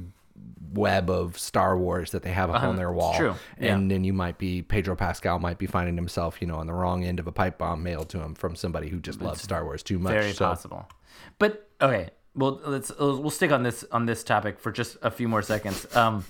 web 0.73 1.09
of 1.09 1.37
Star 1.37 1.77
Wars 1.77 2.11
that 2.11 2.23
they 2.23 2.31
have 2.31 2.49
up 2.49 2.63
on 2.63 2.77
their 2.77 2.91
wall. 2.91 3.13
Uh-huh. 3.13 3.33
yeah. 3.59 3.75
And 3.75 3.91
then 3.91 4.03
you 4.05 4.13
might 4.13 4.37
be 4.37 4.61
Pedro 4.61 4.95
Pascal 4.95 5.37
might 5.39 5.57
be 5.57 5.65
finding 5.67 5.95
himself, 5.95 6.37
you 6.41 6.47
know, 6.47 6.55
on 6.55 6.67
the 6.67 6.73
wrong 6.73 7.03
end 7.03 7.19
of 7.19 7.27
a 7.27 7.31
pipe 7.31 7.57
bomb 7.57 7.83
mailed 7.83 8.07
to 8.09 8.19
him 8.21 8.35
from 8.35 8.55
somebody 8.55 8.87
who 8.89 8.99
just 8.99 9.21
loves 9.21 9.41
Star 9.41 9.65
Wars 9.65 9.83
too 9.83 9.99
much. 9.99 10.13
very 10.13 10.31
So- 10.31 10.45
possible. 10.45 10.87
But 11.39 11.69
okay, 11.81 12.09
well 12.35 12.61
let's 12.65 12.91
we'll 12.97 13.29
stick 13.29 13.51
on 13.51 13.63
this 13.63 13.83
on 13.91 14.05
this 14.05 14.23
topic 14.23 14.59
for 14.59 14.71
just 14.71 14.97
a 15.01 15.11
few 15.11 15.27
more 15.27 15.41
seconds. 15.41 15.93
Um, 15.95 16.23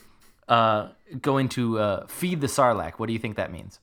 uh, 0.48 0.90
going 1.22 1.48
to 1.50 1.80
uh, 1.80 2.08
feed 2.08 2.42
the 2.42 2.48
sarlacc. 2.48 2.94
What 2.98 3.08
do 3.08 3.14
you 3.14 3.20
think 3.20 3.36
that 3.38 3.52
means? 3.52 3.80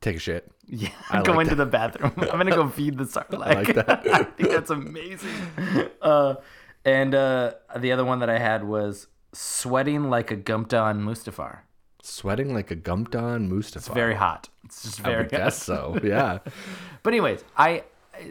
Take 0.00 0.16
a 0.16 0.18
shit. 0.18 0.50
Yeah, 0.66 0.88
like 1.12 1.24
going 1.24 1.48
to 1.48 1.54
the 1.54 1.66
bathroom. 1.66 2.12
I'm 2.16 2.38
gonna 2.38 2.50
go 2.56 2.66
feed 2.68 2.96
the 2.96 3.04
sarlacc. 3.14 3.44
I 3.46 3.54
like 3.62 3.74
that. 3.74 4.06
I 4.12 4.22
think 4.24 4.50
that's 4.50 4.70
amazing. 4.70 5.30
Uh, 6.00 6.36
and 6.84 7.14
uh, 7.14 7.52
the 7.78 7.92
other 7.92 8.04
one 8.04 8.20
that 8.20 8.30
I 8.30 8.38
had 8.38 8.64
was 8.64 9.06
sweating 9.32 10.10
like 10.10 10.30
a 10.30 10.36
Gumton 10.36 11.00
Mustafar. 11.02 11.60
Sweating 12.02 12.52
like 12.52 12.70
a 12.72 12.76
gumped 12.76 13.14
on 13.14 13.48
Mustafar. 13.48 13.94
Very 13.94 14.14
hot. 14.14 14.48
It's 14.64 14.82
just 14.82 15.00
I 15.00 15.04
very 15.04 15.16
would 15.22 15.30
guess 15.30 15.62
so. 15.62 15.98
Yeah. 16.04 16.38
But 17.04 17.12
anyways, 17.12 17.44
I 17.56 17.84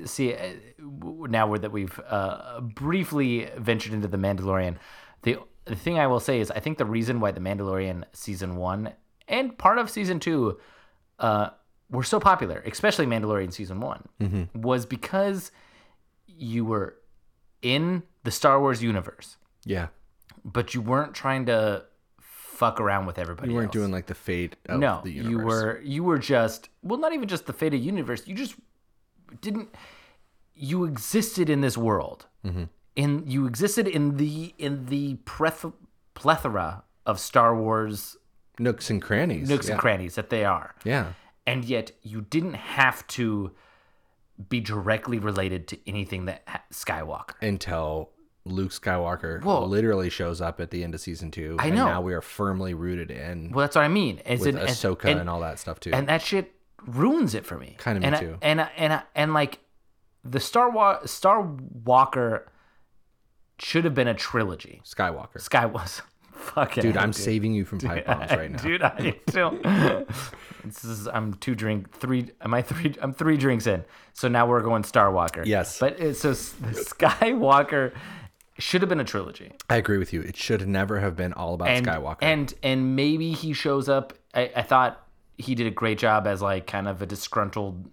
see 0.05 0.33
uh, 0.33 0.53
now 0.79 1.55
that 1.55 1.71
we've 1.71 1.97
uh, 2.07 2.59
briefly 2.61 3.49
ventured 3.57 3.93
into 3.93 4.07
the 4.09 4.17
Mandalorian. 4.17 4.75
The 5.23 5.37
the 5.65 5.75
thing 5.75 5.97
I 5.99 6.07
will 6.07 6.19
say 6.19 6.39
is 6.41 6.51
I 6.51 6.59
think 6.59 6.79
the 6.79 6.85
reason 6.85 7.19
why 7.19 7.31
the 7.31 7.39
Mandalorian 7.39 8.03
season 8.13 8.55
one 8.57 8.91
and 9.27 9.57
part 9.57 9.77
of 9.77 9.89
season 9.89 10.19
two 10.19 10.59
uh, 11.19 11.51
were 11.89 12.03
so 12.03 12.19
popular, 12.19 12.61
especially 12.65 13.05
Mandalorian 13.05 13.53
season 13.53 13.79
one, 13.79 14.07
was 14.53 14.85
because 14.85 15.51
you 16.27 16.65
were 16.65 16.95
in 17.61 18.03
the 18.23 18.31
Star 18.31 18.59
Wars 18.59 18.81
universe, 18.83 19.37
Yeah. 19.65 19.87
But 20.45 20.73
you 20.73 20.81
weren't 20.81 21.13
trying 21.13 21.45
to 21.47 21.83
fuck 22.19 22.79
around 22.79 23.05
with 23.05 23.17
everybody. 23.17 23.49
You 23.49 23.55
weren't 23.55 23.67
else. 23.67 23.73
doing 23.73 23.91
like 23.91 24.05
the 24.07 24.15
fate 24.15 24.55
of 24.67 24.79
no, 24.79 25.01
the 25.03 25.11
universe. 25.11 25.31
you 25.31 25.45
were 25.45 25.81
you 25.83 26.03
were 26.03 26.17
just 26.19 26.69
well, 26.83 26.99
not 26.99 27.13
even 27.13 27.27
just 27.27 27.45
the 27.45 27.53
fate 27.53 27.73
of 27.73 27.79
universe. 27.81 28.27
You 28.27 28.35
just 28.35 28.55
didn't. 29.41 29.69
You 30.53 30.83
existed 30.85 31.49
in 31.49 31.61
this 31.61 31.77
world. 31.77 32.27
Mm-hmm. 32.45 32.63
In 32.95 33.23
you 33.25 33.45
existed 33.47 33.87
in 33.87 34.17
the 34.17 34.53
in 34.57 34.85
the 34.87 35.15
preth- 35.25 35.73
plethora 36.13 36.83
of 37.05 37.19
Star 37.19 37.55
Wars 37.55 38.17
nooks 38.59 38.89
and 38.89 39.01
crannies. 39.01 39.49
nooks 39.49 39.67
yeah. 39.67 39.73
and 39.73 39.81
crannies 39.81 40.15
that 40.15 40.29
they 40.29 40.43
are, 40.45 40.75
Yeah. 40.83 41.13
and 41.47 41.65
yet 41.65 41.91
you 42.03 42.21
didn't 42.21 42.53
have 42.55 43.07
to 43.07 43.51
be 44.49 44.59
directly 44.59 45.17
related 45.19 45.67
to 45.69 45.79
anything 45.89 46.25
that 46.25 46.43
ha- 46.47 46.61
Skywalker. 46.71 47.41
Until 47.41 48.09
Luke 48.45 48.71
Skywalker 48.71 49.43
Whoa. 49.43 49.65
literally 49.65 50.09
shows 50.09 50.41
up 50.41 50.59
at 50.59 50.71
the 50.71 50.83
end 50.83 50.95
of 50.95 51.01
season 51.01 51.29
two. 51.31 51.57
I 51.59 51.67
and 51.67 51.75
know. 51.75 51.85
now 51.85 52.01
we 52.01 52.13
are 52.13 52.21
firmly 52.21 52.73
rooted 52.73 53.11
in 53.11 53.51
Well, 53.51 53.63
that's 53.63 53.75
what 53.75 53.83
I 53.85 53.87
mean. 53.87 54.19
As 54.25 54.39
with 54.39 54.55
as- 54.57 54.77
Ahsoka 54.83 55.05
and, 55.19 55.29
all 55.29 55.41
that 55.41 55.59
stuff 55.59 55.79
too. 55.79 55.91
and 55.93 56.07
that 56.09 56.21
shit 56.21 56.51
ruins 56.87 57.35
it 57.35 57.45
for 57.45 57.57
me. 57.57 57.77
Kinda 57.79 57.99
me 57.99 58.07
and 58.07 58.15
too. 58.15 58.37
I, 58.41 58.45
and 58.45 58.61
I, 58.61 58.71
and 58.77 58.93
I, 58.93 59.03
and 59.15 59.33
like 59.35 59.59
the 60.23 60.39
Star 60.39 60.69
Wa- 60.71 61.05
Star 61.05 61.41
Walker 61.85 62.51
should 63.59 63.85
have 63.85 63.93
been 63.93 64.07
a 64.07 64.15
trilogy. 64.15 64.81
Skywalker. 64.85 65.39
Sky 65.39 65.65
was 65.67 66.01
fucking 66.33 66.81
Dude, 66.81 66.97
I'm 66.97 67.13
saving 67.13 67.53
you 67.53 67.63
from 67.65 67.77
pipe 67.79 68.07
bombs 68.07 68.31
right 68.31 68.49
now. 68.51 68.57
Dude, 68.57 68.81
I 68.81 69.13
don't. 69.27 69.61
this 70.65 70.83
is 70.83 71.07
I'm 71.07 71.35
two 71.35 71.53
drink 71.53 71.91
three. 71.91 72.31
Am 72.41 72.55
I 72.55 72.63
three? 72.63 72.95
I'm 73.01 73.13
three 73.13 73.37
drinks 73.37 73.67
in. 73.67 73.85
So 74.13 74.27
now 74.27 74.47
we're 74.47 74.61
going 74.61 74.83
Star 74.83 75.11
Walker. 75.11 75.43
Yes. 75.45 75.77
But 75.79 75.99
it, 75.99 76.15
so 76.15 76.29
the 76.33 76.71
Skywalker 76.71 77.93
should 78.61 78.81
have 78.81 78.89
been 78.89 78.99
a 78.99 79.03
trilogy. 79.05 79.51
I 79.69 79.75
agree 79.75 79.97
with 79.97 80.13
you. 80.13 80.21
It 80.21 80.35
should 80.37 80.67
never 80.67 80.99
have 80.99 81.15
been 81.15 81.33
all 81.33 81.53
about 81.55 81.67
And 81.69 81.85
Skywalker. 81.85 82.17
and 82.21 82.53
and 82.63 82.95
maybe 82.95 83.31
he 83.33 83.53
shows 83.53 83.89
up. 83.89 84.13
I, 84.33 84.51
I 84.55 84.61
thought 84.61 85.05
he 85.37 85.55
did 85.55 85.67
a 85.67 85.71
great 85.71 85.97
job 85.97 86.27
as 86.27 86.41
like 86.41 86.67
kind 86.67 86.87
of 86.87 87.01
a 87.01 87.05
disgruntled 87.05 87.89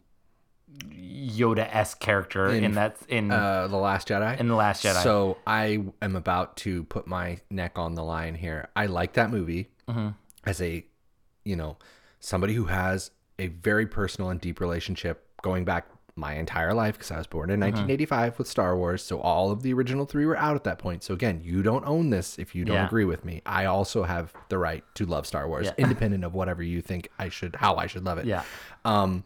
Yoda 0.91 1.69
esque 1.75 1.99
character 1.99 2.49
in, 2.51 2.73
that 2.73 2.97
in 3.09 3.31
uh, 3.31 3.67
the 3.69 3.77
Last 3.77 4.09
Jedi. 4.09 4.39
in 4.39 4.49
the 4.49 4.55
Last 4.55 4.85
Jedi. 4.85 5.03
So 5.03 5.39
I 5.47 5.83
am 6.03 6.15
about 6.17 6.57
to 6.59 6.85
put 6.85 7.07
my 7.07 7.39
neck 7.51 7.73
on 7.79 7.95
the 7.95 8.05
line 8.05 8.35
here. 8.35 8.69
I 8.77 8.87
like 8.87 9.15
that 9.15 9.31
movie 9.31 9.69
Mm-hmm. 9.89 10.09
as 10.45 10.61
a, 10.61 10.85
you 11.47 11.57
know, 11.57 11.79
somebody 12.21 12.53
who 12.53 12.67
has 12.67 13.11
a 13.39 13.47
very 13.47 13.87
personal 13.87 14.29
and 14.29 14.39
deep 14.39 14.61
relationship 14.61 15.25
going 15.41 15.65
back 15.65 15.87
my 16.19 16.35
entire 16.35 16.75
life 16.75 16.95
because 16.95 17.11
I 17.11 17.17
was 17.19 17.27
born 17.27 17.49
Mm-hmm. 17.49 17.55
in 17.55 17.61
1985 17.61 18.39
with 18.39 18.49
Star 18.49 18.77
Wars. 18.77 19.03
So 19.03 19.21
all 19.21 19.51
of 19.51 19.63
the 19.63 19.73
original 19.73 20.05
three 20.05 20.27
were 20.27 20.37
out 20.37 20.57
at 20.57 20.65
that 20.65 20.79
point. 20.79 21.03
So 21.05 21.15
again, 21.15 21.41
you 21.43 21.63
don't 21.63 21.87
own 21.87 22.11
this 22.11 22.39
if 22.39 22.55
you 22.55 22.65
don't 22.65 22.75
Yeah. 22.77 22.87
agree 22.87 23.05
with 23.05 23.25
me. 23.25 23.41
I 23.47 23.65
also 23.67 24.03
have 24.03 24.33
the 24.51 24.59
right 24.59 24.85
to 24.97 25.07
love 25.07 25.27
Star 25.27 25.49
Wars, 25.49 25.67
Yeah. 25.67 25.75
independent 25.79 26.25
of 26.25 26.35
whatever 26.35 26.63
you 26.63 26.83
think 26.83 27.09
I 27.19 27.29
should, 27.31 27.57
how 27.57 27.77
I 27.77 27.87
should 27.87 28.05
love 28.05 28.19
it. 28.19 28.27
yeah. 28.27 28.43
Um, 28.85 29.25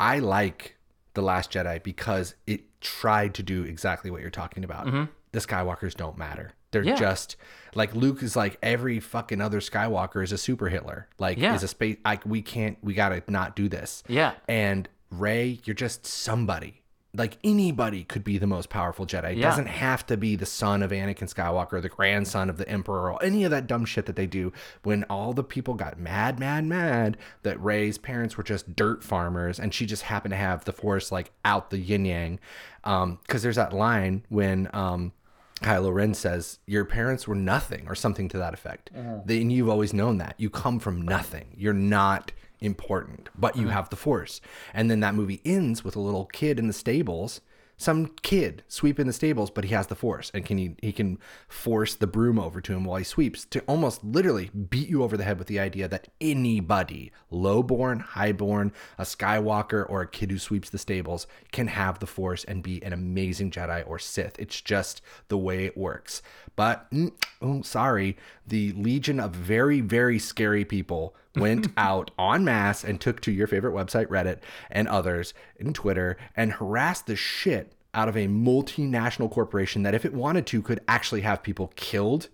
I 0.00 0.18
like 0.18 0.76
The 1.14 1.22
Last 1.22 1.52
Jedi 1.52 1.82
because 1.82 2.34
it 2.46 2.62
tried 2.80 3.34
to 3.34 3.42
do 3.42 3.62
exactly 3.62 4.10
what 4.10 4.20
you're 4.20 4.30
talking 4.30 4.64
about. 4.64 4.86
The 5.32 5.38
Skywalkers 5.40 5.94
don't 5.94 6.18
matter. 6.18 6.52
They're 6.70 6.82
Mm-hmm. 6.82 6.88
Yeah. 6.90 6.96
just 6.96 7.36
like 7.76 7.94
Luke 7.94 8.20
is 8.22 8.34
like 8.34 8.58
every 8.62 8.98
fucking 8.98 9.40
other 9.40 9.60
Skywalker 9.60 10.24
is 10.24 10.32
a 10.32 10.38
super 10.38 10.68
Hitler. 10.68 11.06
Like 11.18 11.38
Yeah. 11.38 11.54
is 11.54 11.62
a 11.62 11.68
space 11.68 11.98
like 12.04 12.26
we 12.26 12.42
can't 12.42 12.78
we 12.82 12.94
gotta 12.94 13.22
not 13.28 13.54
do 13.54 13.68
this. 13.68 14.02
Yeah. 14.08 14.32
And 14.48 14.88
Rey, 15.20 15.60
you're 15.64 15.74
just 15.74 16.06
somebody. 16.06 16.80
Like 17.16 17.38
anybody 17.44 18.02
could 18.02 18.24
be 18.24 18.38
the 18.38 18.46
most 18.48 18.70
powerful 18.70 19.06
Jedi. 19.06 19.32
It 19.32 19.38
Yeah. 19.38 19.48
doesn't 19.48 19.66
have 19.68 20.04
to 20.06 20.16
be 20.16 20.34
the 20.34 20.46
son 20.46 20.82
of 20.82 20.90
Anakin 20.90 21.32
Skywalker, 21.32 21.80
the 21.80 21.88
grandson 21.88 22.50
of 22.50 22.56
the 22.56 22.68
Emperor, 22.68 23.12
or 23.12 23.22
any 23.22 23.44
of 23.44 23.52
that 23.52 23.68
dumb 23.68 23.84
shit 23.84 24.06
that 24.06 24.16
they 24.16 24.26
do. 24.26 24.52
When 24.82 25.04
all 25.04 25.32
the 25.32 25.44
people 25.44 25.74
got 25.74 25.96
mad, 25.96 26.40
mad, 26.40 26.64
mad 26.64 27.16
that 27.44 27.62
Rey's 27.62 27.98
parents 27.98 28.36
were 28.36 28.42
just 28.42 28.74
dirt 28.74 29.04
farmers, 29.04 29.60
and 29.60 29.72
she 29.72 29.86
just 29.86 30.02
happened 30.02 30.32
to 30.32 30.36
have 30.36 30.64
the 30.64 30.72
Force 30.72 31.12
like 31.12 31.30
out 31.44 31.70
the 31.70 31.78
yin 31.78 32.04
yang. 32.04 32.40
Um, 32.82 33.20
because 33.22 33.44
there's 33.44 33.56
that 33.56 33.72
line 33.72 34.24
when 34.28 34.68
um 34.72 35.12
Kylo 35.62 35.94
Ren 35.94 36.14
says, 36.14 36.58
Your 36.66 36.84
parents 36.84 37.28
were 37.28 37.36
nothing, 37.36 37.86
or 37.86 37.94
something 37.94 38.28
to 38.30 38.38
that 38.38 38.54
effect. 38.54 38.90
They- 39.24 39.40
And 39.40 39.52
you've 39.52 39.68
always 39.68 39.94
known 39.94 40.18
that. 40.18 40.34
You 40.36 40.50
come 40.50 40.80
from 40.80 41.00
nothing. 41.02 41.54
You're 41.56 41.72
not 41.72 42.32
important, 42.60 43.28
but 43.36 43.56
you 43.56 43.68
have 43.68 43.90
the 43.90 43.96
Force. 43.96 44.40
And 44.72 44.90
then 44.90 45.00
that 45.00 45.14
movie 45.14 45.40
ends 45.44 45.84
with 45.84 45.96
a 45.96 46.00
little 46.00 46.26
kid 46.26 46.58
in 46.58 46.66
the 46.66 46.72
stables. 46.72 47.40
Some 47.76 48.06
kid 48.22 48.62
sweeping 48.68 49.08
the 49.08 49.12
stables, 49.12 49.50
but 49.50 49.64
he 49.64 49.74
has 49.74 49.88
the 49.88 49.96
force 49.96 50.30
and 50.32 50.46
can 50.46 50.58
he, 50.58 50.76
he 50.80 50.92
can 50.92 51.18
force 51.48 51.94
the 51.94 52.06
broom 52.06 52.38
over 52.38 52.60
to 52.60 52.72
him 52.72 52.84
while 52.84 52.98
he 52.98 53.04
sweeps 53.04 53.44
to 53.46 53.60
almost 53.62 54.04
literally 54.04 54.48
beat 54.50 54.88
you 54.88 55.02
over 55.02 55.16
the 55.16 55.24
head 55.24 55.38
with 55.38 55.48
the 55.48 55.58
idea 55.58 55.88
that 55.88 56.06
anybody, 56.20 57.10
lowborn, 57.32 58.00
highborn, 58.00 58.72
a 58.96 59.02
Skywalker, 59.02 59.84
or 59.88 60.02
a 60.02 60.06
kid 60.06 60.30
who 60.30 60.38
sweeps 60.38 60.70
the 60.70 60.78
stables 60.78 61.26
can 61.50 61.66
have 61.66 61.98
the 61.98 62.06
force 62.06 62.44
and 62.44 62.62
be 62.62 62.82
an 62.84 62.92
amazing 62.92 63.50
Jedi 63.50 63.82
or 63.88 63.98
Sith. 63.98 64.38
It's 64.38 64.60
just 64.60 65.02
the 65.26 65.38
way 65.38 65.64
it 65.64 65.76
works. 65.76 66.22
But 66.54 66.88
mm, 66.92 67.12
oh, 67.42 67.62
sorry, 67.62 68.16
the 68.46 68.70
legion 68.72 69.18
of 69.18 69.32
very, 69.34 69.80
very 69.80 70.20
scary 70.20 70.64
people 70.64 71.16
went 71.36 71.68
out 71.76 72.10
en 72.18 72.44
masse 72.44 72.84
and 72.84 73.00
took 73.00 73.20
to 73.22 73.32
your 73.32 73.46
favorite 73.46 73.74
website, 73.74 74.06
Reddit, 74.06 74.38
and 74.70 74.88
others, 74.88 75.34
and 75.58 75.74
Twitter, 75.74 76.16
and 76.36 76.52
harassed 76.52 77.06
the 77.06 77.16
shit 77.16 77.72
out 77.92 78.08
of 78.08 78.16
a 78.16 78.26
multinational 78.26 79.30
corporation 79.30 79.82
that, 79.84 79.94
if 79.94 80.04
it 80.04 80.12
wanted 80.14 80.46
to, 80.46 80.60
could 80.62 80.80
actually 80.88 81.20
have 81.20 81.42
people 81.42 81.72
killed 81.76 82.28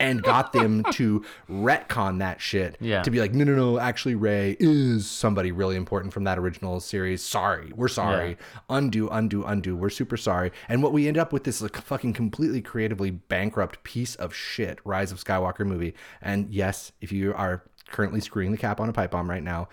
and 0.00 0.22
got 0.22 0.52
them 0.52 0.84
to 0.92 1.24
retcon 1.50 2.20
that 2.20 2.40
shit 2.40 2.76
Yeah. 2.80 3.02
to 3.02 3.10
be 3.10 3.18
like, 3.18 3.34
no, 3.34 3.42
no, 3.44 3.56
no, 3.56 3.78
actually, 3.80 4.14
Rey 4.14 4.56
is 4.60 5.08
somebody 5.10 5.50
really 5.50 5.74
important 5.74 6.12
from 6.12 6.22
that 6.24 6.38
original 6.38 6.78
series. 6.78 7.20
Sorry, 7.22 7.72
we're 7.74 7.88
sorry. 7.88 8.36
Undo, 8.70 9.08
undo, 9.08 9.42
undo. 9.44 9.74
We're 9.76 9.90
super 9.90 10.16
sorry. 10.16 10.52
And 10.68 10.84
what 10.84 10.92
we 10.92 11.08
end 11.08 11.18
up 11.18 11.32
with 11.32 11.48
is 11.48 11.62
a 11.62 11.68
fucking 11.68 12.12
completely 12.12 12.60
creatively 12.62 13.10
bankrupt 13.10 13.82
piece 13.82 14.14
of 14.14 14.32
shit, 14.32 14.78
Rise 14.84 15.10
of 15.10 15.22
Skywalker 15.22 15.66
movie. 15.66 15.94
And 16.22 16.48
yes, 16.52 16.92
if 17.00 17.10
you 17.10 17.34
are 17.34 17.64
currently 17.90 18.20
screwing 18.20 18.52
the 18.52 18.58
cap 18.58 18.80
on 18.80 18.88
a 18.88 18.92
pipe 18.92 19.10
bomb 19.10 19.28
right 19.28 19.42
now, 19.42 19.68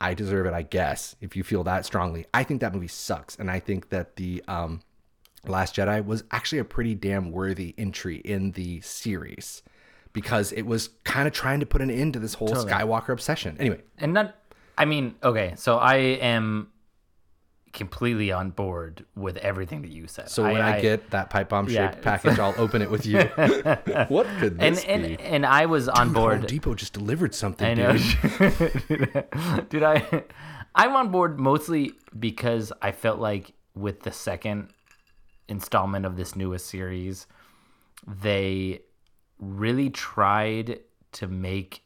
I 0.00 0.14
deserve 0.14 0.46
it, 0.46 0.52
I 0.52 0.62
guess, 0.62 1.16
if 1.20 1.36
you 1.36 1.42
feel 1.42 1.64
that 1.64 1.86
strongly. 1.86 2.26
I 2.34 2.42
think 2.42 2.60
that 2.60 2.74
movie 2.74 2.88
sucks. 2.88 3.36
And 3.36 3.50
I 3.50 3.60
think 3.60 3.90
that 3.90 4.16
the 4.16 4.42
um, 4.46 4.80
Last 5.46 5.76
Jedi 5.76 6.04
was 6.04 6.24
actually 6.30 6.58
a 6.58 6.64
pretty 6.64 6.94
damn 6.94 7.30
worthy 7.30 7.74
entry 7.78 8.16
in 8.16 8.52
the 8.52 8.80
series 8.80 9.62
because 10.12 10.52
it 10.52 10.62
was 10.62 10.90
kind 11.04 11.26
of 11.28 11.34
trying 11.34 11.60
to 11.60 11.66
put 11.66 11.80
an 11.82 11.90
end 11.90 12.14
to 12.14 12.18
this 12.18 12.34
whole 12.34 12.48
Skywalker 12.48 13.10
obsession. 13.10 13.56
Anyway, 13.58 13.82
and 13.98 14.12
not 14.12 14.34
i 14.78 14.84
mean 14.84 15.14
okay 15.22 15.54
so 15.56 15.78
i 15.78 15.96
am 15.96 16.68
completely 17.76 18.32
on 18.32 18.50
board 18.50 19.04
with 19.14 19.36
everything 19.36 19.82
that 19.82 19.90
you 19.90 20.06
said 20.08 20.28
so 20.28 20.42
when 20.42 20.60
I, 20.60 20.80
get 20.80 21.10
that 21.10 21.30
pipe 21.30 21.50
bomb 21.50 21.66
shaped 21.66 21.76
Yeah, 21.96 22.00
package, 22.00 22.38
I'll 22.38 22.54
open 22.58 22.82
it 22.82 22.90
with 22.90 23.06
you. 23.06 23.20
what 24.08 24.26
could 24.38 24.58
this 24.58 24.84
and, 24.84 25.02
be? 25.06 25.22
and 25.22 25.46
i 25.46 25.66
was 25.66 25.88
on 25.88 26.08
Home 26.08 26.12
board 26.12 26.46
Depot 26.46 26.74
just 26.74 26.92
delivered 26.92 27.34
something, 27.34 27.66
i 27.66 27.74
know 27.74 27.96
dude. 28.88 29.68
dude 29.68 29.82
i 29.82 30.24
i'm 30.74 30.96
on 30.96 31.10
board 31.10 31.38
mostly 31.38 31.92
because 32.18 32.72
i 32.82 32.90
felt 32.90 33.20
like 33.20 33.52
with 33.74 34.00
the 34.00 34.12
second 34.12 34.70
installment 35.48 36.04
of 36.04 36.16
this 36.16 36.34
newest 36.34 36.66
series 36.66 37.26
they 38.06 38.80
really 39.38 39.90
tried 39.90 40.80
to 41.12 41.26
make 41.26 41.82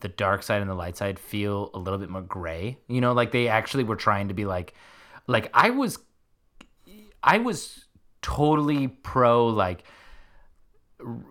the 0.00 0.08
dark 0.08 0.42
side 0.42 0.60
and 0.60 0.70
the 0.70 0.74
light 0.74 0.96
side 0.96 1.18
feel 1.18 1.70
a 1.72 1.78
little 1.78 1.98
bit 1.98 2.10
more 2.10 2.22
gray. 2.22 2.78
You 2.88 3.00
know, 3.00 3.12
like 3.12 3.32
they 3.32 3.48
actually 3.48 3.84
were 3.84 3.96
trying 3.96 4.28
to 4.28 4.34
be 4.34 4.44
like 4.44 4.74
like 5.26 5.50
I 5.54 5.70
was 5.70 5.98
I 7.22 7.38
was 7.38 7.86
totally 8.22 8.88
pro 8.88 9.46
like 9.46 9.84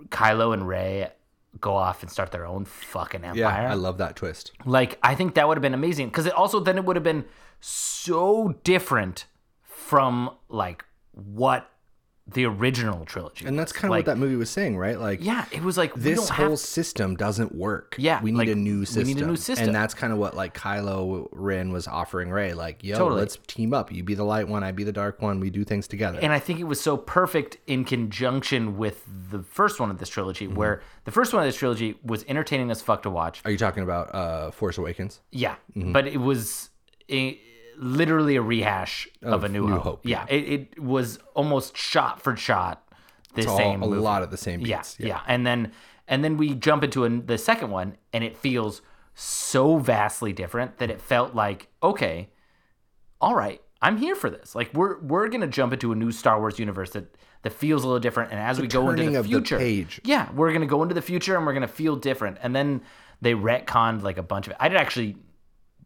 Kylo 0.10 0.54
and 0.54 0.68
Rey 0.68 1.10
go 1.60 1.76
off 1.76 2.02
and 2.02 2.12
start 2.12 2.32
their 2.32 2.46
own 2.46 2.66
fucking 2.66 3.24
empire. 3.24 3.36
Yeah, 3.36 3.72
I 3.72 3.76
love 3.76 3.98
that 4.00 4.16
twist. 4.16 4.52
Like 4.66 4.98
I 5.04 5.16
think 5.16 5.36
that 5.36 5.48
would 5.48 5.58
have 5.58 5.62
been 5.62 5.74
amazing 5.74 6.08
because 6.08 6.26
it 6.26 6.34
also 6.34 6.60
then 6.60 6.78
it 6.78 6.86
would 6.86 6.96
have 6.96 7.04
been 7.04 7.26
so 7.60 8.60
different 8.64 9.26
from 9.62 10.32
like 10.50 10.84
what 11.12 11.70
the 12.26 12.46
original 12.46 13.04
trilogy. 13.04 13.46
And 13.46 13.60
that's 13.60 13.74
kind 13.74 13.86
of 13.86 13.90
like, 13.92 14.08
what 14.08 14.14
that 14.14 14.18
movie 14.18 14.38
was 14.38 14.50
saying, 14.50 14.78
right? 14.78 14.98
Like, 14.98 15.22
Yeah, 15.22 15.44
it 15.52 15.62
was 15.62 15.78
like 15.78 15.94
this 15.94 16.30
whole 16.30 16.52
have 16.52 16.60
system 16.60 17.18
doesn't 17.18 17.54
work. 17.54 17.96
Yeah, 18.00 18.22
we 18.24 18.32
need 18.32 18.38
like, 18.38 18.48
a 18.48 18.56
new 18.56 18.86
system. 18.86 19.08
we 19.08 19.14
need 19.14 19.24
a 19.24 19.28
new 19.28 19.36
system. 19.36 19.68
and 19.68 19.76
that's 19.76 19.94
kind 19.94 20.14
of 20.14 20.20
what 20.20 20.34
like 20.34 20.58
Kylo 20.58 21.28
Ren 21.34 21.74
was 21.74 21.86
offering 21.86 22.30
Rey. 22.30 22.54
Like, 22.54 22.82
yo, 22.82 22.98
Totally. 22.98 23.20
let's 23.20 23.38
team 23.48 23.74
up. 23.74 23.92
You 23.92 24.04
be 24.04 24.16
the 24.16 24.24
light 24.24 24.48
one, 24.48 24.64
I 24.64 24.72
be 24.72 24.86
the 24.86 24.94
dark 24.94 25.22
one. 25.22 25.42
We 25.42 25.50
do 25.50 25.66
things 25.66 25.86
together. 25.88 26.20
and 26.22 26.32
I 26.32 26.40
think 26.40 26.62
it 26.62 26.64
was 26.64 26.80
so 26.80 26.96
perfect 26.96 27.58
in 27.68 27.84
conjunction 27.84 28.78
with 28.78 29.04
the 29.30 29.44
first 29.44 29.80
one 29.82 29.92
of 29.92 29.98
this 30.00 30.08
trilogy, 30.10 30.46
Mm-hmm. 30.48 30.56
where 30.56 30.82
the 31.04 31.12
first 31.12 31.34
one 31.34 31.44
of 31.44 31.48
this 31.48 31.58
trilogy 31.58 31.96
was 32.04 32.24
entertaining 32.30 32.72
as 32.72 32.82
fuck 32.82 33.04
to 33.04 33.10
watch. 33.10 33.42
Are 33.44 33.52
you 33.52 33.58
talking 33.58 33.84
about 33.84 34.16
uh, 34.16 34.52
Force 34.52 34.78
Awakens? 34.78 35.20
Yeah, 35.32 35.56
Mm-hmm. 35.76 35.92
but 35.92 36.08
it 36.08 36.18
was 36.18 36.70
a, 37.12 37.38
literally 37.78 38.36
a 38.36 38.42
rehash 38.42 39.08
of, 39.22 39.44
a 39.44 39.50
New, 39.50 39.68
New 39.68 39.74
Hope. 39.74 39.84
Hope, 39.84 40.00
Yeah, 40.06 40.26
It, 40.30 40.70
it 40.76 40.80
was 40.80 41.20
almost 41.34 41.76
shot 41.78 42.22
for 42.22 42.36
shot 42.36 42.88
the 43.36 43.42
It's 43.42 43.50
all, 43.50 43.58
same. 43.58 43.82
a 43.84 43.88
movie. 43.88 44.00
lot 44.02 44.22
of 44.24 44.32
the 44.32 44.38
same 44.38 44.62
Yeah, 44.62 44.78
beats. 44.78 44.98
yeah, 45.00 45.22
and 45.28 45.46
then 45.46 45.72
and 46.08 46.24
then 46.24 46.38
we 46.38 46.54
jump 46.54 46.84
into 46.84 47.06
an 47.06 47.26
the 47.26 47.38
second 47.38 47.72
one, 47.72 47.98
and 48.12 48.24
it 48.24 48.38
feels 48.38 48.82
so 49.16 49.78
vastly 49.78 50.34
different 50.34 50.78
that 50.78 50.90
it 50.92 51.02
felt 51.02 51.34
like 51.34 51.68
okay, 51.82 52.30
all 53.22 53.36
right, 53.36 53.62
I'm 53.82 53.98
here 53.98 54.16
for 54.16 54.30
this. 54.30 54.54
Like 54.56 54.74
we're 54.74 55.00
we're 55.00 55.28
gonna 55.30 55.48
jump 55.48 55.74
into 55.74 55.92
a 55.92 55.96
new 55.96 56.12
Star 56.12 56.40
Wars 56.40 56.60
universe 56.60 56.92
that 56.92 57.16
that 57.44 57.54
feels 57.54 57.84
a 57.84 57.88
little 57.88 58.00
different, 58.00 58.32
and 58.32 58.40
as 58.40 58.60
we 58.62 58.68
go 58.68 58.90
into 58.90 59.04
the 59.10 59.16
of 59.20 59.24
the 59.26 59.30
future, 59.30 59.58
page. 59.58 60.00
yeah, 60.04 60.32
we're 60.34 60.54
gonna 60.54 60.66
go 60.66 60.84
into 60.84 60.94
the 60.96 61.02
future 61.02 61.36
and 61.38 61.46
we're 61.46 61.54
gonna 61.54 61.68
feel 61.68 61.96
different. 61.96 62.38
And 62.42 62.56
then 62.56 62.82
they 63.22 63.34
retconned 63.34 64.04
like 64.04 64.18
a 64.18 64.24
bunch 64.24 64.48
of. 64.48 64.54
I 64.60 64.70
did 64.70 64.78
actually, 64.78 65.18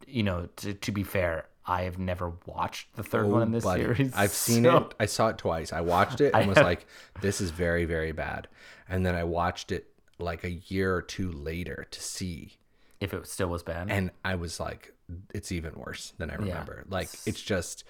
you 0.06 0.22
know, 0.22 0.48
to, 0.56 0.74
to 0.74 0.92
be 0.92 1.02
fair, 1.02 1.46
I 1.68 1.82
have 1.82 1.98
never 1.98 2.32
watched 2.46 2.96
the 2.96 3.02
third 3.02 3.26
oh, 3.26 3.28
one 3.28 3.42
in 3.42 3.52
this 3.52 3.64
Oh, 3.64 3.68
Buddy, 3.68 3.82
series. 3.82 4.12
I've 4.16 4.30
seen 4.46 4.64
so- 4.64 4.76
it. 4.78 4.94
I 4.98 5.06
saw 5.06 5.28
it 5.28 5.38
twice. 5.38 5.72
I 5.72 5.82
watched 5.82 6.20
it 6.20 6.32
and 6.34 6.48
was 6.48 6.56
like, 6.58 6.86
"This 7.20 7.40
is 7.40 7.50
very, 7.50 7.84
very 7.84 8.12
bad." 8.12 8.48
And 8.88 9.04
then 9.04 9.14
I 9.14 9.24
watched 9.24 9.70
it 9.70 9.86
like 10.18 10.42
a 10.44 10.50
year 10.50 10.94
or 10.96 11.02
two 11.02 11.30
later 11.30 11.86
to 11.90 12.00
see, 12.02 12.56
If 13.00 13.12
it 13.14 13.26
still 13.28 13.48
was 13.48 13.62
bad, 13.62 13.90
and 13.90 14.10
I 14.24 14.34
was 14.34 14.58
like, 14.58 14.94
"It's 15.34 15.52
even 15.52 15.74
worse 15.74 16.14
than 16.18 16.30
I 16.30 16.34
remember." 16.36 16.84
Like, 16.88 17.10
it's 17.26 17.40
just, 17.42 17.84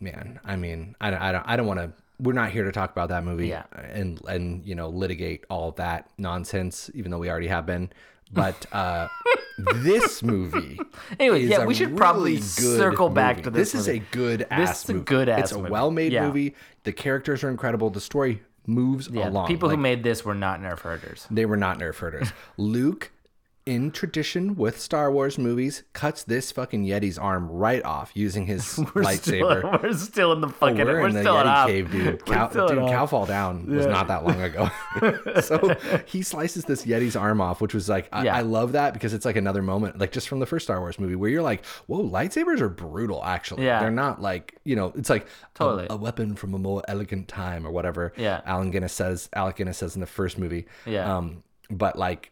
man. 0.00 0.38
I 0.44 0.56
mean, 0.56 0.94
I 1.00 1.10
don't, 1.10 1.20
I 1.20 1.32
don't, 1.32 1.44
I 1.48 1.56
don't 1.56 1.66
want 1.66 1.80
to 1.80 1.92
we're 2.20 2.32
not 2.32 2.50
here 2.50 2.64
to 2.64 2.72
talk 2.72 2.90
about 2.90 3.10
that 3.10 3.22
movie 3.24 3.46
Yeah. 3.48 3.62
and 3.92 4.20
and 4.26 4.64
you 4.66 4.74
know 4.74 4.88
litigate 4.88 5.44
all 5.50 5.72
that 5.72 6.10
nonsense, 6.18 6.90
even 6.94 7.10
though 7.10 7.18
we 7.18 7.30
already 7.30 7.48
have 7.48 7.66
been. 7.66 7.90
But 8.32 8.66
uh, 8.72 9.08
this 9.76 10.22
movie, 10.22 10.78
Anyway, 11.20 11.44
yeah, 11.44 11.64
we 11.64 11.74
should 11.74 11.96
probably 11.96 12.32
really 12.34 12.40
good 12.42 12.78
circle 12.78 13.08
back 13.08 13.42
to 13.44 13.50
this 13.50 13.72
This 13.72 13.82
is 13.82 13.88
a 13.88 13.98
good 13.98 14.40
This 14.40 14.46
ass 14.50 14.84
is 14.84 14.90
a 14.90 14.92
movie. 14.94 15.04
good-ass 15.04 15.38
It's 15.40 15.52
a 15.52 15.58
well-made 15.58 16.12
Yeah. 16.12 16.26
movie. 16.26 16.54
The 16.84 16.92
characters 16.92 17.42
are 17.42 17.48
incredible. 17.48 17.90
The 17.90 18.00
story 18.00 18.42
moves 18.66 19.08
Yeah, 19.08 19.28
along. 19.30 19.46
people 19.48 19.68
Like, 19.68 19.76
who 19.76 19.82
made 19.82 20.02
this 20.02 20.24
were 20.24 20.34
not 20.34 20.60
nerf 20.60 20.80
herders. 20.80 21.26
they 21.30 21.46
were 21.46 21.56
not 21.56 21.78
nerf 21.78 21.96
herders. 21.98 22.32
Luke, 22.58 23.10
in 23.68 23.90
tradition 23.90 24.54
with 24.56 24.80
Star 24.80 25.12
Wars 25.12 25.36
movies, 25.36 25.82
cuts 25.92 26.22
this 26.24 26.50
fucking 26.52 26.86
Yeti's 26.86 27.18
arm 27.18 27.50
right 27.50 27.84
off 27.84 28.10
using 28.14 28.46
his 28.46 28.78
We're 28.94 29.02
lightsaber. 29.02 29.58
Still, 29.60 29.78
we're 29.82 29.92
still 29.92 30.32
in 30.32 30.40
the 30.40 30.46
Oh, 30.48 30.50
fucking. 30.50 30.78
we're, 30.78 31.00
We're, 31.02 31.08
in 31.08 31.14
the 31.14 31.20
Yeti 31.22 31.44
up. 31.46 31.68
cave, 31.68 31.90
dude. 31.92 32.24
Cow, 32.26 32.46
dude. 32.48 32.78
Cow 32.88 33.04
Fall 33.06 33.26
Down 33.26 33.66
was 33.66 33.86
not 33.86 34.08
that 34.08 34.24
long 34.24 34.40
ago. 34.40 34.70
so 35.42 35.74
he 36.06 36.22
slices 36.22 36.64
this 36.64 36.86
Yeti's 36.86 37.14
arm 37.16 37.40
off, 37.40 37.60
which 37.60 37.74
was 37.74 37.88
like, 37.88 38.08
I, 38.12 38.24
Yeah. 38.24 38.36
I 38.36 38.40
love 38.40 38.72
that 38.72 38.94
because 38.94 39.12
it's 39.12 39.24
like 39.26 39.36
another 39.36 39.62
moment, 39.62 39.98
like 39.98 40.12
just 40.12 40.28
from 40.28 40.38
the 40.40 40.46
first 40.46 40.64
Star 40.66 40.80
Wars 40.80 40.98
movie, 40.98 41.14
where 41.14 41.28
you're 41.30 41.42
like, 41.42 41.64
whoa, 41.86 42.02
lightsabers 42.02 42.60
are 42.60 42.68
brutal, 42.70 43.22
actually. 43.24 43.64
Yeah. 43.64 43.80
They're 43.80 43.90
not 43.90 44.22
like, 44.22 44.56
you 44.64 44.76
know, 44.76 44.92
it's 44.96 45.10
like 45.10 45.24
a- 45.26 45.28
Totally. 45.54 45.86
a, 45.90 45.96
weapon 45.96 46.34
from 46.36 46.54
a 46.54 46.58
more 46.58 46.82
elegant 46.88 47.28
time 47.28 47.66
or 47.66 47.70
whatever. 47.70 48.12
Yeah. 48.16 48.40
Alan 48.46 48.70
Guinness 48.70 48.92
says, 48.94 49.28
Alec 49.34 49.56
Guinness 49.56 49.78
says 49.78 49.94
in 49.94 50.00
the 50.00 50.06
first 50.06 50.38
movie. 50.38 50.66
Yeah. 50.86 51.16
Um, 51.16 51.42
but 51.70 51.98
like, 51.98 52.30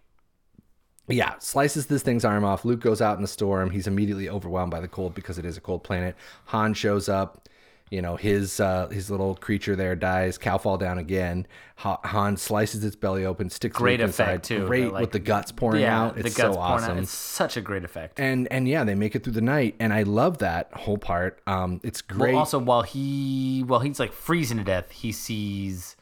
yeah, 1.14 1.34
slices 1.38 1.86
this 1.86 2.02
thing's 2.02 2.24
arm 2.24 2.44
off. 2.44 2.64
Luke 2.64 2.80
goes 2.80 3.00
out 3.00 3.16
in 3.16 3.22
the 3.22 3.28
storm. 3.28 3.70
He's 3.70 3.86
immediately 3.86 4.28
overwhelmed 4.28 4.72
by 4.72 4.80
the 4.80 4.88
cold 4.88 5.14
because 5.14 5.38
it 5.38 5.44
is 5.44 5.56
a 5.56 5.60
cold 5.60 5.84
planet. 5.84 6.16
Han 6.46 6.74
shows 6.74 7.08
up. 7.08 7.48
You 7.88 8.02
know, 8.02 8.16
his 8.16 8.58
uh, 8.58 8.88
his 8.88 9.12
little 9.12 9.36
creature 9.36 9.76
there 9.76 9.94
dies. 9.94 10.38
Cow 10.38 10.58
fall 10.58 10.76
down 10.76 10.98
again. 10.98 11.46
Ha- 11.76 12.00
Han 12.02 12.36
slices 12.36 12.82
its 12.84 12.96
belly 12.96 13.24
open, 13.24 13.48
sticks 13.48 13.76
Great 13.78 14.00
Luke 14.00 14.08
effect, 14.10 14.28
inside. 14.28 14.42
too, 14.42 14.66
Great 14.66 14.92
like- 14.92 15.02
with 15.02 15.12
the 15.12 15.20
guts 15.20 15.52
pouring 15.52 15.82
yeah, 15.82 16.02
out. 16.02 16.18
It's 16.18 16.34
the 16.34 16.42
guts 16.42 16.56
so 16.56 16.60
pouring 16.60 16.82
awesome. 16.82 16.96
out. 16.96 17.02
It's 17.04 17.12
such 17.12 17.56
a 17.56 17.60
great 17.60 17.84
effect. 17.84 18.18
And 18.18 18.48
and 18.50 18.66
yeah, 18.66 18.82
they 18.82 18.96
make 18.96 19.14
it 19.14 19.22
through 19.22 19.34
the 19.34 19.40
night, 19.40 19.76
and 19.78 19.92
I 19.92 20.02
love 20.02 20.38
that 20.38 20.72
whole 20.74 20.98
part. 20.98 21.40
Um, 21.46 21.80
it's 21.84 22.02
great. 22.02 22.32
Well, 22.32 22.40
also 22.40 22.58
while 22.58 22.82
he 22.82 23.62
while 23.64 23.78
he's 23.78 24.00
like 24.00 24.12
freezing 24.12 24.58
to 24.58 24.64
death, 24.64 24.90
he 24.90 25.12
sees 25.12 25.94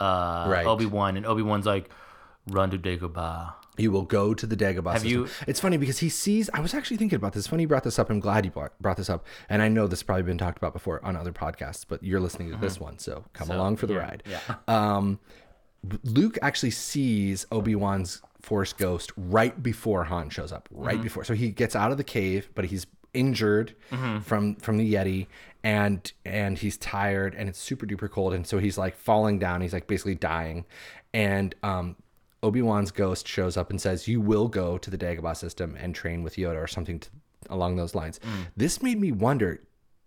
uh 0.00 0.46
Right. 0.48 0.66
Obi 0.66 0.86
Wan, 0.86 1.16
and 1.16 1.24
Obi 1.26 1.42
Wan's 1.42 1.64
like, 1.64 1.90
"Run 2.48 2.70
to 2.72 2.78
Dagobah." 2.78 3.52
You 3.76 3.90
will 3.92 4.02
go 4.02 4.34
to 4.34 4.46
the 4.46 4.56
Dagobah 4.56 4.92
Have 4.92 5.02
system. 5.02 5.22
you- 5.22 5.28
It's 5.46 5.60
funny 5.60 5.76
because 5.78 5.98
he 6.00 6.08
sees. 6.08 6.50
I 6.52 6.60
was 6.60 6.74
actually 6.74 6.96
thinking 6.98 7.16
about 7.16 7.32
this. 7.32 7.46
Funny 7.46 7.62
you 7.62 7.68
brought 7.68 7.84
this 7.84 7.98
up. 7.98 8.10
I'm 8.10 8.20
glad 8.20 8.44
you 8.44 8.50
brought, 8.50 8.96
this 8.96 9.08
up. 9.08 9.24
And 9.48 9.62
I 9.62 9.68
know 9.68 9.86
this 9.86 10.00
has 10.00 10.02
probably 10.04 10.24
been 10.24 10.38
talked 10.38 10.58
about 10.58 10.72
before 10.72 11.02
on 11.04 11.16
other 11.16 11.32
podcasts, 11.32 11.84
but 11.88 12.02
you're 12.02 12.20
listening 12.20 12.50
to 12.50 12.56
this 12.56 12.78
one, 12.78 12.98
so 12.98 13.24
come 13.32 13.50
along 13.50 13.76
for 13.76 13.86
the 13.86 13.94
Mm-hmm. 13.94 14.30
yeah, 14.30 14.38
ride. 14.38 14.56
yeah. 14.68 14.94
Um, 14.94 15.18
Luke 16.04 16.36
actually 16.42 16.72
sees 16.72 17.46
Obi 17.50 17.74
Wan's 17.74 18.20
Force 18.42 18.72
Ghost 18.74 19.12
right 19.16 19.62
before 19.62 20.04
Han 20.04 20.28
shows 20.30 20.52
up. 20.52 20.68
Right 20.70 20.94
Mm-hmm. 20.96 21.02
before, 21.02 21.24
so 21.24 21.34
he 21.34 21.50
gets 21.50 21.74
out 21.74 21.90
of 21.90 21.96
the 21.96 22.04
cave, 22.04 22.48
but 22.54 22.66
he's 22.66 22.86
injured 23.14 23.74
Mm-hmm. 23.90 24.20
from 24.20 24.56
from 24.56 24.76
the 24.76 24.92
Yeti, 24.94 25.26
and 25.64 26.12
and 26.24 26.58
he's 26.58 26.76
tired, 26.76 27.34
and 27.34 27.48
it's 27.48 27.58
super 27.58 27.86
duper 27.86 28.10
cold, 28.10 28.34
and 28.34 28.46
so 28.46 28.58
he's 28.58 28.76
like 28.76 28.94
falling 28.94 29.38
down. 29.38 29.62
He's 29.62 29.72
like 29.72 29.86
basically 29.86 30.14
dying, 30.16 30.66
and 31.14 31.54
um, 31.62 31.96
Obi 32.42 32.62
Wan's 32.62 32.90
ghost 32.90 33.28
shows 33.28 33.56
up 33.56 33.70
and 33.70 33.80
says, 33.80 34.08
"You 34.08 34.20
will 34.20 34.48
go 34.48 34.78
to 34.78 34.90
the 34.90 34.96
Dagobah 34.98 35.36
system 35.36 35.76
and 35.78 35.94
train 35.94 36.22
with 36.22 36.36
Yoda 36.36 36.62
or 36.62 36.66
something 36.66 36.98
to, 37.00 37.08
along 37.50 37.76
those 37.76 37.94
lines." 37.94 38.18
Mm. 38.20 38.46
This 38.56 38.82
made 38.82 38.98
me 39.00 39.12
wonder: 39.12 39.60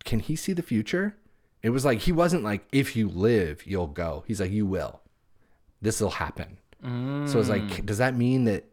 Can 0.04 0.20
he 0.20 0.36
see 0.36 0.54
the 0.54 0.62
future? 0.64 1.16
It 1.62 1.70
was 1.70 1.86
like 1.86 2.00
he 2.00 2.12
wasn't 2.12 2.44
like, 2.44 2.66
"If 2.72 2.96
you 2.96 3.08
live, 3.08 3.66
you'll 3.68 3.88
go." 3.88 4.24
He's 4.28 4.42
like, 4.42 4.52
"You 4.52 4.66
will. 4.66 5.02
This 5.82 6.02
will 6.02 6.10
happen." 6.12 6.58
So 6.84 7.40
it's 7.40 7.48
like, 7.48 7.86
does 7.86 8.00
that 8.00 8.14
mean 8.18 8.44
that 8.44 8.66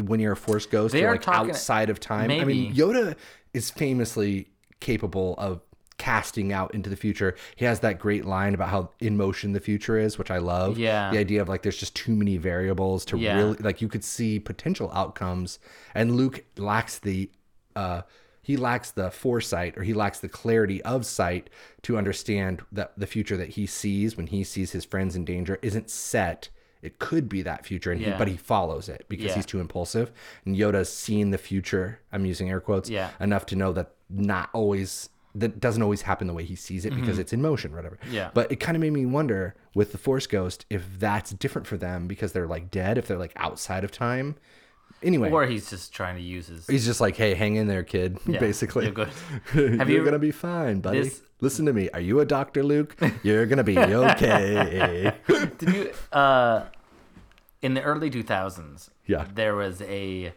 when 0.00 0.20
you're 0.20 0.32
a 0.32 0.36
Force 0.36 0.64
ghost, 0.64 0.92
Mm. 0.92 0.96
They 0.96 1.00
you're 1.02 1.10
like 1.12 1.20
talking- 1.22 1.50
outside 1.50 1.90
of 1.90 2.00
time? 2.00 2.30
I 2.30 2.44
mean. 2.44 2.72
Yoda 2.74 3.14
is 3.52 3.70
famously 3.70 4.48
capable 4.80 5.34
of 5.36 5.60
casting 5.98 6.52
out 6.52 6.72
into 6.74 6.88
the 6.88 6.96
future. 6.96 7.34
He 7.56 7.64
has 7.64 7.80
that 7.80 7.98
great 7.98 8.24
line 8.24 8.54
about 8.54 8.68
how 8.68 8.90
in 9.00 9.16
motion 9.16 9.52
the 9.52 9.60
future 9.60 9.98
is, 9.98 10.16
which 10.16 10.30
I 10.30 10.38
love. 10.38 10.78
Yeah. 10.78 11.10
The 11.10 11.18
idea 11.18 11.42
of 11.42 11.48
like 11.48 11.62
there's 11.62 11.76
just 11.76 11.94
too 11.96 12.14
many 12.14 12.36
variables 12.36 13.04
to 13.06 13.18
Yeah. 13.18 13.36
really 13.36 13.56
like 13.58 13.82
you 13.82 13.88
could 13.88 14.04
see 14.04 14.38
potential 14.38 14.90
outcomes 14.94 15.58
and 15.94 16.16
Luke 16.16 16.44
lacks 16.56 16.98
the 16.98 17.30
uh 17.76 18.02
he 18.40 18.56
lacks 18.56 18.92
the 18.92 19.10
foresight 19.10 19.76
or 19.76 19.82
he 19.82 19.92
lacks 19.92 20.20
the 20.20 20.28
clarity 20.28 20.80
of 20.82 21.04
sight 21.04 21.50
to 21.82 21.98
understand 21.98 22.62
that 22.72 22.92
the 22.96 23.06
future 23.06 23.36
that 23.36 23.50
he 23.50 23.66
sees 23.66 24.16
when 24.16 24.28
he 24.28 24.42
sees 24.42 24.70
his 24.72 24.84
friends 24.86 25.14
in 25.16 25.24
danger 25.24 25.58
isn't 25.62 25.90
set 25.90 26.48
it 26.80 26.98
could 27.00 27.28
be 27.28 27.42
that 27.42 27.66
future 27.66 27.90
and 27.90 28.00
he, 28.00 28.08
but 28.12 28.28
he 28.28 28.36
follows 28.36 28.88
it 28.88 29.04
because 29.08 29.26
Yeah. 29.26 29.34
he's 29.34 29.46
too 29.46 29.60
impulsive 29.60 30.12
and 30.46 30.56
yoda's 30.56 30.90
seen 30.90 31.30
the 31.30 31.36
future 31.38 32.00
i'm 32.12 32.24
using 32.24 32.48
air 32.48 32.60
quotes 32.60 32.88
Yeah. 32.88 33.10
enough 33.20 33.44
to 33.46 33.56
know 33.56 33.72
that 33.72 33.90
not 34.08 34.48
always 34.54 35.10
that 35.34 35.60
doesn't 35.60 35.82
always 35.82 36.02
happen 36.02 36.26
the 36.26 36.32
way 36.34 36.44
he 36.44 36.56
sees 36.56 36.84
it 36.84 36.94
because 36.94 37.18
it's 37.18 37.32
in 37.32 37.40
motion 37.42 37.72
or 37.72 37.76
whatever 37.76 37.98
Mm-hmm. 38.02 38.14
Yeah. 38.14 38.30
but 38.34 38.50
it 38.50 38.56
kind 38.56 38.76
of 38.76 38.80
made 38.80 38.92
me 38.92 39.04
wonder 39.06 39.54
with 39.74 39.92
the 39.92 39.98
force 39.98 40.26
ghost 40.26 40.64
if 40.70 40.84
that's 40.98 41.30
different 41.32 41.66
for 41.66 41.76
them 41.76 42.06
because 42.08 42.32
they're 42.32 42.46
like 42.46 42.70
dead 42.70 42.98
if 42.98 43.06
they're 43.06 43.18
like 43.18 43.32
outside 43.36 43.84
of 43.84 43.90
time 43.92 44.36
anyway 45.02 45.30
Or 45.30 45.46
he's 45.46 45.68
just 45.70 45.92
trying 45.92 46.16
to 46.16 46.22
use 46.22 46.46
his. 46.48 46.66
he's 46.66 46.84
just 46.86 47.00
like 47.00 47.16
hey 47.16 47.34
hang 47.34 47.56
in 47.56 47.66
there 47.68 47.82
kid 47.84 48.18
Yeah, 48.26 48.38
basically 48.40 48.84
you're 48.86 48.94
good. 48.94 49.08
Have 49.52 49.54
you 49.54 49.68
you're 49.68 49.80
ever- 49.96 50.04
gonna 50.04 50.18
be 50.18 50.30
fine 50.32 50.80
buddy 50.80 51.02
this- 51.02 51.20
listen 51.40 51.66
to 51.66 51.72
me 51.72 51.88
are 51.90 52.00
you 52.00 52.18
a 52.20 52.24
doctor 52.24 52.64
luke 52.64 52.96
you're 53.22 53.46
gonna 53.46 53.62
be 53.64 53.78
okay 53.78 55.12
Did 55.58 55.74
you? 55.74 55.92
Uh, 56.10 56.64
in 57.60 57.74
the 57.74 57.82
early 57.82 58.08
2000s, 58.10 58.88
Yeah. 59.06 59.26
there 59.34 59.54
was 59.56 59.82
a 59.82 60.32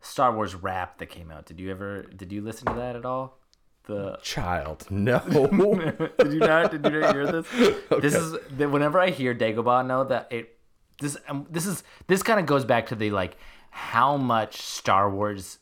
Star 0.00 0.34
Wars 0.34 0.54
rap 0.54 0.96
that 0.98 1.06
came 1.06 1.30
out. 1.30 1.44
Did 1.46 1.60
you 1.60 1.70
ever? 1.70 2.02
Did 2.04 2.32
you 2.32 2.40
listen 2.40 2.66
to 2.68 2.74
that 2.74 2.96
at 2.96 3.04
all? 3.04 3.38
The 3.86 4.18
child 4.22 4.86
no 4.90 5.18
did 6.18 6.32
you 6.32 6.38
not? 6.38 6.70
Did 6.70 6.84
you 6.86 7.00
not 7.00 7.14
hear 7.14 7.26
this? 7.30 7.46
This 8.00 8.14
is 8.14 8.36
whenever 8.58 8.98
I 8.98 9.10
hear 9.10 9.34
Dagobah, 9.34 9.86
know 9.86 10.04
that 10.04 10.28
it. 10.30 10.56
This 11.00 11.16
um, 11.28 11.46
this 11.50 11.66
is 11.66 11.82
this 12.06 12.22
kind 12.22 12.40
of 12.40 12.46
goes 12.46 12.64
back 12.64 12.86
to 12.86 12.94
the 12.94 13.10
like 13.10 13.36
how 13.70 14.16
much 14.16 14.62
Star 14.62 15.10
Wars 15.10 15.58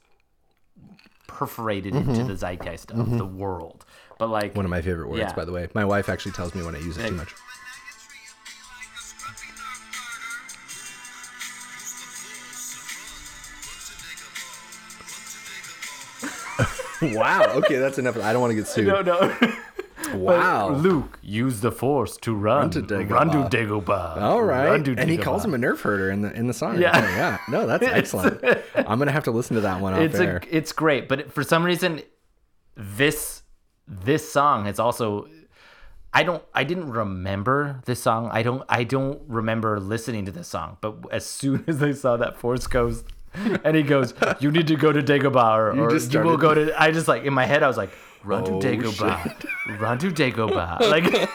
perforated 1.26 1.94
into 1.94 2.24
the 2.24 2.36
zeitgeist 2.36 2.90
of 2.92 3.18
the 3.18 3.24
world. 3.26 3.84
But 4.18 4.28
like 4.28 4.54
one 4.54 4.64
of 4.64 4.70
my 4.70 4.82
favorite 4.82 5.08
words 5.08 5.20
Yeah. 5.20 5.34
by 5.34 5.44
the 5.44 5.50
way 5.52 5.66
my 5.74 5.84
wife 5.84 6.08
actually 6.08 6.32
tells 6.32 6.54
me 6.54 6.62
when 6.62 6.76
i 6.76 6.78
use 6.78 6.96
it 6.96 7.08
too 7.08 7.14
much 7.14 7.34
wow 17.02 17.44
okay 17.54 17.76
that's 17.76 17.98
enough 17.98 18.16
i 18.18 18.32
don't 18.32 18.40
want 18.40 18.50
to 18.50 18.54
get 18.56 18.66
sued 18.66 18.86
no 18.86 19.02
no. 19.02 19.36
wow 20.14 20.70
Luke, 20.70 21.18
use 21.22 21.60
the 21.60 21.70
Force 21.72 22.16
to 22.18 22.34
run. 22.34 22.70
to 22.70 22.82
Dagobah. 22.82 23.10
Run 23.10 23.30
to 23.30 23.56
Dagobah. 23.56 24.20
All 24.20 24.42
right, 24.42 24.66
Run 24.66 24.84
to 24.84 24.94
and 24.98 25.08
he 25.08 25.16
calls 25.16 25.44
him 25.44 25.54
a 25.54 25.56
nerf 25.58 25.80
herder 25.80 26.10
in 26.10 26.22
the 26.22 26.32
in 26.32 26.46
the 26.48 26.52
song. 26.54 26.80
Yeah. 26.80 26.90
Oh, 26.94 27.16
yeah. 27.16 27.38
No, 27.48 27.66
that's 27.66 27.84
excellent. 28.00 28.42
I'm 28.74 28.98
gonna 28.98 29.12
have 29.12 29.24
to 29.24 29.30
listen 29.30 29.54
to 29.54 29.62
that 29.62 29.80
one 29.80 29.94
It's 29.94 30.18
air. 30.18 30.42
a, 30.42 30.56
it's 30.56 30.72
great, 30.72 31.08
but 31.08 31.32
for 31.32 31.42
some 31.44 31.64
reason, 31.64 32.02
this 32.76 33.42
this 33.86 34.30
song 34.30 34.66
is 34.66 34.78
also. 34.78 35.28
I 36.12 36.24
don't. 36.24 36.42
I 36.52 36.64
didn't 36.64 36.90
remember 36.90 37.80
this 37.86 38.02
song. 38.02 38.28
I 38.32 38.42
don't. 38.42 38.62
I 38.68 38.84
don't 38.84 39.22
remember 39.28 39.80
listening 39.80 40.26
to 40.26 40.32
this 40.32 40.48
song. 40.48 40.76
But 40.80 40.96
as 41.10 41.24
soon 41.24 41.64
as 41.68 41.82
I 41.82 41.92
saw 41.92 42.16
that 42.18 42.36
Force 42.36 42.66
Ghost, 42.66 43.06
and 43.64 43.76
he 43.76 43.82
goes, 43.82 44.14
"You 44.40 44.50
need 44.50 44.66
to 44.68 44.76
go 44.76 44.92
to 44.92 45.02
Dagobah, 45.02 45.56
or, 45.56 45.80
or 45.80 45.90
just 45.90 46.12
you 46.12 46.20
will 46.20 46.36
go 46.36 46.54
to." 46.54 46.80
I 46.80 46.90
just 46.90 47.08
like 47.08 47.24
in 47.24 47.32
my 47.32 47.44
head, 47.46 47.62
I 47.62 47.68
was 47.68 47.76
like, 47.76 47.90
"Run 48.24 48.42
Oh, 48.46 48.60
to 48.60 48.66
Dagobah, 48.66 49.80
run 49.80 49.98
to 49.98 50.10
Dagobah." 50.10 50.80
Like, 50.92 51.30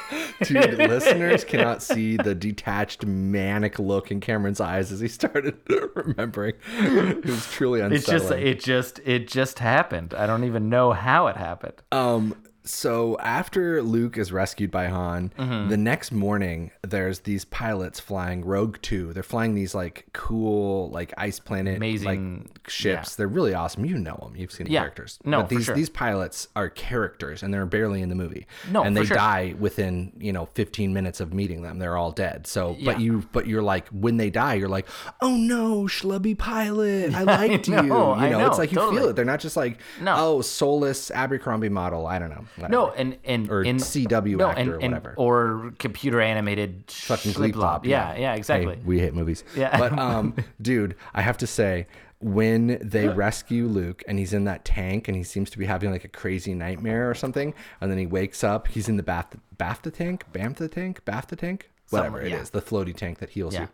Dude, 0.48 0.78
listeners 0.78 1.44
cannot 1.44 1.82
see 1.82 2.16
the 2.18 2.36
detached, 2.36 3.06
manic 3.06 3.80
look 3.80 4.12
in 4.12 4.20
Cameron's 4.20 4.62
eyes 4.62 4.92
as 4.92 5.00
he 5.00 5.08
started 5.08 5.58
remembering. 5.96 6.54
It 6.78 7.26
was 7.26 7.52
truly 7.52 7.82
it's 7.82 8.06
just. 8.06 8.32
It 8.32 8.64
just. 8.64 9.00
It 9.04 9.28
just 9.28 9.60
happened. 9.60 10.14
I 10.14 10.28
don't 10.28 10.44
even 10.44 10.70
know 10.70 10.92
how 10.92 11.28
it 11.28 11.38
happened. 11.38 11.82
Um, 11.92 12.36
so 12.68 13.18
after 13.20 13.82
Luke 13.82 14.18
is 14.18 14.32
rescued 14.32 14.72
by 14.72 14.88
Han, 14.88 15.32
Mm-hmm. 15.38 15.70
the 15.70 15.78
next 15.78 16.12
morning 16.12 16.72
there's 16.82 17.22
these 17.22 17.46
pilots 17.46 18.00
flying 18.00 18.44
Rogue 18.46 18.78
Two. 18.82 19.14
They're 19.14 19.24
flying 19.24 19.56
these 19.56 19.74
like 19.76 20.06
cool 20.14 20.90
like 20.90 21.14
ice 21.18 21.40
planet 21.40 21.78
Amazing- 21.78 22.50
like 22.56 22.70
ships. 22.70 23.16
They're 23.16 23.28
really 23.28 23.54
awesome. 23.54 23.86
You 23.86 23.98
know 23.98 24.18
them. 24.22 24.36
You've 24.36 24.52
seen 24.52 24.66
the 24.68 24.74
Yeah. 24.74 24.82
characters. 24.82 25.20
No, 25.24 25.40
but 25.42 25.50
these 25.50 25.66
sure. 25.66 25.76
these 25.76 25.90
pilots 25.90 26.48
are 26.56 26.70
characters 26.70 27.44
and 27.44 27.54
they're 27.54 27.66
barely 27.66 28.02
in 28.02 28.10
the 28.10 28.16
movie. 28.16 28.46
No, 28.72 28.84
and 28.84 28.96
they 28.96 29.06
sure. 29.06 29.16
die 29.18 29.56
within 29.60 30.12
you 30.20 30.34
know 30.34 30.46
15 30.54 30.94
minutes 30.94 31.20
of 31.20 31.34
meeting 31.34 31.62
them. 31.62 31.80
They're 31.80 31.98
all 31.98 32.12
dead. 32.12 32.48
So, 32.48 32.76
Yeah. 32.80 32.92
but 32.94 33.02
you 33.02 33.24
but 33.32 33.48
you're 33.48 33.62
like 33.64 33.88
when 33.90 34.18
they 34.18 34.30
die, 34.30 34.56
you're 34.56 34.70
like, 34.70 34.88
oh 35.22 35.36
no, 35.36 35.84
schlubby 35.84 36.38
pilot, 36.38 37.14
I 37.14 37.24
liked 37.24 37.68
you. 37.68 37.76
You 37.76 37.84
know, 37.84 38.16
know, 38.16 38.48
it's 38.48 38.58
like 38.58 38.72
you 38.72 38.80
feel 38.92 39.10
it. 39.10 39.16
They're 39.16 39.26
not 39.26 39.40
just 39.40 39.56
like 39.58 39.80
No. 40.02 40.16
oh 40.18 40.42
soulless 40.42 41.12
Abercrombie 41.12 41.70
model. 41.70 42.06
I 42.08 42.20
don't 42.20 42.30
know. 42.30 42.46
No, 42.70 42.92
and 42.92 43.18
and 43.24 43.50
Or 43.50 43.64
in, 43.64 43.78
CW 43.78 44.38
no, 44.38 44.50
actor 44.50 44.60
and, 44.62 44.70
or 44.70 44.74
and- 44.80 44.94
whatever. 44.94 45.14
or 45.18 45.74
computer 45.80 46.20
animated 46.22 46.86
fucking 46.90 47.34
Lop. 47.54 47.86
Yeah, 47.86 48.16
yeah, 48.18 48.34
exactly. 48.36 48.76
Hey, 48.76 48.82
we 48.86 49.00
hate 49.00 49.14
movies. 49.14 49.44
Yeah. 49.56 49.78
But 49.78 49.98
um, 50.00 50.36
dude, 50.62 50.96
I 51.14 51.22
have 51.22 51.38
to 51.40 51.48
say, 51.48 51.88
when 52.20 52.80
they 52.82 53.08
rescue 53.26 53.68
Luke 53.68 54.04
and 54.08 54.18
he's 54.18 54.34
in 54.34 54.46
that 54.46 54.66
tank 54.66 55.08
and 55.08 55.16
he 55.16 55.24
seems 55.24 55.50
to 55.52 55.58
be 55.58 55.66
having 55.66 55.92
like 55.92 56.04
a 56.04 56.08
crazy 56.10 56.54
nightmare 56.56 57.10
or 57.10 57.14
something, 57.14 57.54
and 57.82 57.92
then 57.92 57.98
he 57.98 58.06
wakes 58.08 58.44
up, 58.44 58.68
he's 58.68 58.90
in 58.90 58.98
the 58.98 59.04
bath 59.04 59.36
BAFTA 59.58 59.94
tank, 59.94 60.26
BAMTA 60.34 60.72
tank, 60.72 61.02
BAFTA 61.06 61.38
tank, 61.38 61.70
whatever 61.90 62.08
Somewhere, 62.18 62.26
it 62.26 62.32
yeah. 62.32 62.42
is, 62.42 62.50
the 62.52 62.62
floaty 62.62 62.96
tank 62.96 63.20
that 63.20 63.30
heals 63.32 63.54
Yeah. 63.54 63.62
you. 63.62 63.68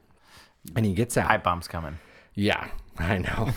And 0.76 0.86
he 0.86 0.94
gets 0.94 1.18
out. 1.18 1.28
Pipe 1.28 1.44
bomb's 1.44 1.68
coming. 1.68 1.98
Yeah, 2.36 2.68
I 2.98 3.18
know. 3.18 3.50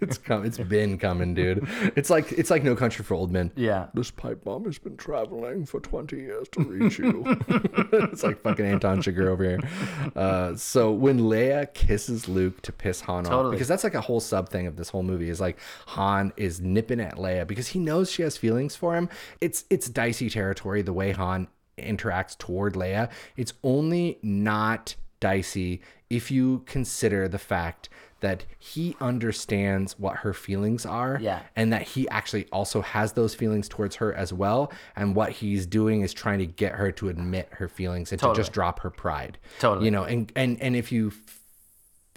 it's 0.00 0.16
come. 0.18 0.44
It's 0.44 0.58
been 0.58 0.98
coming, 0.98 1.34
dude. 1.34 1.66
It's 1.94 2.08
like 2.08 2.32
it's 2.32 2.50
like 2.50 2.62
No 2.62 2.74
Country 2.74 3.04
for 3.04 3.14
Old 3.14 3.30
Men. 3.30 3.52
Yeah. 3.54 3.88
This 3.92 4.10
pipe 4.10 4.44
bomb 4.44 4.64
has 4.64 4.78
been 4.78 4.96
traveling 4.96 5.66
for 5.66 5.80
20 5.80 6.16
years 6.16 6.48
to 6.52 6.60
reach 6.62 6.98
you. 6.98 7.24
it's 7.92 8.22
like 8.22 8.40
fucking 8.40 8.64
Anton 8.64 9.02
Chigurh 9.02 9.28
over 9.28 9.44
here. 9.44 9.60
Uh, 10.16 10.56
so 10.56 10.90
when 10.90 11.20
Leia 11.20 11.72
kisses 11.74 12.28
Luke 12.28 12.62
to 12.62 12.72
piss 12.72 13.02
Han 13.02 13.26
off, 13.26 13.50
because 13.50 13.68
that's 13.68 13.84
like 13.84 13.94
a 13.94 14.00
whole 14.00 14.20
sub 14.20 14.48
thing 14.48 14.66
of 14.66 14.76
this 14.76 14.88
whole 14.88 15.02
movie 15.02 15.28
is 15.28 15.40
like 15.40 15.58
Han 15.88 16.32
is 16.36 16.60
nipping 16.60 17.00
at 17.00 17.16
Leia 17.16 17.46
because 17.46 17.68
he 17.68 17.78
knows 17.78 18.10
she 18.10 18.22
has 18.22 18.36
feelings 18.36 18.74
for 18.74 18.94
him. 18.94 19.08
It's 19.40 19.64
it's 19.68 19.88
dicey 19.88 20.30
territory 20.30 20.80
the 20.82 20.94
way 20.94 21.12
Han 21.12 21.48
interacts 21.76 22.36
toward 22.38 22.74
Leia. 22.74 23.10
It's 23.36 23.52
only 23.62 24.18
not 24.22 24.94
dicey 25.20 25.82
if 26.10 26.30
you 26.30 26.62
consider 26.66 27.28
the 27.28 27.38
fact 27.38 27.88
that 28.20 28.44
he 28.58 28.96
understands 29.00 29.98
what 29.98 30.16
her 30.18 30.32
feelings 30.32 30.84
are 30.84 31.18
Yeah. 31.20 31.40
and 31.54 31.72
that 31.72 31.82
he 31.82 32.08
actually 32.08 32.46
also 32.50 32.80
has 32.80 33.12
those 33.12 33.34
feelings 33.34 33.68
towards 33.68 33.96
her 33.96 34.12
as 34.12 34.32
well. 34.32 34.72
And 34.96 35.14
what 35.14 35.30
he's 35.30 35.66
doing 35.66 36.02
is 36.02 36.12
trying 36.12 36.38
to 36.40 36.46
get 36.46 36.72
her 36.72 36.90
to 36.92 37.08
admit 37.08 37.48
her 37.52 37.68
feelings 37.68 38.10
and 38.12 38.20
to 38.20 38.34
just 38.34 38.52
drop 38.52 38.80
her 38.80 38.90
pride. 38.90 39.38
Totally. 39.60 39.84
you 39.86 39.90
know 39.90 40.04
and 40.04 40.32
and 40.34 40.60
and 40.60 40.74
if 40.76 40.90
you 40.92 41.12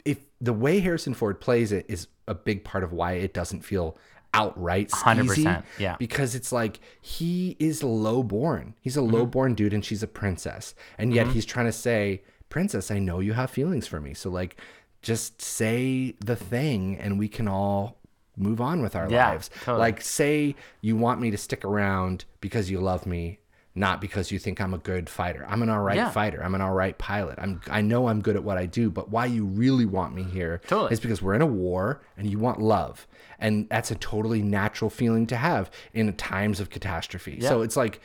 if 0.05 0.17
the 0.39 0.53
way 0.53 0.79
harrison 0.79 1.13
ford 1.13 1.39
plays 1.39 1.71
it 1.71 1.85
is 1.87 2.07
a 2.27 2.33
big 2.33 2.63
part 2.63 2.83
of 2.83 2.91
why 2.91 3.13
it 3.13 3.33
doesn't 3.33 3.61
feel 3.61 3.97
outright 4.33 4.89
skeezy, 4.89 5.43
100%, 5.45 5.63
yeah. 5.77 5.95
because 5.99 6.33
it's 6.35 6.51
like 6.51 6.79
he 7.01 7.55
is 7.59 7.83
low 7.83 8.23
born 8.23 8.73
he's 8.81 8.95
a 8.97 9.01
low 9.01 9.25
born 9.25 9.53
dude 9.53 9.73
and 9.73 9.83
she's 9.85 10.01
a 10.01 10.07
princess. 10.07 10.73
And 10.97 11.13
yet 11.13 11.27
he's 11.27 11.45
trying 11.45 11.65
to 11.67 11.71
say 11.71 12.23
princess 12.49 12.91
i 12.91 12.99
know 12.99 13.19
you 13.19 13.33
have 13.33 13.49
feelings 13.49 13.87
for 13.87 13.99
me. 14.01 14.13
So 14.13 14.29
like 14.29 14.57
just 15.01 15.41
say 15.41 16.15
the 16.19 16.35
thing 16.35 16.97
and 16.97 17.17
we 17.19 17.27
can 17.27 17.47
all 17.47 17.97
move 18.37 18.61
on 18.61 18.81
with 18.81 18.95
our 18.95 19.09
Yeah, 19.09 19.29
lives 19.29 19.49
totally. 19.63 19.79
like 19.79 20.01
say 20.01 20.55
you 20.81 20.95
want 20.95 21.19
me 21.19 21.31
to 21.31 21.37
stick 21.37 21.65
around 21.65 22.25
because 22.39 22.69
you 22.71 22.79
love 22.79 23.05
me 23.05 23.39
not 23.73 24.01
because 24.01 24.31
you 24.33 24.37
think 24.39 24.59
I'm 24.59 24.73
a 24.73 24.77
good 24.77 25.09
fighter. 25.09 25.45
I'm 25.47 25.61
an 25.63 25.69
all 25.69 25.79
right 25.79 25.95
Yeah. 25.95 26.09
fighter. 26.09 26.43
I'm 26.43 26.53
an 26.55 26.59
all 26.59 26.73
right 26.73 26.97
pilot. 26.97 27.39
I'm 27.39 27.61
I 27.69 27.79
know 27.79 28.09
I'm 28.09 28.21
good 28.21 28.35
at 28.35 28.43
what 28.43 28.57
I 28.57 28.65
do, 28.65 28.89
but 28.89 29.09
why 29.09 29.27
you 29.27 29.45
really 29.45 29.85
want 29.85 30.13
me 30.13 30.23
here 30.23 30.59
Totally. 30.67 30.91
is 30.91 30.99
because 30.99 31.21
we're 31.21 31.35
in 31.35 31.41
a 31.41 31.45
war 31.45 32.01
and 32.17 32.29
you 32.29 32.37
want 32.37 32.61
love. 32.61 33.07
And 33.39 33.69
that's 33.69 33.89
a 33.89 33.95
totally 33.95 34.41
natural 34.41 34.89
feeling 34.89 35.25
to 35.27 35.37
have 35.37 35.71
in 35.93 36.11
times 36.17 36.59
of 36.59 36.69
catastrophe. 36.69 37.39
So 37.39 37.61
it's 37.61 37.77
like 37.77 38.01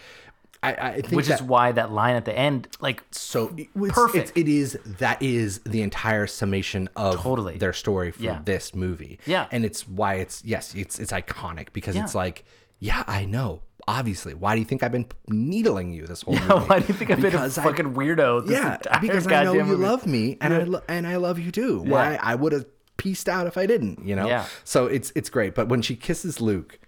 I, 0.72 0.88
I 0.88 0.92
think 1.00 1.12
Which 1.12 1.26
that, 1.28 1.40
is 1.40 1.42
why 1.46 1.72
that 1.72 1.90
line 1.92 2.16
at 2.16 2.24
the 2.24 2.36
end, 2.36 2.68
like, 2.80 3.02
so 3.10 3.54
it's, 3.56 3.70
Perfect. 3.94 4.30
It's, 4.30 4.32
it 4.36 4.48
is 4.48 4.78
that 4.98 5.20
is 5.22 5.60
the 5.60 5.82
entire 5.82 6.26
summation 6.26 6.88
of 6.96 7.20
Totally. 7.20 7.58
their 7.58 7.72
story 7.72 8.10
for 8.10 8.22
Yeah. 8.22 8.40
this 8.44 8.74
movie. 8.74 9.18
Yeah. 9.26 9.46
and 9.50 9.64
it's 9.64 9.86
why 9.88 10.14
it's 10.14 10.44
yes, 10.44 10.74
it's 10.74 10.98
it's 10.98 11.12
iconic 11.12 11.68
because 11.72 11.94
Yeah. 11.96 12.04
it's 12.04 12.14
like 12.14 12.44
yeah, 12.78 13.04
I 13.06 13.24
know. 13.24 13.62
Obviously, 13.88 14.34
why 14.34 14.54
do 14.54 14.58
you 14.58 14.64
think 14.66 14.82
I've 14.82 14.90
been 14.92 15.06
needling 15.28 15.92
you 15.92 16.06
this 16.06 16.22
whole 16.22 16.34
yeah, 16.34 16.48
movie? 16.48 16.66
why 16.66 16.78
do 16.80 16.86
you 16.88 16.94
think 16.94 17.10
I've 17.10 17.20
been 17.22 17.34
a 17.36 17.48
fucking 17.48 17.94
weirdo? 17.94 18.46
This 18.46 18.58
yeah, 18.58 18.78
because 19.00 19.26
I 19.28 19.44
know 19.44 19.52
you 19.54 19.64
movie? 19.64 19.82
love 19.82 20.06
me 20.06 20.36
and 20.40 20.52
I 20.52 20.62
lo- 20.64 20.82
and 20.88 21.06
I 21.06 21.16
love 21.16 21.38
you 21.38 21.52
too. 21.52 21.82
Why 21.82 22.18
I 22.20 22.34
would 22.34 22.52
have 22.52 22.66
pieced 22.96 23.28
out 23.28 23.46
if 23.46 23.56
I 23.56 23.66
didn't, 23.66 24.04
you 24.04 24.16
know? 24.16 24.26
Yeah. 24.26 24.46
So 24.64 24.86
it's 24.86 25.12
it's 25.14 25.30
great, 25.30 25.54
but 25.54 25.68
when 25.68 25.82
she 25.82 25.94
kisses 25.94 26.40
Luke, 26.40 26.78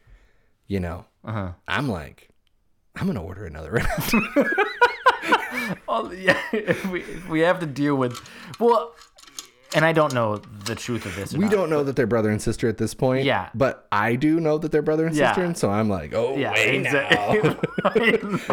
you 0.66 0.80
know, 0.80 1.04
Uh-huh. 1.24 1.52
I'm 1.68 1.88
like, 1.88 2.27
I'm 3.00 3.06
gonna 3.06 3.22
order 3.22 3.46
another 3.46 3.70
round. 3.72 4.48
Yeah, 6.28 6.38
if 6.52 6.84
we, 6.86 7.00
if 7.02 7.28
we 7.28 7.40
have 7.40 7.60
to 7.60 7.66
deal 7.66 7.94
with, 7.94 8.18
well, 8.58 8.94
and 9.74 9.84
I 9.84 9.92
don't 9.92 10.14
know 10.14 10.36
the 10.64 10.74
truth 10.74 11.04
of 11.06 11.14
this. 11.16 11.32
We 11.34 11.40
not. 11.40 11.50
don't 11.52 11.70
know 11.70 11.84
that 11.84 11.94
they're 11.96 12.06
brother 12.06 12.30
and 12.30 12.40
sister 12.40 12.68
at 12.68 12.78
this 12.78 12.94
point. 12.94 13.24
Yeah. 13.24 13.48
But 13.54 13.86
I 13.92 14.14
do 14.16 14.40
know 14.40 14.56
that 14.58 14.72
they're 14.72 14.82
brother 14.82 15.06
and 15.06 15.14
Yeah. 15.14 15.28
sister, 15.32 15.44
and 15.44 15.56
so 15.56 15.70
I'm 15.70 15.88
like, 15.88 16.12
oh, 16.14 16.36
Yeah, 16.36 16.52
wait 16.52 16.82
now. 16.82 16.98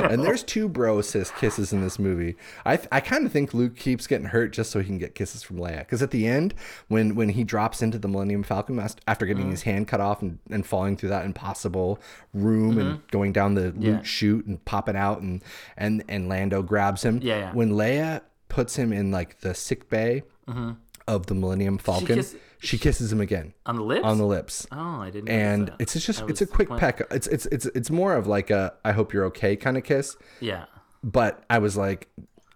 and 0.03 0.23
there's 0.23 0.43
two 0.43 0.67
bro 0.69 1.01
sis 1.01 1.31
kisses 1.31 1.71
in 1.73 1.81
this 1.81 1.97
movie. 1.99 2.35
I 2.65 2.79
I 2.91 2.99
kind 2.99 3.25
of 3.25 3.31
think 3.31 3.53
Luke 3.53 3.75
keeps 3.75 4.07
getting 4.07 4.27
hurt 4.27 4.51
just 4.53 4.71
so 4.71 4.79
he 4.79 4.85
can 4.85 4.97
get 4.97 5.15
kisses 5.15 5.43
from 5.43 5.57
Leia. 5.57 5.79
Because 5.79 6.01
at 6.01 6.11
the 6.11 6.27
end, 6.27 6.53
when 6.87 7.15
when 7.15 7.29
he 7.29 7.43
drops 7.43 7.81
into 7.81 7.97
the 7.97 8.07
Millennium 8.07 8.43
Falcon 8.43 8.79
after 8.79 9.25
Mm-hmm. 9.25 9.25
getting 9.27 9.51
his 9.51 9.63
hand 9.63 9.87
cut 9.87 9.99
off 10.01 10.21
and, 10.21 10.39
and 10.49 10.65
falling 10.65 10.97
through 10.97 11.09
that 11.09 11.25
impossible 11.25 11.99
room 12.33 12.77
and 12.77 13.07
going 13.11 13.31
down 13.31 13.55
the 13.55 13.65
Mm-hmm. 13.65 13.81
Yeah. 13.81 14.01
chute 14.03 14.45
and 14.45 14.63
popping 14.65 14.95
out 14.95 15.21
and 15.21 15.41
and 15.77 16.03
and 16.07 16.29
Lando 16.29 16.61
grabs 16.61 17.03
him. 17.03 17.19
Yeah, 17.23 17.37
yeah. 17.37 17.53
When 17.53 17.71
Leia 17.71 18.21
puts 18.49 18.75
him 18.75 18.93
in 18.93 19.11
like 19.11 19.39
the 19.39 19.53
sick 19.55 19.89
bay 19.89 20.23
of 21.07 21.25
the 21.27 21.35
Millennium 21.35 21.77
Falcon, 21.77 22.15
kiss- 22.17 22.35
she 22.59 22.77
kisses 22.77 23.11
him 23.11 23.21
again. 23.21 23.53
On 23.65 23.75
the 23.75 23.83
lips. 23.83 24.03
on 24.05 24.17
the 24.17 24.25
lips. 24.25 24.65
Oh, 24.71 24.77
I 25.01 25.09
didn't. 25.11 25.29
and 25.29 25.71
it's 25.79 25.93
just 25.93 26.19
That 26.21 26.29
it's 26.29 26.41
a 26.41 26.47
quick 26.47 26.69
peck. 26.69 27.01
It's 27.11 27.27
it's 27.27 27.45
it's 27.47 27.65
it's 27.67 27.89
more 27.91 28.15
of 28.15 28.25
like 28.27 28.49
a 28.49 28.73
i 28.83 28.91
hope 28.91 29.13
you're 29.13 29.25
okay 29.25 29.55
kind 29.55 29.77
of 29.77 29.83
kiss. 29.83 30.15
Yeah, 30.39 30.65
but 31.03 31.43
i 31.49 31.59
was 31.59 31.77
like 31.77 32.07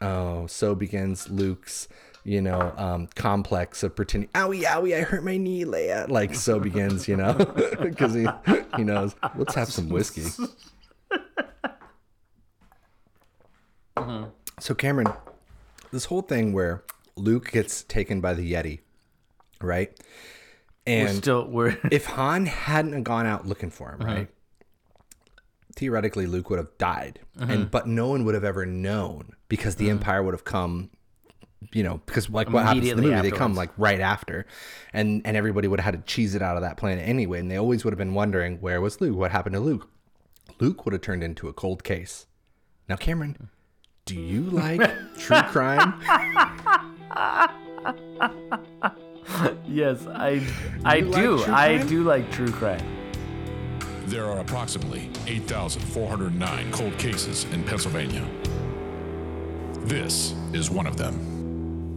oh 0.01 0.47
so 0.47 0.73
begins 0.75 1.29
luke's 1.29 1.87
you 2.23 2.41
know 2.41 2.73
um 2.77 3.07
complex 3.15 3.83
of 3.83 3.95
pretending 3.95 4.29
owie 4.31 4.63
owie 4.63 4.97
i 4.97 5.01
hurt 5.01 5.23
my 5.23 5.37
knee 5.37 5.65
leia. 5.65 6.09
Like 6.09 6.33
so 6.33 6.59
begins 6.59 7.07
you 7.07 7.15
know? 7.17 7.33
Because 7.81 8.13
he 8.13 8.25
he 8.77 8.83
knows. 8.83 9.15
Let's 9.35 9.55
have 9.55 9.71
some 9.71 9.89
whiskey. 9.89 10.25
So 14.59 14.73
cameron 14.75 15.07
this 15.91 16.05
whole 16.05 16.21
thing 16.21 16.53
where 16.53 16.83
luke 17.19 17.51
gets 17.51 17.83
taken 17.83 18.21
by 18.21 18.33
the 18.33 18.51
yeti 18.53 18.79
right 19.61 19.91
we're 20.87 20.93
and 21.07 21.17
still 21.17 21.45
we're 21.47 21.77
if 21.91 22.05
Han 22.07 22.45
hadn't 22.47 23.03
gone 23.03 23.25
out 23.27 23.45
looking 23.45 23.69
for 23.69 23.89
Uh-huh. 23.99 24.07
him, 24.09 24.15
right? 24.17 24.27
Theoretically, 25.75 26.25
Luke 26.25 26.49
would 26.49 26.57
have 26.59 26.75
died, 26.77 27.19
Uh-huh. 27.39 27.51
and 27.53 27.71
but 27.71 27.87
no 27.87 28.07
one 28.09 28.25
would 28.25 28.33
have 28.33 28.43
ever 28.43 28.65
known 28.65 29.33
because 29.47 29.75
the 29.75 29.89
Empire 29.89 30.21
would 30.23 30.33
have 30.33 30.43
come. 30.43 30.89
You 31.73 31.83
know, 31.83 32.01
because 32.05 32.29
like 32.29 32.49
what 32.49 32.63
happens 32.65 32.87
in 32.89 32.95
the 32.97 33.03
movie, 33.03 33.21
they 33.21 33.31
come 33.31 33.53
like 33.53 33.69
right 33.77 33.99
after, 33.99 34.45
and 34.93 35.21
and 35.25 35.37
everybody 35.37 35.67
would 35.67 35.79
have 35.79 35.93
had 35.93 36.05
to 36.05 36.11
cheese 36.11 36.33
it 36.33 36.41
out 36.41 36.55
of 36.55 36.63
that 36.63 36.77
planet 36.77 37.07
anyway, 37.07 37.39
and 37.39 37.51
they 37.51 37.57
always 37.57 37.83
would 37.83 37.91
have 37.93 37.97
been 37.99 38.13
wondering 38.15 38.57
where 38.61 38.81
was 38.81 38.99
Luke, 38.99 39.15
what 39.17 39.31
happened 39.31 39.53
to 39.53 39.59
Luke. 39.59 39.89
Luke 40.59 40.85
would 40.85 40.93
have 40.93 41.01
turned 41.01 41.23
into 41.23 41.47
a 41.47 41.53
cold 41.53 41.83
case. 41.83 42.25
Now, 42.87 42.95
Cameron, 42.95 43.49
do 44.05 44.15
you 44.15 44.41
like 44.43 44.81
true 45.17 45.41
crime? 45.43 46.01
yes, 49.67 50.05
I 50.07 50.41
I 50.85 50.97
You 50.97 51.05
like 51.05 51.21
do 51.21 51.43
true 51.43 51.53
I 51.53 51.77
do 51.77 52.03
like 52.03 52.31
true 52.31 52.51
crime. 52.51 52.85
There 54.05 54.25
are 54.25 54.39
approximately 54.39 55.09
8,409 55.27 56.71
cold 56.71 56.97
cases 56.97 57.45
in 57.53 57.63
Pennsylvania. 57.63 58.27
This 59.81 60.33
is 60.51 60.71
one 60.71 60.87
of 60.87 60.97
them. 60.97 61.95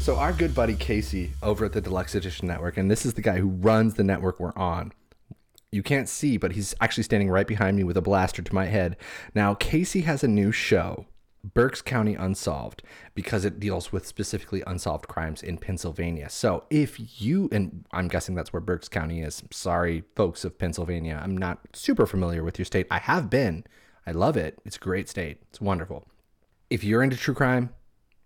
So 0.00 0.16
our 0.16 0.32
good 0.32 0.54
buddy 0.54 0.76
Casey 0.76 1.32
over 1.42 1.64
at 1.64 1.72
the 1.72 1.80
Deluxe 1.80 2.14
Edition 2.14 2.48
Network, 2.48 2.76
and 2.76 2.90
this 2.90 3.04
is 3.04 3.14
the 3.14 3.22
guy 3.22 3.38
who 3.38 3.48
runs 3.48 3.94
the 3.94 4.04
network 4.04 4.38
we're 4.38 4.56
on. 4.56 4.92
You 5.72 5.82
can't 5.82 6.08
see, 6.08 6.36
but 6.36 6.52
he's 6.52 6.74
actually 6.80 7.02
standing 7.02 7.28
right 7.28 7.46
behind 7.46 7.76
me 7.76 7.84
with 7.84 7.96
a 7.96 8.02
blaster 8.02 8.40
to 8.40 8.54
my 8.54 8.66
head. 8.66 8.96
Now, 9.34 9.54
Casey 9.54 10.02
has 10.02 10.22
a 10.22 10.28
new 10.28 10.52
show, 10.52 11.06
Berks 11.44 11.80
County 11.82 12.14
Unsolved, 12.14 12.82
because 13.14 13.44
it 13.44 13.60
deals 13.60 13.92
with 13.92 14.06
specifically 14.06 14.62
unsolved 14.66 15.06
crimes 15.08 15.42
in 15.42 15.58
Pennsylvania. 15.58 16.28
So 16.28 16.64
if 16.70 17.20
you, 17.22 17.48
and 17.52 17.84
I'm 17.92 18.08
guessing 18.08 18.34
that's 18.34 18.52
where 18.52 18.60
Berks 18.60 18.88
County 18.88 19.22
is. 19.22 19.42
Sorry, 19.52 20.02
folks 20.16 20.44
of 20.44 20.58
Pennsylvania. 20.58 21.20
I'm 21.22 21.36
not 21.36 21.60
super 21.72 22.06
familiar 22.06 22.42
with 22.42 22.58
your 22.58 22.64
state. 22.64 22.86
I 22.90 22.98
have 22.98 23.30
been. 23.30 23.64
I 24.06 24.12
love 24.12 24.36
it. 24.36 24.58
It's 24.64 24.76
a 24.76 24.80
great 24.80 25.08
state. 25.08 25.38
It's 25.50 25.60
wonderful. 25.60 26.06
If 26.70 26.82
you're 26.82 27.02
into 27.02 27.16
true 27.16 27.34
crime, 27.34 27.70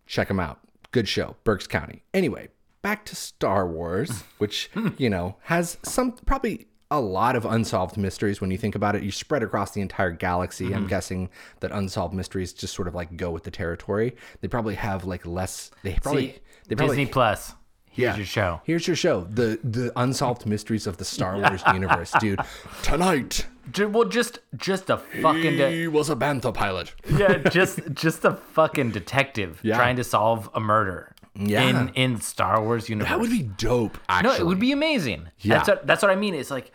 check 0.07 0.29
them 0.29 0.41
out. 0.41 0.61
Good 0.93 1.09
show, 1.09 1.37
Berks 1.45 1.67
County. 1.67 2.03
Anyway, 2.13 2.49
back 2.83 3.05
to 3.07 3.17
Star 3.17 3.67
Wars, 3.67 4.25
which, 4.39 4.71
you 4.97 5.11
know, 5.11 5.37
has 5.43 5.79
some 5.83 6.13
probably 6.13 6.67
a 6.91 7.01
lot 7.01 7.37
of 7.37 7.45
unsolved 7.45 7.97
mysteries 7.97 8.41
when 8.41 8.51
you 8.51 8.59
think 8.59 8.75
about 8.75 8.97
it. 8.97 9.03
You 9.03 9.13
spread 9.13 9.43
across 9.43 9.71
the 9.73 9.81
entire 9.81 10.11
galaxy. 10.11 10.67
I'm 10.67 10.81
mm-hmm. 10.81 10.87
guessing 10.87 11.31
that 11.61 11.71
unsolved 11.71 12.15
mysteries 12.15 12.53
just 12.53 12.75
sort 12.75 12.89
of 12.89 12.95
like 12.95 13.17
go 13.17 13.31
with 13.31 13.45
the 13.45 13.51
territory. 13.51 14.17
They 14.41 14.49
probably 14.49 14.75
have 14.75 15.05
like 15.05 15.25
less. 15.27 15.71
They 15.83 15.95
probably. 15.95 16.33
See, 16.33 16.39
they 16.69 16.75
probably 16.75 16.97
Disney 16.97 17.13
Plus. 17.13 17.55
Here's 17.93 18.17
your 18.17 18.27
show. 18.27 18.61
Here's 18.65 18.87
your 18.87 18.97
show. 18.97 19.23
The 19.23 19.59
the 19.65 19.93
unsolved 19.97 20.47
mysteries 20.47 20.87
of 20.87 20.97
the 20.97 21.05
Star 21.05 21.39
Wars 21.41 21.63
universe, 21.73 22.13
dude. 22.21 22.41
Tonight, 22.83 23.47
well, 23.79 24.05
just 24.05 24.39
just 24.57 24.91
a 24.91 24.99
fucking 24.99 25.57
de- 25.57 25.71
He 25.71 25.89
was 25.89 26.09
a 26.11 26.17
bantha 26.17 26.53
pilot. 26.55 26.95
yeah, 27.11 27.39
just 27.39 27.81
just 27.93 28.25
a 28.25 28.33
fucking 28.33 28.91
detective 28.93 29.61
Yeah. 29.63 29.77
trying 29.77 29.97
to 29.97 30.05
solve 30.05 30.49
a 30.55 30.61
murder 30.61 31.15
Yeah. 31.35 31.63
in 31.69 31.89
in 31.91 32.21
Star 32.21 32.63
Wars 32.63 32.89
universe. 32.89 33.11
That 33.11 33.21
would 33.21 33.31
be 33.31 33.43
dope. 33.43 33.99
Actually. 34.09 34.39
No, 34.39 34.41
it 34.41 34.47
would 34.47 34.61
be 34.61 34.73
amazing. 34.73 35.29
Yeah. 35.41 35.57
That's 35.57 35.69
what, 35.69 35.87
that's 35.87 36.03
what 36.03 36.11
I 36.11 36.17
mean. 36.17 36.35
It's 36.35 36.51
like 36.51 36.73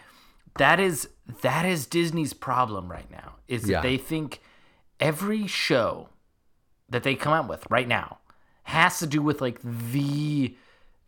that 0.57 0.79
is 0.79 1.09
that 1.41 1.65
is 1.65 1.85
Disney's 1.87 2.33
problem 2.33 2.91
right 2.91 3.09
now. 3.11 3.33
Is 3.47 3.63
that 3.63 3.83
they 3.83 3.97
think 3.97 4.41
every 4.99 5.47
show 5.47 6.09
that 6.89 7.03
they 7.03 7.15
come 7.15 7.33
out 7.33 7.47
with 7.47 7.65
right 7.69 7.87
now 7.87 8.19
has 8.63 8.99
to 8.99 9.07
do 9.07 9.21
with 9.21 9.41
like 9.41 9.59
the 9.91 10.55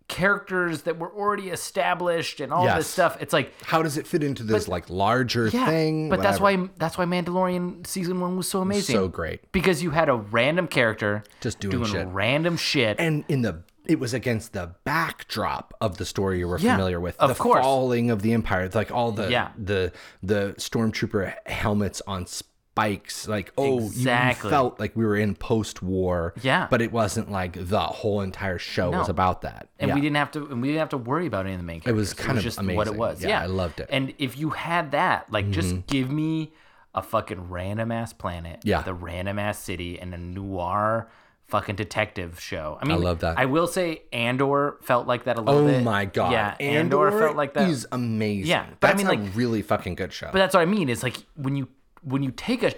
characters 0.08 0.84
that 0.84 0.98
were 0.98 1.12
already 1.14 1.50
established 1.50 2.39
and 2.39 2.54
all 2.54 2.64
Yes. 2.64 2.78
this 2.78 2.88
stuff. 2.88 3.18
It's 3.20 3.34
like 3.34 3.52
How 3.64 3.84
does 3.84 3.98
it 3.98 4.08
fit 4.08 4.24
into 4.24 4.41
this 4.43 4.68
like 4.70 4.89
larger 4.89 5.48
yeah, 5.50 5.66
thing? 5.66 6.08
but 6.10 6.22
that's 6.22 6.39
why 6.39 6.70
that's 6.78 6.98
why 6.98 7.04
Mandalorian 7.06 7.86
season 7.86 8.22
one 8.22 8.38
was 8.38 8.48
so 8.48 8.62
amazing. 8.62 8.95
so 8.95 9.08
great. 9.10 9.52
because 9.52 9.84
you 9.84 9.91
had 9.91 10.08
a 10.08 10.16
random 10.16 10.68
character 10.68 11.24
Just 11.41 11.60
doing 11.60 11.84
shit. 11.86 12.08
random 12.08 12.56
shit. 12.56 12.98
and 13.00 13.26
in 13.28 13.41
the 13.41 13.64
it 13.88 14.00
was 14.00 14.14
against 14.14 14.54
the 14.54 14.72
backdrop 14.84 15.74
of 15.82 15.98
the 15.98 16.06
story 16.06 16.40
you 16.40 16.48
were 16.48 16.60
Yeah, 16.60 16.76
familiar 16.76 17.00
with 17.00 17.18
of 17.20 17.30
the 17.30 17.36
course. 17.36 17.62
falling 17.64 18.12
of 18.12 18.22
the 18.22 18.34
empire 18.34 18.70
like 18.74 18.92
all 18.92 19.12
the 19.12 19.30
Yeah. 19.32 19.50
the 19.58 19.92
the 20.22 20.56
stormtrooper 20.58 21.34
helmets 21.46 22.02
on 22.08 22.26
spikes 22.28 23.28
like 23.28 23.52
oh 23.58 23.80
Exactly. 23.80 24.48
you 24.50 24.52
felt 24.52 24.80
like 24.80 24.96
we 24.96 25.04
were 25.06 25.16
in 25.16 25.34
post-war 25.36 26.34
Yeah. 26.42 26.68
but 26.70 26.82
it 26.82 26.92
wasn't 26.92 27.32
like 27.32 27.54
the 27.54 27.80
whole 27.80 28.22
entire 28.22 28.60
show 28.60 28.92
was 28.92 29.10
about 29.10 29.42
that 29.42 29.70
and 29.80 29.90
Yeah. 29.90 29.96
we 29.96 30.02
didn't 30.02 30.18
have 30.18 30.32
to 30.32 30.46
and 30.48 30.62
we 30.62 30.68
didn't 30.68 30.80
have 30.82 30.90
to 30.90 30.98
worry 30.98 31.26
about 31.26 31.46
any 31.46 31.54
of 31.56 31.60
the 31.60 31.64
main 31.66 31.80
characters. 31.82 31.92
It 31.92 31.96
was 31.98 32.14
kind 32.14 32.38
of 32.38 32.44
just 32.44 32.62
what 32.62 32.88
it 32.88 32.96
was. 32.96 33.24
Yeah, 33.24 33.42
I 33.42 33.48
loved 33.48 33.80
it. 33.80 33.84
Mm-hmm. 33.88 33.96
And 33.96 34.14
if 34.20 34.38
you 34.38 34.52
had 34.52 34.92
that, 34.92 35.32
like 35.32 35.50
just 35.50 35.88
give 35.88 36.12
me 36.12 36.54
a 36.94 37.02
fucking 37.02 37.50
random 37.50 37.92
ass 37.92 38.12
planet, 38.14 38.60
Yeah. 38.64 38.82
the 38.82 38.94
random 38.94 39.38
ass 39.40 39.60
city 39.60 40.00
and 40.00 40.14
a 40.14 40.18
noir 40.18 41.10
fucking 41.48 41.76
detective 41.76 42.39
show. 42.39 42.78
I 42.82 42.86
mean 42.86 42.98
I 42.98 43.00
love 43.00 43.20
that. 43.20 43.38
I 43.38 43.45
will 43.45 43.68
say 43.68 44.02
Andor 44.12 44.78
felt 44.82 45.08
like 45.08 45.24
that 45.26 45.38
a 45.38 45.41
little 45.41 45.66
bit. 45.66 45.76
oh 45.76 45.78
bit. 45.78 45.84
my 45.84 46.06
god 46.06 46.32
Yeah, 46.32 46.56
Andor, 46.60 47.12
felt 47.12 47.36
like 47.36 47.54
that. 47.54 47.70
is 47.70 47.88
amazing 47.91 48.48
Yeah, 48.48 48.66
but 48.80 48.88
I 48.88 48.91
that's 48.93 49.04
mean, 49.04 49.20
a 49.20 49.24
like- 49.24 49.36
really 49.36 49.62
fucking 49.62 49.95
good 49.95 50.12
show 50.14 50.28
but 50.32 50.39
that's 50.39 50.54
what 50.54 50.62
I 50.62 50.66
mean. 50.66 50.89
Is 50.89 51.04
like 51.04 51.18
when 51.36 51.56
you 51.56 51.68
when 52.04 52.22
you 52.24 52.32
take 52.32 52.64
a 52.64 52.74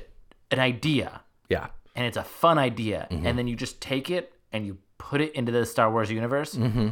an 0.51 0.59
idea 0.59 1.22
yeah 1.49 1.67
and 1.95 2.05
it's 2.05 2.17
a 2.17 2.24
fun 2.24 2.57
idea, 2.57 3.07
Mm-hmm. 3.11 3.26
and 3.28 3.38
then 3.38 3.47
you 3.47 3.55
just 3.55 3.82
take 3.82 4.09
it 4.09 4.32
and 4.53 4.65
you 4.65 4.78
put 4.97 5.20
it 5.22 5.34
into 5.34 5.51
the 5.51 5.65
Star 5.65 5.91
Wars 5.91 6.09
universe, 6.11 6.55
Mm-hmm. 6.55 6.89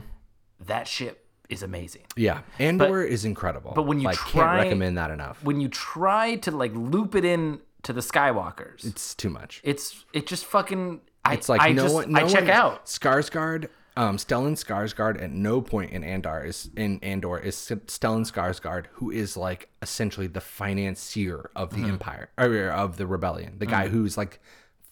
that 0.65 0.88
shit 0.88 1.23
is 1.49 1.63
amazing. 1.63 2.01
yeah 2.17 2.41
andor 2.59 3.01
is 3.03 3.23
incredible 3.23 3.71
but 3.73 3.84
when 3.84 3.99
you 4.01 4.05
like 4.05 4.17
try- 4.17 4.32
can't 4.57 4.63
recommend 4.65 4.97
that 4.97 5.11
enough 5.11 5.41
When 5.43 5.61
you 5.61 5.69
try 5.69 6.36
to 6.38 6.51
like 6.51 6.73
loop 6.75 7.15
it 7.15 7.23
in 7.23 7.61
to 7.84 7.93
the 7.93 8.01
Skywalkers, 8.01 8.84
it's 8.86 9.15
too 9.15 9.30
much 9.30 9.61
It's 9.63 10.03
it 10.11 10.28
just 10.28 10.43
fucking. 10.45 11.01
I, 11.30 11.34
It's 11.34 11.49
like 11.49 11.61
I 11.61 11.71
no 11.71 11.84
just, 11.84 11.95
one. 11.95 12.11
No 12.11 12.25
I 12.25 12.28
check 12.28 12.41
one- 12.43 12.51
out. 12.51 12.86
Skarsgård, 12.86 13.69
um, 13.95 14.17
Stellan 14.17 14.53
Skarsgård. 14.53 15.21
At 15.21 15.32
no 15.32 15.61
point 15.61 15.91
in 15.91 16.03
Andor 16.03 16.43
is 16.45 16.69
in 16.75 16.99
Andor 17.01 17.38
is 17.39 17.55
Stellan 17.55 18.25
Skarsgård, 18.32 18.86
who 18.93 19.11
is 19.11 19.36
like 19.38 19.69
essentially 19.82 20.28
the 20.28 20.41
financier 20.41 21.49
of 21.55 21.69
Mm-hmm. 21.71 21.84
the 21.84 21.89
empire 21.89 22.30
or 22.38 22.69
of 22.71 22.97
the 22.97 23.07
rebellion, 23.07 23.55
the 23.59 23.65
guy 23.65 23.88
who's 23.88 24.17
like 24.17 24.39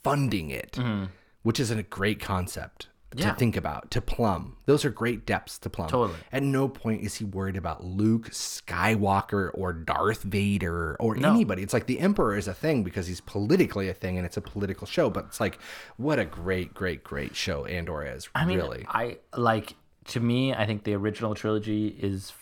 funding 0.04 0.50
it, 0.52 0.78
which 1.44 1.60
is 1.60 1.72
a 1.72 1.84
great 1.84 2.20
concept. 2.20 2.88
To 3.18 3.24
Mm-hmm. 3.26 3.36
Think 3.38 3.58
about, 3.58 3.92
to 3.92 4.02
plumb. 4.02 4.58
Those 4.66 4.86
are 4.86 4.90
great 4.90 5.26
depths 5.26 5.58
to 5.60 5.70
plumb. 5.70 5.90
Totally. 5.90 6.20
At 6.32 6.44
no 6.44 6.68
point 6.68 7.02
is 7.02 7.16
he 7.16 7.26
worried 7.26 7.58
about 7.58 7.84
Luke 7.84 8.30
Skywalker 8.30 9.52
or 9.54 9.74
Darth 9.74 10.24
Vader 10.24 10.96
or 11.00 11.16
anybody. 11.18 11.64
It's 11.64 11.74
like 11.74 11.86
the 11.86 12.00
Emperor 12.00 12.38
is 12.38 12.48
a 12.48 12.54
thing 12.54 12.84
because 12.84 13.08
he's 13.08 13.22
politically 13.22 13.90
a 13.90 13.94
thing 13.94 14.18
and 14.18 14.26
it's 14.26 14.38
a 14.38 14.42
political 14.42 14.88
show. 14.88 15.10
But 15.10 15.26
it's 15.26 15.40
like, 15.40 15.60
what 15.98 16.20
a 16.20 16.26
great, 16.26 16.74
great, 16.74 17.04
great 17.04 17.36
show 17.36 17.66
Andor 17.66 18.04
is. 18.04 18.30
I 18.36 18.46
mean, 18.46 18.58
really. 18.58 18.86
I 18.88 19.18
like 19.36 19.76
to 20.06 20.20
me. 20.20 20.54
I 20.54 20.66
think 20.66 20.84
the 20.84 20.94
original 20.94 21.36
trilogy 21.36 21.88
is 21.88 22.34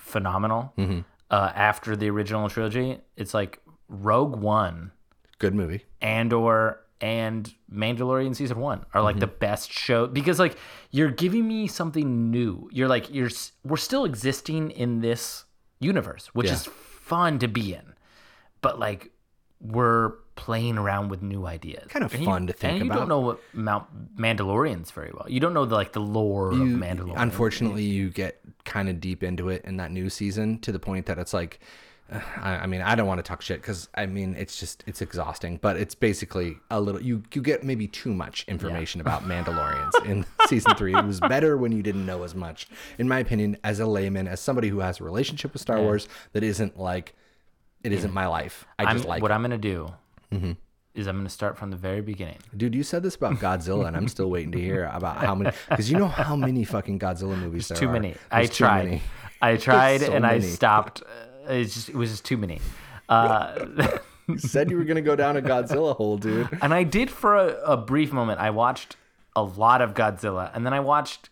phenomenal. 0.00 0.72
Mm-hmm. 0.78 1.00
Uh, 1.30 1.50
after 1.54 1.96
the 1.96 2.10
original 2.10 2.48
trilogy, 2.50 2.98
it's 3.16 3.32
like 3.32 3.60
Rogue 3.88 4.36
One, 4.36 4.92
Good 5.38 5.54
movie. 5.54 5.84
Andor, 6.00 6.78
and 7.02 7.52
Mandalorian 7.70 8.34
season 8.34 8.58
one 8.60 8.86
are 8.94 9.02
like 9.02 9.18
the 9.18 9.26
Mm-hmm. 9.26 9.38
best 9.40 9.72
show 9.72 10.06
because 10.06 10.38
like 10.38 10.56
you're 10.90 11.10
giving 11.10 11.46
me 11.46 11.66
something 11.66 12.30
new. 12.30 12.68
You're 12.72 12.88
like 12.88 13.12
you're 13.12 13.30
we're 13.64 13.76
still 13.76 14.04
existing 14.04 14.70
in 14.70 15.00
this 15.00 15.44
universe, 15.80 16.28
which 16.32 16.46
Yeah. 16.46 16.54
is 16.54 16.66
fun 16.66 17.38
to 17.40 17.48
be 17.48 17.74
in, 17.74 17.94
but 18.62 18.78
like 18.78 19.10
we're 19.60 20.10
playing 20.34 20.78
around 20.78 21.08
with 21.08 21.22
new 21.22 21.44
ideas. 21.46 21.86
Kind 21.88 22.04
of 22.04 22.12
And 22.14 22.22
you- 22.22 22.26
fun 22.26 22.46
to 22.46 22.52
think 22.52 22.80
and 22.80 22.86
you 22.86 22.92
don't 22.92 23.08
know 23.08 23.20
what 23.20 23.40
Mount 23.52 24.16
Mandalorians 24.16 24.90
very 24.92 25.10
well. 25.12 25.26
You 25.28 25.40
don't 25.40 25.54
know 25.54 25.64
the 25.66 25.74
like 25.74 25.92
the 25.92 26.00
lore 26.00 26.50
of 26.50 26.58
Mandalorian. 26.58 27.14
Unfortunately, 27.16 27.84
you 27.84 28.10
get 28.10 28.40
kind 28.64 28.88
of 28.88 29.00
deep 29.00 29.22
into 29.22 29.48
it 29.50 29.64
in 29.64 29.76
that 29.76 29.90
new 29.90 30.08
season 30.08 30.58
to 30.60 30.72
the 30.72 30.78
point 30.78 31.06
that 31.06 31.18
it's 31.18 31.34
like, 31.34 31.60
I, 32.36 32.58
I 32.58 32.66
mean, 32.66 32.82
I 32.82 32.94
don't 32.94 33.06
want 33.06 33.18
to 33.18 33.22
talk 33.22 33.42
shit 33.42 33.60
because 33.60 33.88
I 33.94 34.06
mean, 34.06 34.34
it's 34.36 34.58
just 34.58 34.84
it's 34.86 35.00
exhausting. 35.00 35.58
But 35.60 35.76
it's 35.76 35.94
basically 35.94 36.58
a 36.70 36.80
little 36.80 37.00
you 37.00 37.22
you 37.32 37.42
get 37.42 37.64
maybe 37.64 37.88
too 37.88 38.12
much 38.12 38.44
information 38.48 39.00
about 39.00 39.22
Mandalorians 39.28 39.92
in 40.04 40.24
season 40.48 40.74
three. 40.74 40.94
It 40.94 41.04
was 41.04 41.20
better 41.20 41.56
when 41.56 41.72
you 41.72 41.82
didn't 41.82 42.06
know 42.06 42.22
as 42.22 42.34
much, 42.34 42.68
in 42.98 43.08
my 43.08 43.18
opinion, 43.18 43.56
as 43.64 43.80
a 43.80 43.86
layman, 43.86 44.28
as 44.28 44.40
somebody 44.40 44.68
who 44.68 44.80
has 44.80 45.00
a 45.00 45.04
relationship 45.04 45.52
with 45.52 45.62
Star 45.62 45.80
Wars 45.80 46.08
that 46.32 46.42
isn't 46.42 46.78
like 46.78 47.14
it 47.82 47.92
isn't 47.92 48.12
my 48.12 48.26
life. 48.26 48.64
I 48.78 48.84
I'm, 48.84 48.96
just 48.96 49.08
like 49.08 49.22
what 49.22 49.30
it. 49.30 49.34
I'm 49.34 49.42
gonna 49.42 49.58
do 49.58 49.92
mm-hmm. 50.32 50.52
is 50.94 51.06
I'm 51.06 51.16
gonna 51.16 51.28
start 51.28 51.58
from 51.58 51.70
the 51.70 51.76
very 51.76 52.00
beginning. 52.00 52.38
Dude, 52.56 52.74
you 52.74 52.82
said 52.82 53.02
this 53.02 53.14
about 53.16 53.34
Godzilla, 53.34 53.86
and 53.86 53.96
I'm 53.96 54.08
still 54.08 54.30
waiting 54.30 54.52
to 54.52 54.60
hear 54.60 54.90
about 54.92 55.18
how 55.18 55.34
many. 55.34 55.54
Because 55.68 55.90
you 55.90 55.98
know 55.98 56.08
how 56.08 56.36
many 56.36 56.64
fucking 56.64 56.98
Godzilla 56.98 57.38
movies 57.38 57.68
there 57.68 57.76
are. 57.76 57.80
too 57.80 57.88
are. 57.88 57.92
many. 57.92 58.14
I 58.30 58.40
There's 58.40 58.50
too 58.50 58.64
tried. 58.64 58.84
many. 58.84 59.02
I 59.40 59.56
tried 59.68 60.00
so 60.02 60.12
and 60.12 60.26
I 60.26 60.38
many. 60.38 60.46
stopped. 60.46 61.02
Uh, 61.02 61.26
It's 61.48 61.74
just 61.74 61.88
it 61.88 61.94
was 61.96 62.10
just 62.10 62.24
too 62.24 62.36
many. 62.36 62.60
Uh, 63.08 63.66
You 64.28 64.38
said 64.38 64.70
you 64.70 64.76
were 64.78 64.84
gonna 64.84 65.02
go 65.02 65.16
down 65.16 65.36
a 65.36 65.42
Godzilla 65.42 65.96
hole, 65.96 66.16
dude. 66.16 66.48
and 66.62 66.72
I 66.72 66.84
did 66.84 67.10
for 67.10 67.34
a, 67.36 67.48
a 67.72 67.76
brief 67.76 68.12
moment. 68.12 68.38
I 68.40 68.50
watched 68.50 68.96
a 69.34 69.42
lot 69.42 69.82
of 69.82 69.94
Godzilla, 69.94 70.50
and 70.54 70.64
then 70.64 70.72
I 70.72 70.78
watched 70.80 71.28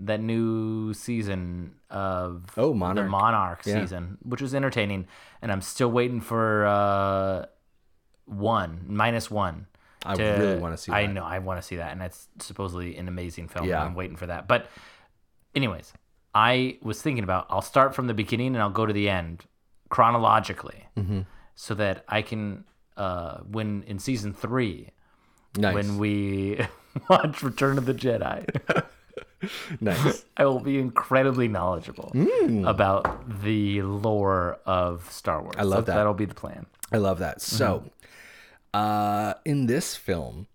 that 0.00 0.20
new 0.20 0.94
season 0.94 1.74
of 1.90 2.44
Oh, 2.56 2.68
the 2.70 2.74
Monarch. 2.76 3.10
Monarch 3.10 3.62
Yeah. 3.66 3.80
season, 3.80 4.18
which 4.22 4.40
was 4.40 4.54
entertaining. 4.54 5.06
And 5.42 5.50
I'm 5.50 5.60
still 5.60 5.90
waiting 5.90 6.20
for 6.20 6.64
uh, 6.64 7.46
one 8.26 8.84
minus 8.86 9.30
one. 9.30 9.66
I 10.04 10.14
really 10.14 10.58
wanna 10.58 10.76
see 10.76 10.92
I 10.92 11.06
that. 11.06 11.12
know 11.12 11.24
I 11.24 11.40
want 11.40 11.60
to 11.60 11.66
see 11.66 11.76
that, 11.76 11.92
and 11.92 12.00
that's 12.00 12.28
supposedly 12.40 12.96
an 12.96 13.08
amazing 13.08 13.48
film. 13.48 13.68
Yeah. 13.68 13.82
I'm 13.84 13.94
waiting 13.94 14.16
for 14.16 14.26
that. 14.26 14.48
But, 14.48 14.66
anyways, 15.54 15.92
I 16.34 16.78
was 16.82 17.00
thinking 17.02 17.24
about 17.24 17.46
I'll 17.50 17.60
start 17.62 17.94
from 17.94 18.06
the 18.06 18.14
beginning 18.14 18.48
and 18.54 18.58
I'll 18.58 18.70
go 18.70 18.86
to 18.86 18.92
the 18.92 19.08
end 19.08 19.44
chronologically, 19.90 20.86
Mm-hmm. 20.96 21.20
so 21.54 21.74
that 21.74 22.04
I 22.08 22.22
can 22.22 22.64
uh, 22.96 23.38
when 23.40 23.82
in 23.86 23.98
season 23.98 24.32
three 24.32 24.88
Nice, 25.56 25.74
when 25.74 25.98
we 25.98 26.60
watch 27.10 27.42
Return 27.42 27.76
of 27.78 27.84
the 27.86 27.92
Jedi. 27.94 28.84
nice. 29.80 30.24
I 30.36 30.44
will 30.46 30.60
be 30.60 30.78
incredibly 30.78 31.48
knowledgeable 31.48 32.12
about 32.66 33.42
the 33.42 33.82
lore 33.82 34.58
of 34.64 35.10
Star 35.10 35.42
Wars. 35.42 35.56
I 35.58 35.62
love 35.64 35.86
that. 35.86 35.96
That'll 35.96 36.14
be 36.14 36.24
the 36.24 36.34
plan. 36.34 36.66
I 36.92 36.96
love 36.98 37.18
that. 37.18 37.40
So, 37.42 37.78
Mm-hmm. 37.78 37.88
uh, 38.74 39.34
in 39.44 39.66
this 39.66 39.94
film, 39.96 40.46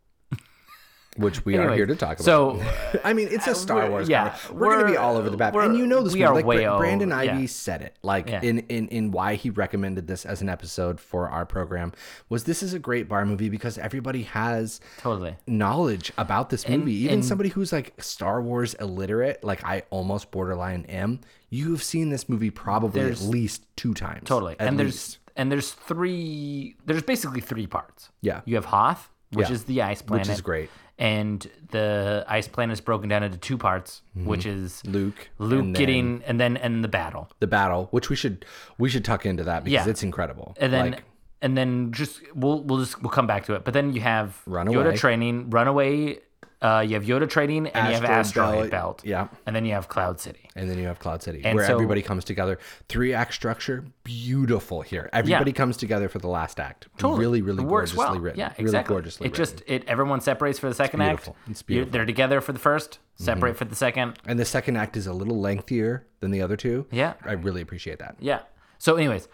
which 1.17 1.43
we 1.45 1.57
are 1.57 1.73
here 1.73 1.85
to 1.85 1.95
talk 1.95 2.19
about. 2.19 2.25
so, 2.25 2.63
I 3.03 3.13
mean, 3.13 3.27
it's 3.31 3.47
a 3.47 3.51
uh, 3.51 3.53
Star 3.53 3.77
we're- 3.77 3.89
Wars. 3.89 4.09
yeah, 4.09 4.29
cover. 4.29 4.53
we're, 4.53 4.75
gonna 4.77 4.91
be 4.91 4.97
all 4.97 5.17
over 5.17 5.29
the 5.29 5.37
map, 5.37 5.55
and 5.55 5.77
you 5.77 5.85
know 5.87 6.01
this. 6.03 6.13
we 6.13 6.19
movie. 6.19 6.27
are 6.29 6.35
like, 6.35 6.45
way 6.45 6.63
Bra- 6.63 6.77
Brandon 6.77 7.11
over- 7.11 7.21
Ivy 7.21 7.41
yeah. 7.41 7.47
said 7.47 7.81
it, 7.81 7.97
like 8.03 8.29
Yeah. 8.29 8.41
in 8.41 8.59
in 8.69 8.87
in 8.89 9.11
why 9.11 9.35
he 9.35 9.49
recommended 9.49 10.07
this 10.07 10.25
as 10.25 10.41
an 10.41 10.49
episode 10.49 10.99
for 10.99 11.29
our 11.29 11.45
program 11.45 11.91
was 12.29 12.43
this 12.45 12.61
is 12.63 12.73
a 12.73 12.79
great 12.79 13.07
bar 13.09 13.25
movie 13.25 13.49
because 13.49 13.77
everybody 13.77 14.23
has 14.23 14.79
Totally. 14.99 15.35
knowledge 15.47 16.11
about 16.17 16.49
this 16.49 16.67
movie. 16.67 16.93
Even 16.93 17.15
and- 17.15 17.25
somebody 17.25 17.49
who's 17.49 17.71
like 17.73 17.93
Star 18.01 18.41
Wars 18.41 18.73
illiterate, 18.75 19.43
like 19.43 19.63
I 19.65 19.83
almost 19.89 20.31
borderline 20.31 20.85
am. 20.85 21.19
You've 21.49 21.81
seen 21.83 22.09
this 22.09 22.27
movie 22.27 22.49
probably 22.49 23.01
at 23.09 23.21
least 23.21 23.65
two 23.77 23.93
times. 23.93 24.27
Totally. 24.27 24.55
And 24.59 24.77
least. 24.77 24.83
there's 24.83 25.19
and 25.37 25.51
there's 25.51 25.71
three 25.71 26.75
there's 26.85 27.03
basically 27.03 27.41
three 27.41 27.67
parts. 27.67 28.09
Yeah. 28.21 28.41
You 28.45 28.55
have 28.55 28.65
Hoth, 28.65 29.09
which 29.31 29.47
Yeah. 29.47 29.53
is 29.53 29.63
the 29.65 29.81
ice 29.81 30.01
planet. 30.01 30.27
Which 30.27 30.33
is 30.35 30.41
great. 30.41 30.69
And 30.99 31.47
the 31.69 32.25
ice 32.27 32.47
planet 32.47 32.73
is 32.73 32.81
broken 32.81 33.07
down 33.07 33.21
into 33.21 33.37
two 33.37 33.57
parts, 33.57 34.01
which 34.15 34.45
is 34.47 34.83
Luke, 34.85 35.29
Luke 35.37 35.59
Mm-hmm. 35.59 35.65
and 35.67 35.75
then- 35.75 35.79
getting 35.79 36.23
and 36.25 36.39
then 36.39 36.57
and 36.57 36.83
the 36.83 36.87
battle. 36.87 37.29
the 37.39 37.47
battle, 37.47 37.87
which 37.91 38.09
we 38.09 38.15
should 38.15 38.45
we 38.79 38.89
should 38.89 39.05
tuck 39.05 39.25
into 39.25 39.43
that 39.43 39.63
because 39.63 39.85
Yeah. 39.85 39.89
it's 39.91 40.01
incredible. 40.03 40.55
and 40.59 40.73
then 40.73 40.91
Like, 40.91 41.03
and 41.41 41.55
then 41.55 41.91
just 41.91 42.21
we'll 42.33 42.63
we'll 42.63 42.79
just 42.79 42.99
we'll 43.03 43.11
come 43.11 43.27
back 43.27 43.45
to 43.45 43.53
it. 43.53 43.63
But 43.63 43.75
then 43.75 43.93
you 43.93 44.01
have 44.01 44.41
Run 44.47 44.67
Yoda 44.67 44.87
away. 44.87 44.97
training, 44.97 45.51
runaway 45.51 46.19
uh, 46.61 46.83
you 46.87 46.95
have 46.95 47.03
Yoda 47.03 47.29
training, 47.29 47.67
and 47.67 47.87
you 47.89 47.93
have 47.95 48.03
Asteroid 48.05 48.71
Belt, 48.71 48.71
Belt. 48.71 49.05
yeah. 49.05 49.27
and 49.45 49.55
then 49.55 49.63
you 49.65 49.73
have 49.73 49.87
Cloud 49.87 50.19
City. 50.19 50.49
And 50.55 50.67
then 50.69 50.79
you 50.79 50.87
have 50.87 50.97
Cloud 50.97 51.21
City, 51.21 51.41
And 51.45 51.55
where 51.55 51.67
so- 51.67 51.73
everybody 51.73 52.01
comes 52.01 52.23
together. 52.25 52.57
Three 52.89 53.13
act 53.13 53.33
structure, 53.35 53.85
beautiful 54.03 54.81
here. 54.81 55.09
Everybody 55.13 55.53
comes 55.53 55.77
together 55.77 56.09
for 56.09 56.17
the 56.19 56.27
last 56.27 56.59
act. 56.59 56.87
Totally, 56.97 57.19
Really, 57.19 57.41
really 57.43 57.63
gorgeously 57.63 57.97
well. 57.99 58.19
written. 58.19 58.39
Yeah, 58.39 58.49
really 58.57 58.61
exactly. 58.63 58.93
gorgeously 58.93 59.25
it 59.27 59.37
written. 59.37 59.45
just 59.57 59.63
it 59.67 59.83
everyone 59.87 60.19
separates 60.21 60.57
for 60.57 60.67
the 60.67 60.73
second 60.75 60.99
beautiful. 60.99 61.35
act. 61.41 61.49
It's 61.51 61.61
beautiful. 61.61 61.87
Mm-hmm. 61.89 61.93
They're 61.93 62.05
together 62.05 62.41
for 62.41 62.53
the 62.53 62.59
1st 62.59 62.97
separate 63.15 63.55
for 63.57 63.65
the 63.65 63.75
second. 63.75 64.17
and 64.25 64.39
the 64.39 64.45
second 64.45 64.77
act 64.77 64.97
is 64.97 65.05
a 65.07 65.13
little 65.13 65.39
lengthier 65.39 66.07
than 66.21 66.31
the 66.31 66.41
other 66.41 66.55
two. 66.55 66.85
Yeah. 66.91 67.13
I 67.23 67.33
really 67.33 67.61
appreciate 67.61 67.99
that. 67.99 68.15
Yeah. 68.19 68.39
So, 68.79 68.95
anyways, 68.95 69.27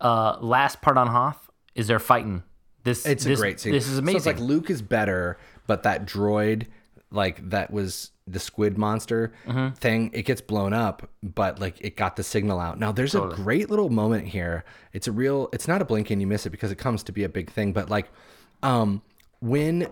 uh, 0.00 0.36
last 0.40 0.80
part 0.82 0.96
on 0.98 1.06
Hoth 1.08 1.48
is 1.74 1.86
they're 1.86 1.98
fighting. 1.98 2.42
This 2.84 3.04
It's 3.04 3.24
this, 3.24 3.38
a 3.38 3.42
great 3.42 3.60
scene. 3.60 3.72
This 3.72 3.86
is 3.86 3.94
So 3.94 3.98
amazing. 3.98 4.16
it's 4.18 4.26
like 4.26 4.38
Luke 4.38 4.70
is 4.70 4.80
better, 4.82 5.36
but 5.68 5.84
that 5.84 6.04
droid, 6.04 6.66
like 7.12 7.48
that 7.50 7.70
was 7.72 8.10
the 8.26 8.40
squid 8.40 8.76
monster 8.76 9.32
Mm-hmm. 9.46 9.74
thing, 9.74 10.10
it 10.12 10.22
gets 10.24 10.40
blown 10.40 10.72
up, 10.72 11.08
but 11.22 11.60
like 11.60 11.76
it 11.80 11.96
got 11.96 12.16
the 12.16 12.22
signal 12.24 12.58
out. 12.60 12.78
Now 12.80 12.90
there's 12.92 13.14
a 13.14 13.20
great 13.28 13.70
little 13.70 13.88
moment 13.88 14.26
here. 14.28 14.64
It's 14.92 15.06
a 15.06 15.12
real 15.12 15.48
it's 15.52 15.66
not 15.68 15.80
a 15.80 15.84
blink 15.86 16.10
and 16.10 16.20
you 16.20 16.26
miss 16.26 16.44
it 16.44 16.50
because 16.50 16.70
it 16.72 16.76
comes 16.78 17.02
to 17.04 17.12
be 17.12 17.22
a 17.24 17.28
big 17.28 17.50
thing, 17.50 17.72
but 17.72 17.88
like 17.88 18.10
um 18.62 19.00
when 19.40 19.86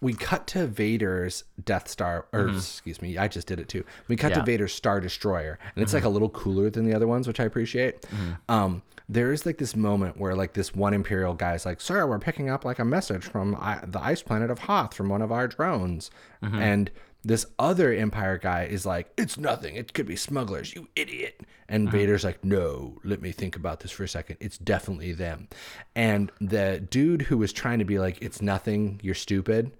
we 0.00 0.12
cut 0.12 0.46
to 0.48 0.66
Vader's 0.66 1.44
Death 1.64 1.88
Star, 1.88 2.26
or 2.34 2.48
excuse 2.50 3.00
me, 3.00 3.16
I 3.16 3.26
just 3.26 3.46
did 3.46 3.58
it 3.58 3.68
too. 3.70 3.84
We 4.06 4.16
cut 4.16 4.28
to 4.28 4.34
Mm-hmm. 4.34 4.38
Yeah. 4.38 4.42
Mm-hmm. 4.42 4.46
Vader's 4.46 4.74
Star 4.74 5.00
Destroyer, 5.00 5.58
and 5.74 5.82
it's 5.82 5.94
like 5.94 6.04
a 6.04 6.08
little 6.10 6.28
cooler 6.28 6.68
than 6.68 6.84
the 6.84 6.92
other 6.94 7.06
ones, 7.06 7.26
which 7.26 7.40
I 7.40 7.44
appreciate. 7.44 8.04
Um, 8.50 8.82
there 9.08 9.32
is 9.32 9.44
like 9.44 9.58
this 9.58 9.76
moment 9.76 10.18
where 10.18 10.34
like 10.34 10.54
this 10.54 10.74
one 10.74 10.94
Imperial 10.94 11.34
guy 11.34 11.54
is 11.54 11.66
like, 11.66 11.80
"Sir, 11.80 12.06
we're 12.06 12.18
picking 12.18 12.48
up 12.48 12.64
like 12.64 12.78
a 12.78 12.84
message 12.84 13.24
from 13.24 13.54
I- 13.56 13.82
the 13.86 14.00
ice 14.02 14.22
planet 14.22 14.50
of 14.50 14.60
Hoth 14.60 14.94
from 14.94 15.08
one 15.08 15.22
of 15.22 15.30
our 15.32 15.46
drones," 15.48 16.10
Mm-hmm. 16.42 16.58
and 16.58 16.90
this 17.26 17.46
other 17.58 17.90
Empire 17.92 18.36
guy 18.38 18.64
is 18.64 18.84
like, 18.84 19.10
"It's 19.16 19.38
nothing. 19.38 19.76
It 19.76 19.92
could 19.94 20.06
be 20.06 20.16
smugglers, 20.16 20.74
you 20.74 20.88
idiot." 20.96 21.40
And 21.68 21.88
Mm-hmm. 21.88 21.96
Vader's 21.96 22.24
like, 22.24 22.44
"No, 22.44 22.98
let 23.04 23.20
me 23.22 23.32
think 23.32 23.56
about 23.56 23.80
this 23.80 23.90
for 23.90 24.04
a 24.04 24.08
second. 24.08 24.36
It's 24.40 24.58
definitely 24.58 25.12
them." 25.12 25.48
And 25.94 26.30
the 26.40 26.80
dude 26.90 27.22
who 27.22 27.36
was 27.38 27.52
trying 27.52 27.78
to 27.80 27.84
be 27.84 27.98
like, 27.98 28.20
"It's 28.22 28.40
nothing. 28.42 29.00
You're 29.02 29.14
stupid." 29.14 29.72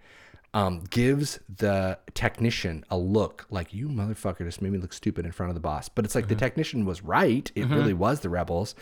um, 0.57 0.85
gives 0.89 1.41
the 1.57 1.99
technician 2.14 2.85
a 2.89 2.97
look 2.97 3.45
like 3.51 3.75
you 3.75 3.89
motherfucker 3.89 4.45
just 4.45 4.62
made 4.62 4.70
me 4.70 4.79
look 4.79 4.93
stupid 4.93 5.27
in 5.27 5.33
front 5.33 5.51
of 5.51 5.55
the 5.55 5.61
boss. 5.61 5.89
But 5.89 6.05
it's 6.05 6.14
like 6.14 6.27
Mm-hmm. 6.27 6.35
the 6.35 6.39
technician 6.39 6.85
was 6.87 7.03
right. 7.03 7.51
It 7.57 7.66
really 7.66 7.93
was 7.93 8.20
the 8.20 8.29
rebels. 8.29 8.77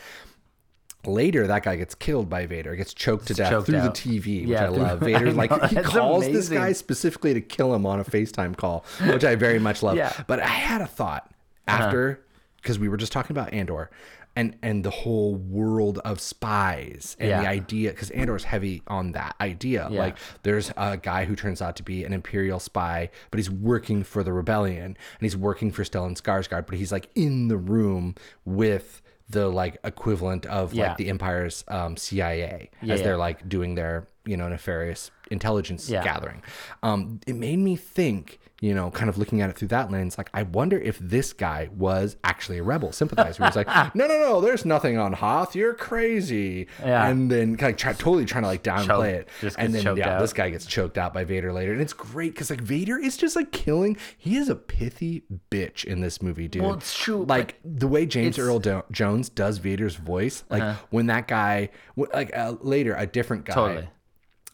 Later, 1.04 1.46
that 1.48 1.64
guy 1.64 1.76
gets 1.76 1.94
killed 1.94 2.30
by 2.30 2.46
Vader, 2.46 2.76
gets 2.76 2.94
choked 2.94 3.26
to 3.26 3.34
death 3.34 3.50
choked 3.50 3.66
through 3.66 3.78
out. 3.78 3.94
the 3.94 4.00
TV, 4.20 4.42
which 4.42 4.50
Yeah, 4.50 4.66
I 4.66 4.68
love. 4.68 5.02
I 5.02 5.06
Vader, 5.06 5.26
know, 5.26 5.32
like, 5.32 5.70
he 5.70 5.76
calls 5.76 6.24
this 6.26 6.48
guy 6.48 6.72
specifically 6.72 7.34
to 7.34 7.40
kill 7.40 7.74
him 7.74 7.84
on 7.86 7.98
a 7.98 8.04
FaceTime 8.04 8.56
call, 8.56 8.84
which 9.06 9.24
I 9.24 9.34
very 9.34 9.58
much 9.58 9.82
love. 9.82 9.96
Yeah. 9.96 10.08
Uh-huh. 10.08 10.24
But 10.26 10.40
I 10.40 10.46
had 10.46 10.80
a 10.80 10.86
thought 10.86 11.30
after, 11.66 12.24
because 12.56 12.78
we 12.78 12.88
were 12.88 12.96
just 12.96 13.12
talking 13.12 13.34
about 13.36 13.52
Andor 13.52 13.90
and, 14.36 14.56
and 14.62 14.84
the 14.84 14.90
whole 14.90 15.34
world 15.34 15.98
of 16.04 16.20
spies 16.20 17.16
and 17.18 17.30
the 17.30 17.48
idea, 17.48 17.90
because 17.90 18.10
Andor's 18.10 18.44
heavy 18.44 18.82
on 18.86 19.12
that 19.12 19.34
idea. 19.40 19.88
Yeah. 19.90 19.98
Like, 19.98 20.16
there's 20.42 20.72
a 20.76 20.96
guy 20.96 21.24
who 21.24 21.34
turns 21.36 21.60
out 21.60 21.76
to 21.76 21.82
be 21.82 22.04
an 22.04 22.12
imperial 22.12 22.60
spy, 22.60 23.10
but 23.30 23.38
he's 23.38 23.50
working 23.50 24.04
for 24.04 24.22
the 24.22 24.32
rebellion 24.32 24.84
and 24.84 24.96
he's 25.20 25.36
working 25.36 25.72
for 25.72 25.82
Stellan 25.82 26.18
Skarsgård, 26.20 26.66
but 26.66 26.76
he's 26.78 26.92
like 26.92 27.08
in 27.14 27.48
the 27.48 27.56
room 27.58 28.14
with 28.44 29.02
the 29.32 29.48
like 29.48 29.78
equivalent 29.84 30.46
of 30.46 30.72
Yeah. 30.72 30.88
like 30.88 30.96
the 30.98 31.08
empire's 31.08 31.64
um, 31.68 31.96
CIA 31.96 32.70
Yeah, 32.80 32.94
as 32.94 33.00
yeah. 33.00 33.04
they're 33.06 33.16
like 33.16 33.48
doing 33.48 33.74
their 33.74 34.06
you 34.24 34.36
know 34.36 34.48
nefarious 34.48 35.10
intelligence 35.32 35.88
Yeah. 35.90 36.04
gathering. 36.04 36.42
Um, 36.82 37.20
it 37.26 37.34
made 37.36 37.58
me 37.58 37.74
think, 37.76 38.38
you 38.60 38.74
know, 38.74 38.90
kind 38.92 39.08
of 39.08 39.18
looking 39.18 39.40
at 39.40 39.50
it 39.50 39.56
through 39.56 39.68
that 39.68 39.90
lens, 39.90 40.16
like 40.16 40.30
I 40.32 40.44
wonder 40.44 40.78
if 40.78 40.96
this 41.00 41.32
guy 41.32 41.68
was 41.76 42.16
actually 42.22 42.58
a 42.58 42.62
rebel 42.62 42.92
sympathizer. 42.92 43.44
He's 43.44 43.56
like, 43.56 43.66
no, 43.96 44.06
no, 44.06 44.20
no, 44.20 44.40
there's 44.40 44.64
nothing 44.64 44.98
on 44.98 45.12
Hoth. 45.14 45.56
You're 45.56 45.74
crazy. 45.74 46.68
Yeah. 46.80 47.08
And 47.08 47.28
then 47.30 47.56
kind 47.56 47.72
of 47.72 47.76
try, 47.76 47.92
totally 47.92 48.24
trying 48.24 48.42
to 48.44 48.48
like 48.48 48.62
downplay 48.62 48.86
Choke- 48.86 49.04
it. 49.06 49.28
just 49.40 49.58
and 49.58 49.74
then 49.74 49.96
yeah, 49.96 50.14
out. 50.14 50.20
this 50.20 50.32
guy 50.32 50.50
gets 50.50 50.66
choked 50.66 50.96
out 50.98 51.12
by 51.12 51.24
Vader 51.24 51.52
later, 51.52 51.72
and 51.72 51.80
it's 51.80 51.92
great 51.92 52.34
because 52.34 52.50
like 52.50 52.60
Vader 52.60 52.98
is 52.98 53.16
just 53.16 53.34
like 53.34 53.50
killing. 53.50 53.96
He 54.16 54.36
is 54.36 54.48
a 54.48 54.54
pithy 54.54 55.24
bitch 55.50 55.84
in 55.84 56.00
this 56.00 56.22
movie, 56.22 56.46
dude. 56.46 56.62
Well, 56.62 56.74
it's 56.74 56.96
true, 56.96 57.24
Like 57.24 57.58
the 57.64 57.88
way 57.88 58.06
James 58.06 58.38
Uh-huh. 58.38 58.48
Earl 58.48 58.58
Do- 58.60 58.82
Jones 58.92 59.28
does 59.28 59.58
Vader's 59.58 59.96
voice, 59.96 60.44
like 60.50 60.76
when 60.90 61.06
that 61.06 61.26
guy, 61.26 61.70
like 61.96 62.36
uh, 62.36 62.54
later, 62.60 62.94
a 62.94 63.06
different 63.06 63.44
guy 63.44 63.54
Totally. 63.54 63.88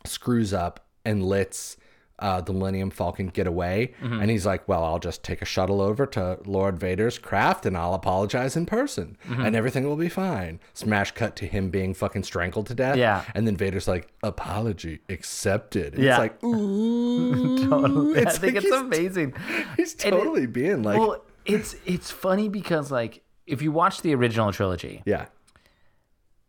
Screws 0.09 0.52
up 0.52 0.86
and 1.04 1.22
lets 1.24 1.76
uh, 2.20 2.40
the 2.40 2.52
Millennium 2.52 2.90
Falcon 2.90 3.28
get 3.28 3.46
away, 3.46 3.94
Mm-hmm. 4.02 4.20
and 4.20 4.28
he's 4.28 4.44
like, 4.44 4.66
"Well, 4.66 4.82
I'll 4.82 4.98
just 4.98 5.22
take 5.22 5.40
a 5.40 5.44
shuttle 5.44 5.80
over 5.80 6.04
to 6.06 6.40
Lord 6.44 6.76
Vader's 6.76 7.16
craft, 7.16 7.64
and 7.64 7.76
I'll 7.76 7.94
apologize 7.94 8.56
in 8.56 8.66
person, 8.66 9.16
Mm-hmm. 9.28 9.42
and 9.44 9.54
everything 9.54 9.84
will 9.86 9.94
be 9.94 10.09
fine." 10.09 10.59
Smash 10.74 11.12
cut 11.12 11.36
to 11.36 11.46
him 11.46 11.70
being 11.70 11.94
fucking 11.94 12.24
strangled 12.24 12.66
to 12.66 12.74
death. 12.74 12.96
Yeah. 12.96 13.24
and 13.36 13.46
then 13.46 13.56
Vader's 13.56 13.86
like, 13.86 14.09
"Apology 14.24 14.98
accepted." 15.09 15.94
And 15.94 16.02
Yeah. 16.02 16.11
it's 16.14 16.18
like, 16.18 16.42
ooh, 16.44 17.68
Totally. 17.68 18.26
I 18.26 18.30
think 18.30 18.54
like 18.54 18.64
it's 18.64 18.66
he's- 18.66 18.80
amazing. 18.80 19.34
He's 19.76 19.94
And 20.04 20.12
it- 20.12 20.18
totally 20.18 20.46
being 20.46 20.82
like, 20.82 20.98
well, 20.98 21.24
it's 21.44 21.76
it's 21.86 22.11
funny 22.11 22.48
because 22.48 22.90
like 22.90 23.22
if 23.46 23.62
you 23.62 23.70
watch 23.70 24.02
the 24.02 24.12
original 24.16 24.50
trilogy, 24.50 25.02
yeah, 25.06 25.26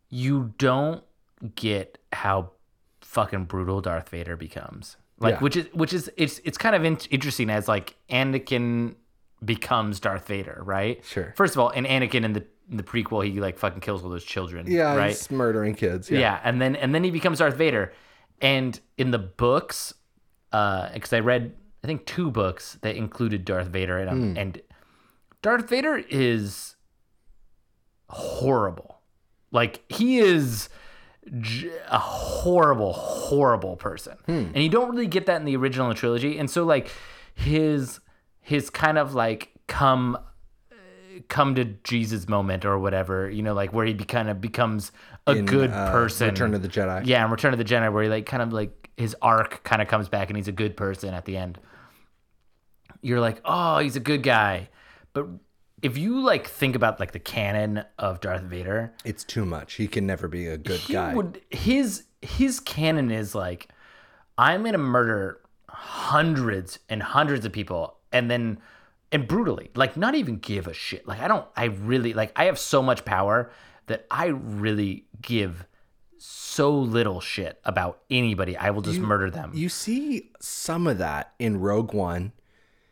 you 0.09 0.53
don't 0.57 1.03
get 1.55 1.99
how 2.11 2.51
fucking 3.09 3.45
brutal 3.45 3.81
Darth 3.81 4.09
Vader 4.09 4.35
becomes. 4.35 4.95
Like 5.19 5.33
Yeah. 5.35 5.39
which 5.39 5.55
is 5.57 5.65
which 5.73 5.93
is 5.93 6.11
it's 6.15 6.39
it's 6.43 6.57
kind 6.59 6.75
of 6.75 6.85
in- 6.85 6.97
interesting 7.09 7.49
as 7.49 7.67
like 7.67 7.95
Anakin 8.09 8.95
becomes 9.43 9.99
Darth 9.99 10.27
Vader, 10.27 10.61
right? 10.63 11.03
Sure. 11.03 11.33
First 11.35 11.55
of 11.55 11.59
all, 11.59 11.69
in 11.71 11.85
Anakin 11.85 12.23
in 12.23 12.33
the 12.33 12.45
in 12.69 12.77
the 12.77 12.83
prequel, 12.83 13.25
he 13.25 13.39
like 13.41 13.57
fucking 13.57 13.81
kills 13.81 14.03
all 14.03 14.09
those 14.11 14.23
children. 14.23 14.67
yeah, 14.69 14.93
Right. 14.95 15.07
he's 15.09 15.31
murdering 15.31 15.73
kids. 15.73 16.11
Yeah. 16.11 16.19
Yeah, 16.19 16.39
and 16.43 16.61
then 16.61 16.75
and 16.75 16.93
then 16.93 17.03
he 17.03 17.09
becomes 17.09 17.39
Darth 17.39 17.55
Vader. 17.57 17.91
And 18.41 18.79
in 18.97 19.09
the 19.11 19.17
books, 19.19 19.93
uh, 20.53 20.89
because 20.93 21.11
I 21.11 21.19
read 21.19 21.55
I 21.83 21.87
think 21.87 22.05
two 22.05 22.29
books 22.29 22.77
that 22.81 22.95
included 22.95 23.43
Darth 23.43 23.67
Vader 23.69 23.97
in 23.97 24.05
them, 24.05 24.37
and 24.37 24.61
Darth 25.41 25.67
Vader 25.67 25.97
is 26.09 26.75
horrible. 28.09 28.99
Like 29.51 29.81
he 29.91 30.19
is 30.19 30.69
a 31.25 31.99
horrible, 31.99 32.93
horrible 32.93 33.75
person, 33.75 34.17
and 34.27 34.57
you 34.57 34.69
don't 34.69 34.89
really 34.89 35.07
get 35.07 35.25
that 35.25 35.37
in 35.37 35.45
the 35.45 35.55
original 35.55 35.93
trilogy. 35.93 36.37
And 36.37 36.49
so 36.49 36.63
like 36.63 36.89
his 37.35 37.99
his 38.41 38.69
kind 38.69 38.97
of 38.97 39.13
like 39.13 39.51
come 39.67 40.17
come 41.27 41.55
to 41.55 41.65
Jesus 41.65 42.27
moment 42.27 42.65
or 42.65 42.79
whatever, 42.79 43.29
you 43.29 43.43
know, 43.43 43.53
like 43.53 43.73
where 43.73 43.85
he 43.85 43.93
be, 43.93 44.05
kind 44.05 44.29
of 44.29 44.41
becomes 44.41 44.91
a 45.27 45.35
In, 45.35 45.45
good 45.45 45.71
uh, 45.71 45.91
person. 45.91 46.29
Return 46.29 46.53
of 46.53 46.61
the 46.61 46.69
Jedi. 46.69 47.05
Yeah, 47.05 47.23
in 47.23 47.31
Return 47.31 47.53
of 47.53 47.59
the 47.59 47.65
Jedi, 47.65 47.91
where 47.91 48.03
he 48.03 48.09
like 48.09 48.25
kind 48.25 48.41
of 48.41 48.53
like 48.53 48.89
his 48.97 49.15
arc 49.21 49.63
kind 49.63 49.81
of 49.81 49.87
comes 49.87 50.09
back 50.09 50.29
and 50.29 50.37
he's 50.37 50.47
a 50.47 50.53
good 50.53 50.75
person 50.75 51.13
at 51.13 51.25
the 51.25 51.37
end. 51.37 51.59
You're 53.01 53.19
like, 53.19 53.39
oh, 53.45 53.77
he's 53.79 53.95
a 53.95 54.01
good 54.01 54.23
guy, 54.23 54.69
but 55.13 55.27
if 55.81 55.97
you 55.97 56.19
like 56.21 56.47
think 56.47 56.75
about 56.75 56.99
like 56.99 57.11
the 57.11 57.19
canon 57.19 57.83
of 57.97 58.19
Darth 58.21 58.43
Vader, 58.43 58.93
it's 59.05 59.23
too 59.23 59.45
much. 59.45 59.73
He 59.73 59.87
can 59.87 60.05
never 60.05 60.27
be 60.27 60.47
a 60.47 60.57
good 60.57 60.81
guy. 60.89 61.13
would 61.13 61.41
his 61.49 62.03
his 62.21 62.59
canon 62.59 63.11
is 63.11 63.35
like, 63.35 63.69
I'm 64.37 64.63
gonna 64.63 64.77
murder 64.77 65.39
hundreds 65.69 66.79
and 66.89 67.01
hundreds 67.01 67.45
of 67.45 67.51
people, 67.51 67.97
and 68.11 68.29
then 68.29 68.59
and 69.11 69.27
brutally, 69.27 69.71
like 69.75 69.97
not 69.97 70.15
even 70.15 70.37
give 70.37 70.67
a 70.67 70.73
shit. 70.73 71.07
Like 71.07 71.19
I 71.19 71.27
don't, 71.27 71.45
I 71.55 71.65
really 71.65 72.13
like 72.13 72.31
I 72.35 72.45
have 72.45 72.59
so 72.59 72.81
much 72.81 73.05
power 73.05 73.51
that 73.87 74.05
I 74.11 74.27
really 74.27 75.05
give 75.21 75.65
so 76.17 76.71
little 76.71 77.21
shit 77.21 77.59
about 77.63 78.01
anybody. 78.09 78.55
I 78.57 78.69
will 78.71 78.81
just 78.81 78.99
murder 78.99 79.31
them. 79.31 79.51
You, 79.53 79.61
You 79.63 79.69
see 79.69 80.31
some 80.39 80.85
of 80.87 80.97
that 80.97 81.33
in 81.39 81.59
Rogue 81.59 81.93
One. 81.93 82.33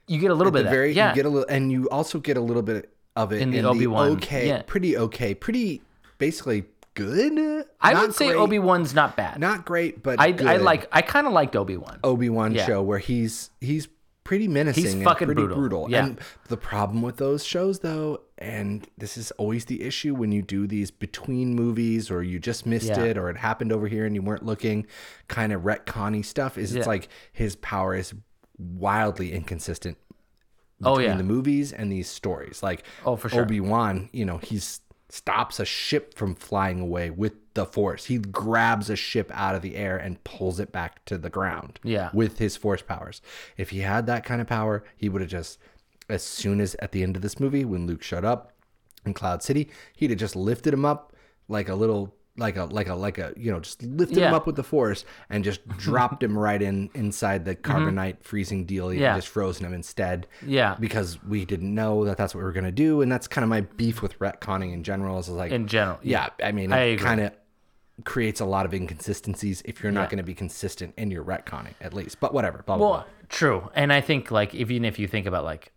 Get 0.07 0.31
a 0.31 0.33
little 0.33 0.51
bit 0.51 0.59
of 0.59 0.65
that. 0.65 0.71
very 0.71 0.93
yeah. 0.93 1.09
you 1.09 1.15
get 1.15 1.25
a 1.25 1.29
little 1.29 1.47
and 1.49 1.71
you 1.71 1.89
also 1.89 2.19
get 2.19 2.37
a 2.37 2.41
little 2.41 2.63
bit 2.63 2.93
of 3.15 3.31
it 3.33 3.41
In 3.41 3.51
the 3.51 3.61
the, 3.61 3.67
Obi-Wan, 3.67 4.11
okay 4.11 4.47
yeah. 4.47 4.61
pretty 4.65 4.97
okay 4.97 5.33
pretty 5.35 5.81
basically 6.17 6.65
good 6.93 7.65
I 7.81 7.93
Not 7.93 8.01
would 8.01 8.15
say 8.15 8.33
Obi 8.33 8.57
Wan's 8.59 8.93
not 8.95 9.15
bad. 9.15 9.39
not 9.39 9.65
great 9.65 10.01
but 10.01 10.19
I 10.19 10.33
I 10.45 10.57
like 10.57 10.87
I 10.91 11.01
kind 11.01 11.27
of 11.27 11.33
liked 11.33 11.55
Obi 11.55 11.77
Wan. 11.77 11.99
obi-wan 12.03 12.53
Yeah. 12.55 12.65
show 12.65 12.81
where 12.81 12.99
he's 12.99 13.49
he's 13.61 13.87
pretty 14.23 14.47
menacing 14.47 14.83
He's 14.83 14.93
and 14.95 15.03
fucking 15.05 15.25
pretty 15.27 15.39
brutal. 15.43 15.57
brutal, 15.57 15.87
Yeah. 15.89 16.05
and 16.05 16.19
the 16.49 16.57
problem 16.57 17.01
with 17.01 17.15
those 17.17 17.45
shows 17.45 17.79
though 17.79 18.21
and 18.37 18.85
this 18.97 19.15
is 19.17 19.31
always 19.31 19.65
the 19.65 19.81
issue 19.83 20.13
when 20.15 20.31
you 20.33 20.41
do 20.41 20.67
these 20.67 20.91
between 20.91 21.55
movies 21.55 22.11
or 22.11 22.21
you 22.23 22.37
just 22.39 22.65
missed 22.65 22.87
Yeah. 22.89 23.03
it 23.03 23.17
or 23.17 23.29
it 23.29 23.37
happened 23.37 23.71
over 23.71 23.87
here 23.87 24.05
and 24.05 24.13
you 24.15 24.21
weren't 24.21 24.45
looking 24.45 24.85
kind 25.29 25.53
of 25.53 25.61
retconny 25.61 26.25
stuff 26.25 26.57
is 26.57 26.75
it's 26.75 26.85
like 26.87 27.07
his 27.31 27.55
power 27.55 27.95
is 27.95 28.13
wildly 28.57 29.33
inconsistent 29.33 29.97
Oh 30.83 30.95
between 30.95 31.09
yeah. 31.11 31.17
the 31.17 31.23
movies 31.23 31.73
and 31.73 31.91
these 31.91 32.07
stories. 32.07 32.61
Like 32.61 32.83
Oh, 33.05 33.15
for 33.15 33.29
sure. 33.29 33.41
Obi 33.41 33.59
Wan, 33.59 34.09
you 34.11 34.25
know, 34.25 34.37
he 34.37 34.59
stops 35.09 35.59
a 35.59 35.65
ship 35.65 36.13
from 36.13 36.35
flying 36.35 36.79
away 36.79 37.09
with 37.09 37.33
the 37.53 37.65
force. 37.65 38.05
He 38.05 38.17
grabs 38.17 38.89
a 38.89 38.95
ship 38.95 39.31
out 39.33 39.55
of 39.55 39.61
the 39.61 39.75
air 39.75 39.97
and 39.97 40.23
pulls 40.23 40.59
it 40.59 40.71
back 40.71 41.03
to 41.05 41.17
the 41.17 41.29
ground. 41.29 41.79
Yeah. 41.83 42.09
With 42.13 42.37
his 42.37 42.55
force 42.57 42.81
powers. 42.81 43.21
If 43.57 43.69
he 43.71 43.79
had 43.79 44.05
that 44.07 44.23
kind 44.23 44.41
of 44.41 44.47
power, 44.47 44.83
he 44.95 45.09
would 45.09 45.21
have 45.21 45.31
just 45.31 45.57
as 46.09 46.23
soon 46.23 46.61
as 46.61 46.75
at 46.75 46.91
the 46.91 47.03
end 47.03 47.15
of 47.15 47.21
this 47.21 47.39
movie 47.39 47.65
when 47.65 47.87
Luke 47.87 48.03
showed 48.03 48.23
up 48.25 48.53
in 49.05 49.13
Cloud 49.13 49.41
City, 49.41 49.69
he'd 49.95 50.09
have 50.11 50.19
just 50.19 50.35
lifted 50.35 50.73
him 50.73 50.85
up 50.85 51.13
like 51.47 51.69
a 51.69 51.75
little 51.75 52.13
like 52.37 52.55
a 52.55 52.65
like 52.65 52.87
a 52.87 52.93
like 52.95 53.17
a 53.17 53.33
you 53.35 53.51
know 53.51 53.59
just 53.59 53.81
lifted 53.83 54.19
him 54.19 54.33
up 54.33 54.45
with 54.45 54.55
the 54.55 54.63
force 54.63 55.05
and 55.29 55.43
just 55.43 55.67
dropped 55.77 56.21
him 56.21 56.37
right 56.37 56.61
in 56.61 56.89
inside 56.93 57.45
the 57.45 57.55
carbonite 57.55 58.17
freezing 58.21 58.65
deal 58.65 58.87
Mm-hmm. 58.89 58.99
Yeah. 59.01 59.13
and 59.13 59.17
just 59.21 59.27
frozen 59.33 59.65
him 59.65 59.73
instead 59.73 60.27
Yeah. 60.45 60.75
because 60.79 61.21
we 61.23 61.45
didn't 61.45 61.73
know 61.73 62.05
that 62.05 62.15
that's 62.17 62.33
what 62.35 62.39
we 62.41 62.45
were 62.45 62.51
going 62.51 62.63
to 62.65 62.71
do 62.71 63.01
and 63.01 63.11
that's 63.11 63.27
kind 63.27 63.43
of 63.43 63.49
my 63.49 63.61
beef 63.61 64.01
with 64.01 64.17
retconning 64.19 64.71
in 64.73 64.83
general 64.83 65.17
is 65.19 65.27
like 65.29 65.51
In 65.51 65.67
general, 65.67 65.97
yeah 66.03 66.29
i 66.43 66.51
mean 66.51 66.71
it 66.71 66.99
kind 66.99 67.21
of 67.21 67.31
creates 68.03 68.39
a 68.39 68.45
lot 68.45 68.65
of 68.67 68.73
inconsistencies 68.73 69.61
if 69.65 69.81
you're 69.81 69.91
not 69.91 70.01
Yeah. 70.03 70.07
going 70.09 70.17
to 70.17 70.23
be 70.23 70.35
consistent 70.35 70.93
in 70.97 71.09
your 71.09 71.23
retconning 71.23 71.73
at 71.81 71.93
least 71.93 72.19
but 72.19 72.33
whatever 72.33 72.61
blah, 72.65 72.77
blah, 72.77 72.89
Well, 72.91 73.07
true. 73.29 73.69
And 73.73 73.91
I 73.91 74.01
think 74.01 74.29
like 74.31 74.53
even 74.53 74.85
if 74.85 74.99
you 74.99 75.07
think 75.07 75.25
about 75.25 75.43
like 75.43 75.71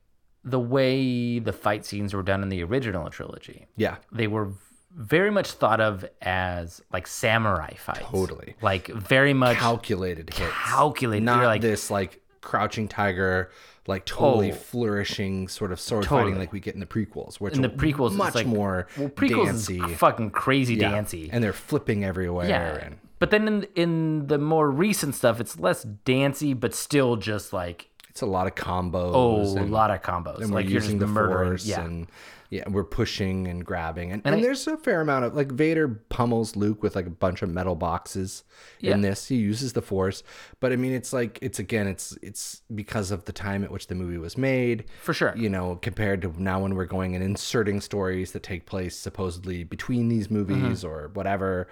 the 0.44 0.60
way 0.60 1.38
the 1.38 1.52
fight 1.52 1.84
scenes 1.86 2.12
were 2.14 2.22
done 2.22 2.42
in 2.42 2.48
the 2.50 2.62
original 2.62 3.08
trilogy, 3.10 3.66
yeah 3.76 3.96
they 4.12 4.26
were 4.26 4.50
very 4.94 5.30
much 5.30 5.52
thought 5.52 5.80
of 5.80 6.04
as 6.20 6.82
like 6.92 7.06
samurai 7.06 7.74
fights. 7.74 8.00
Totally. 8.00 8.56
Like 8.60 8.88
very 8.88 9.32
much 9.34 9.56
calculated 9.58 10.32
hits 10.34 10.50
calculated. 10.52 11.24
not 11.24 11.44
like 11.44 11.60
this 11.62 11.90
like 11.90 12.20
crouching 12.40 12.88
tiger 12.88 13.50
like 13.86 14.04
totally 14.04 14.50
Oh. 14.52 14.54
flourishing 14.54 15.48
sort 15.48 15.72
of 15.72 15.80
sword 15.80 16.04
Totally. 16.04 16.22
fighting 16.32 16.38
like 16.38 16.52
we 16.52 16.60
get 16.60 16.74
in 16.74 16.80
the 16.80 16.86
prequels 16.86 17.36
which 17.36 17.54
in 17.54 17.62
the 17.62 17.68
prequels 17.68 18.12
much 18.14 18.34
like, 18.34 18.46
more 18.46 18.86
well, 18.96 19.08
prequels 19.08 19.70
is 19.90 19.96
fucking 19.98 20.30
crazy 20.30 20.74
Yeah. 20.74 20.90
dancy. 20.90 21.28
and 21.32 21.42
they're 21.42 21.52
flipping 21.52 22.04
everywhere 22.04 22.48
yeah. 22.48 22.74
and 22.86 22.98
But 23.18 23.30
then 23.30 23.46
in 23.48 23.66
in 23.76 24.26
the 24.26 24.38
more 24.38 24.70
recent 24.70 25.14
stuff, 25.14 25.40
it's 25.40 25.58
less 25.58 25.82
dancey, 26.04 26.54
but 26.54 26.74
still 26.74 27.16
just 27.16 27.52
like 27.52 27.88
it's 28.08 28.22
a 28.22 28.26
lot 28.26 28.46
of 28.46 28.54
combos 28.54 29.12
oh, 29.14 29.42
a 29.58 29.64
lot 29.66 29.90
of 29.90 30.02
combos. 30.02 30.40
and 30.40 30.50
like 30.52 30.64
we're 30.66 30.72
you're 30.72 30.82
using 30.82 30.98
the 30.98 31.06
murdering. 31.06 31.50
force 31.50 31.66
yeah. 31.66 31.80
and 31.82 32.06
yeah 32.50 32.64
we're 32.68 32.84
pushing 32.84 33.46
and 33.46 33.64
grabbing 33.64 34.10
and, 34.12 34.22
and, 34.24 34.34
I- 34.34 34.40
there's 34.42 34.66
a 34.66 34.76
fair 34.76 35.00
amount 35.00 35.24
of 35.24 35.34
like 35.34 35.52
vader 35.52 35.88
pummels 36.08 36.56
luke 36.56 36.82
with 36.82 36.94
like 36.96 37.06
a 37.06 37.10
bunch 37.10 37.42
of 37.42 37.48
metal 37.48 37.74
boxes 37.76 38.44
Yeah. 38.80 38.94
in 38.94 39.00
this 39.00 39.28
he 39.28 39.36
uses 39.36 39.72
the 39.72 39.82
force 39.82 40.22
but 40.58 40.72
i 40.72 40.76
mean 40.76 40.92
it's 40.92 41.12
like 41.12 41.38
it's 41.40 41.58
again 41.58 41.86
it's 41.86 42.16
it's 42.22 42.62
because 42.74 43.10
of 43.12 43.24
the 43.24 43.32
time 43.32 43.62
at 43.64 43.70
which 43.70 43.86
the 43.86 43.94
movie 43.94 44.18
was 44.18 44.36
made 44.36 44.84
For 45.02 45.14
sure. 45.14 45.32
you 45.36 45.48
know 45.48 45.76
compared 45.80 46.22
to 46.22 46.34
now 46.42 46.60
when 46.60 46.74
we're 46.74 46.86
going 46.86 47.14
and 47.14 47.24
inserting 47.24 47.80
stories 47.80 48.32
that 48.32 48.42
take 48.42 48.66
place 48.66 48.96
supposedly 48.96 49.64
between 49.64 50.08
these 50.08 50.30
movies 50.30 50.84
or 50.84 51.10
whatever 51.14 51.68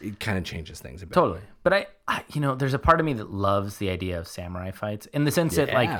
it 0.00 0.18
kind 0.18 0.38
of 0.38 0.44
changes 0.44 0.80
things 0.80 1.02
a 1.02 1.06
bit 1.06 1.10
Mm-hmm. 1.14 1.20
Totally. 1.20 1.40
But 1.62 1.72
I, 1.74 1.86
I, 2.08 2.24
you 2.32 2.40
know, 2.40 2.54
there's 2.54 2.72
a 2.72 2.78
part 2.78 3.00
of 3.00 3.04
me 3.06 3.12
that 3.12 3.30
loves 3.30 3.76
the 3.76 3.90
idea 3.90 4.18
of 4.18 4.26
samurai 4.26 4.70
fights 4.70 5.04
in 5.12 5.24
the 5.24 5.30
sense 5.30 5.56
that, 5.56 5.74
like, 5.74 5.90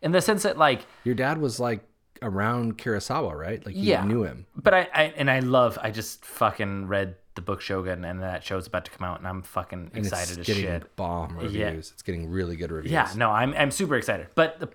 in 0.00 0.12
the 0.12 0.20
sense 0.22 0.44
that, 0.44 0.56
like, 0.56 0.82
your 1.02 1.16
dad 1.16 1.38
was 1.38 1.58
like 1.58 1.80
around 2.22 2.78
kurosawa 2.78 3.34
right 3.36 3.64
like 3.66 3.74
you 3.76 3.82
Yeah. 3.84 4.04
knew 4.04 4.22
him 4.24 4.46
but 4.56 4.74
I, 4.74 4.88
I, 4.94 5.02
and 5.16 5.30
I 5.30 5.40
love, 5.40 5.78
I 5.82 5.90
just 5.90 6.24
fucking 6.24 6.86
read 6.88 7.16
the 7.34 7.40
book 7.42 7.60
Shogun 7.60 8.04
and 8.04 8.20
that 8.22 8.42
show's 8.44 8.66
about 8.66 8.84
to 8.86 8.90
come 8.90 9.06
out 9.08 9.18
and 9.18 9.26
I'm 9.28 9.42
fucking 9.42 9.90
and 9.94 10.04
excited 10.06 10.38
it's 10.38 10.38
as 10.40 10.46
getting 10.46 10.64
shit. 10.64 10.96
bomb 10.96 11.36
reviews 11.36 11.54
Yeah. 11.54 11.68
it's 11.70 12.02
getting 12.02 12.28
really 12.30 12.56
good 12.56 12.70
reviews 12.72 12.92
Yeah, 12.92 13.08
no, 13.16 13.30
I'm, 13.30 13.54
I'm 13.54 13.70
super 13.70 13.94
excited. 13.96 14.26
But 14.34 14.58
the, 14.60 14.68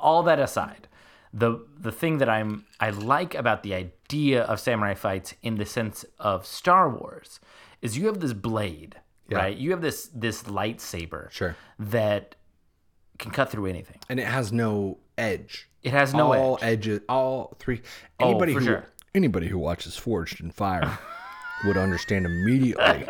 all 0.00 0.22
that 0.24 0.38
aside, 0.38 0.88
the, 1.32 1.64
the 1.78 1.92
thing 1.92 2.18
that 2.18 2.28
I'm, 2.28 2.64
I 2.80 2.90
like 2.90 3.34
about 3.34 3.62
the 3.62 3.74
idea 3.74 4.42
of 4.44 4.60
samurai 4.60 4.94
fights 4.94 5.34
in 5.42 5.56
the 5.56 5.66
sense 5.66 6.04
of 6.18 6.46
Star 6.46 6.88
Wars 6.90 7.40
is 7.82 7.96
you 7.98 8.06
have 8.06 8.20
this 8.20 8.32
blade, 8.32 8.96
right? 9.30 9.56
You 9.56 9.70
have 9.72 9.80
this, 9.82 10.08
this 10.14 10.44
lightsaber 10.44 11.30
Sure. 11.30 11.56
that 11.78 12.34
can 13.18 13.30
cut 13.30 13.50
through 13.50 13.66
anything. 13.66 13.98
and 14.08 14.20
it 14.20 14.26
has 14.26 14.52
no 14.52 14.98
edge. 15.16 15.67
It 15.82 15.92
has 15.92 16.12
no 16.14 16.32
all 16.34 16.58
edge. 16.62 16.88
edges, 16.88 17.00
all 17.08 17.56
three. 17.58 17.82
Oh, 18.20 18.30
Anybody 18.30 18.54
for 18.54 18.60
who 18.60 18.66
sure. 18.66 18.84
anybody 19.14 19.48
who 19.48 19.58
watches 19.58 19.96
Forged 19.96 20.40
in 20.40 20.50
Fire 20.50 20.98
would 21.64 21.76
understand 21.76 22.26
immediately 22.26 23.04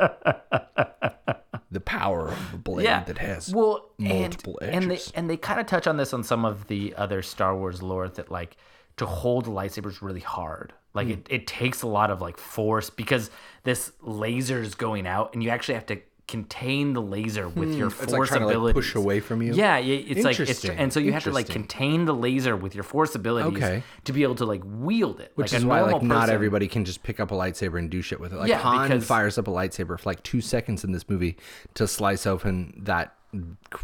the 1.70 1.80
power 1.80 2.28
of 2.28 2.54
a 2.54 2.58
blade 2.58 2.86
that 2.86 3.18
has 3.18 3.52
well 3.54 3.90
multiple 3.98 4.58
and, 4.62 4.74
and 4.84 4.90
they 4.90 4.98
and 5.14 5.28
they 5.30 5.36
kind 5.36 5.60
of 5.60 5.66
touch 5.66 5.86
on 5.86 5.96
this 5.96 6.12
on 6.14 6.22
some 6.22 6.44
of 6.44 6.66
the 6.68 6.94
other 6.96 7.22
Star 7.22 7.54
Wars 7.56 7.82
lore 7.82 8.08
that 8.08 8.30
like 8.30 8.56
to 8.96 9.06
hold 9.06 9.46
a 9.46 9.50
lightsaber 9.50 9.86
is 9.86 10.02
really 10.02 10.20
hard. 10.20 10.72
Like 10.94 11.06
Hmm. 11.06 11.12
it, 11.12 11.26
it 11.30 11.46
takes 11.46 11.82
a 11.82 11.86
lot 11.86 12.10
of 12.10 12.20
like 12.20 12.36
force 12.38 12.90
because 12.90 13.30
this 13.64 13.92
laser 14.00 14.60
is 14.62 14.74
going 14.74 15.06
out 15.06 15.32
and 15.34 15.42
you 15.42 15.50
actually 15.50 15.74
have 15.74 15.86
to 15.86 16.00
contain 16.28 16.92
the 16.92 17.00
laser 17.02 17.48
with 17.48 17.74
your 17.74 17.88
Hmm. 17.90 18.02
It's 18.04 18.12
force 18.12 18.30
like 18.30 18.38
trying 18.40 18.52
to 18.52 18.58
like 18.58 18.74
push 18.74 18.94
away 18.94 19.18
from 19.20 19.42
you. 19.42 19.54
Yeah, 19.54 19.78
it's 19.78 20.22
like 20.22 20.38
it's 20.38 20.64
and 20.64 20.92
so 20.92 21.00
you 21.00 21.12
have 21.12 21.24
to 21.24 21.32
like 21.32 21.48
contain 21.48 22.04
the 22.04 22.14
laser 22.14 22.54
with 22.54 22.74
your 22.74 22.84
force 22.84 23.14
abilities 23.14 23.56
Okay. 23.62 23.82
to 24.04 24.12
be 24.12 24.22
able 24.22 24.34
to 24.36 24.44
like 24.44 24.60
wield 24.64 25.20
it. 25.20 25.32
Which 25.34 25.52
like 25.52 25.58
is 25.58 25.64
why 25.64 25.80
like 25.80 25.90
normal 25.92 26.06
not 26.06 26.28
everybody 26.28 26.68
can 26.68 26.84
just 26.84 27.02
pick 27.02 27.18
up 27.18 27.30
a 27.30 27.34
lightsaber 27.34 27.78
and 27.78 27.90
do 27.90 28.02
shit 28.02 28.20
with 28.20 28.32
it. 28.32 28.36
Like 28.36 28.48
Yeah, 28.50 28.58
Han 28.58 28.88
because- 28.88 29.06
fires 29.06 29.38
up 29.38 29.48
a 29.48 29.50
lightsaber 29.50 29.98
for 29.98 30.08
like 30.08 30.22
two 30.22 30.40
seconds 30.40 30.84
in 30.84 30.92
this 30.92 31.08
movie 31.08 31.36
to 31.74 31.88
slice 31.88 32.26
open 32.26 32.74
that 32.84 33.14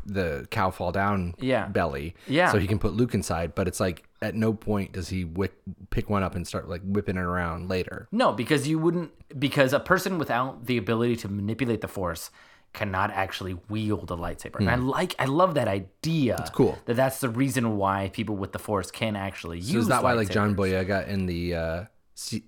the 0.06 0.46
cow 0.50 0.70
fall 0.70 0.92
down 0.92 1.34
Yeah. 1.38 1.66
belly. 1.68 2.14
Yeah. 2.26 2.50
So 2.52 2.58
he 2.58 2.66
can 2.66 2.78
put 2.78 2.94
Luke 2.94 3.14
inside, 3.14 3.54
but 3.54 3.68
it's 3.68 3.80
like 3.80 4.04
at 4.22 4.34
no 4.34 4.52
point 4.54 4.92
does 4.92 5.08
he 5.08 5.24
wick, 5.24 5.52
pick 5.90 6.08
one 6.08 6.22
up 6.22 6.34
and 6.34 6.46
start 6.46 6.68
like 6.68 6.80
whipping 6.84 7.16
it 7.16 7.20
around 7.22 7.68
later. 7.68 8.08
No, 8.10 8.32
because 8.32 8.66
you 8.66 8.78
wouldn't 8.78 9.10
because 9.38 9.72
a 9.72 9.80
person 9.80 10.18
without 10.18 10.66
the 10.66 10.76
ability 10.78 11.16
to 11.16 11.28
manipulate 11.28 11.80
the 11.82 11.88
force 11.88 12.30
cannot 12.72 13.10
actually 13.12 13.56
wield 13.68 14.10
a 14.10 14.16
lightsaber. 14.16 14.58
And 14.58 14.68
I 14.70 14.74
like 14.76 15.14
I 15.18 15.26
love 15.26 15.54
that 15.54 15.68
idea. 15.68 16.36
It's 16.40 16.50
Hmm. 16.50 16.56
cool. 16.56 16.78
That 16.86 16.96
that's 16.96 17.20
the 17.20 17.28
reason 17.28 17.76
why 17.76 18.10
people 18.12 18.36
with 18.36 18.52
the 18.52 18.58
force 18.58 18.90
can 18.90 19.14
actually 19.14 19.58
use 19.58 19.74
is 19.84 19.88
that 19.88 20.02
why 20.02 20.14
like 20.14 20.30
John. 20.30 20.56
Boyega 20.56 21.06
in 21.06 21.26
the 21.26 21.54
uh 21.54 21.84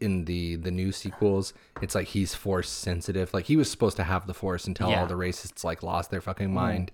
in 0.00 0.24
the 0.26 0.56
the 0.56 0.70
new 0.70 0.92
sequels, 0.92 1.52
it's 1.82 1.94
like 1.94 2.08
he's 2.08 2.34
force 2.34 2.68
sensitive. 2.70 3.32
Like 3.34 3.46
he 3.46 3.56
was 3.56 3.70
supposed 3.70 3.96
to 3.96 4.04
have 4.04 4.26
the 4.26 4.34
force 4.34 4.66
until 4.66 4.90
Yeah. 4.90 5.00
all 5.00 5.06
the 5.06 5.14
racists 5.14 5.64
like 5.64 5.82
lost 5.82 6.10
their 6.10 6.20
fucking 6.20 6.52
mind. 6.52 6.92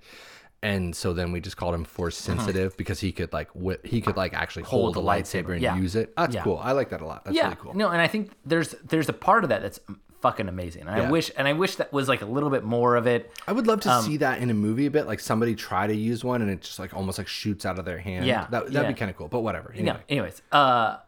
And 0.64 0.94
so 0.94 1.12
then 1.12 1.32
we 1.32 1.40
just 1.40 1.56
called 1.56 1.74
him 1.74 1.84
force 1.84 2.16
sensitive 2.16 2.76
because 2.76 3.00
he 3.00 3.10
could 3.10 3.32
like 3.32 3.50
whip, 3.52 3.84
he 3.84 4.00
could 4.00 4.16
like 4.16 4.32
actually 4.32 4.62
hold, 4.62 4.96
Uh-huh. 4.96 5.00
Hold 5.02 5.06
the 5.06 5.22
lightsaber 5.22 5.44
lightsaber, 5.46 5.52
and 5.54 5.60
yeah. 5.62 5.76
use 5.76 5.96
it. 5.96 6.14
That's 6.16 6.34
Yeah. 6.36 6.44
cool. 6.44 6.58
I 6.62 6.70
like 6.72 6.90
that 6.90 7.00
a 7.00 7.06
lot. 7.06 7.24
That's 7.24 7.36
Yeah. 7.36 7.44
really 7.46 7.56
cool. 7.60 7.74
No, 7.74 7.88
and 7.88 8.00
I 8.00 8.06
think 8.06 8.30
there's 8.46 8.74
there's 8.84 9.08
a 9.08 9.12
part 9.12 9.42
of 9.44 9.50
that 9.50 9.60
that's 9.62 9.80
fucking 10.20 10.48
amazing. 10.48 10.86
And 10.86 10.96
Yeah. 10.96 11.08
I 11.08 11.10
wish 11.10 11.32
and 11.36 11.48
I 11.48 11.52
wish 11.52 11.74
that 11.76 11.92
was 11.92 12.08
like 12.08 12.22
a 12.22 12.26
little 12.26 12.48
bit 12.48 12.62
more 12.62 12.94
of 12.94 13.08
it. 13.08 13.32
I 13.48 13.52
would 13.52 13.66
love 13.66 13.80
to 13.80 13.90
Um, 13.90 14.04
see 14.04 14.18
that 14.18 14.38
in 14.40 14.50
a 14.50 14.54
movie 14.54 14.86
a 14.86 14.90
bit, 14.90 15.08
like 15.08 15.18
somebody 15.18 15.56
try 15.56 15.88
to 15.88 15.94
use 15.96 16.22
one 16.22 16.40
and 16.42 16.50
it 16.50 16.60
just 16.60 16.78
like 16.78 16.94
almost 16.94 17.18
like 17.18 17.26
shoots 17.28 17.66
out 17.66 17.80
of 17.80 17.84
their 17.84 17.98
hand. 17.98 18.24
Yeah, 18.24 18.42
that 18.42 18.50
that'd 18.50 18.72
yeah. 18.72 18.86
be 18.86 18.94
kind 18.94 19.10
of 19.10 19.16
cool. 19.16 19.26
But 19.28 19.40
whatever. 19.40 19.70
No, 19.74 19.78
Anyway. 19.80 20.00
anyways, 20.08 20.42
uh, 20.52 20.98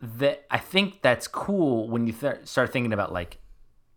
that 0.00 0.44
I 0.50 0.58
think 0.58 1.02
that's 1.02 1.26
cool 1.28 1.88
when 1.88 2.06
you 2.06 2.12
th- 2.12 2.44
start 2.46 2.72
thinking 2.72 2.92
about 2.92 3.12
like 3.12 3.38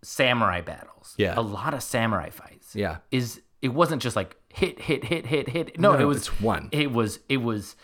samurai 0.02 0.62
battles. 0.62 1.14
Yeah. 1.18 1.34
a 1.38 1.42
lot 1.42 1.74
of 1.74 1.84
samurai 1.84 2.30
fights. 2.30 2.76
Yeah. 2.76 2.98
is 3.12 3.42
it 3.62 3.70
wasn't 3.70 4.02
just 4.02 4.16
like 4.16 4.38
hit, 4.54 4.80
hit, 4.80 5.04
hit, 5.04 5.26
hit, 5.26 5.50
hit. 5.50 5.78
No, 5.80 5.92
No, 5.94 6.00
it 6.00 6.06
was 6.06 6.28
one. 6.42 6.70
It 6.72 6.92
was 6.92 7.20
it 7.28 7.38
was 7.38 7.76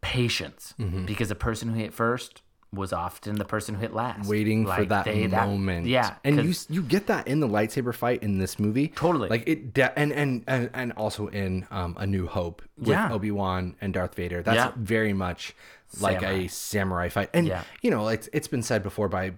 patience 0.00 0.74
Mm-hmm. 0.78 1.04
because 1.06 1.28
the 1.28 1.34
person 1.34 1.68
who 1.68 1.74
hit 1.74 1.92
first 1.92 2.42
was 2.72 2.92
often 2.92 3.36
the 3.36 3.44
person 3.46 3.74
who 3.74 3.80
hit 3.80 3.94
last. 3.94 4.28
waiting 4.28 4.66
for 4.66 4.84
that 4.84 5.06
they- 5.06 5.26
moment. 5.26 5.86
yeah, 5.86 6.16
and 6.22 6.44
you 6.44 6.54
you 6.68 6.82
get 6.82 7.06
that 7.06 7.26
in 7.26 7.40
the 7.40 7.48
lightsaber 7.48 7.94
fight 7.94 8.22
in 8.22 8.38
this 8.38 8.58
movie. 8.58 8.88
Totally. 8.88 9.28
like 9.30 9.44
it, 9.46 9.72
de- 9.72 9.98
and, 9.98 10.12
and 10.12 10.44
and 10.46 10.68
and 10.74 10.92
also 10.92 11.28
in 11.28 11.66
um, 11.70 11.96
A 11.98 12.06
New 12.06 12.26
Hope 12.26 12.60
with 12.76 12.88
Yeah. 12.88 13.10
Obi 13.12 13.30
Wan 13.30 13.74
and 13.80 13.94
Darth 13.94 14.14
Vader. 14.14 14.42
That's 14.42 14.56
Yeah. 14.56 14.72
very 14.76 15.14
much 15.14 15.54
like 16.00 16.20
Samurai. 16.20 16.38
a 16.44 16.48
samurai 16.48 17.08
fight. 17.08 17.30
And 17.34 17.46
Yeah. 17.46 17.62
you 17.82 17.90
know, 17.90 18.08
it's 18.08 18.28
it's 18.32 18.48
been 18.48 18.62
said 18.62 18.82
before 18.82 19.08
by 19.08 19.32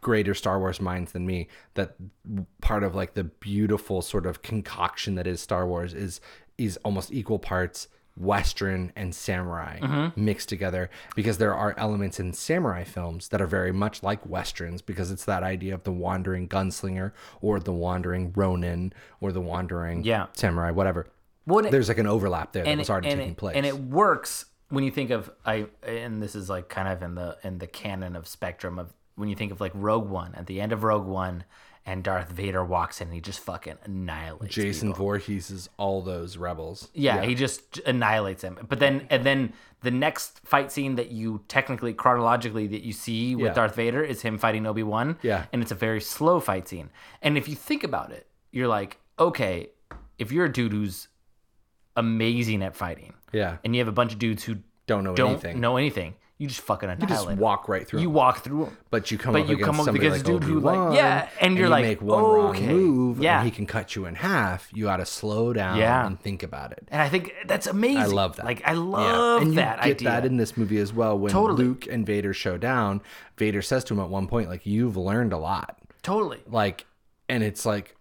greater 0.00 0.34
Star 0.34 0.58
Wars 0.58 0.80
minds 0.80 1.12
than 1.12 1.26
me 1.26 1.48
that 1.74 1.96
part 2.60 2.82
of 2.84 2.94
like 2.94 3.14
the 3.14 3.24
beautiful 3.24 4.02
sort 4.02 4.26
of 4.26 4.42
concoction 4.42 5.14
that 5.16 5.26
is 5.26 5.40
Star 5.40 5.66
Wars 5.66 5.94
is 5.94 6.20
is 6.58 6.76
almost 6.84 7.12
equal 7.12 7.38
parts 7.38 7.88
western 8.18 8.90
and 8.96 9.14
samurai 9.14 9.78
Mm-hmm. 9.78 10.24
mixed 10.24 10.48
together 10.48 10.88
because 11.14 11.36
there 11.36 11.54
are 11.54 11.74
elements 11.76 12.18
in 12.18 12.32
samurai 12.32 12.82
films 12.82 13.28
that 13.28 13.42
are 13.42 13.46
very 13.46 13.72
much 13.72 14.02
like 14.02 14.24
westerns 14.24 14.80
because 14.80 15.10
it's 15.10 15.26
that 15.26 15.42
idea 15.42 15.74
of 15.74 15.82
the 15.84 15.92
wandering 15.92 16.48
gunslinger 16.48 17.12
or 17.42 17.60
the 17.60 17.74
wandering 17.74 18.32
ronin 18.34 18.94
or 19.20 19.32
the 19.32 19.40
wandering 19.42 20.02
Yeah. 20.02 20.26
samurai 20.32 20.70
whatever 20.70 21.08
What 21.44 21.66
it- 21.66 21.72
there's 21.72 21.88
like 21.88 21.98
an 21.98 22.06
overlap 22.06 22.52
there 22.52 22.64
that 22.64 22.78
was 22.78 22.88
already 22.88 23.10
taking 23.10 23.32
it, 23.32 23.36
place 23.36 23.54
and 23.56 23.66
it 23.66 23.78
works 23.78 24.46
when 24.68 24.84
you 24.84 24.90
think 24.90 25.10
of 25.10 25.30
I 25.44 25.66
and 25.82 26.22
this 26.22 26.34
is 26.34 26.48
like 26.48 26.68
kind 26.68 26.88
of 26.88 27.02
in 27.02 27.14
the 27.14 27.36
in 27.44 27.58
the 27.58 27.66
canon 27.66 28.16
of 28.16 28.26
spectrum 28.26 28.78
of 28.78 28.92
when 29.14 29.28
you 29.28 29.36
think 29.36 29.52
of 29.52 29.60
like 29.60 29.72
Rogue 29.74 30.08
One 30.08 30.34
at 30.34 30.46
the 30.46 30.60
end 30.60 30.72
of 30.72 30.82
Rogue 30.82 31.06
One 31.06 31.44
and 31.88 32.02
Darth 32.02 32.30
Vader 32.30 32.64
walks 32.64 33.00
in 33.00 33.06
and 33.08 33.14
he 33.14 33.20
just 33.20 33.38
fucking 33.38 33.76
annihilates 33.84 34.52
Jason 34.52 34.88
people. 34.88 35.04
Voorhees 35.06 35.50
is 35.52 35.68
all 35.76 36.02
those 36.02 36.36
rebels. 36.36 36.88
Yeah, 36.94 37.22
he 37.22 37.36
just 37.36 37.78
annihilates 37.86 38.42
him. 38.42 38.58
But 38.68 38.80
then 38.80 39.06
and 39.08 39.24
then 39.24 39.52
the 39.82 39.92
next 39.92 40.40
fight 40.44 40.72
scene 40.72 40.96
that 40.96 41.10
you 41.12 41.42
technically 41.46 41.94
chronologically 41.94 42.66
that 42.66 42.82
you 42.82 42.92
see 42.92 43.36
with 43.36 43.46
Yeah. 43.46 43.54
Darth 43.54 43.76
Vader 43.76 44.02
is 44.02 44.22
him 44.22 44.36
fighting 44.36 44.66
Obi-Wan. 44.66 45.16
Yeah. 45.22 45.46
And 45.52 45.62
it's 45.62 45.70
a 45.70 45.76
very 45.76 46.00
slow 46.00 46.40
fight 46.40 46.66
scene. 46.66 46.90
And 47.22 47.38
if 47.38 47.48
you 47.48 47.54
think 47.54 47.84
about 47.84 48.10
it, 48.10 48.26
you're 48.50 48.66
like, 48.66 48.98
okay, 49.18 49.68
if 50.18 50.32
you're 50.32 50.46
a 50.46 50.52
dude 50.52 50.72
who's 50.72 51.06
amazing 51.96 52.62
at 52.62 52.74
fighting 52.74 53.14
Yeah. 53.36 53.58
and 53.64 53.74
you 53.74 53.80
have 53.80 53.88
a 53.88 53.92
bunch 53.92 54.12
of 54.12 54.18
dudes 54.18 54.44
who 54.44 54.56
Don't 54.86 55.04
know 55.04 55.14
don't 55.14 55.30
anything. 55.32 55.60
know 55.60 55.76
anything, 55.76 56.14
you 56.38 56.48
just 56.48 56.60
fucking 56.60 56.88
annihilate. 56.90 57.08
You 57.10 57.14
just 57.16 57.26
them. 57.28 57.38
walk 57.38 57.68
right 57.68 57.86
through. 57.88 58.00
You 58.00 58.06
them. 58.08 58.14
walk 58.14 58.44
through 58.44 58.66
them. 58.66 58.76
But 58.90 59.10
you 59.10 59.16
come 59.18 59.32
But 59.32 59.42
up 59.42 59.48
you 59.48 59.54
against 59.54 59.66
come 59.66 59.80
up 59.80 59.94
against 59.94 60.18
like 60.18 60.26
dude 60.26 60.44
who, 60.44 60.60
like- 60.60 60.94
yeah, 60.96 61.28
and 61.40 61.54
you're 61.56 61.64
you 61.64 61.70
like, 61.70 61.84
make 61.86 62.02
one 62.02 62.22
okay, 62.22 62.66
wrong 62.66 62.76
move, 62.76 63.18
yeah. 63.22 63.38
and 63.38 63.44
he 63.46 63.50
can 63.50 63.64
cut 63.66 63.96
you 63.96 64.04
in 64.04 64.14
half. 64.16 64.68
You 64.74 64.84
got 64.84 64.98
to 64.98 65.06
slow 65.06 65.52
down 65.54 65.78
Yeah. 65.78 66.06
and 66.06 66.20
think 66.20 66.42
about 66.42 66.72
it. 66.72 66.86
And 66.90 67.00
I 67.00 67.08
think 67.08 67.32
that's 67.46 67.66
amazing. 67.66 68.02
I 68.02 68.06
love 68.06 68.36
that. 68.36 68.44
Like 68.44 68.62
I 68.68 68.72
love 68.74 69.40
that. 69.40 69.42
and 69.42 69.50
you 69.52 69.56
that 69.56 69.76
get 69.82 69.90
idea. 69.96 70.08
that 70.10 70.24
in 70.26 70.36
this 70.36 70.56
movie 70.56 70.78
as 70.78 70.92
well. 70.92 71.18
When 71.18 71.32
Totally. 71.32 71.64
Luke 71.64 71.86
and 71.90 72.04
Vader 72.06 72.34
show 72.34 72.58
down, 72.58 73.00
Vader 73.38 73.62
says 73.62 73.82
to 73.84 73.94
him 73.94 74.00
at 74.00 74.08
one 74.10 74.26
point, 74.28 74.48
"Like 74.50 74.66
you've 74.66 74.96
learned 74.96 75.32
a 75.32 75.38
lot." 75.38 75.78
totally. 76.02 76.38
Like, 76.46 76.86
and 77.28 77.42
it's 77.42 77.64
like 77.66 77.96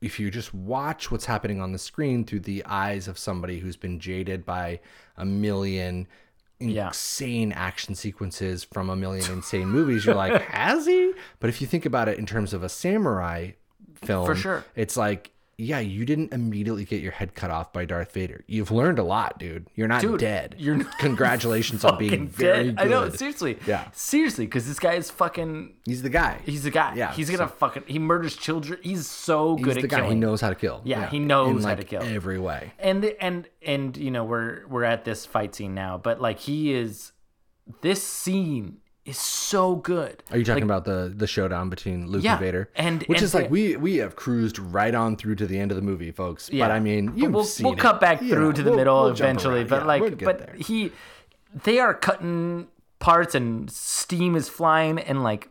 if 0.00 0.20
you 0.20 0.30
just 0.30 0.54
watch 0.54 1.10
what's 1.10 1.24
happening 1.24 1.60
on 1.60 1.72
the 1.72 1.78
screen 1.78 2.24
through 2.24 2.40
the 2.40 2.64
eyes 2.66 3.08
of 3.08 3.18
somebody 3.18 3.58
who's 3.58 3.76
been 3.76 3.98
jaded 3.98 4.44
by 4.46 4.80
a 5.16 5.24
million 5.24 6.06
Yeah. 6.60 6.88
insane 6.88 7.52
action 7.52 7.94
sequences 7.94 8.64
from 8.64 8.90
a 8.90 8.96
million 8.96 9.30
insane 9.30 9.68
movies, 9.68 10.04
you're 10.06 10.14
like, 10.14 10.40
has 10.50 10.86
he? 10.86 11.12
But 11.40 11.50
if 11.50 11.60
you 11.60 11.66
think 11.66 11.84
about 11.86 12.08
it 12.08 12.18
in 12.18 12.26
terms 12.26 12.52
of 12.54 12.62
a 12.62 12.68
samurai 12.68 13.52
film, 13.96 14.26
For 14.26 14.34
sure. 14.36 14.64
it's 14.76 14.96
like. 14.96 15.32
Yeah, 15.60 15.80
you 15.80 16.04
didn't 16.04 16.32
immediately 16.32 16.84
get 16.84 17.02
your 17.02 17.10
head 17.10 17.34
cut 17.34 17.50
off 17.50 17.72
by 17.72 17.84
Darth 17.84 18.12
Vader. 18.12 18.44
You've 18.46 18.70
learned 18.70 19.00
a 19.00 19.02
lot, 19.02 19.40
dude. 19.40 19.66
You're 19.74 19.88
not 19.88 20.00
Dude, 20.02 20.20
dead. 20.20 20.54
you're 20.56 20.76
not 20.76 20.98
Congratulations 21.00 21.84
on 21.84 21.98
being 21.98 22.28
very 22.28 22.66
dead. 22.66 22.76
good. 22.76 22.86
I 22.86 22.88
know, 22.88 23.08
seriously. 23.10 23.58
Yeah. 23.66 23.90
Seriously, 23.92 24.46
because 24.46 24.68
this 24.68 24.78
guy 24.78 24.94
is 24.94 25.10
fucking. 25.10 25.74
He's 25.84 26.02
the 26.02 26.10
guy. 26.10 26.38
He's 26.44 26.62
the 26.62 26.70
guy. 26.70 26.94
Yeah, 26.94 27.12
He's 27.12 27.28
gonna 27.28 27.48
fucking. 27.48 27.82
He 27.88 27.98
murders 27.98 28.36
children. 28.36 28.78
He's 28.84 29.08
so 29.08 29.56
He's 29.56 29.64
good 29.64 29.76
the 29.78 29.80
at 29.82 29.88
guy. 29.88 29.96
killing. 29.96 30.12
He 30.12 30.20
knows 30.20 30.40
how 30.40 30.50
to 30.50 30.54
kill. 30.54 30.80
Yeah, 30.84 31.10
he 31.10 31.18
knows 31.18 31.64
in 31.64 31.68
how 31.68 31.74
to 31.74 31.82
kill. 31.82 32.02
every 32.04 32.38
way. 32.38 32.72
And 32.78 33.02
the, 33.02 33.20
and 33.20 33.48
and 33.60 33.96
you 33.96 34.12
know 34.12 34.22
we're 34.22 34.64
we're 34.68 34.84
at 34.84 35.04
this 35.04 35.26
fight 35.26 35.56
scene 35.56 35.74
now, 35.74 35.98
but 35.98 36.20
like 36.20 36.38
he 36.38 36.72
is. 36.72 37.10
This 37.82 38.02
scene 38.02 38.78
is 39.08 39.18
so 39.18 39.76
good. 39.76 40.22
Are 40.30 40.38
you 40.38 40.44
talking 40.44 40.62
Like, 40.68 40.80
about 40.80 40.84
the 40.84 41.12
the 41.14 41.26
showdown 41.26 41.70
between 41.70 42.06
Luke 42.08 42.22
Yeah, 42.22 42.32
and 42.32 42.40
Vader? 42.40 42.70
and- 42.76 43.02
which 43.04 43.18
and 43.18 43.24
is 43.24 43.34
like 43.34 43.50
we 43.50 43.76
we 43.76 43.96
have 43.96 44.16
cruised 44.16 44.58
right 44.58 44.94
on 44.94 45.16
through 45.16 45.36
to 45.36 45.46
the 45.46 45.58
end 45.58 45.70
of 45.72 45.76
the 45.76 45.82
movie, 45.82 46.10
folks. 46.10 46.50
Yeah. 46.50 46.66
But 46.66 46.72
I 46.74 46.80
mean, 46.80 47.06
But 47.18 47.30
we'll, 47.32 47.46
we'll 47.60 47.76
cut 47.76 48.00
back 48.00 48.18
through 48.20 48.52
to 48.52 48.62
the 48.62 48.70
we'll- 48.70 48.78
middle 48.78 49.02
we'll 49.02 49.12
eventually 49.12 49.64
but 49.64 49.86
like 49.86 50.22
but 50.22 50.38
there. 50.38 50.54
he 50.58 50.92
they 51.64 51.78
are 51.78 51.94
cutting 51.94 52.68
parts 52.98 53.34
and 53.34 53.70
steam 53.70 54.34
is 54.36 54.48
flying 54.48 54.98
and 54.98 55.22
like 55.22 55.48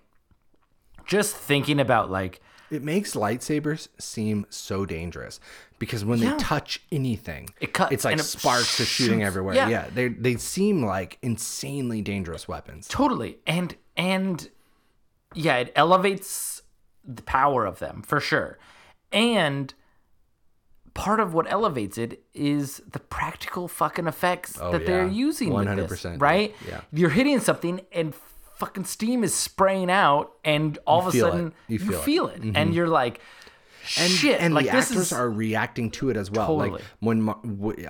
just 1.06 1.36
thinking 1.36 1.80
about 1.80 2.12
like 2.12 2.42
it 2.70 2.84
makes 2.84 3.14
lightsabers 3.16 3.88
seem 3.98 4.46
so 4.50 4.86
dangerous 4.86 5.40
because 5.80 6.04
when 6.04 6.20
Yeah. 6.20 6.32
they 6.34 6.38
touch 6.38 6.82
anything, 6.92 7.50
It 7.62 7.74
cuts 7.74 7.92
it's 7.94 8.04
like 8.06 8.14
and 8.14 8.22
it 8.22 8.26
sparks 8.26 8.80
are 8.80 8.86
shooting 8.86 9.24
everywhere. 9.24 9.56
Yeah. 9.56 9.70
Yeah, 9.70 9.86
they 9.94 10.08
they 10.10 10.36
seem 10.36 10.84
like 10.86 11.18
insanely 11.22 12.02
dangerous 12.02 12.48
weapons. 12.48 12.88
totally 12.88 13.38
and 13.48 13.76
and 13.96 14.50
yeah 15.34 15.58
it 15.58 15.72
elevates 15.76 16.62
the 17.06 17.22
power 17.24 17.66
of 17.66 17.80
them 17.80 18.02
for 18.02 18.20
sure 18.20 18.58
and 19.12 19.74
part 20.94 21.20
of 21.20 21.34
what 21.34 21.50
elevates 21.52 21.98
it 21.98 22.24
is 22.34 22.82
the 22.92 23.00
practical 23.00 23.68
fucking 23.68 24.08
effects 24.08 24.58
oh, 24.60 24.72
that 24.72 24.86
they're 24.86 25.04
Oh, 25.04 25.08
using 25.10 25.50
100%, 25.52 26.20
right 26.22 26.56
yeah. 26.68 26.82
you're 26.92 27.12
hitting 27.12 27.40
something 27.40 27.82
and 27.92 28.14
fucking 28.58 28.86
steam 28.86 29.24
is 29.24 29.34
spraying 29.34 29.90
out 29.92 30.34
and 30.44 30.78
all 30.88 31.00
of 31.02 31.08
a 31.08 31.12
feel 31.12 31.28
it. 31.28 31.32
sudden 31.32 31.54
You 31.68 31.80
feel 31.80 32.28
it. 32.28 32.42
Mm-hmm. 32.42 32.56
and 32.58 32.74
you're 32.74 32.88
like 32.88 33.22
and, 33.98 34.12
shit 34.12 34.42
and 34.42 34.54
like 34.54 34.66
the 34.66 34.72
actors 34.72 34.98
is 34.98 35.14
are 35.14 35.30
reacting 35.30 35.90
to 35.92 36.10
it 36.10 36.18
as 36.18 36.30
well. 36.30 36.48
Totally. 36.48 36.70
Like 36.72 36.82
when 37.00 37.22
Mar- 37.22 37.40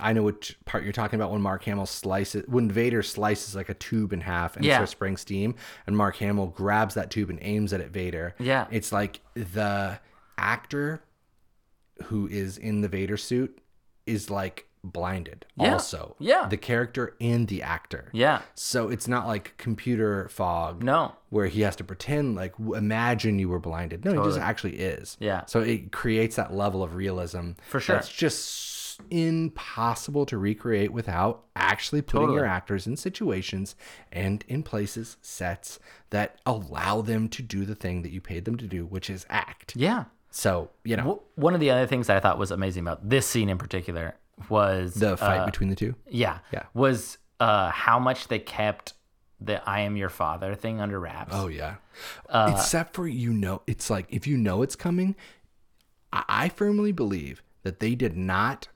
I 0.00 0.12
know 0.12 0.22
which 0.22 0.56
part 0.64 0.84
you're 0.84 0.92
talking 0.92 1.18
about 1.18 1.32
when 1.32 1.40
Mark 1.42 1.64
Hamill 1.64 1.86
slices 1.86 2.44
when 2.46 2.70
Vader 2.70 3.02
slices 3.02 3.56
like 3.56 3.68
a 3.68 3.74
tube 3.74 4.12
in 4.12 4.20
half 4.20 4.54
and 4.54 4.64
Yeah. 4.64 4.76
starts 4.76 4.92
spraying 4.92 5.16
steam, 5.16 5.56
and 5.88 5.96
Mark 5.96 6.14
Hamill 6.18 6.46
grabs 6.48 6.94
that 6.94 7.10
tube 7.10 7.30
and 7.30 7.38
aims 7.42 7.72
it 7.72 7.80
at 7.80 7.90
Vader. 7.90 8.36
Yeah. 8.38 8.68
it's 8.70 8.92
like 8.92 9.20
the 9.34 9.98
actor 10.36 11.02
who 12.04 12.28
is 12.28 12.58
in 12.58 12.80
the 12.80 12.88
Vader 12.88 13.16
suit 13.16 13.58
is 14.06 14.30
like 14.30 14.67
blinded. 14.84 15.44
Yeah. 15.56 15.72
Also, 15.74 16.16
Yeah. 16.18 16.46
the 16.48 16.56
character 16.56 17.14
and 17.20 17.48
the 17.48 17.62
actor. 17.62 18.10
yeah 18.12 18.42
So 18.54 18.88
it's 18.88 19.08
not 19.08 19.26
like 19.26 19.54
computer 19.58 20.28
fog 20.28 20.82
no 20.82 21.14
where 21.30 21.46
he 21.48 21.60
has 21.62 21.76
to 21.76 21.84
pretend 21.84 22.36
like 22.36 22.54
imagine 22.58 23.38
you 23.38 23.48
were 23.48 23.58
blinded. 23.58 24.04
No, 24.04 24.12
he 24.12 24.28
just 24.28 24.38
actually 24.38 24.78
is. 24.78 25.16
Yeah. 25.20 25.44
So 25.46 25.60
it 25.60 25.92
creates 25.92 26.36
that 26.36 26.54
level 26.54 26.82
of 26.82 26.94
realism. 26.94 27.52
For 27.68 27.80
sure. 27.80 27.96
That's 27.96 28.08
just 28.08 29.00
impossible 29.10 30.26
to 30.26 30.36
recreate 30.38 30.92
without 30.92 31.44
actually 31.54 32.02
putting 32.02 32.32
your 32.32 32.44
actors 32.46 32.86
in 32.86 32.96
situations 32.96 33.76
and 34.10 34.44
in 34.48 34.62
places, 34.62 35.16
sets 35.22 35.78
that 36.10 36.36
allow 36.46 37.00
them 37.02 37.28
to 37.28 37.42
do 37.42 37.64
the 37.64 37.74
thing 37.74 38.02
that 38.02 38.10
you 38.10 38.20
paid 38.20 38.44
them 38.44 38.56
to 38.56 38.66
do, 38.66 38.84
which 38.86 39.08
is 39.10 39.24
act. 39.28 39.74
yeah 39.76 40.04
So, 40.30 40.70
you 40.84 40.96
know, 40.96 41.22
one 41.36 41.54
of 41.54 41.60
the 41.60 41.70
other 41.70 41.86
things 41.86 42.06
that 42.08 42.16
I 42.16 42.20
thought 42.20 42.38
was 42.38 42.50
amazing 42.50 42.82
about 42.82 43.08
this 43.08 43.26
scene 43.26 43.48
in 43.48 43.58
particular 43.58 44.14
was 44.48 44.94
the 44.94 45.16
fight 45.16 45.40
uh, 45.40 45.46
between 45.46 45.70
the 45.70 45.76
two. 45.76 45.94
Yeah. 46.08 46.38
Yeah. 46.52 46.64
Was 46.74 47.18
uh 47.40 47.70
how 47.70 47.98
much 47.98 48.28
they 48.28 48.38
kept 48.38 48.94
the 49.40 49.66
I 49.68 49.80
am 49.80 49.96
your 49.96 50.08
father 50.08 50.54
thing 50.54 50.80
under 50.80 50.98
wraps. 50.98 51.32
Oh 51.34 51.48
yeah. 51.48 51.76
Uh, 52.28 52.52
Except 52.54 52.94
for 52.94 53.06
you 53.06 53.32
know, 53.32 53.62
it's 53.66 53.90
like 53.90 54.06
if 54.10 54.26
you 54.26 54.36
know 54.36 54.62
it's 54.62 54.76
coming, 54.76 55.14
I, 56.12 56.24
I 56.28 56.48
firmly 56.48 56.92
believe 56.92 57.42
that 57.62 57.80
they 57.80 57.94
did 57.94 58.16
not 58.16 58.68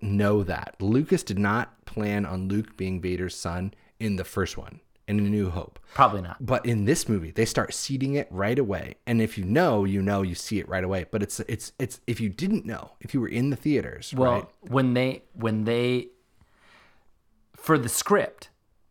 know 0.00 0.42
that. 0.44 0.76
Lucas 0.80 1.22
did 1.22 1.38
not 1.38 1.84
plan 1.84 2.24
on 2.24 2.48
Luke 2.48 2.76
being 2.76 3.00
Vader's 3.00 3.34
son 3.34 3.74
in 3.98 4.16
the 4.16 4.24
first 4.24 4.56
one, 4.56 4.80
in 5.08 5.18
A 5.18 5.22
New 5.22 5.50
Hope. 5.50 5.78
Probably 5.94 6.20
not. 6.20 6.36
But 6.44 6.64
in 6.66 6.84
this 6.84 7.08
movie, 7.08 7.30
they 7.30 7.44
start 7.44 7.72
seeding 7.74 8.14
it 8.14 8.28
right 8.30 8.58
away. 8.58 8.96
And 9.06 9.20
if 9.22 9.36
you 9.38 9.44
know, 9.44 9.84
you 9.84 10.02
know, 10.02 10.22
you 10.22 10.34
see 10.34 10.58
it 10.58 10.68
right 10.68 10.84
away. 10.84 11.06
But 11.10 11.22
it's 11.22 11.40
it's 11.40 11.72
it's 11.78 12.00
if 12.06 12.20
you 12.20 12.28
didn't 12.28 12.64
know, 12.66 12.92
if 13.00 13.14
you 13.14 13.20
were 13.20 13.28
in 13.28 13.50
the 13.50 13.56
theaters, 13.56 14.12
Well, 14.14 14.32
right? 14.32 14.46
when 14.60 14.94
they 14.94 15.22
when 15.32 15.64
they 15.64 16.08
for 17.56 17.78
the 17.78 17.88
script, 17.88 18.50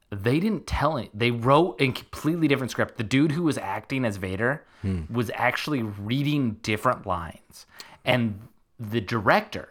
they 0.10 0.40
didn't 0.40 0.68
tell 0.68 0.98
any. 0.98 1.10
They 1.14 1.32
wrote 1.32 1.82
a 1.82 1.92
completely 1.92 2.48
different 2.48 2.72
script. 2.72 2.98
The 2.98 3.04
dude 3.04 3.32
who 3.34 3.44
was 3.44 3.58
acting 3.58 4.06
as 4.06 4.18
Vader 4.18 4.64
Hmm. 4.84 5.02
was 5.12 5.32
actually 5.34 5.82
reading 5.82 6.58
different 6.62 7.08
lines, 7.08 7.66
and 8.06 8.40
the 8.80 9.02
director 9.02 9.70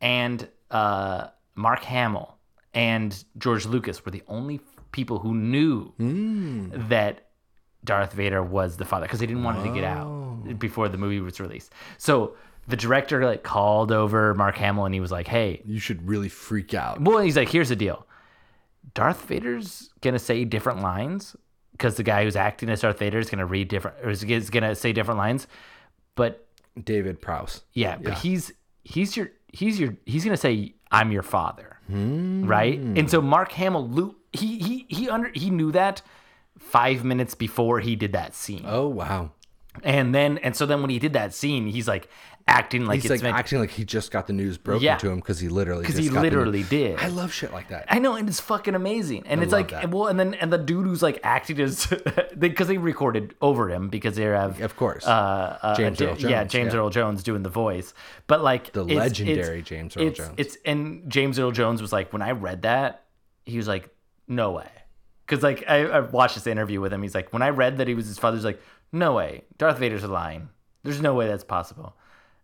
and 0.00 0.48
uh, 0.70 1.26
Mark 1.54 1.80
Hamill 1.84 2.38
and 2.72 3.22
George 3.36 3.66
Lucas 3.66 4.02
were 4.04 4.10
the 4.12 4.22
only 4.28 4.58
people 4.96 5.18
who 5.20 5.32
knew 5.34 5.92
Hmm. 5.98 6.88
that 6.88 7.14
Darth 7.84 8.12
Vader 8.14 8.42
was 8.42 8.76
the 8.78 8.84
father 8.84 9.06
because 9.06 9.20
they 9.20 9.26
didn't 9.26 9.44
want 9.44 9.58
it 9.58 9.64
to 9.68 9.74
get 9.80 9.84
Oh. 9.84 10.40
out 10.48 10.58
before 10.58 10.88
the 10.88 10.98
movie 10.98 11.20
was 11.20 11.38
released. 11.38 11.70
So 11.98 12.34
the 12.66 12.76
director 12.76 13.24
like 13.24 13.42
called 13.44 13.92
over 13.92 14.34
Mark 14.34 14.56
Hamill 14.56 14.86
and 14.86 14.94
he 14.94 15.00
was 15.00 15.12
like, 15.12 15.28
"Hey, 15.28 15.62
You 15.64 15.78
should 15.78 16.08
really 16.08 16.28
freak 16.28 16.74
out. 16.74 17.00
well, 17.00 17.18
he's 17.18 17.36
like, 17.36 17.48
here's 17.50 17.68
the 17.68 17.76
deal. 17.76 18.06
Darth 18.94 19.22
Vader's 19.28 19.90
gonna 20.00 20.18
say 20.18 20.44
different 20.44 20.80
lines 20.80 21.36
because 21.72 21.96
the 21.96 22.02
guy 22.02 22.24
who's 22.24 22.36
acting 22.36 22.68
as 22.70 22.80
Darth 22.80 22.98
Vader 22.98 23.18
is 23.18 23.28
gonna 23.30 23.46
read 23.46 23.68
different 23.68 23.96
or 24.02 24.10
is 24.10 24.50
gonna 24.50 24.74
say 24.74 24.92
different 24.92 25.18
lines. 25.18 25.46
But 26.14 26.46
David 26.82 27.20
Prowse. 27.20 27.62
yeah, 27.72 27.98
but 28.02 28.14
he's 28.14 28.52
he's 28.84 29.16
your 29.16 29.28
he's 29.52 29.78
your 29.78 29.94
he's 30.06 30.24
gonna 30.24 30.36
say 30.36 30.74
I'm 30.90 31.10
your 31.12 31.22
father, 31.22 31.78
right? 31.88 32.78
And 32.78 33.10
so 33.10 33.20
Mark 33.20 33.52
Hamill, 33.52 33.88
Luke, 33.88 34.16
he 34.36 34.58
he 34.58 34.86
he 34.88 35.08
under 35.10 35.30
he 35.34 35.50
knew 35.50 35.72
that 35.72 36.02
five 36.58 37.04
minutes 37.04 37.34
before 37.34 37.80
he 37.80 37.96
did 37.96 38.12
that 38.12 38.34
scene, 38.34 38.64
Oh 38.66 38.88
wow. 38.88 39.30
and 39.82 40.14
then 40.14 40.38
and 40.38 40.54
so 40.56 40.66
then 40.66 40.80
when 40.80 40.90
he 40.90 40.98
did 40.98 41.12
that 41.14 41.34
scene, 41.34 41.66
he's 41.66 41.88
like 41.88 42.08
acting 42.48 42.86
like 42.86 43.02
He's 43.02 43.06
it's 43.06 43.10
like 43.10 43.22
meant 43.24 43.36
acting 43.36 43.58
like 43.58 43.70
he 43.70 43.84
just 43.84 44.12
got 44.12 44.28
the 44.28 44.32
news 44.32 44.56
broken 44.56 44.84
Yeah. 44.84 44.96
to 44.98 45.10
him 45.10 45.16
because 45.16 45.40
he 45.40 45.48
literally 45.48 45.80
because 45.82 45.96
he 45.96 46.04
got 46.08 46.14
the 46.14 46.20
news. 46.22 46.30
literally 46.32 46.62
did. 46.62 46.96
I 47.00 47.08
love 47.08 47.32
shit 47.32 47.52
like 47.52 47.70
that. 47.70 47.86
I 47.88 47.98
know, 47.98 48.14
and 48.14 48.28
it's 48.28 48.38
fucking 48.38 48.76
amazing. 48.76 49.24
And 49.26 49.42
it's 49.42 49.50
like, 49.50 49.72
that. 49.72 49.90
well, 49.90 50.06
and 50.06 50.18
then 50.18 50.34
and 50.34 50.52
the 50.52 50.56
dude 50.58 50.86
who's 50.86 51.02
like 51.02 51.18
acting 51.24 51.58
is 51.58 51.88
because 52.38 52.68
they, 52.68 52.78
recorded 52.78 53.34
over 53.42 53.68
him 53.68 53.88
because 53.88 54.14
they 54.14 54.22
have 54.22 54.60
Of 54.62 54.76
course. 54.76 55.04
uh, 55.04 55.58
uh, 55.60 55.74
James 55.76 55.98
Ja- 55.98 56.10
Earl 56.10 56.18
yeah, 56.20 56.44
James 56.44 56.72
yeah. 56.72 56.78
Earl 56.78 56.90
Jones 56.90 57.24
doing 57.24 57.42
the 57.42 57.48
voice. 57.50 57.92
But 58.28 58.42
like 58.44 58.72
The 58.72 58.82
it's- 58.84 58.96
legendary 58.96 59.58
it's- 59.58 59.68
James 59.68 59.96
Earl 59.96 60.06
it's, 60.06 60.18
Jones. 60.18 60.34
It's 60.36 60.56
and 60.64 61.10
James 61.10 61.40
Earl 61.40 61.50
Jones 61.50 61.82
was 61.82 61.92
like 61.92 62.12
when 62.12 62.22
I 62.22 62.30
read 62.30 62.62
that, 62.62 63.02
he 63.44 63.56
was 63.56 63.66
like, 63.66 63.88
no 64.28 64.52
way, 64.52 64.70
because 65.24 65.42
like 65.42 65.64
I, 65.68 65.84
I 65.86 66.00
watched 66.00 66.34
this 66.34 66.46
interview 66.46 66.80
with 66.80 66.92
him. 66.92 67.02
He's 67.02 67.14
like, 67.14 67.32
when 67.32 67.42
I 67.42 67.50
read 67.50 67.78
that 67.78 67.88
he 67.88 67.94
was 67.94 68.06
his 68.06 68.18
father's 68.18 68.44
like, 68.44 68.60
no 68.92 69.14
way, 69.14 69.44
Darth 69.58 69.78
Vader's 69.78 70.04
a 70.04 70.08
lying. 70.08 70.48
There's 70.82 71.00
no 71.00 71.14
way 71.14 71.26
that's 71.26 71.44
possible. 71.44 71.96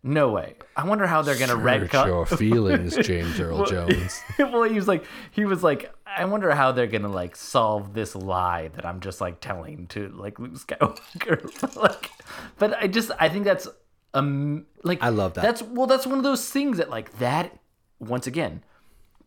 No 0.05 0.31
way. 0.31 0.57
I 0.77 0.85
wonder 0.85 1.07
how 1.07 1.23
they're 1.23 1.39
gonna 1.39 1.57
Hurt 1.57 1.91
retcon. 1.91 2.07
your 2.07 2.27
feelings, 2.39 2.97
James 2.97 3.39
Earl 3.39 3.67
Jones. 3.67 4.21
well, 4.39 4.65
he 4.65 4.75
was 4.75 4.89
like, 4.89 5.05
he 5.31 5.45
was 5.45 5.63
like, 5.63 5.95
I 6.05 6.25
wonder 6.25 6.53
how 6.53 6.73
they're 6.73 6.89
gonna 6.89 7.09
like 7.09 7.37
solve 7.37 7.95
this 7.95 8.17
lie 8.17 8.69
that 8.75 8.85
I'm 8.85 9.01
just 9.01 9.21
like 9.21 9.41
telling 9.41 9.87
to 9.89 10.09
like 10.09 10.41
Luke 10.41 10.55
Skywalker. 10.55 11.77
like, 11.83 12.11
but 12.59 12.77
I 12.77 12.89
just, 12.89 13.13
I 13.21 13.29
think 13.29 13.45
that's 13.45 13.69
um, 14.13 14.67
like 14.83 15.03
I 15.03 15.11
love 15.11 15.35
that. 15.35 15.43
That's 15.43 15.63
well, 15.63 15.87
that's 15.87 16.07
one 16.07 16.19
of 16.19 16.25
those 16.25 16.49
things 16.51 16.79
that 16.79 16.91
like 16.91 17.19
that 17.19 17.57
once 18.01 18.27
again 18.27 18.65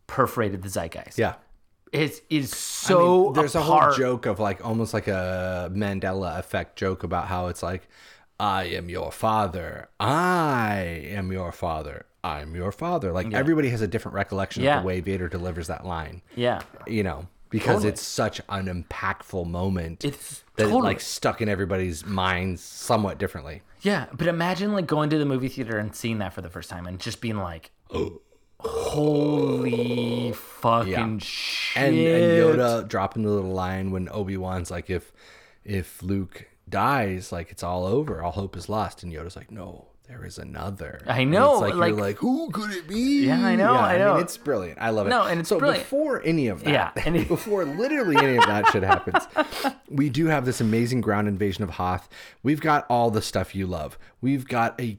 perforated 0.06 0.62
the 0.62 0.68
zeitgeist. 0.68 1.18
Yeah. 1.18 1.34
It 1.92 2.20
is 2.30 2.54
so. 2.54 3.32
there's 3.34 3.54
a 3.54 3.62
whole 3.62 3.92
joke 3.92 4.26
of 4.26 4.38
like 4.40 4.64
almost 4.64 4.92
like 4.92 5.08
a 5.08 5.70
Mandela 5.74 6.38
effect 6.38 6.76
joke 6.76 7.04
about 7.04 7.26
how 7.28 7.46
it's 7.46 7.62
like, 7.62 7.88
I 8.38 8.64
am 8.64 8.88
your 8.90 9.12
father. 9.12 9.88
I 9.98 10.74
am 11.10 11.32
your 11.32 11.52
father. 11.52 12.06
I'm 12.24 12.54
your 12.56 12.72
father. 12.72 13.12
Like 13.12 13.32
everybody 13.32 13.68
has 13.70 13.80
a 13.82 13.86
different 13.86 14.14
recollection 14.16 14.62
Yeah. 14.64 14.78
of 14.78 14.82
the 14.82 14.86
way 14.86 15.00
Vader 15.00 15.28
delivers 15.28 15.68
that 15.68 15.86
line. 15.86 16.22
Yeah. 16.34 16.62
You 16.86 17.04
know, 17.04 17.28
because 17.50 17.76
Totally. 17.76 17.88
it's 17.90 18.02
such 18.02 18.40
an 18.48 18.66
impactful 18.66 19.46
moment 19.46 20.04
It's 20.04 20.42
that 20.56 20.68
it 20.68 20.74
like 20.74 21.00
stuck 21.00 21.40
in 21.40 21.48
everybody's 21.48 22.04
minds 22.04 22.62
somewhat 22.62 23.18
differently. 23.18 23.62
Yeah, 23.82 24.06
but 24.12 24.26
imagine 24.26 24.72
like 24.72 24.86
going 24.86 25.08
to 25.10 25.18
the 25.18 25.24
movie 25.26 25.48
theater 25.48 25.78
and 25.78 25.94
seeing 25.94 26.18
that 26.18 26.32
for 26.32 26.40
the 26.42 26.50
first 26.50 26.68
time 26.68 26.86
and 26.86 26.98
just 26.98 27.20
being 27.20 27.36
like, 27.36 27.70
oh, 27.94 28.20
"Holy 28.68 30.32
fucking 30.32 30.92
Yeah. 30.92 31.18
shit!" 31.20 31.82
and, 31.82 31.96
and 31.96 32.32
Yoda 32.58 32.88
dropping 32.88 33.22
the 33.22 33.30
little 33.30 33.52
line 33.52 33.90
when 33.90 34.08
Obi 34.10 34.36
Wan's 34.36 34.70
like, 34.70 34.90
if 34.90 35.12
if 35.64 36.02
Luke 36.02 36.46
dies, 36.68 37.32
like 37.32 37.50
it's 37.50 37.62
all 37.62 37.84
over, 37.86 38.22
all 38.22 38.32
hope 38.32 38.56
is 38.56 38.68
lost, 38.68 39.02
and 39.02 39.12
Yoda's 39.12 39.36
like, 39.36 39.50
no, 39.50 39.86
there 40.08 40.24
is 40.24 40.38
another. 40.38 41.00
I 41.06 41.24
know, 41.24 41.54
it's 41.54 41.60
like, 41.62 41.74
like- 41.74 41.88
you're 41.90 42.00
like, 42.00 42.16
who 42.18 42.50
could 42.50 42.70
it 42.70 42.86
be? 42.88 43.26
Yeah, 43.26 43.44
I 43.44 43.56
know, 43.56 43.72
I 43.74 43.98
know. 43.98 44.14
mean, 44.14 44.22
it's 44.22 44.36
brilliant. 44.36 44.78
I 44.80 44.90
love 44.90 45.06
it. 45.08 45.10
No, 45.10 45.24
and 45.24 45.40
it's 45.40 45.48
so 45.48 45.58
brilliant. 45.58 45.82
before 45.84 46.22
any 46.24 46.46
of 46.48 46.62
that, 46.64 46.92
Yeah, 46.96 47.10
before 47.28 47.64
literally 47.64 48.16
any 48.16 48.36
of 48.36 48.46
that 48.46 48.68
shit 48.68 48.82
happens, 48.84 49.26
we 49.88 50.08
do 50.08 50.26
have 50.26 50.44
this 50.44 50.60
amazing 50.60 51.00
ground 51.00 51.26
invasion 51.28 51.64
of 51.64 51.70
Hoth. 51.70 52.08
We've 52.44 52.60
got 52.60 52.86
all 52.88 53.10
the 53.10 53.22
stuff 53.22 53.54
you 53.54 53.66
love. 53.66 53.98
We've 54.20 54.46
got 54.46 54.80
a 54.80 54.98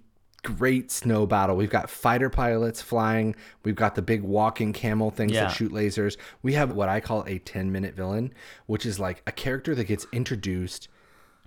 great 0.56 0.92
snow 0.92 1.26
battle. 1.26 1.56
We've 1.56 1.70
got 1.70 1.90
fighter 1.90 2.30
pilots 2.30 2.82
flying. 2.82 3.36
We've 3.64 3.76
got 3.76 3.96
the 3.96 4.02
big 4.02 4.22
walking 4.24 4.72
camel 4.74 5.12
things 5.12 5.34
Yeah. 5.34 5.44
that 5.46 5.52
shoot 5.52 5.72
lasers. 5.74 6.16
We 6.42 6.54
have 6.54 6.72
what 6.72 6.88
I 6.90 7.00
call 7.02 7.24
a 7.28 7.40
10 7.40 7.72
minute 7.72 7.96
villain, 7.96 8.34
which 8.66 8.86
is 8.86 9.00
like 9.00 9.22
a 9.28 9.32
character 9.32 9.76
that 9.76 9.84
gets 9.86 10.06
introduced 10.14 10.88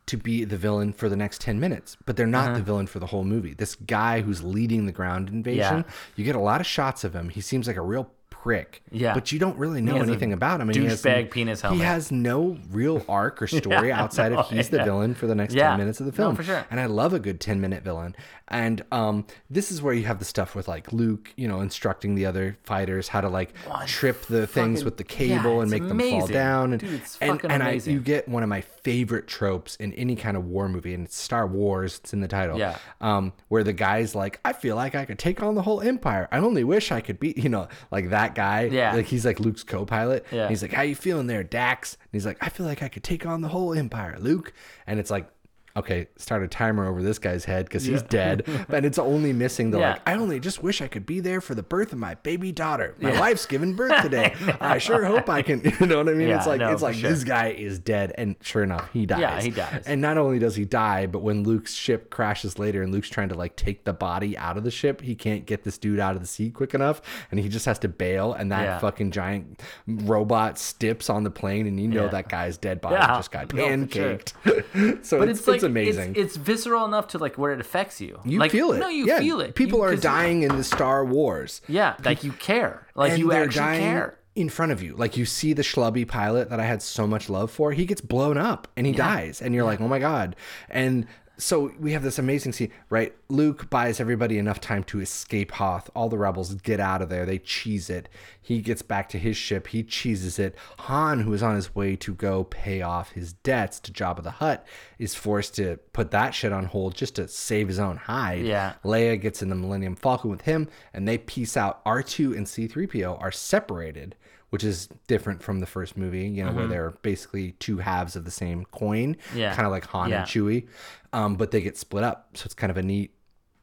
to 0.07 0.17
be 0.17 0.45
the 0.45 0.57
villain 0.57 0.93
for 0.93 1.09
the 1.09 1.17
next 1.17 1.41
10 1.41 1.59
minutes, 1.61 1.97
but 2.05 2.17
they're 2.17 2.27
not 2.27 2.49
Uh-huh. 2.49 2.59
the 2.59 2.63
villain 2.65 2.87
for 2.87 2.99
the 2.99 3.07
whole 3.07 3.25
movie. 3.25 3.55
This 3.55 3.75
guy 3.77 4.21
who's 4.23 4.43
leading 4.43 4.87
the 4.87 4.93
ground 4.93 5.29
invasion, 5.29 5.85
Yeah. 5.87 5.93
you 6.17 6.25
get 6.25 6.35
a 6.37 6.41
lot 6.41 6.61
of 6.61 6.67
shots 6.67 7.05
of 7.05 7.15
him. 7.15 7.29
He 7.29 7.41
seems 7.41 7.67
like 7.67 7.77
a 7.77 7.83
real 7.83 8.11
prick. 8.43 8.83
Yeah. 8.91 9.13
But 9.15 9.33
you 9.33 9.39
don't 9.39 9.57
really 9.59 9.81
know 9.81 9.97
anything 9.97 10.33
about 10.33 10.61
him. 10.61 10.71
And 10.71 10.77
he 10.79 10.85
has 10.87 11.03
douchebag 11.03 11.31
penis 11.31 11.63
He 11.63 11.79
has 11.81 12.11
no 12.11 12.57
real 12.71 13.05
arc 13.09 13.43
or 13.43 13.47
story 13.47 13.89
Yeah, 13.89 14.03
outside 14.03 14.33
no, 14.33 14.39
of 14.39 14.49
he's 14.51 14.71
the 14.71 14.83
villain 14.83 15.15
for 15.15 15.27
the 15.27 15.35
next 15.35 15.55
Yeah. 15.55 15.71
10 15.71 15.79
minutes 15.79 16.01
of 16.01 16.07
the 16.07 16.13
No, 16.13 16.17
film. 16.17 16.37
for 16.37 16.43
sure. 16.43 16.67
And 16.71 16.81
I 16.81 16.87
love 16.87 17.13
a 17.13 17.19
good 17.19 17.41
10 17.41 17.61
minute 17.61 17.83
villain. 17.83 18.17
And 18.49 18.83
um, 18.91 19.27
this 19.49 19.71
is 19.71 19.81
where 19.83 19.95
you 19.95 20.05
have 20.05 20.19
the 20.19 20.25
stuff 20.25 20.55
with 20.55 20.67
like 20.69 20.93
Luke, 20.93 21.33
you 21.37 21.47
know, 21.47 21.61
instructing 21.61 22.15
the 22.15 22.27
other 22.27 22.57
fighters 22.65 23.09
how 23.09 23.21
to 23.21 23.29
like 23.29 23.53
trip 23.87 24.23
the 24.27 24.47
things 24.47 24.85
with 24.85 24.97
the 24.97 25.05
yeah, 25.09 25.39
cable 25.39 25.61
and 25.61 25.71
make 25.71 25.87
them 25.87 26.01
fall 26.01 26.27
down. 26.27 26.73
And, 26.73 26.81
Dude, 26.81 26.95
it's 26.95 27.19
and, 27.21 27.33
fucking 27.33 27.51
and 27.51 27.63
I, 27.63 27.73
you 27.73 28.01
get 28.01 28.27
one 28.29 28.43
of 28.43 28.49
my 28.49 28.63
favorite 28.83 29.27
tropes 29.27 29.77
in 29.77 29.93
any 29.95 30.17
kind 30.17 30.37
of 30.37 30.47
war 30.47 30.69
movie, 30.69 30.95
and 30.95 31.07
it's 31.07 31.17
Star 31.17 31.47
Wars. 31.47 31.99
It's 31.99 32.13
in 32.13 32.21
the 32.21 32.29
title. 32.29 32.59
Yeah. 32.59 32.79
Um, 33.01 33.33
where 33.49 33.65
the 33.65 33.73
guy's 33.73 34.15
like, 34.15 34.41
I 34.45 34.53
feel 34.53 34.77
like 34.77 34.95
I 34.95 35.05
could 35.05 35.19
take 35.19 35.43
on 35.43 35.55
the 35.55 35.63
whole 35.63 35.81
empire. 35.81 36.29
I 36.31 36.39
only 36.39 36.65
wish 36.65 36.93
I 36.93 37.01
could 37.01 37.21
be, 37.21 37.35
you 37.37 37.49
know, 37.49 37.69
like 37.91 38.11
that 38.11 38.35
guy. 38.35 38.65
Yeah. 38.65 38.95
Like 38.95 39.07
he's 39.07 39.25
like 39.25 39.41
Luke's 39.41 39.63
co-pilot. 39.63 40.27
Yeah. 40.31 40.49
He's 40.49 40.63
like, 40.63 40.73
How 40.73 40.83
you 40.83 40.95
feeling 40.95 41.27
there, 41.27 41.45
Dax? 41.45 41.95
And 41.95 42.09
he's 42.13 42.27
like, 42.27 42.39
I 42.41 42.49
feel 42.49 42.67
like 42.67 42.83
I 42.83 42.89
could 42.89 43.05
take 43.05 43.27
on 43.27 43.41
the 43.41 43.49
whole 43.49 43.75
empire, 43.75 44.17
Luke. 44.19 44.53
And 44.87 44.99
it's 44.99 45.11
like. 45.11 45.29
Okay, 45.77 46.09
start 46.17 46.43
a 46.43 46.49
timer 46.49 46.87
over 46.89 47.03
this 47.03 47.19
guy's 47.19 47.45
head 47.45 47.67
because 47.67 47.85
he's 47.85 48.03
dead, 48.03 48.45
and 48.69 48.85
it's 48.85 48.99
only 48.99 49.33
missing 49.33 49.71
the 49.71 49.79
Yeah. 49.79 49.91
like. 49.93 50.03
I 50.09 50.15
only 50.15 50.41
just 50.41 50.63
wish 50.63 50.83
I 50.83 50.89
could 50.89 51.07
be 51.07 51.21
there 51.21 51.41
for 51.41 51.55
the 51.55 51.63
birth 51.63 51.93
of 51.93 51.99
my 51.99 52.15
baby 52.17 52.51
daughter. 52.51 52.95
My 53.01 53.19
wife's 53.19 53.47
giving 53.47 53.75
birth 53.75 53.95
today. 54.03 54.35
I 54.61 54.79
sure 54.79 55.05
hope 55.05 55.29
I 55.29 55.43
can. 55.43 55.61
You 55.81 55.87
know 55.87 55.99
what 55.99 56.09
I 56.09 56.13
mean? 56.15 56.29
Yeah, 56.29 56.39
it's 56.39 56.47
like 56.47 56.59
no, 56.61 56.73
it's 56.73 56.83
like 56.83 56.97
sure. 56.97 57.11
this 57.11 57.23
guy 57.25 57.49
is 57.51 57.79
dead, 57.79 58.13
and 58.19 58.35
sure 58.43 58.63
enough, 58.65 58.91
he 58.93 59.07
dies. 59.07 59.21
Yeah, 59.21 59.41
he 59.41 59.51
dies. 59.51 59.85
And 59.87 60.01
not 60.01 60.19
only 60.19 60.39
does 60.39 60.57
he 60.57 60.65
die, 60.65 61.07
but 61.07 61.21
when 61.21 61.45
Luke's 61.45 61.73
ship 61.75 62.11
crashes 62.11 62.59
later, 62.59 62.83
and 62.83 62.93
Luke's 62.93 63.09
trying 63.09 63.29
to 63.31 63.35
like 63.37 63.55
take 63.57 63.85
the 63.85 63.93
body 63.93 64.37
out 64.37 64.57
of 64.57 64.65
the 64.65 64.71
ship, 64.71 65.01
he 65.01 65.15
can't 65.15 65.47
get 65.47 65.63
this 65.65 65.79
dude 65.79 66.01
out 66.01 66.17
of 66.17 66.21
the 66.21 66.27
sea 66.27 66.51
quick 66.51 66.75
enough, 66.75 67.01
and 67.31 67.39
he 67.41 67.49
just 67.49 67.65
has 67.67 67.79
to 67.81 67.89
bail. 67.89 68.33
And 68.33 68.51
that 68.53 68.63
Yeah. 68.65 68.79
fucking 68.81 69.13
giant 69.13 69.61
robot 69.87 70.59
steps 70.59 71.09
on 71.09 71.23
the 71.25 71.31
plane, 71.31 71.67
and 71.67 71.79
you 71.79 71.89
know 71.89 72.05
Yeah. 72.05 72.11
that 72.11 72.29
guy's 72.29 72.57
dead 72.59 72.81
body 72.81 72.97
Yeah. 72.97 73.07
just 73.17 73.31
got 73.31 73.53
No, 73.55 73.63
for 73.63 73.69
sure. 73.93 74.19
pancaked. 74.19 75.05
so 75.05 75.19
But 75.19 75.29
it's, 75.29 75.39
it's, 75.41 75.49
like 75.49 75.60
it's 75.65 75.67
amazing. 75.67 76.11
It's, 76.11 76.19
it's 76.19 76.37
visceral 76.37 76.85
enough 76.85 77.09
to 77.09 77.19
like 77.19 77.37
where 77.39 77.53
it 77.53 77.61
affects 77.61 78.01
you. 78.01 78.21
you 78.25 78.39
like, 78.39 78.51
feel 78.51 78.73
it. 78.73 78.79
No, 78.79 78.89
you 78.89 79.07
yeah. 79.07 79.19
feel 79.19 79.41
it. 79.41 79.55
People 79.55 79.79
You- 79.81 79.85
are 79.85 79.97
dying 79.97 80.43
in 80.43 80.57
the 80.57 80.65
Star 80.65 81.05
Wars. 81.05 81.61
Yeah, 81.69 81.97
like 82.05 82.25
you 82.25 82.33
care. 82.33 82.87
Like 82.95 83.13
and 83.13 83.19
you 83.21 83.33
actually 83.33 83.61
dying 83.61 83.81
care. 83.81 84.19
in 84.35 84.49
front 84.49 84.73
of 84.73 84.83
you. 84.83 84.95
Like 84.97 85.17
you 85.17 85.25
see 85.25 85.53
the 85.53 85.63
schlubby 85.63 86.07
pilot 86.07 86.51
that 86.51 86.61
I 86.61 86.65
had 86.65 86.83
so 86.83 87.07
much 87.07 87.29
love 87.29 87.51
for. 87.51 87.73
He 87.73 87.85
gets 87.87 88.01
blown 88.01 88.37
up 88.39 88.69
and 88.77 88.87
he 88.87 88.93
dies, 88.93 89.41
and 89.43 89.55
you're 89.55 89.65
like, 89.65 89.81
oh 89.81 89.89
my 89.89 89.99
god. 89.99 90.37
And 90.69 91.07
so 91.41 91.73
we 91.79 91.93
have 91.93 92.03
this 92.03 92.19
amazing 92.19 92.53
scene, 92.53 92.71
right? 92.89 93.15
Luke 93.29 93.71
buys 93.71 93.99
everybody 93.99 94.39
enough 94.39 94.61
time 94.61 94.85
to 94.85 95.01
escape 95.01 95.53
Hoth. 95.53 95.91
All 95.95 96.09
the 96.09 96.19
rebels 96.19 96.55
get 96.55 96.81
out 96.81 97.03
of 97.03 97.09
there. 97.09 97.27
They 97.27 97.39
cheese 97.39 97.91
it. 97.91 98.09
He 98.41 98.61
gets 98.61 98.83
back 98.83 99.09
to 99.11 99.19
his 99.19 99.37
ship. 99.37 99.69
He 99.69 99.83
cheeses 99.83 100.39
it. 100.39 100.55
Han, 100.81 101.21
who 101.21 101.33
is 101.33 101.43
on 101.43 101.57
his 101.57 101.75
way 101.75 101.97
to 101.97 102.15
go 102.15 102.45
pay 102.45 102.83
off 102.83 103.13
his 103.13 103.33
debts 103.33 103.81
to 103.81 103.93
Jabba 103.93 104.23
the 104.23 104.31
Hutt, 104.33 104.67
is 104.99 105.15
forced 105.15 105.55
to 105.57 105.79
put 105.93 106.11
that 106.11 106.35
shit 106.35 106.53
on 106.53 106.67
hold 106.67 106.95
just 106.95 107.17
to 107.17 107.29
save 107.29 107.69
his 107.69 107.79
own 107.79 107.97
hide. 107.97 108.45
Yeah. 108.45 108.75
Leia 108.85 109.21
gets 109.21 109.43
in 109.43 109.49
the 109.49 109.55
Millennium 109.55 109.97
Falcon 109.97 110.31
with 110.31 110.43
him, 110.43 110.69
and 110.93 111.07
they 111.09 111.19
peace 111.19 111.57
out. 111.57 111.85
R2 111.85 112.37
and 112.37 112.47
C3PO 112.47 113.21
are 113.21 113.33
separated, 113.33 114.17
which 114.51 114.63
is 114.65 114.89
different 115.07 115.43
from 115.43 115.61
the 115.61 115.67
first 115.67 115.97
movie, 115.97 116.27
you 116.29 116.45
know, 116.45 116.53
where 116.53 116.67
they're 116.67 116.91
basically 117.03 117.53
two 117.53 117.79
halves 117.79 118.15
of 118.17 118.25
the 118.25 118.31
same 118.31 118.65
coin, 118.67 119.15
Mm-hmm. 119.15 119.39
Yeah. 119.39 119.55
kind 119.55 119.67
of 119.67 119.73
like 119.73 119.87
Han 119.87 120.11
Yeah. 120.11 120.19
and 120.21 120.27
Chewie, 120.29 120.67
um, 121.13 121.37
but 121.37 121.51
they 121.51 121.61
get 121.61 121.77
split 121.79 122.05
up. 122.05 122.31
So 122.35 122.45
it's 122.47 122.55
kind 122.55 122.71
of 122.71 122.77
a 122.77 122.83
neat 122.83 123.15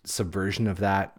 subversion 0.05 0.67
of 0.67 0.77
that, 0.79 1.17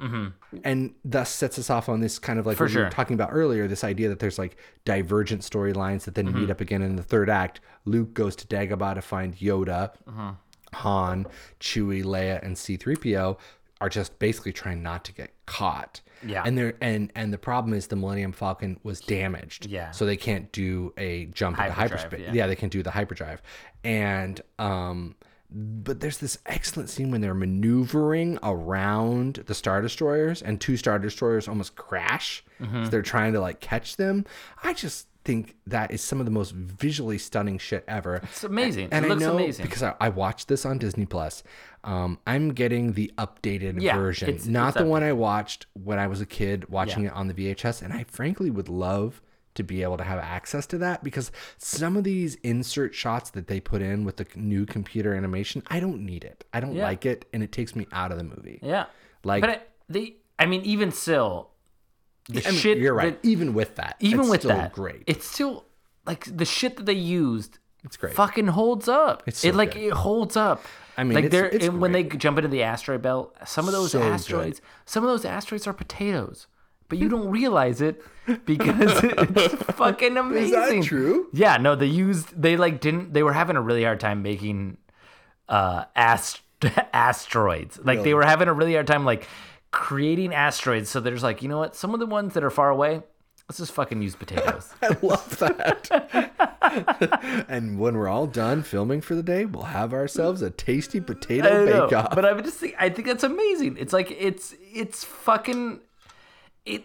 and 0.65 0.95
thus 1.05 1.29
sets 1.29 1.59
us 1.59 1.69
off 1.69 1.91
on 1.91 2.01
this 2.01 2.19
kind 2.19 2.39
of 2.39 2.47
like 2.47 2.55
Mm-hmm. 2.57 2.65
For 2.67 2.71
what 2.71 2.75
we 2.77 2.85
were 2.85 2.91
talking 2.91 3.15
about 3.15 3.31
earlier. 3.33 3.69
This 3.69 3.85
idea 3.85 4.09
that 4.09 4.19
there's 4.19 4.39
like 4.39 4.57
divergent 4.87 5.43
storylines 5.43 6.05
that 6.05 6.15
then 6.15 6.29
Mm-hmm. 6.29 6.41
meet 6.41 6.51
up 6.51 6.61
again 6.63 6.81
in 6.83 6.97
the 6.97 7.03
third 7.03 7.29
act. 7.29 7.61
Luke 7.85 8.15
goes 8.15 8.35
to 8.37 8.47
Dagobah 8.47 8.95
to 8.95 9.03
find 9.03 9.37
Yoda. 9.37 9.91
Mm-hmm. 10.09 10.29
Han, 10.75 11.27
Chewie, 11.61 12.05
Leia, 12.05 12.43
and 12.43 12.57
C3PO 12.57 13.39
are 13.81 13.89
just 13.89 14.19
basically 14.19 14.53
trying 14.53 14.83
not 14.83 15.05
to 15.05 15.13
get 15.13 15.33
caught. 15.47 16.01
Yeah. 16.27 16.43
And 16.45 16.57
they're 16.59 16.75
and 16.81 17.13
and 17.15 17.33
the 17.33 17.39
problem 17.39 17.73
is 17.75 17.87
the 17.89 17.97
Millennium 17.97 18.33
Falcon 18.33 18.79
was 18.83 19.01
damaged. 19.01 19.67
Yeah. 19.67 19.91
So 19.93 20.05
they 20.07 20.17
can't 20.17 20.51
do 20.53 20.93
a 20.97 21.27
jump 21.27 21.59
into 21.59 21.73
Hyperdrive, 21.73 22.01
hyperspace. 22.01 22.21
yeah. 22.27 22.33
Yeah. 22.33 22.47
they 22.47 22.57
can 22.57 22.69
do 22.69 22.83
the 22.83 22.91
hyperdrive. 22.91 23.43
And 23.85 24.41
um 24.59 25.15
but 25.51 26.01
there's 26.01 26.19
this 26.19 26.37
excellent 26.45 26.91
scene 26.91 27.11
when 27.11 27.23
they're 27.23 27.33
maneuvering 27.33 28.39
around 28.43 29.43
the 29.47 29.55
star 29.55 29.81
destroyers 29.81 30.43
and 30.43 30.61
two 30.61 30.77
star 30.77 30.99
destroyers 30.99 31.49
almost 31.49 31.75
crash. 31.75 32.45
Mm-hmm. 32.61 32.85
So 32.85 32.91
they're 32.91 33.03
trying 33.03 33.33
to 33.33 33.41
like 33.41 33.61
catch 33.61 33.97
them. 33.97 34.25
I 34.63 34.75
just 34.75 35.08
think 35.29 35.57
that 35.67 35.91
is 35.91 36.01
some 36.03 36.21
of 36.21 36.25
the 36.25 36.33
most 36.33 36.53
visually 36.53 37.19
stunning 37.19 37.59
shit 37.59 37.85
ever. 37.87 38.17
It's 38.23 38.45
amazing. 38.45 38.89
And 38.93 39.05
it 39.05 39.09
I 39.09 39.11
looks 39.11 39.21
know 39.23 39.35
amazing. 39.35 39.65
because 39.67 39.83
I, 39.83 39.95
I 40.01 40.09
watched 40.09 40.49
this 40.49 40.65
on 40.65 40.79
Disney 40.79 41.05
Plus. 41.05 41.43
Um, 41.85 42.19
I'm 42.27 42.55
getting 42.55 42.95
the 42.95 43.13
updated 43.19 43.81
Yeah, 43.83 43.97
version, 43.97 44.31
it's- 44.31 44.47
not 44.47 44.69
it's 44.69 44.79
the 44.79 44.87
one 44.87 45.03
I 45.03 45.13
watched 45.13 45.67
when 45.75 45.99
I 45.99 46.07
was 46.07 46.21
a 46.23 46.27
kid 46.27 46.69
watching 46.71 47.03
Yeah. 47.05 47.11
it 47.11 47.15
on 47.15 47.29
the 47.29 47.35
VHS. 47.35 47.83
And 47.83 47.93
I 47.93 48.05
frankly 48.05 48.51
would 48.51 48.69
love 48.71 49.21
to 49.55 49.63
be 49.63 49.83
able 49.83 49.99
to 49.99 50.05
have 50.05 50.19
access 50.19 50.67
to 50.69 50.79
that 50.79 51.05
because 51.05 51.31
some 51.59 51.97
of 51.97 52.05
these 52.05 52.37
insert 52.37 52.95
shots 52.95 53.31
that 53.31 53.49
they 53.49 53.61
put 53.61 53.83
in 53.83 54.05
with 54.05 54.17
the 54.17 54.27
new 54.35 54.65
computer 54.65 55.15
animation, 55.15 55.63
I 55.69 55.79
don't 55.81 56.01
need 56.07 56.25
it. 56.25 56.45
I 56.55 56.61
don't 56.61 56.75
Yeah. 56.75 56.85
like 56.85 57.05
it, 57.05 57.27
and 57.35 57.43
it 57.43 57.53
takes 57.53 57.77
me 57.77 57.87
out 57.93 58.13
of 58.13 58.19
the 58.19 58.25
movie. 58.25 58.61
yeah. 58.63 58.87
Like- 59.25 59.41
but 59.43 59.51
I, 59.51 59.61
they, 59.91 60.15
I 60.39 60.47
mean, 60.47 60.63
even 60.63 60.91
still, 60.93 61.51
the 62.29 62.47
I 62.47 62.51
mean, 62.51 62.61
shit. 62.61 62.79
you're 62.79 62.95
right. 62.95 63.21
that- 63.21 63.29
even 63.29 63.55
with 63.55 63.77
that, 63.77 63.97
even 64.01 64.29
with 64.29 64.41
still 64.43 64.51
that, 64.57 64.73
great. 64.73 65.03
It's 65.07 65.27
still 65.27 65.65
like 66.07 66.25
the 66.37 66.45
shit 66.45 66.77
that 66.77 66.87
they 66.87 66.93
used. 66.95 67.59
It's 67.85 67.97
great. 67.97 68.15
Fucking 68.15 68.49
holds 68.49 68.89
up. 68.89 69.23
It's 69.27 69.45
it 69.45 69.55
like 69.55 69.73
good. 69.75 69.83
it 69.85 69.93
holds 69.93 70.37
up. 70.37 70.65
I 70.97 71.05
mean, 71.05 71.15
like 71.15 71.25
it's- 71.27 71.41
they're 71.41 71.49
it's 71.51 71.67
and 71.67 71.81
when 71.81 71.93
they 71.93 72.03
jump 72.05 72.39
into 72.39 72.49
the 72.49 72.63
asteroid 72.65 73.03
belt, 73.03 73.37
some 73.47 73.67
of 73.67 73.73
those 73.73 73.93
So 73.93 74.01
good. 74.01 74.13
asteroids, 74.13 74.61
some 74.85 75.05
of 75.05 75.09
those 75.11 75.25
asteroids 75.25 75.67
are 75.67 75.73
potatoes, 75.73 76.49
but 76.89 76.99
you 76.99 77.09
don't 77.09 77.31
realize 77.31 77.81
it 77.81 78.03
because 78.45 79.01
it's 79.05 79.55
fucking 79.75 80.17
amazing. 80.17 80.45
Is 80.45 80.51
that 80.81 80.83
true? 80.85 81.29
Yeah, 81.33 81.57
no, 81.57 81.77
they 81.77 81.87
used 81.87 82.41
they 82.41 82.57
like 82.57 82.81
didn't 82.81 83.13
they 83.15 83.23
were 83.23 83.33
having 83.33 83.57
a 83.57 83.63
really 83.63 83.85
hard 83.85 84.01
time 84.01 84.23
making 84.23 84.77
uh 85.49 85.85
ast 85.95 86.41
asteroids. 86.93 87.79
Like 87.83 88.03
they 88.03 88.15
were 88.15 88.25
having 88.25 88.49
a 88.49 88.53
really 88.53 88.75
hard 88.75 88.87
time 88.87 89.05
like 89.05 89.27
creating 89.71 90.35
asteroids. 90.35 90.91
So 90.91 91.01
there's 91.01 91.23
like, 91.23 91.43
you 91.43 91.49
know 91.49 91.59
what? 91.59 91.77
Some 91.77 91.95
of 91.95 92.01
the 92.01 92.07
ones 92.07 92.35
that 92.35 92.45
are 92.45 92.51
far 92.51 92.71
away, 92.71 93.03
let's 93.49 93.59
just 93.59 93.73
fucking 93.73 94.03
use 94.03 94.15
potatoes. 94.15 94.73
I 94.83 94.97
love 95.03 95.39
that. 95.39 97.45
and 97.49 97.79
when 97.79 97.97
we're 97.97 98.09
all 98.09 98.27
done 98.27 98.63
filming 98.63 99.01
for 99.01 99.15
the 99.15 99.23
day, 99.23 99.45
we'll 99.45 99.65
have 99.65 99.93
ourselves 99.93 100.43
a 100.43 100.51
tasty 100.51 101.01
potato 101.01 101.67
bake 101.67 101.93
off. 101.93 102.15
But 102.15 102.25
I 102.25 102.33
would 102.33 102.45
just 102.45 102.59
think 102.59 102.75
I 102.79 102.91
think 102.91 103.07
that's 103.07 103.25
amazing. 103.25 103.77
It's 103.79 103.93
like 103.93 104.11
it's 104.11 104.55
it's 104.61 105.05
fucking 105.05 105.81
it 106.65 106.85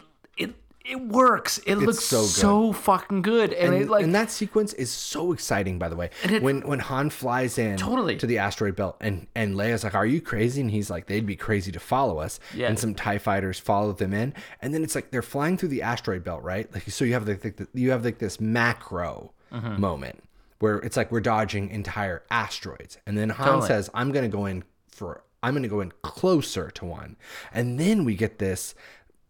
it 0.86 1.00
works. 1.00 1.60
It 1.60 1.76
looks 1.76 2.04
so 2.04 2.22
good. 2.22 2.30
so, 2.30 2.74
fucking 2.74 3.22
good. 3.22 3.54
And, 3.54 3.74
and, 3.74 3.84
it 3.84 3.90
like 3.90 4.04
and 4.04 4.14
that 4.16 4.30
sequence 4.30 4.74
is 4.74 4.92
so 4.92 5.32
exciting, 5.32 5.80
by 5.80 5.88
the 5.90 5.96
way. 5.96 6.10
it- 6.26 6.44
when 6.44 6.62
when 6.68 6.80
Han 6.80 7.10
flies 7.10 7.58
in 7.58 7.78
Totally. 7.78 8.18
to 8.18 8.28
the 8.28 8.38
asteroid 8.40 8.76
belt, 8.76 8.98
and 9.00 9.28
and 9.36 9.56
Leia's 9.56 9.84
like, 9.84 9.96
"Are 9.96 10.06
you 10.06 10.20
crazy?" 10.20 10.60
And 10.62 10.70
he's 10.72 10.90
like, 10.90 11.08
"They'd 11.08 11.26
be 11.26 11.36
crazy 11.38 11.72
to 11.72 11.80
follow 11.80 12.20
us." 12.20 12.40
Yeah. 12.54 12.68
And 12.68 12.78
some 12.78 12.94
TIE 12.96 13.18
fighters 13.18 13.60
follow 13.60 13.94
them 13.94 14.14
in, 14.14 14.34
and 14.62 14.74
then 14.74 14.84
it's 14.84 14.96
like 14.96 15.12
they're 15.12 15.22
flying 15.22 15.58
through 15.58 15.70
the 15.70 15.82
asteroid 15.84 16.24
belt, 16.24 16.44
right? 16.44 16.72
Like 16.74 16.90
so, 16.90 17.06
you 17.06 17.14
have 17.14 17.28
like, 17.28 17.42
the, 17.42 17.68
you 17.74 17.92
have 17.92 18.04
like 18.04 18.18
this 18.20 18.40
macro 18.42 19.32
Mm-hmm. 19.54 19.80
moment 19.80 20.24
where 20.60 20.78
it's 20.78 20.98
like 20.98 21.12
we're 21.12 21.20
dodging 21.22 21.70
entire 21.70 22.24
asteroids, 22.32 22.98
and 23.06 23.16
then 23.18 23.30
Han 23.30 23.46
Totally. 23.48 23.68
says, 23.68 23.90
"I'm 23.94 24.12
gonna 24.12 24.28
go 24.28 24.46
in 24.48 24.64
for." 24.90 25.24
I'm 25.46 25.52
going 25.54 25.64
to 25.64 25.68
go 25.68 25.82
in 25.82 25.92
closer 26.04 26.72
to 26.72 26.86
one. 26.86 27.18
And 27.54 27.78
then 27.78 28.06
we 28.06 28.16
get 28.16 28.40
this 28.40 28.76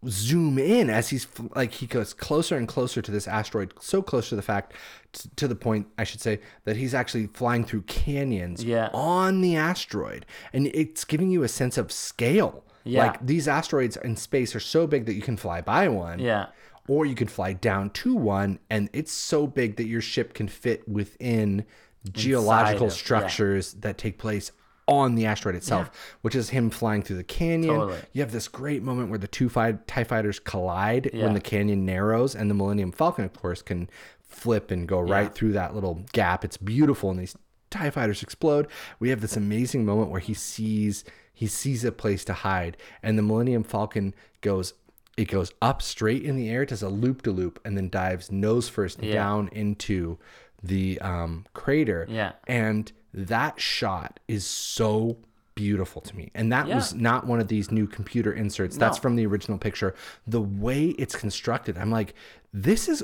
zoom 0.08 0.58
in 0.58 0.90
as 0.90 1.10
he's 1.10 1.28
like 1.56 1.72
he 1.72 1.86
goes 1.86 2.14
closer 2.14 2.58
and 2.58 2.68
closer 2.68 3.02
to 3.02 3.12
this 3.12 3.28
asteroid 3.28 3.74
so 3.80 4.02
close 4.02 4.30
to 4.30 4.36
the 4.36 4.42
fact 4.42 4.74
t- 5.14 5.30
to 5.36 5.48
the 5.48 5.56
point 5.56 5.88
i 5.98 6.04
should 6.04 6.20
say 6.22 6.40
that 6.66 6.76
he's 6.76 6.94
actually 6.94 7.28
flying 7.28 7.64
through 7.64 7.82
canyons 7.84 8.64
Yeah. 8.64 8.90
on 8.94 9.42
the 9.42 9.56
asteroid 9.56 10.26
and 10.54 10.68
it's 10.68 11.04
giving 11.06 11.30
you 11.32 11.44
a 11.44 11.48
sense 11.48 11.78
of 11.78 11.92
scale 11.92 12.64
Yeah. 12.84 13.08
like 13.08 13.26
these 13.26 13.48
asteroids 13.48 13.98
in 13.98 14.16
space 14.16 14.56
are 14.56 14.60
so 14.60 14.88
big 14.88 15.06
that 15.06 15.14
you 15.14 15.22
can 15.22 15.38
fly 15.38 15.62
by 15.62 15.88
one 15.88 16.20
Yeah. 16.20 16.48
or 16.88 17.06
you 17.06 17.16
could 17.16 17.32
fly 17.32 17.54
down 17.54 17.90
to 17.92 18.16
one 18.16 18.60
and 18.70 18.90
it's 18.94 19.12
so 19.14 19.48
big 19.48 19.78
that 19.78 19.88
your 19.88 20.02
ship 20.02 20.34
can 20.34 20.48
fit 20.48 20.88
within 20.88 21.66
geological 22.12 22.88
of- 22.88 22.94
yeah. 22.94 22.98
structures 22.98 23.74
that 23.76 23.98
take 23.98 24.18
place 24.18 24.52
on 24.88 25.16
the 25.16 25.26
asteroid 25.26 25.56
itself, 25.56 25.90
which 26.22 26.36
is 26.36 26.50
him 26.50 26.70
flying 26.70 27.02
through 27.02 27.16
the 27.18 27.24
canyon. 27.24 27.74
Totally. 27.76 28.00
You 28.12 28.22
have 28.22 28.32
this 28.32 28.48
great 28.48 28.84
moment 28.84 29.10
where 29.10 29.20
the 29.20 29.28
two 29.28 29.48
fi- 29.50 29.78
TIE 29.88 30.04
fighters 30.04 30.40
collide 30.40 31.10
Yeah. 31.14 31.26
when 31.26 31.34
the 31.34 31.40
canyon 31.42 31.86
narrows, 31.86 32.36
and 32.36 32.50
the 32.50 32.54
Millennium 32.56 32.92
Falcon, 32.92 33.24
of 33.26 33.34
course, 33.34 33.62
can 33.62 33.90
flip 34.22 34.72
and 34.72 34.88
go 34.88 35.00
right 35.00 35.34
through 35.34 35.54
that 35.54 35.74
little 35.76 36.04
gap. 36.12 36.44
It's 36.44 36.58
beautiful, 36.58 37.10
and 37.12 37.20
these 37.20 37.36
TIE 37.70 37.90
fighters 37.92 38.22
explode. 38.24 38.68
We 39.00 39.10
have 39.10 39.22
this 39.22 39.38
amazing 39.38 39.86
moment 39.86 40.10
where 40.10 40.20
he 40.22 40.34
sees 40.34 41.04
he 41.36 41.48
sees 41.48 41.84
a 41.84 41.92
place 41.92 42.24
to 42.26 42.34
hide, 42.34 42.78
and 43.02 43.18
the 43.18 43.24
Millennium 43.24 43.64
Falcon 43.64 44.14
goes 44.42 44.74
it 45.16 45.26
goes 45.28 45.52
up 45.62 45.82
straight 45.82 46.24
in 46.24 46.36
the 46.36 46.50
air, 46.50 46.66
does 46.66 46.82
a 46.82 46.90
loop 46.90 47.22
to 47.22 47.32
loop, 47.32 47.60
and 47.64 47.78
then 47.78 47.88
dives 47.90 48.32
nose 48.32 48.68
first 48.68 49.00
down 49.00 49.48
into 49.52 50.18
the 50.64 51.00
um, 51.02 51.46
crater. 51.54 52.08
Yeah. 52.10 52.32
And 52.48 52.92
that 53.14 53.60
shot 53.60 54.20
is 54.28 54.46
so 54.46 55.18
beautiful 55.56 56.02
to 56.02 56.16
me. 56.16 56.32
And 56.34 56.52
that 56.52 56.68
was 56.68 56.94
not 56.96 57.28
one 57.28 57.40
of 57.40 57.48
these 57.48 57.72
new 57.72 57.86
computer 57.86 58.34
inserts. 58.34 58.76
That's 58.76 58.98
No. 58.98 59.02
from 59.02 59.16
the 59.16 59.26
original 59.28 59.58
picture. 59.60 59.94
The 60.26 60.42
way 60.42 60.88
it's 60.98 61.16
constructed, 61.16 61.78
I'm 61.78 61.92
like, 61.92 62.16
this 62.52 62.90
is 62.90 63.04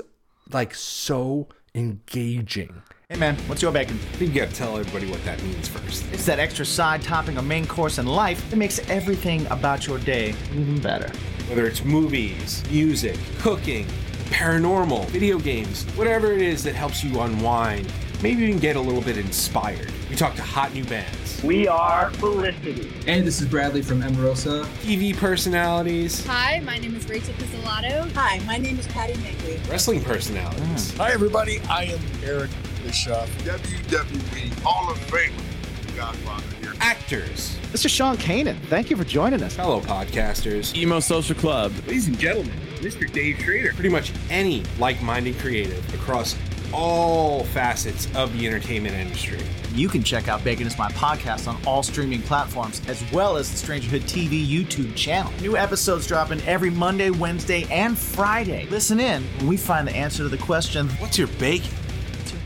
like 0.52 0.74
so 0.74 1.46
engaging. 1.76 2.82
Hey 3.08 3.18
man, 3.18 3.36
what's 3.46 3.62
your 3.62 3.72
bacon? 3.72 3.98
You 4.18 4.28
gotta 4.28 4.52
tell 4.52 4.76
everybody 4.78 5.10
what 5.10 5.24
that 5.24 5.42
means 5.42 5.68
first. 5.68 6.04
It's 6.12 6.26
that 6.26 6.38
extra 6.38 6.64
side 6.64 7.02
topping 7.02 7.36
a 7.38 7.42
main 7.42 7.66
course 7.66 7.98
in 7.98 8.06
life 8.06 8.48
that 8.50 8.56
makes 8.56 8.78
everything 8.88 9.46
about 9.46 9.86
your 9.86 9.98
day 9.98 10.34
even 10.52 10.80
better. 10.80 11.10
Whether 11.48 11.66
it's 11.66 11.84
movies, 11.84 12.62
music, 12.70 13.16
cooking, 13.38 13.86
paranormal, 14.30 15.06
video 15.06 15.38
games, 15.38 15.84
whatever 15.96 16.32
it 16.32 16.40
is 16.40 16.62
that 16.64 16.74
helps 16.74 17.02
you 17.02 17.20
unwind, 17.20 17.92
maybe 18.22 18.42
even 18.44 18.58
get 18.58 18.76
a 18.76 18.80
little 18.80 19.00
bit 19.00 19.16
inspired. 19.16 19.90
We 20.08 20.16
talk 20.16 20.34
to 20.36 20.42
hot 20.42 20.74
new 20.74 20.84
bands, 20.84 21.42
We 21.42 21.68
are 21.68 22.10
Felicity. 22.12 22.92
And 23.06 23.26
this 23.26 23.40
is 23.40 23.48
Bradley 23.48 23.82
from 23.82 24.02
Emarosa. 24.02 24.64
TV 24.82 25.16
personalities, 25.16 26.24
Hi, 26.26 26.60
my 26.60 26.78
name 26.78 26.94
is 26.96 27.08
Rachel 27.08 27.34
Pizzolatto. 27.34 28.10
Hi, 28.12 28.40
my 28.46 28.58
name 28.58 28.78
is 28.78 28.86
Patty 28.88 29.14
Magley. 29.14 29.58
wrestling 29.70 30.02
personalities. 30.02 30.92
Mm. 30.92 30.96
Hi, 30.98 31.12
everybody. 31.12 31.60
I 31.68 31.84
am 31.84 32.00
Eric 32.24 32.50
Bischoff, 32.84 33.28
WWE 33.44 34.60
Hall 34.62 34.90
of 34.90 34.98
Famer, 35.06 35.96
Godfather 35.96 36.42
here. 36.60 36.72
actors, 36.80 37.56
This 37.72 37.84
is 37.84 37.90
Sean 37.90 38.16
Kanan. 38.16 38.58
Thank 38.68 38.90
you 38.90 38.96
for 38.96 39.04
joining 39.04 39.42
us. 39.42 39.54
fellow 39.54 39.80
podcasters, 39.80 40.74
Emo 40.74 41.00
Social 41.00 41.36
Club. 41.36 41.72
Ladies 41.86 42.08
and 42.08 42.18
gentlemen, 42.18 42.52
Mr. 42.80 43.10
Dave 43.12 43.38
Schrader. 43.38 43.72
pretty 43.74 43.88
much 43.90 44.12
any 44.30 44.62
like-minded 44.78 45.38
creative 45.38 45.94
across 45.94 46.36
all 46.72 47.44
facets 47.44 48.06
of 48.16 48.32
the 48.38 48.46
entertainment 48.46 48.94
industry. 48.94 49.38
You 49.72 49.88
can 49.88 50.02
check 50.02 50.28
out 50.28 50.42
Bacon 50.42 50.66
is 50.66 50.76
My 50.76 50.90
Podcast 50.92 51.46
on 51.48 51.56
all 51.66 51.82
streaming 51.82 52.22
platforms, 52.22 52.80
as 52.88 53.04
well 53.12 53.36
as 53.36 53.50
the 53.50 53.66
Strangerhood 53.66 54.02
TV 54.02 54.46
YouTube 54.46 54.94
channel. 54.96 55.32
New 55.40 55.56
episodes 55.56 56.06
dropping 56.06 56.40
every 56.42 56.70
Monday, 56.70 57.10
Wednesday, 57.10 57.64
and 57.70 57.96
Friday. 57.98 58.66
Listen 58.70 58.98
in 59.00 59.22
when 59.38 59.46
we 59.48 59.56
find 59.56 59.86
the 59.86 59.94
answer 59.94 60.22
to 60.24 60.28
the 60.28 60.38
question 60.38 60.88
What's 60.98 61.18
your 61.18 61.28
bacon? 61.38 61.70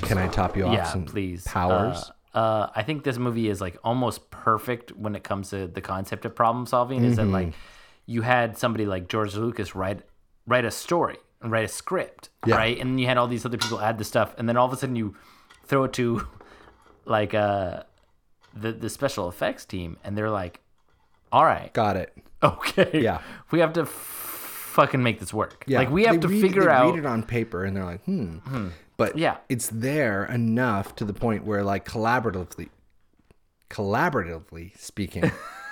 Can 0.02 0.18
I 0.18 0.28
top 0.28 0.56
you 0.56 0.66
off 0.66 0.74
yeah, 0.74 0.84
some 0.84 1.04
please. 1.04 1.44
powers? 1.44 2.10
Uh, 2.34 2.38
uh, 2.38 2.70
I 2.74 2.82
think 2.82 3.04
this 3.04 3.16
movie 3.16 3.48
is 3.48 3.60
like 3.60 3.78
almost 3.84 4.30
perfect 4.30 4.90
when 4.92 5.14
it 5.16 5.22
comes 5.24 5.50
to 5.50 5.66
the 5.66 5.80
concept 5.80 6.24
of 6.26 6.34
problem 6.34 6.66
solving. 6.66 7.04
Is 7.04 7.16
that 7.16 7.26
like 7.26 7.46
Mm-hmm. 7.48 7.56
you 8.06 8.22
had 8.22 8.58
somebody 8.58 8.84
like 8.86 9.08
George 9.08 9.34
Lucas 9.34 9.74
write 9.74 10.00
write 10.46 10.64
a 10.66 10.70
story 10.70 11.16
and 11.44 11.52
write 11.52 11.64
a 11.64 11.68
script, 11.68 12.30
Yeah. 12.44 12.56
right? 12.56 12.76
And 12.80 12.90
then 12.90 12.98
you 12.98 13.06
had 13.06 13.16
all 13.18 13.28
these 13.28 13.44
other 13.46 13.58
people 13.58 13.80
add 13.80 13.98
the 13.98 14.04
stuff, 14.04 14.34
and 14.38 14.48
then 14.48 14.56
all 14.56 14.66
of 14.66 14.72
a 14.72 14.76
sudden 14.76 14.96
you 14.96 15.14
throw 15.64 15.84
it 15.84 15.92
to 15.94 16.26
like 17.04 17.34
uh 17.34 17.84
the 18.52 18.72
the 18.72 18.88
special 18.90 19.28
effects 19.28 19.64
team, 19.64 19.98
and 20.02 20.16
they're 20.18 20.30
like, 20.30 20.60
"All 21.30 21.44
right, 21.44 21.72
Got 21.72 21.96
it. 21.96 22.16
okay, 22.42 22.90
Yeah. 23.02 23.20
we 23.52 23.60
have 23.60 23.72
to." 23.74 23.82
F- 23.82 24.20
fucking 24.74 25.04
make 25.04 25.20
this 25.20 25.32
work 25.32 25.62
Yeah, 25.68 25.78
like 25.78 25.90
we 25.90 26.02
have 26.02 26.16
they 26.16 26.22
to 26.22 26.26
read- 26.28 26.40
figure 26.42 26.68
out 26.68 26.94
read 26.94 26.98
it 26.98 27.06
on 27.06 27.22
paper 27.22 27.62
and 27.64 27.76
they're 27.76 27.84
like, 27.84 28.02
hmm. 28.06 28.38
hmm. 28.38 28.68
But 28.96 29.16
Yeah. 29.16 29.36
it's 29.48 29.68
there 29.68 30.24
enough 30.24 30.96
to 30.96 31.04
the 31.04 31.12
point 31.12 31.44
where, 31.44 31.62
like, 31.62 31.84
collaboratively, 31.88 32.70
collaboratively 33.70 34.76
speaking, 34.78 35.30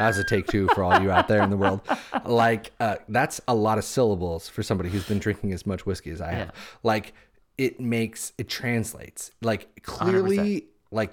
as 0.00 0.18
a 0.18 0.24
take 0.24 0.46
two 0.48 0.66
for 0.74 0.82
all 0.82 1.00
you 1.00 1.10
out 1.10 1.28
there 1.28 1.42
in 1.42 1.50
the 1.50 1.56
world, 1.56 1.80
like, 2.24 2.72
uh, 2.80 2.96
that's 3.08 3.40
a 3.46 3.54
lot 3.54 3.78
of 3.78 3.84
syllables 3.84 4.48
for 4.48 4.62
somebody 4.62 4.88
who's 4.88 5.06
been 5.06 5.18
drinking 5.18 5.52
as 5.52 5.66
much 5.66 5.86
whiskey 5.86 6.10
as 6.10 6.20
I 6.20 6.32
have. 6.32 6.52
Like, 6.82 7.12
it 7.58 7.78
makes 7.78 8.32
it 8.38 8.48
translates 8.48 9.30
like 9.42 9.82
clearly, 9.82 10.68
like 10.90 11.12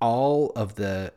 all 0.00 0.50
of 0.56 0.76
the 0.76 1.12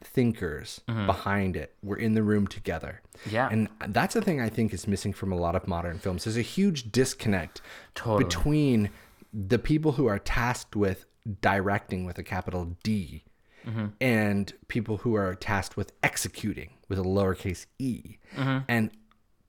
thinkers 0.00 0.80
behind 0.86 1.56
it 1.56 1.74
were 1.82 1.96
in 1.96 2.14
the 2.14 2.22
room 2.22 2.46
together. 2.46 3.02
Mm-hmm. 3.18 3.34
Yeah. 3.34 3.48
And 3.50 3.68
that's 3.88 4.14
the 4.14 4.22
thing 4.22 4.40
I 4.40 4.48
think 4.48 4.72
is 4.72 4.86
missing 4.86 5.12
from 5.12 5.32
a 5.32 5.36
lot 5.36 5.56
of 5.56 5.66
modern 5.66 5.98
films. 5.98 6.24
There's 6.24 6.36
a 6.36 6.42
huge 6.42 6.92
disconnect 6.92 7.60
Totally. 7.96 8.24
between 8.24 8.90
the 9.32 9.58
people 9.58 9.92
who 9.92 10.06
are 10.06 10.20
tasked 10.20 10.76
with 10.76 11.04
directing 11.40 12.04
with 12.04 12.16
a 12.18 12.22
capital 12.22 12.76
D 12.84 13.24
Mm-hmm. 13.68 13.86
and 14.00 14.52
people 14.68 14.98
who 14.98 15.14
are 15.14 15.34
tasked 15.34 15.76
with 15.76 15.92
executing 16.02 16.70
with 16.88 16.98
a 16.98 17.02
lowercase 17.02 17.66
e. 17.78 18.16
Mm-hmm. 18.34 18.58
And 18.66 18.90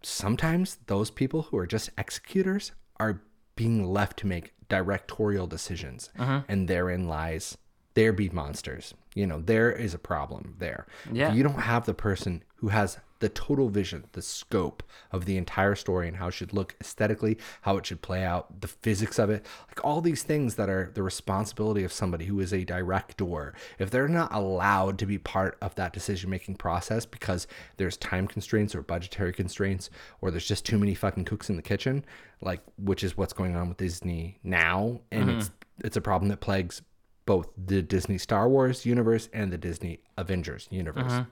sometimes 0.02 0.78
those 0.88 1.10
people 1.10 1.44
who 1.44 1.58
are 1.58 1.66
just 1.66 1.90
executors 1.98 2.74
are 3.00 3.22
being 3.56 3.86
left 3.86 4.18
to 4.20 4.28
make 4.28 4.54
directorial 4.68 5.48
decisions. 5.48 6.10
Mm-hmm. 6.18 6.52
And 6.52 6.68
therein 6.68 7.08
lies 7.08 7.58
there 7.94 8.14
be 8.14 8.30
monsters. 8.30 8.94
You 9.14 9.28
know, 9.28 9.42
there 9.42 9.72
is 9.72 9.94
a 9.94 10.00
problem 10.00 10.56
there. 10.60 10.88
Yeah. 11.12 11.30
If 11.30 11.36
you 11.36 11.44
don't 11.44 11.62
have 11.62 11.86
the 11.86 11.94
person 11.94 12.44
who 12.56 12.70
has 12.70 12.98
the 13.20 13.30
total 13.30 13.70
vision, 13.70 14.06
the 14.14 14.22
scope 14.22 14.84
of 15.12 15.26
the 15.26 15.38
entire 15.38 15.76
story 15.76 16.08
and 16.08 16.18
how 16.18 16.28
it 16.28 16.34
should 16.34 16.54
look 16.54 16.76
aesthetically, 16.82 17.38
how 17.62 17.78
it 17.78 17.86
should 17.86 18.02
play 18.02 18.24
out, 18.24 18.62
the 18.62 18.68
physics 18.68 19.20
of 19.20 19.30
it, 19.30 19.46
like 19.68 19.84
all 19.84 20.02
these 20.02 20.24
things 20.24 20.56
that 20.56 20.70
are 20.70 20.92
the 20.94 21.04
responsibility 21.04 21.84
of 21.84 21.92
somebody 21.92 22.26
who 22.26 22.40
is 22.40 22.54
a 22.54 22.64
director, 22.64 23.54
if 23.78 23.92
they're 23.92 24.08
not 24.08 24.34
allowed 24.34 24.98
to 25.00 25.06
be 25.06 25.18
part 25.18 25.58
of 25.62 25.76
that 25.76 25.94
decision 25.94 26.30
making 26.30 26.56
process 26.56 27.06
because 27.06 27.48
there's 27.78 27.98
time 27.98 28.28
constraints 28.28 28.74
or 28.74 28.82
budgetary 28.82 29.34
constraints 29.34 29.90
or 30.22 30.32
there's 30.32 30.48
just 30.48 30.66
too 30.66 30.78
many 30.78 30.96
fucking 30.96 31.26
cooks 31.26 31.50
in 31.50 31.56
the 31.56 31.62
kitchen, 31.62 32.06
like 32.42 32.62
which 32.78 33.04
is 33.04 33.18
what's 33.18 33.34
going 33.34 33.56
on 33.56 33.70
with 33.70 33.78
Disney 33.78 34.40
now. 34.44 35.02
And 35.12 35.30
mm-hmm. 35.30 35.40
it's 35.40 35.52
it's 35.84 35.98
a 35.98 36.02
problem 36.02 36.30
that 36.30 36.42
plagues 36.42 36.82
both 37.26 37.50
the 37.58 37.82
Disney 37.82 38.18
Star 38.18 38.50
Wars 38.50 38.86
universe 38.86 39.30
and 39.34 39.54
the 39.54 39.58
Disney 39.58 40.00
Avengers 40.18 40.68
universe. 40.72 41.12
Mm-hmm. 41.12 41.30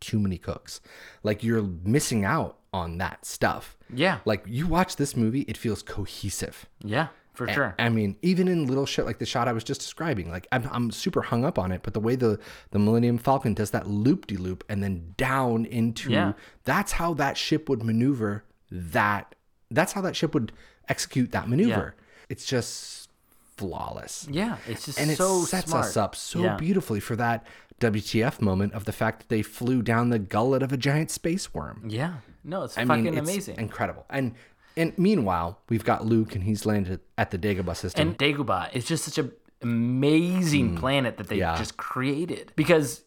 Too 0.00 0.18
many 0.18 0.38
cooks. 0.38 0.80
Like 1.22 1.42
you're 1.42 1.62
missing 1.62 2.24
out 2.24 2.58
on 2.72 2.98
that 2.98 3.24
stuff. 3.24 3.76
Yeah. 3.92 4.18
Like 4.24 4.44
you 4.46 4.66
watch 4.66 4.96
this 4.96 5.16
movie, 5.16 5.42
it 5.42 5.56
feels 5.56 5.82
cohesive. 5.82 6.66
yeah 6.84 7.08
For 7.34 7.48
sure. 7.48 7.74
I 7.78 7.88
mean, 7.88 8.16
even 8.22 8.48
in 8.48 8.66
little 8.66 8.84
shit 8.86 9.06
like 9.06 9.18
the 9.18 9.26
shot 9.26 9.48
I 9.48 9.52
was 9.52 9.64
just 9.64 9.80
describing, 9.80 10.30
like 10.30 10.46
I'm, 10.52 10.68
I'm 10.70 10.90
super 10.90 11.22
hung 11.22 11.44
up 11.44 11.58
on 11.58 11.72
it, 11.72 11.80
but 11.82 11.94
the 11.94 12.00
way 12.00 12.16
the 12.16 12.38
the 12.72 12.78
Millennium 12.78 13.18
Falcon 13.18 13.54
does 13.54 13.70
that 13.70 13.86
loop 13.88 14.26
de 14.26 14.36
loop 14.36 14.64
and 14.68 14.82
then 14.82 15.14
down 15.16 15.64
into 15.66 16.10
Yeah. 16.10 16.32
that's 16.64 16.92
how 16.92 17.14
that 17.14 17.36
ship 17.38 17.68
would 17.68 17.82
maneuver 17.82 18.44
that 18.70 19.34
that's 19.70 19.92
how 19.92 20.00
that 20.02 20.14
ship 20.16 20.34
would 20.34 20.52
execute 20.88 21.32
that 21.32 21.48
maneuver. 21.48 21.94
It's 22.28 22.44
just 22.44 23.08
flawless. 23.56 24.26
Yeah, 24.30 24.58
it's 24.68 24.84
just 24.86 25.00
and 25.00 25.10
it 25.10 25.16
so 25.16 25.42
sets 25.44 25.70
smart. 25.70 25.86
us 25.86 25.96
up 25.96 26.14
so 26.14 26.40
Yeah. 26.42 26.56
beautifully 26.56 27.00
for 27.00 27.16
that 27.16 27.46
WTF 27.80 28.40
moment 28.40 28.72
of 28.72 28.84
the 28.84 28.92
fact 28.92 29.20
that 29.20 29.28
they 29.28 29.42
flew 29.42 29.82
down 29.82 30.10
the 30.10 30.18
gullet 30.18 30.62
of 30.62 30.72
a 30.72 30.76
giant 30.76 31.10
space 31.10 31.52
worm. 31.52 31.84
Yeah. 31.88 32.16
No, 32.42 32.62
it's 32.64 32.78
I 32.78 32.84
fucking 32.84 33.04
mean, 33.04 33.18
it's 33.18 33.30
amazing. 33.30 33.58
incredible. 33.58 34.06
And 34.08 34.34
and 34.76 34.96
meanwhile, 34.98 35.60
we've 35.68 35.84
got 35.84 36.04
Luke, 36.04 36.34
and 36.34 36.44
he's 36.44 36.66
landed 36.66 37.00
at 37.16 37.30
the 37.30 37.38
Dagobah 37.38 37.76
system. 37.76 38.08
And 38.08 38.18
Dagobah 38.18 38.74
is 38.74 38.84
just 38.84 39.04
such 39.04 39.18
an 39.18 39.32
amazing 39.62 40.76
mm. 40.76 40.78
planet 40.78 41.16
that 41.16 41.28
they. 41.28 41.38
Yeah. 41.38 41.56
just 41.56 41.76
created 41.76 42.52
because 42.56 43.02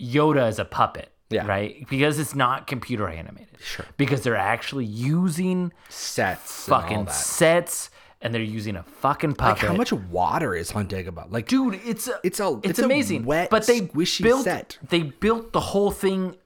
Yoda 0.00 0.48
is 0.48 0.58
a 0.58 0.64
puppet. 0.64 1.12
Yeah. 1.30 1.46
Right? 1.46 1.86
Because 1.90 2.18
it's 2.18 2.34
not 2.34 2.66
computer 2.66 3.06
animated. 3.06 3.58
Sure. 3.60 3.84
Because 3.98 4.22
they're 4.22 4.34
actually 4.34 4.86
using 4.86 5.74
Sets, 5.90 6.64
fucking 6.64 7.08
sets 7.08 7.90
and 8.20 8.34
they're 8.34 8.42
using 8.42 8.76
a 8.76 8.82
fucking 8.82 9.34
puppet. 9.34 9.62
Like 9.62 9.70
how 9.70 9.76
much 9.76 9.92
water 9.92 10.54
is 10.54 10.72
on 10.72 10.88
Dagobah? 10.88 11.30
Like, 11.30 11.46
Dude, 11.46 11.80
it's 11.84 12.08
a, 12.08 12.18
It's 12.24 12.40
a- 12.40 12.58
it's, 12.58 12.70
it's 12.70 12.78
a 12.80 12.84
amazing. 12.84 13.24
wet, 13.24 13.48
but 13.50 13.66
they 13.66 13.80
squishy 13.82 14.22
built 14.22 14.44
set. 14.44 14.78
they 14.88 15.02
built 15.02 15.52
the 15.52 15.60
whole 15.60 15.90
thing 15.90 16.36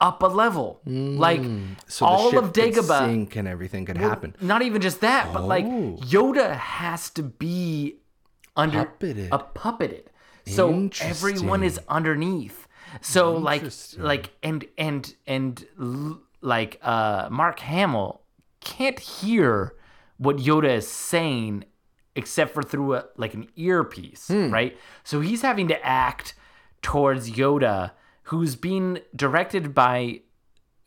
up 0.00 0.22
a 0.22 0.26
level. 0.26 0.80
Like 0.86 1.40
Mm. 1.40 1.76
so 1.88 2.06
all 2.06 2.38
of 2.38 2.52
Dagobah 2.52 3.06
sink 3.06 3.34
and 3.36 3.48
everything 3.48 3.84
could 3.86 3.98
Well, 3.98 4.08
happen. 4.08 4.36
Not 4.40 4.62
even 4.62 4.80
just 4.80 5.00
that, 5.00 5.32
but 5.32 5.44
like 5.44 5.64
Oh. 5.64 5.96
Yoda 6.02 6.56
has 6.56 7.10
to 7.10 7.22
be 7.24 7.96
under 8.56 8.84
Puppeted. 8.84 9.28
a 9.32 9.38
puppeted. 9.38 10.04
So 10.46 10.88
everyone 11.00 11.62
is 11.64 11.80
underneath. 11.88 12.68
So 13.00 13.32
like 13.36 13.64
like 13.98 14.30
and 14.42 14.64
and 14.78 15.14
and 15.26 15.66
l- 15.80 16.20
like 16.42 16.78
uh 16.82 17.28
Mark 17.30 17.58
Hamill 17.60 18.20
can't 18.60 18.98
hear 18.98 19.74
what 20.18 20.36
Yoda 20.36 20.68
is 20.76 20.86
saying 20.88 21.64
except 22.14 22.52
for 22.52 22.62
through 22.62 22.94
a 22.96 23.04
like 23.16 23.34
an 23.34 23.48
earpiece, 23.56 24.28
Hmm. 24.28 24.50
right? 24.52 24.76
So 25.04 25.20
he's 25.20 25.42
having 25.42 25.68
to 25.68 25.86
act 25.86 26.34
towards 26.82 27.30
Yoda 27.30 27.92
who's 28.24 28.56
being 28.56 28.98
directed 29.16 29.74
by 29.74 30.20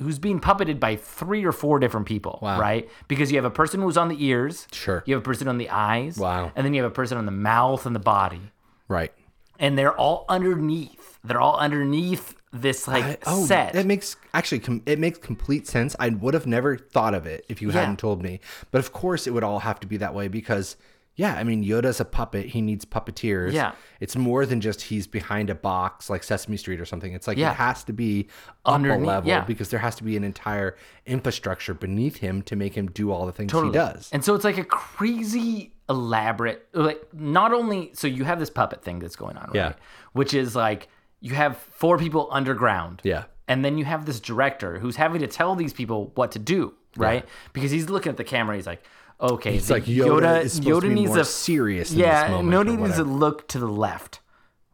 who's 0.01 0.17
being 0.19 0.39
puppeted 0.39 0.79
by 0.79 0.95
three 0.95 1.45
or 1.45 1.51
four 1.51 1.77
different 1.79 2.07
people, 2.07 2.39
Wow. 2.41 2.59
right? 2.59 2.89
Because 3.07 3.31
you 3.31 3.37
have 3.37 3.45
a 3.45 3.51
person 3.51 3.81
who's 3.81 3.97
on 3.97 4.07
the 4.07 4.25
ears, 4.25 4.67
Sure. 4.71 5.03
you 5.05 5.13
have 5.13 5.21
a 5.21 5.25
person 5.25 5.47
on 5.47 5.57
the 5.59 5.69
eyes, 5.69 6.17
Wow. 6.17 6.51
and 6.55 6.65
then 6.65 6.73
you 6.73 6.81
have 6.81 6.91
a 6.91 6.93
person 6.95 7.17
on 7.19 7.25
the 7.27 7.31
mouth 7.31 7.85
and 7.85 7.95
the 7.95 7.99
body, 7.99 8.51
Right. 8.87 9.13
and 9.59 9.77
they're 9.77 9.95
all 9.95 10.25
underneath. 10.27 11.19
They're 11.23 11.39
all 11.39 11.57
underneath 11.57 12.35
this 12.53 12.87
like 12.87 13.03
I- 13.03 13.17
oh, 13.25 13.45
set. 13.45 13.73
That 13.73 13.85
makes 13.85 14.15
actually 14.33 14.59
com- 14.59 14.83
it 14.85 14.99
makes 14.99 15.17
complete 15.19 15.67
sense. 15.67 15.95
I 15.99 16.09
would 16.09 16.33
have 16.33 16.45
never 16.47 16.77
thought 16.77 17.13
of 17.13 17.25
it 17.25 17.45
if 17.49 17.61
you 17.61 17.69
Yeah. 17.71 17.79
hadn't 17.81 17.99
told 17.99 18.21
me. 18.21 18.39
But 18.71 18.79
of 18.79 18.91
course, 18.91 19.25
it 19.27 19.31
would 19.31 19.43
all 19.43 19.59
have 19.59 19.79
to 19.81 19.87
be 19.87 19.97
that 19.97 20.13
way 20.13 20.27
because, 20.27 20.75
yeah, 21.15 21.35
I 21.35 21.43
mean, 21.45 21.63
Yoda's 21.63 21.99
a 22.01 22.05
puppet. 22.05 22.47
He 22.47 22.61
needs 22.61 22.83
puppeteers. 22.85 23.53
Yeah. 23.53 23.71
it's 24.01 24.15
more 24.15 24.45
than 24.47 24.59
just 24.61 24.81
he's 24.81 25.05
behind 25.07 25.49
a 25.51 25.55
box 25.55 26.09
like 26.09 26.23
Sesame 26.23 26.57
Street 26.57 26.81
or 26.81 26.85
something. 26.85 27.13
It's 27.13 27.27
like 27.27 27.37
Yeah. 27.37 27.51
it 27.51 27.55
has 27.57 27.83
to 27.85 27.93
be 27.93 28.27
up 28.65 28.73
Underneath- 28.75 29.03
a 29.03 29.07
level 29.07 29.29
yeah. 29.29 29.41
because 29.45 29.69
there 29.69 29.79
has 29.79 29.95
to 29.97 30.03
be 30.03 30.17
an 30.17 30.23
entire 30.23 30.75
infrastructure 31.05 31.73
beneath 31.73 32.17
him 32.17 32.41
to 32.43 32.55
make 32.55 32.73
him 32.75 32.87
do 32.87 33.11
all 33.11 33.25
the 33.25 33.31
things 33.31 33.51
Totally. 33.51 33.71
he 33.71 33.77
does. 33.77 34.09
And 34.11 34.25
so 34.25 34.33
it's 34.35 34.43
like 34.43 34.57
a 34.57 34.63
crazy 34.65 35.73
elaborate 35.89 36.67
like 36.73 37.01
not 37.13 37.53
only 37.53 37.91
so 37.93 38.07
you 38.07 38.23
have 38.23 38.39
this 38.39 38.49
puppet 38.49 38.81
thing 38.83 38.99
that's 38.99 39.15
going 39.15 39.35
on, 39.37 39.45
right? 39.47 39.55
Yeah. 39.55 39.73
Which 40.13 40.33
is 40.33 40.55
like 40.55 40.87
you 41.21 41.35
have 41.35 41.57
four 41.57 41.97
people 41.97 42.27
underground. 42.31 43.01
Yeah. 43.03 43.25
And 43.47 43.63
then 43.63 43.77
you 43.77 43.85
have 43.85 44.05
this 44.05 44.19
director 44.19 44.79
who's 44.79 44.95
having 44.95 45.21
to 45.21 45.27
tell 45.27 45.55
these 45.55 45.73
people 45.73 46.11
what 46.15 46.31
to 46.33 46.39
do, 46.39 46.73
right? 46.95 47.25
Because 47.53 47.71
he's 47.71 47.89
looking 47.89 48.09
at 48.09 48.17
the 48.17 48.23
camera, 48.23 48.55
he's 48.55 48.67
like, 48.67 48.83
okay, 49.19 49.55
It's 49.55 49.69
like 49.69 49.83
Yoda 49.85 50.41
is 50.43 50.53
supposed 50.53 50.83
to 50.83 50.89
be 50.93 51.05
more 51.05 51.23
serious 51.23 51.91
yeah, 51.91 52.29
moment 52.29 52.67
Yoda 52.67 52.79
needs 52.79 52.95
to 52.95 53.03
look 53.03 53.47
to 53.49 53.59
the 53.59 53.67
left 53.67 54.19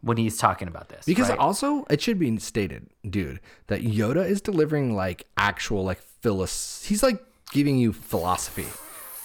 when 0.01 0.17
he's 0.17 0.37
talking 0.37 0.67
about 0.67 0.89
this. 0.89 1.05
Because 1.05 1.29
right? 1.29 1.37
also 1.39 1.85
it 1.89 2.01
should 2.01 2.19
be 2.19 2.37
stated, 2.37 2.87
dude, 3.07 3.39
that 3.67 3.81
Yoda 3.81 4.25
is 4.27 4.41
delivering 4.41 4.95
like 4.95 5.25
actual 5.37 5.83
like 5.83 5.99
philos. 6.21 6.83
He's 6.85 7.03
like 7.03 7.21
giving 7.51 7.77
you 7.77 7.93
philosophy. 7.93 8.67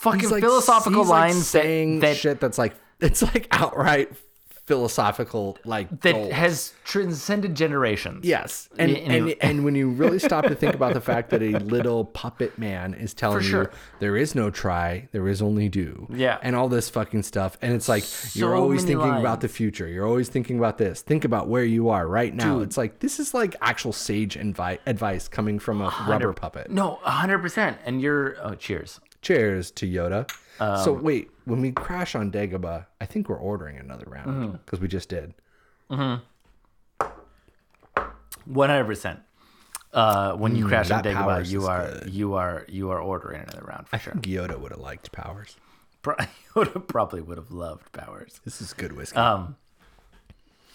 fucking 0.01 0.21
He's, 0.21 0.31
like, 0.31 0.43
philosophical 0.43 1.03
he's, 1.03 1.11
like, 1.11 1.21
lines 1.21 1.39
that- 1.39 1.45
saying 1.45 2.01
that, 2.01 2.17
shit 2.17 2.41
that's 2.41 2.59
like 2.59 2.75
it's 3.01 3.23
like 3.23 3.49
outright 3.51 4.13
philosophical 4.67 5.59
like 5.65 5.89
that 6.03 6.13
gold. 6.15 6.33
has 6.33 6.73
transcended 6.85 7.55
generations. 7.55 8.25
Yes, 8.25 8.69
and 8.79 8.93
Y- 8.93 8.99
and, 8.99 9.35
and 9.41 9.65
when 9.65 9.75
you 9.75 9.89
really 9.91 10.19
stop 10.31 10.45
to 10.47 10.55
think 10.55 10.75
about 10.75 10.95
the 10.95 11.01
fact 11.01 11.31
that 11.31 11.43
a 11.43 11.59
little 11.59 12.05
puppet 12.05 12.59
man 12.59 12.95
is 12.95 13.13
telling 13.15 13.43
sure. 13.43 13.63
you 13.65 13.69
there 14.01 14.17
is 14.17 14.35
no 14.35 14.51
try, 14.51 15.09
there 15.13 15.29
is 15.29 15.43
only 15.43 15.69
do, 15.69 16.07
Yeah. 16.11 16.39
and 16.43 16.57
all 16.57 16.69
this 16.69 16.89
fucking 16.89 17.23
stuff, 17.23 17.57
and 17.63 17.73
it's 17.75 17.89
like 17.89 18.05
you're 18.35 18.55
always 18.57 18.85
thinking 18.85 19.15
about 19.17 19.41
the 19.41 19.49
future, 19.49 19.87
you're 19.89 20.07
always 20.07 20.29
thinking 20.29 20.59
about 20.59 20.79
this, 20.79 21.03
think 21.03 21.25
about 21.25 21.49
where 21.49 21.65
you 21.65 21.89
are 21.91 22.07
right 22.07 22.35
now. 22.35 22.59
Dude. 22.59 22.69
It's 22.69 22.77
like 22.77 23.01
this 23.01 23.19
is 23.21 23.35
like 23.35 23.57
actual 23.61 23.93
sage 23.93 24.37
invi- 24.39 24.79
advice 24.87 25.29
coming 25.29 25.59
from 25.59 25.81
a 25.81 25.93
rubber 26.09 26.33
puppet. 26.33 26.71
No, 26.71 26.97
hundred 27.03 27.39
percent. 27.41 27.79
And 27.85 28.01
you're 28.01 28.37
oh, 28.43 28.55
cheers. 28.55 29.01
Cheers 29.23 29.71
to 29.73 29.87
Yoda. 29.87 30.29
So 30.85 30.95
Um, 30.97 31.03
wait, 31.03 31.31
when 31.45 31.61
we 31.61 31.73
crash 31.73 32.15
on 32.15 32.31
Dagobah, 32.31 32.87
I 33.01 33.07
think 33.07 33.29
we're 33.29 33.37
ordering 33.39 33.79
another 33.79 34.05
Mm-hmm. 34.07 34.31
round 34.31 34.65
because 34.65 34.81
we 34.81 34.89
just 34.89 35.09
did. 35.09 35.35
One 38.47 38.69
hundred 38.71 38.85
percent. 38.85 39.21
Uh, 39.93 40.33
when 40.35 40.57
you 40.57 40.65
Mm, 40.65 40.69
crash 40.69 40.91
on 40.91 41.03
Dagobah, 41.03 41.47
you 41.49 41.67
are 41.67 41.87
good. 41.91 42.11
you 42.11 42.35
are 42.35 42.65
you 42.69 42.91
are 42.91 42.99
ordering 43.01 43.43
another 43.43 43.65
round 43.67 43.89
for 43.89 43.97
I 43.97 43.99
sure. 43.99 44.13
think 44.15 44.25
Yoda 44.27 44.59
would 44.59 44.73
have 44.73 44.81
liked 44.81 45.13
Powers. 45.13 45.57
Pro- 46.03 46.17
Yoda 46.55 46.87
probably 46.87 47.21
would 47.21 47.37
have 47.39 47.51
loved 47.53 47.93
Powers. 47.93 48.41
This 48.45 48.61
is 48.61 48.73
good 48.73 48.93
whiskey. 48.93 49.19
Um, 49.19 49.57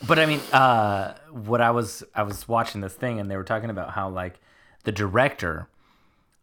but 0.07 0.19
I 0.19 0.25
mean, 0.27 0.39
uh, 0.53 1.15
what 1.31 1.61
I 1.61 1.71
was 1.71 2.03
I 2.13 2.23
was 2.23 2.47
watching 2.47 2.81
this 2.81 2.93
thing, 2.93 3.19
and 3.19 3.29
they 3.29 3.35
were 3.37 3.43
talking 3.43 3.69
about 3.71 3.91
how 3.91 4.07
like 4.09 4.39
the 4.83 4.91
director 4.91 5.67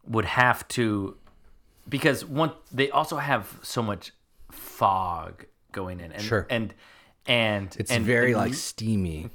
would 0.07 0.25
have 0.27 0.67
to 0.69 1.17
because 1.89 2.25
one 2.25 2.53
they 2.73 2.91
also 2.91 3.17
have 3.17 3.59
so 3.63 3.83
much 3.83 4.13
fog 4.51 5.47
going 5.73 6.01
in, 6.01 6.13
and 6.13 6.23
Sure. 6.23 6.47
and 6.51 6.75
and 7.27 7.75
it's 7.79 7.91
and, 7.91 8.05
very 8.05 8.33
and 8.33 8.41
like 8.41 8.55
steamy. 8.55 9.31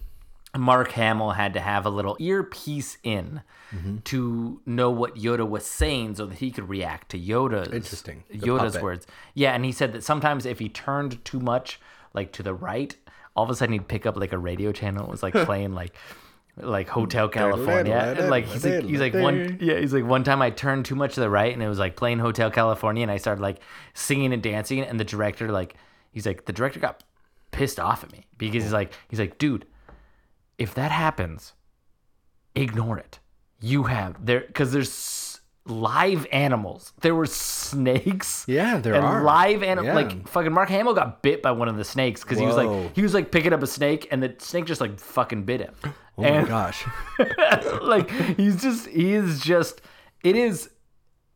Mark 0.58 0.92
Hamill 0.94 1.32
had 1.32 1.54
to 1.54 1.60
have 1.60 1.86
a 1.86 1.90
little 1.90 2.18
earpiece 2.20 2.98
in 3.04 3.42
Mm-hmm. 3.72 3.98
to 4.06 4.60
know 4.66 4.90
what 4.90 5.14
Yoda 5.16 5.48
was 5.48 5.64
saying 5.64 6.16
so 6.16 6.26
that 6.26 6.40
he 6.40 6.50
could 6.50 6.68
react 6.68 7.10
to 7.10 7.20
Yoda's 7.20 7.68
Interesting. 7.72 8.24
The 8.32 8.40
Yoda's 8.40 8.72
puppet. 8.72 8.82
words. 8.82 9.08
Yeah, 9.36 9.52
and 9.54 9.64
he 9.64 9.72
said 9.72 9.94
that 9.94 10.04
sometimes 10.04 10.48
if 10.48 10.58
he 10.58 10.70
turned 10.70 11.24
too 11.24 11.40
much 11.40 11.80
like 12.16 12.32
to 12.32 12.42
the 12.42 12.56
right, 12.56 12.96
all 13.36 13.44
of 13.44 13.52
a 13.52 13.56
sudden 13.56 13.74
he'd 13.74 13.88
pick 13.88 14.08
up 14.08 14.18
like 14.18 14.34
a 14.34 14.40
radio 14.40 14.72
channel. 14.72 15.06
It 15.06 15.12
was 15.12 15.22
like 15.22 15.34
playing 15.46 15.74
like 15.76 15.96
like 16.60 16.88
Hotel 16.90 17.28
California. 17.30 17.94
And 18.20 18.30
like 18.30 18.46
he's 18.46 18.66
like 18.66 18.84
he's 18.84 19.00
like 19.00 19.14
one 19.14 19.58
yeah, 19.62 19.80
he's 19.80 19.94
like 19.94 20.06
one 20.06 20.24
time 20.24 20.42
I 20.42 20.50
turned 20.50 20.86
too 20.86 20.96
much 20.96 21.16
to 21.16 21.20
the 21.22 21.30
right 21.30 21.54
and 21.54 21.62
it 21.64 21.68
was 21.68 21.80
like 21.80 21.96
playing 21.96 22.20
Hotel 22.20 22.52
California 22.52 23.02
and 23.04 23.12
I 23.12 23.18
started 23.18 23.42
like 23.42 23.60
singing 23.94 24.34
and 24.34 24.42
dancing 24.44 24.82
and 24.82 25.00
the 25.00 25.04
director 25.06 25.52
like 25.52 25.76
he's 26.12 26.26
like 26.26 26.46
the 26.46 26.54
director 26.54 26.80
got 26.80 27.04
pissed 27.52 27.80
off 27.80 28.04
at 28.04 28.12
me 28.12 28.26
because 28.38 28.64
he's 28.64 28.74
like 28.74 28.94
he's 29.10 29.20
like 29.20 29.38
dude 29.38 29.66
if 30.58 30.74
that 30.76 30.92
happens, 30.92 31.54
ignore 32.56 32.98
it. 32.98 33.20
You 33.62 33.84
have 33.84 34.26
there 34.26 34.42
because 34.42 34.72
there's 34.72 34.90
s- 34.90 35.19
live 35.70 36.26
animals. 36.32 36.92
There 37.02 37.16
were 37.16 37.26
snakes. 37.26 38.46
Yeah, 38.48 38.80
there 38.80 38.96
and 38.96 39.06
are. 39.06 39.24
live 39.24 39.64
animals. 39.64 39.88
Yeah. 39.88 39.94
Like 39.96 40.28
fucking 40.28 40.52
Mark 40.52 40.70
Hamill 40.70 40.94
got 40.94 41.22
bit 41.22 41.42
by 41.42 41.52
one 41.52 41.68
of 41.68 41.78
the 41.78 41.84
snakes 41.84 42.24
because 42.24 42.38
he 42.40 42.46
was 42.46 42.56
like 42.56 42.96
he 42.96 43.02
was 43.02 43.14
like 43.14 43.32
picking 43.32 43.54
up 43.54 43.62
a 43.64 43.68
snake 43.68 44.08
and 44.12 44.22
the 44.24 44.36
snake 44.40 44.66
just 44.66 44.82
like 44.82 45.00
fucking 45.00 45.44
bit 45.44 45.62
him. 45.62 45.74
Oh 46.18 46.24
and 46.24 46.44
my 46.44 46.50
gosh. 46.50 46.86
like 47.82 48.10
he's 48.38 48.62
just 48.62 48.88
he 48.88 49.14
is 49.14 49.42
just 49.42 49.82
it 50.24 50.36
is 50.36 50.70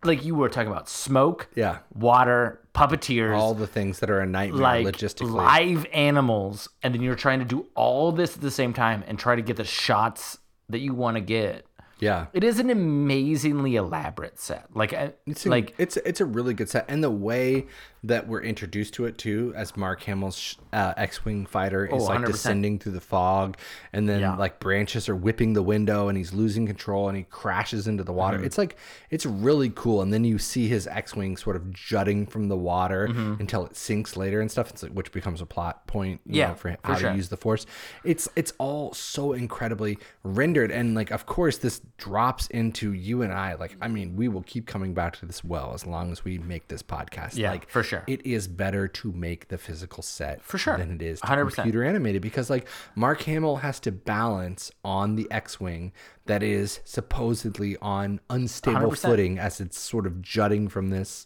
like 0.04 0.26
you 0.26 0.36
were 0.36 0.50
talking 0.50 0.70
about 0.72 0.90
smoke, 0.90 1.48
Yeah. 1.56 1.78
water, 1.94 2.60
puppeteers, 2.76 3.38
All 3.38 3.54
the 3.54 3.68
things 3.68 4.00
that 4.00 4.10
are 4.10 4.20
a 4.20 4.26
nightmare 4.26 4.62
like 4.62 4.86
logistically. 4.86 5.32
live 5.32 5.86
animals, 5.94 6.68
and 6.82 6.94
then 6.94 7.02
you're 7.02 7.16
trying 7.16 7.40
to 7.40 7.46
do 7.46 7.68
all 7.76 8.12
this 8.12 8.36
at 8.36 8.42
the 8.42 8.52
same 8.52 8.74
time 8.74 9.04
and 9.08 9.18
try 9.18 9.36
to 9.38 9.42
get 9.42 9.56
the 9.56 9.64
shots 9.64 10.40
that 10.68 10.80
you 10.80 10.94
want 10.94 11.16
to 11.16 11.22
get. 11.22 11.66
Yeah. 12.00 12.28
It 12.34 12.44
is 12.44 12.60
an 12.60 12.70
amazingly 12.70 13.76
elaborate 13.76 14.40
set. 14.40 14.68
Like, 14.76 14.94
It's 15.26 15.46
like 15.46 15.68
like 15.68 15.76
it's 15.78 15.98
it's 15.98 16.20
a 16.22 16.26
really 16.26 16.54
good 16.54 16.70
set, 16.70 16.86
and 16.88 17.04
the 17.04 17.12
way 17.12 17.68
that 18.06 18.28
we're 18.28 18.42
introduced 18.42 18.94
to 18.96 19.06
it 19.06 19.18
too 19.18 19.54
as 19.56 19.78
Mark 19.78 20.04
Hamill's 20.04 20.58
uh, 20.74 20.94
X-wing 20.98 21.46
fighter 21.46 21.86
is 21.86 22.04
Oh, 22.04 22.06
like 22.06 22.26
descending 22.26 22.78
through 22.78 22.92
the 22.92 23.00
fog, 23.02 23.58
and 23.94 24.10
then 24.10 24.20
Yeah. 24.20 24.36
like 24.36 24.60
branches 24.60 25.08
are 25.08 25.16
whipping 25.16 25.54
the 25.54 25.62
window, 25.64 26.10
and 26.10 26.18
he's 26.18 26.34
losing 26.34 26.66
control, 26.68 27.08
and 27.08 27.18
he 27.18 27.24
crashes 27.24 27.88
into 27.88 28.04
the 28.04 28.12
water. 28.12 28.38
Mm-hmm. 28.38 28.46
It's 28.46 28.58
like 28.58 28.76
it's 29.10 29.26
really 29.26 29.72
cool, 29.74 30.02
and 30.02 30.12
then 30.12 30.24
you 30.26 30.38
see 30.38 30.68
his 30.68 30.86
X-wing 30.88 31.38
sort 31.38 31.56
of 31.56 31.72
jutting 31.72 32.26
from 32.28 32.50
the 32.50 32.58
water 32.58 33.06
until 33.06 33.66
it 33.66 33.76
sinks 33.78 34.18
later 34.18 34.42
and 34.42 34.52
stuff. 34.52 34.70
It's 34.70 34.84
like, 34.84 34.92
which 34.92 35.12
becomes 35.12 35.40
a 35.42 35.46
plot 35.46 35.88
point, 35.88 36.20
you 36.26 36.32
Mm-hmm. 36.32 36.36
Yeah, 36.40 36.48
know, 36.50 36.56
for 36.56 36.72
for 36.72 36.78
how 36.84 36.96
sure. 36.98 37.10
to 37.12 37.16
use 37.16 37.30
the 37.30 37.38
Force. 37.38 37.66
It's 38.04 38.28
it's 38.36 38.52
all 38.58 38.94
so 38.94 39.32
incredibly 39.34 39.98
rendered, 40.24 40.72
and 40.72 40.94
like 40.96 41.12
of 41.12 41.26
course 41.26 41.58
this 41.60 41.82
drops 41.98 42.48
into 42.48 42.92
you 42.92 43.22
and 43.22 43.32
I. 43.32 43.54
Like 43.54 43.78
I 43.82 43.88
mean, 43.88 44.16
we 44.16 44.28
will 44.28 44.44
keep 44.44 44.66
coming 44.68 44.94
back 44.94 45.16
to 45.20 45.26
this 45.26 45.44
well 45.44 45.74
as 45.74 45.86
long 45.86 46.12
as 46.12 46.26
we 46.26 46.38
make 46.38 46.68
this 46.68 46.82
podcast. 46.84 47.38
Yeah, 47.38 47.52
like 47.52 47.70
for 47.70 47.84
sure. 47.84 47.93
It 48.08 48.26
is 48.26 48.48
better 48.48 48.88
to 48.88 49.12
make 49.12 49.48
the 49.50 49.58
physical 49.58 50.02
set 50.04 50.42
For 50.44 50.58
sure. 50.58 50.78
than 50.78 50.92
it 50.92 51.02
is 51.02 51.20
to 51.22 51.28
100%. 51.28 51.54
computer 51.54 51.84
animated 51.84 52.22
because 52.22 52.50
like 52.50 52.68
Mark 52.96 53.22
Hamill 53.24 53.58
has 53.58 53.80
to 53.82 53.92
balance 53.92 54.72
on 54.84 55.16
the 55.16 55.28
X-wing 55.32 55.92
that 56.26 56.42
is 56.42 56.80
supposedly 56.86 57.78
on 57.78 58.20
unstable 58.30 58.90
100%. 58.92 58.98
footing 58.98 59.40
as 59.40 59.62
it's 59.62 59.78
sort 59.80 60.06
of 60.08 60.22
jutting 60.22 60.68
from 60.68 60.90
this 60.90 61.26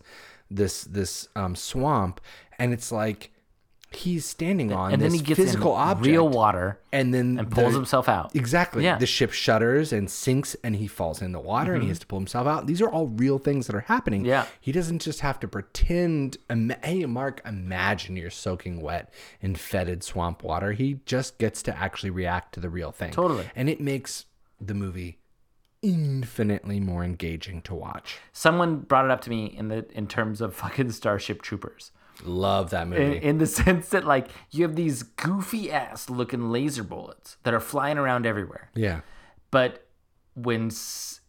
this 0.49 0.84
this 0.85 1.27
um, 1.35 1.56
swamp, 1.56 2.22
and 2.57 2.73
it's 2.73 2.91
like 2.91 3.31
he's 3.91 4.26
standing 4.26 4.73
on 4.73 4.91
and 4.91 5.01
this 5.01 5.14
then 5.14 5.19
he 5.19 5.23
gets 5.26 5.39
physical 5.39 5.72
object 5.72 6.05
real 6.07 6.27
water 6.27 6.77
and 6.91 7.14
then 7.14 7.39
and 7.39 7.49
pulls 7.49 7.72
the- 7.72 7.80
himself 7.80 8.09
out. 8.09 8.35
Exactly. 8.35 8.84
Yeah. 8.84 8.97
The 8.97 9.05
ship 9.05 9.31
shudders 9.31 9.93
and 9.93 10.09
sinks 10.11 10.55
and 10.64 10.76
he 10.76 10.88
falls 10.88 11.22
in 11.22 11.31
the 11.31 11.39
water 11.39 11.73
and 11.73 11.81
he 11.84 11.89
has 11.89 11.99
to 11.99 12.05
pull 12.07 12.19
himself 12.19 12.47
out. 12.47 12.68
These 12.68 12.81
are 12.81 12.89
all 12.89 13.07
real 13.07 13.39
things 13.39 13.65
that 13.68 13.76
are 13.76 13.81
happening. 13.81 14.22
Mm-hmm. 14.22 14.30
Yeah. 14.30 14.45
He 14.59 14.72
doesn't 14.73 15.01
just 15.01 15.22
have 15.22 15.39
to 15.39 15.47
pretend. 15.47 16.38
Hey, 16.84 17.05
Mark, 17.05 17.41
imagine 17.45 18.18
you're 18.18 18.30
soaking 18.30 18.81
wet 18.81 19.14
in 19.41 19.55
fetid 19.55 20.03
swamp 20.03 20.43
water. 20.43 20.73
He 20.73 20.99
just 21.05 21.38
gets 21.38 21.64
to 21.64 21.77
actually 21.77 22.09
react 22.09 22.53
to 22.55 22.59
the 22.59 22.69
real 22.69 22.91
thing. 22.91 23.11
Totally. 23.11 23.45
And 23.55 23.69
it 23.69 23.80
makes 23.80 24.26
the 24.59 24.73
movie 24.73 25.19
infinitely 25.81 26.80
more 26.80 27.03
engaging 27.03 27.61
to 27.61 27.73
watch. 27.76 28.18
Someone 28.34 28.80
brought 28.80 29.05
it 29.05 29.11
up 29.11 29.22
to 29.22 29.30
me 29.30 29.45
in 29.45 29.69
the 29.69 29.85
in 29.93 30.07
terms 30.07 30.41
of 30.41 30.55
fucking 30.55 30.91
Starship 30.91 31.41
Troopers. 31.41 31.91
Love 32.26 32.69
that 32.72 32.88
movie. 32.88 33.18
in 33.18 33.38
the 33.38 33.45
sense 33.61 33.89
that 33.89 34.06
like 34.06 34.27
you 34.52 34.64
have 34.64 34.76
these 34.76 35.03
goofy 35.03 35.72
ass 35.72 36.10
looking 36.10 36.52
laser 36.52 36.84
bullets 36.84 37.38
that 37.44 37.53
are 37.53 37.60
flying 37.60 37.98
around 37.98 38.26
everywhere. 38.26 38.69
yeah. 38.76 39.02
But 39.52 39.85
when 40.35 40.72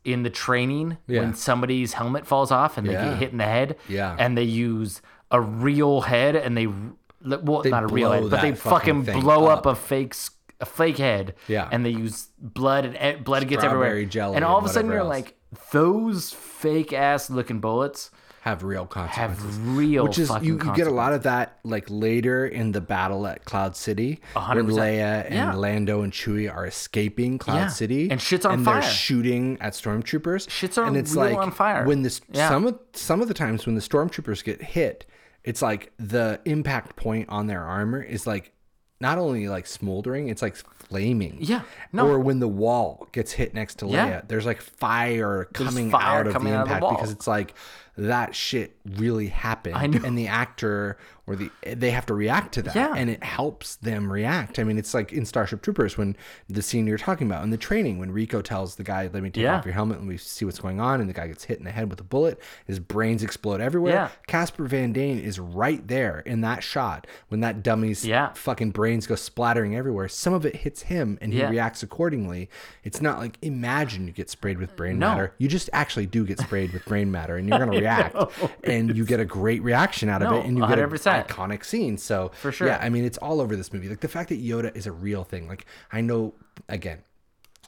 in 0.04 0.22
the 0.22 0.30
training, 0.30 0.98
Yeah. 1.06 1.20
when 1.20 1.34
somebody's 1.34 1.92
helmet 1.94 2.26
falls 2.26 2.50
off 2.50 2.76
and 2.78 2.86
they 2.86 2.92
Yeah. 2.92 3.10
get 3.10 3.18
hit 3.18 3.32
in 3.32 3.38
the 3.38 3.44
head, 3.44 3.76
Yeah. 3.88 4.16
and 4.18 4.36
they 4.36 4.42
use 4.44 5.00
a 5.30 5.40
real 5.40 6.02
head 6.02 6.34
and 6.36 6.56
they, 6.56 6.66
well, 6.66 7.62
They 7.62 7.70
not 7.70 7.84
a 7.84 7.86
real 7.86 8.12
head, 8.12 8.30
but 8.30 8.40
they 8.42 8.54
fucking 8.54 9.04
fucking 9.04 9.20
blow 9.22 9.46
up. 9.46 9.60
up. 9.60 9.66
a 9.66 9.74
fake 9.74 10.14
a 10.60 10.66
fake 10.66 10.98
head. 10.98 11.34
Yeah. 11.46 11.68
and 11.70 11.86
they 11.86 11.90
use 11.90 12.28
blood 12.38 12.84
and 12.84 12.96
e- 12.96 13.20
blood 13.22 13.46
gets 13.46 13.62
everywhere. 13.62 13.96
And 14.34 14.44
all 14.44 14.58
of 14.58 14.64
a 14.64 14.68
sudden 14.68 14.90
you're 14.90 15.04
like, 15.04 15.36
those 15.72 16.32
fake 16.32 16.92
ass 16.92 17.30
looking 17.30 17.60
bullets 17.60 18.10
have 18.42 18.62
real 18.62 18.86
consequences. 18.86 19.42
have 19.44 19.68
real 19.76 20.04
Which 20.04 20.18
is 20.18 20.30
you, 20.42 20.54
you 20.62 20.72
get 20.74 20.86
a 20.86 20.90
lot 20.92 21.12
of 21.12 21.24
that 21.24 21.58
like 21.64 21.84
later 21.88 22.46
in 22.46 22.72
the 22.72 22.80
battle 22.80 23.26
at 23.26 23.44
Cloud 23.44 23.76
City 23.76 24.20
hundred 24.34 24.66
when. 24.66 24.76
Leia 24.76 25.24
and 25.26 25.34
Yeah. 25.34 25.54
Lando 25.54 26.02
and 26.02 26.12
Chewie 26.12 26.52
are 26.52 26.66
escaping 26.66 27.38
Cloud 27.38 27.56
Yeah. 27.56 27.68
City 27.68 28.10
And 28.10 28.20
shit's 28.20 28.46
on 28.46 28.54
and 28.54 28.64
fire. 28.64 28.80
they're 28.80 28.90
shooting 28.90 29.58
at 29.60 29.72
stormtroopers. 29.74 30.48
Shit's 30.48 30.78
on- 30.78 30.88
and 30.88 30.96
it's 30.96 31.14
like 31.16 31.36
on 31.36 31.50
fire. 31.50 31.84
when 31.84 32.02
this 32.02 32.20
Yeah. 32.30 32.48
some 32.48 32.66
of 32.66 32.78
some 32.94 33.20
of 33.20 33.28
the 33.28 33.34
times 33.34 33.66
when 33.66 33.74
the 33.74 33.80
stormtroopers 33.82 34.42
get 34.44 34.62
hit, 34.62 35.04
it's 35.44 35.60
like 35.62 35.92
the 35.98 36.40
impact 36.44 36.96
point 36.96 37.28
on 37.28 37.46
their 37.48 37.62
armor 37.64 38.00
is 38.02 38.26
like 38.26 38.52
not 39.00 39.16
only 39.18 39.46
like 39.48 39.64
smoldering, 39.66 40.28
it's 40.28 40.42
like 40.42 40.56
flaming. 40.56 41.36
Yeah. 41.40 41.60
No. 41.92 42.08
Or 42.08 42.18
when 42.18 42.40
the 42.40 42.48
wall 42.48 43.06
gets 43.12 43.30
hit 43.32 43.54
next 43.54 43.76
to 43.78 43.84
Leia, 43.84 43.92
Yeah. 43.92 44.20
there's 44.26 44.44
like 44.46 44.60
fire 44.60 45.48
There's 45.52 45.68
coming 45.68 45.90
fire 45.90 46.20
out 46.20 46.26
of 46.26 46.32
coming 46.32 46.52
the 46.52 46.58
out 46.58 46.62
of 46.62 46.68
the 46.68 46.74
impact 46.76 46.96
because 46.96 47.12
it's 47.12 47.26
like 47.28 47.54
that 47.98 48.34
shit 48.34 48.76
really 48.96 49.26
happened 49.26 49.94
and 50.04 50.16
the 50.16 50.28
actor 50.28 50.96
or 51.26 51.34
the 51.36 51.50
they 51.74 51.90
have 51.90 52.06
to 52.06 52.14
react 52.14 52.54
to 52.54 52.62
that 52.62 52.74
Yeah. 52.74 52.94
and 52.96 53.10
it 53.10 53.22
helps 53.24 53.74
them 53.76 54.10
react 54.10 54.58
i 54.58 54.64
mean 54.64 54.78
it's 54.78 54.94
like 54.94 55.12
in 55.12 55.26
starship 55.26 55.60
troopers 55.62 55.98
when 55.98 56.16
the 56.48 56.62
scene 56.62 56.86
you're 56.86 56.96
talking 56.96 57.26
about 57.26 57.42
in 57.42 57.50
the 57.50 57.56
training 57.58 57.98
when 57.98 58.12
rico 58.12 58.40
tells 58.40 58.76
the 58.76 58.84
guy 58.84 59.10
let 59.12 59.22
me 59.22 59.30
take 59.30 59.42
Yeah. 59.42 59.56
off 59.58 59.64
your 59.66 59.74
helmet 59.74 59.98
and 59.98 60.06
we 60.08 60.16
see 60.16 60.44
what's 60.44 60.60
going 60.60 60.80
on 60.80 61.00
and 61.00 61.08
the 61.10 61.12
guy 61.12 61.26
gets 61.26 61.44
hit 61.44 61.58
in 61.58 61.64
the 61.64 61.70
head 61.72 61.90
with 61.90 61.98
a 62.00 62.04
bullet 62.04 62.40
his 62.66 62.78
brains 62.78 63.22
explode 63.24 63.60
everywhere 63.60 63.92
Yeah. 63.92 64.08
casper 64.28 64.64
van 64.66 64.92
dien 64.92 65.18
is 65.18 65.38
right 65.40 65.86
there 65.86 66.20
in 66.20 66.40
that 66.42 66.62
shot 66.62 67.06
when 67.28 67.40
that 67.40 67.62
dummy's 67.64 68.06
Yeah. 68.06 68.32
fucking 68.34 68.70
brains 68.70 69.06
go 69.08 69.16
splattering 69.16 69.74
everywhere 69.76 70.06
some 70.08 70.32
of 70.34 70.46
it 70.46 70.54
hits 70.56 70.82
him 70.82 71.18
and 71.20 71.32
he 71.34 71.44
reacts 71.44 71.82
accordingly 71.82 72.48
it's 72.84 73.02
not 73.02 73.18
like 73.18 73.36
imagine 73.42 74.06
you 74.06 74.12
get 74.14 74.30
sprayed 74.30 74.56
with 74.58 74.74
brain 74.76 74.98
No. 75.00 75.08
matter 75.10 75.32
you 75.36 75.48
just 75.48 75.68
actually 75.72 76.06
do 76.06 76.24
get 76.24 76.38
sprayed 76.38 76.72
with 76.72 76.84
brain 76.86 77.10
matter 77.10 77.36
and 77.36 77.48
you're 77.48 77.58
going 77.58 77.70
to 77.72 77.78
react 77.78 77.87
and 78.64 78.96
you 78.96 79.04
get 79.04 79.20
a 79.20 79.24
great 79.24 79.62
reaction 79.62 80.08
out 80.08 80.22
of 80.22 80.30
No, 80.30 80.38
it 80.38 80.46
and 80.46 80.56
you 80.58 80.66
get 80.66 80.78
an 80.78 80.88
100%. 80.90 81.26
iconic 81.26 81.64
scene 81.64 81.98
so 81.98 82.30
For 82.40 82.52
sure. 82.52 82.66
yeah 82.68 82.78
i 82.82 82.88
mean 82.88 83.04
it's 83.04 83.18
all 83.18 83.40
over 83.40 83.56
this 83.56 83.72
movie 83.72 83.88
like 83.88 84.00
the 84.00 84.08
fact 84.08 84.28
that 84.30 84.42
yoda 84.44 84.74
is 84.76 84.86
a 84.86 84.92
real 84.92 85.24
thing 85.24 85.48
like 85.48 85.66
i 85.92 86.00
know 86.00 86.34
again 86.68 86.98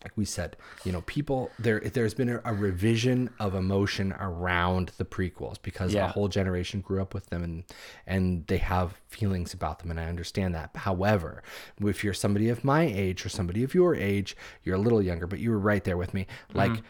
like 0.03 0.17
we 0.17 0.25
said 0.25 0.57
you 0.85 0.93
know 0.93 1.03
people 1.03 1.51
there 1.59 1.79
there's 1.81 2.15
been 2.15 2.31
a, 2.31 2.41
a 2.47 2.55
revision 2.55 3.29
of 3.39 3.55
emotion 3.55 4.15
around 4.19 4.93
the 4.97 5.05
prequels 5.05 5.57
because 5.61 5.93
Yeah. 5.93 6.07
a 6.07 6.09
whole 6.09 6.29
generation 6.29 6.81
grew 6.81 7.03
up 7.03 7.13
with 7.13 7.27
them 7.29 7.45
and 7.45 7.65
and 8.07 8.47
they 8.47 8.57
have 8.57 8.95
feelings 9.09 9.53
about 9.53 9.81
them 9.81 9.91
and 9.91 10.01
i 10.01 10.05
understand 10.05 10.55
that 10.55 10.71
however 10.75 11.43
if 11.83 12.03
you're 12.03 12.15
somebody 12.15 12.49
of 12.49 12.65
my 12.65 12.83
age 12.85 13.27
or 13.27 13.29
somebody 13.29 13.63
of 13.63 13.75
your 13.75 13.95
age 13.95 14.37
you're 14.65 14.77
a 14.77 14.81
little 14.81 15.03
younger 15.03 15.27
but 15.27 15.39
you 15.39 15.51
were 15.51 15.59
right 15.59 15.85
there 15.85 15.99
with 15.99 16.15
me 16.15 16.27
like 16.55 16.71
Mm-hmm. 16.73 16.85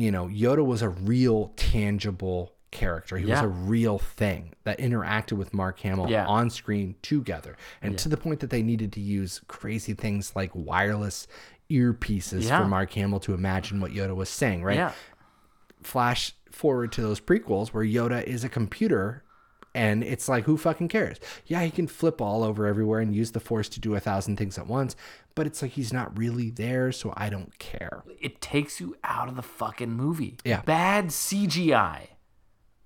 You 0.00 0.10
know 0.10 0.26
yoda 0.26 0.64
was 0.64 0.82
a 0.82 0.88
real 0.88 1.52
tangible 1.56 2.54
character 2.70 3.16
he 3.18 3.26
was 3.26 3.40
a 3.40 3.48
real 3.48 3.98
thing 3.98 4.52
that 4.64 4.78
interacted 4.78 5.32
with 5.32 5.52
mark 5.52 5.80
hamill 5.80 6.08
Yeah. 6.08 6.26
on 6.26 6.50
screen 6.50 6.94
together 7.02 7.56
and 7.82 7.98
to 7.98 8.08
the 8.08 8.16
point 8.16 8.38
that 8.40 8.50
they 8.50 8.62
needed 8.62 8.92
to 8.92 9.00
use 9.00 9.40
crazy 9.48 9.92
things 9.94 10.34
like 10.36 10.50
wireless 10.54 11.26
earpieces 11.68 12.44
Yeah. 12.44 12.62
for 12.62 12.68
mark 12.68 12.92
hamill 12.92 13.20
to 13.20 13.34
imagine 13.34 13.80
what 13.80 13.90
yoda 13.92 14.14
was 14.14 14.28
saying 14.28 14.62
right 14.62 14.76
Yeah. 14.76 14.92
flash 15.82 16.34
forward 16.50 16.92
to 16.92 17.02
those 17.02 17.20
prequels 17.20 17.68
where 17.68 17.84
Yoda 17.84 18.22
is 18.24 18.44
a 18.44 18.48
computer 18.48 19.22
and 19.74 20.02
it's 20.02 20.28
like 20.28 20.44
who 20.44 20.56
fucking 20.56 20.88
cares? 20.88 21.18
Yeah, 21.46 21.62
he 21.62 21.70
can 21.70 21.86
flip 21.86 22.20
all 22.20 22.42
over 22.42 22.66
everywhere 22.66 23.00
and 23.00 23.14
use 23.14 23.30
the 23.32 23.40
force 23.40 23.68
to 23.70 23.80
do 23.80 23.94
a 23.94 24.00
thousand 24.00 24.36
things 24.36 24.58
at 24.58 24.66
once, 24.66 24.96
but 25.34 25.46
it's 25.46 25.62
like 25.62 25.72
he's 25.72 25.92
not 25.92 26.16
really 26.18 26.50
there, 26.50 26.90
so 26.92 27.12
I 27.16 27.30
don't 27.30 27.56
care. 27.58 28.02
It 28.20 28.40
takes 28.40 28.80
you 28.80 28.96
out 29.04 29.28
of 29.28 29.36
the 29.36 29.42
fucking 29.42 29.92
movie. 29.92 30.36
Yeah. 30.44 30.62
Bad 30.62 31.06
CGI 31.06 32.08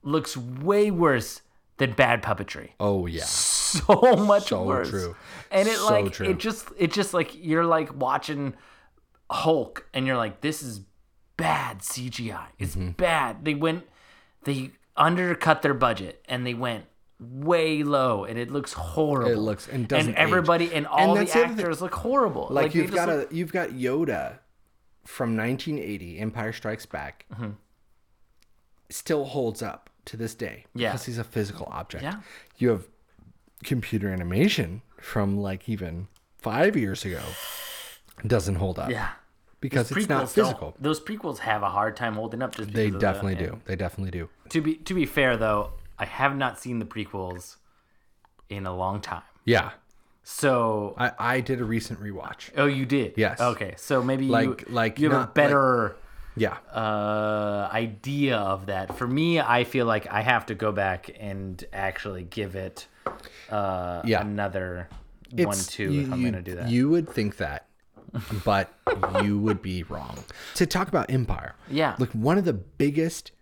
looks 0.02 0.36
way 0.36 0.90
worse 0.90 1.40
than 1.78 1.92
bad 1.92 2.22
puppetry. 2.22 2.70
Oh 2.78 3.06
yeah. 3.06 3.24
so 3.24 4.16
much 4.26 4.48
So 4.48 4.62
worse. 4.64 4.90
true. 4.90 5.16
And 5.50 5.66
it 5.68 5.76
So 5.76 5.86
like 5.90 6.12
true. 6.12 6.28
it 6.28 6.38
just 6.38 6.68
it 6.78 6.92
just 6.92 7.14
like 7.14 7.34
you're 7.34 7.64
like 7.66 7.98
watching 7.98 8.54
Hulk 9.30 9.86
and 9.94 10.06
you're 10.06 10.16
like 10.16 10.40
this 10.40 10.62
is 10.62 10.82
bad 11.36 11.78
CGI. 11.80 12.46
It's 12.58 12.76
Mm-hmm. 12.76 12.90
bad. 12.90 13.44
They 13.44 13.54
went 13.54 13.84
they 14.44 14.70
undercut 14.96 15.62
their 15.62 15.74
budget 15.74 16.24
and 16.28 16.46
they 16.46 16.54
went 16.54 16.84
way 17.20 17.82
low 17.82 18.24
and 18.24 18.38
it 18.38 18.50
looks 18.50 18.72
horrible. 18.72 19.30
It 19.30 19.36
looks- 19.38 19.68
and 19.68 19.86
doesn't 19.88 20.12
age. 20.12 20.16
everybody 20.18 20.66
and 20.66 20.74
And 20.74 20.86
all 20.86 21.14
that's 21.14 21.32
the 21.32 21.38
the 21.40 21.44
other 21.46 21.54
thing. 21.54 21.64
actors 21.64 21.80
look 21.82 21.94
horrible. 21.94 22.48
Like, 22.50 22.72
they 22.72 22.80
you've 22.80 22.92
got 22.92 23.08
look- 23.08 23.32
a 23.32 23.34
you've 23.34 23.52
got 23.52 23.70
Yoda 23.70 24.38
from 25.04 25.36
1980, 25.36 26.18
Empire 26.18 26.52
Strikes 26.52 26.86
Back. 26.86 27.24
Mm-hmm. 27.32 27.50
Still 28.90 29.24
holds 29.24 29.62
up 29.62 29.90
to 30.06 30.16
this 30.16 30.34
day 30.34 30.66
Yeah. 30.74 30.90
because 30.92 31.06
he's 31.06 31.18
a 31.18 31.24
physical 31.24 31.66
object. 31.70 32.04
Yeah. 32.04 32.20
You 32.58 32.68
have 32.70 32.88
computer 33.64 34.10
animation 34.12 34.82
from 35.00 35.38
like 35.38 35.68
even 35.68 36.08
5 36.38 36.76
years 36.76 37.04
ago 37.04 37.22
doesn't 38.26 38.56
hold 38.56 38.78
up. 38.78 38.90
yeah. 38.90 39.10
Because 39.64 39.90
it's 39.90 40.08
not 40.08 40.28
physical. 40.28 40.74
Those 40.78 41.00
prequels 41.00 41.38
have 41.38 41.62
a 41.62 41.70
hard 41.70 41.96
time 41.96 42.14
holding 42.14 42.42
up 42.42 42.54
just 42.54 42.72
They 42.72 42.86
of 42.88 42.92
the- 42.94 42.98
definitely 42.98 43.36
do. 43.46 43.60
They 43.64 43.76
definitely 43.76 44.10
do. 44.20 44.28
To 44.50 44.60
be 44.60 44.74
to 44.88 44.92
be 44.94 45.06
fair 45.06 45.36
though, 45.36 45.70
I 45.98 46.04
have 46.04 46.36
not 46.36 46.60
seen 46.60 46.78
the 46.80 46.84
prequels 46.84 47.56
in 48.50 48.66
a 48.66 48.74
long 48.76 49.00
time. 49.00 49.22
Yeah. 49.44 49.70
So 50.22 50.94
I, 50.98 51.12
I 51.18 51.40
did 51.40 51.60
a 51.60 51.64
recent 51.64 52.00
rewatch. 52.00 52.50
oh, 52.56 52.66
you 52.66 52.86
did. 52.86 53.14
Yes. 53.16 53.40
Okay, 53.40 53.74
so 53.76 54.02
maybe 54.02 54.26
Like- 54.28 54.60
you 54.68 54.74
like 54.82 54.98
you 54.98 55.06
have 55.10 55.12
a 55.12 55.20
not- 55.20 55.28
like- 55.28 55.34
better 55.34 55.96
Yeah. 56.36 56.56
uh, 56.72 57.68
idea 57.72 58.36
of 58.38 58.66
that. 58.66 58.96
For 58.98 59.06
me, 59.06 59.40
I 59.40 59.64
feel 59.64 59.86
like 59.86 60.06
I 60.10 60.22
have 60.22 60.46
to 60.46 60.54
go 60.54 60.72
back 60.72 61.10
and 61.18 61.62
actually 61.72 62.24
give 62.24 62.54
it 62.56 62.86
uh, 63.50 64.00
Yeah. 64.04 64.20
another 64.22 64.88
one 65.30 65.56
two 65.58 65.92
if 65.92 66.12
I'm 66.12 66.20
you, 66.20 66.30
gonna 66.30 66.42
do 66.42 66.54
that. 66.56 66.68
You 66.68 66.88
would 66.90 67.08
think 67.08 67.36
that, 67.38 67.66
but 68.44 68.72
you 69.22 69.38
would 69.38 69.60
be 69.62 69.82
wrong. 69.84 70.18
To 70.56 70.66
talk 70.66 70.88
about 70.88 71.10
Empire, 71.10 71.54
Yeah. 71.70 71.96
Look, 71.98 72.10
one 72.12 72.38
of 72.38 72.44
the 72.44 72.52
biggest 72.52 73.32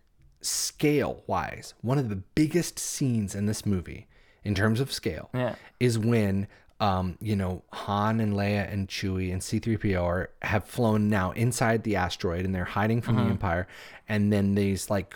scale 0.40 1.22
wise, 1.26 1.74
one 1.82 1.98
of 1.98 2.08
the 2.08 2.16
biggest 2.16 2.78
scenes 2.78 3.34
in 3.34 3.46
this 3.46 3.64
movie, 3.64 4.06
in 4.44 4.54
terms 4.54 4.80
of 4.80 4.92
scale, 4.92 5.30
Yeah. 5.34 5.54
is 5.80 5.98
when 5.98 6.48
um, 6.80 7.16
you 7.20 7.36
know, 7.36 7.62
Han 7.72 8.18
and 8.18 8.32
Leia 8.34 8.68
and 8.72 8.88
Chewie 8.88 9.30
and 9.32 9.40
C3PO 9.40 10.02
are, 10.02 10.30
have 10.42 10.64
flown 10.64 11.08
now 11.08 11.30
inside 11.30 11.84
the 11.84 11.94
asteroid 11.94 12.44
and 12.44 12.52
they're 12.52 12.64
hiding 12.64 13.00
from 13.00 13.14
Mm-hmm. 13.14 13.24
the 13.26 13.30
Empire. 13.30 13.68
And 14.08 14.32
then 14.32 14.56
these 14.56 14.90
like 14.90 15.14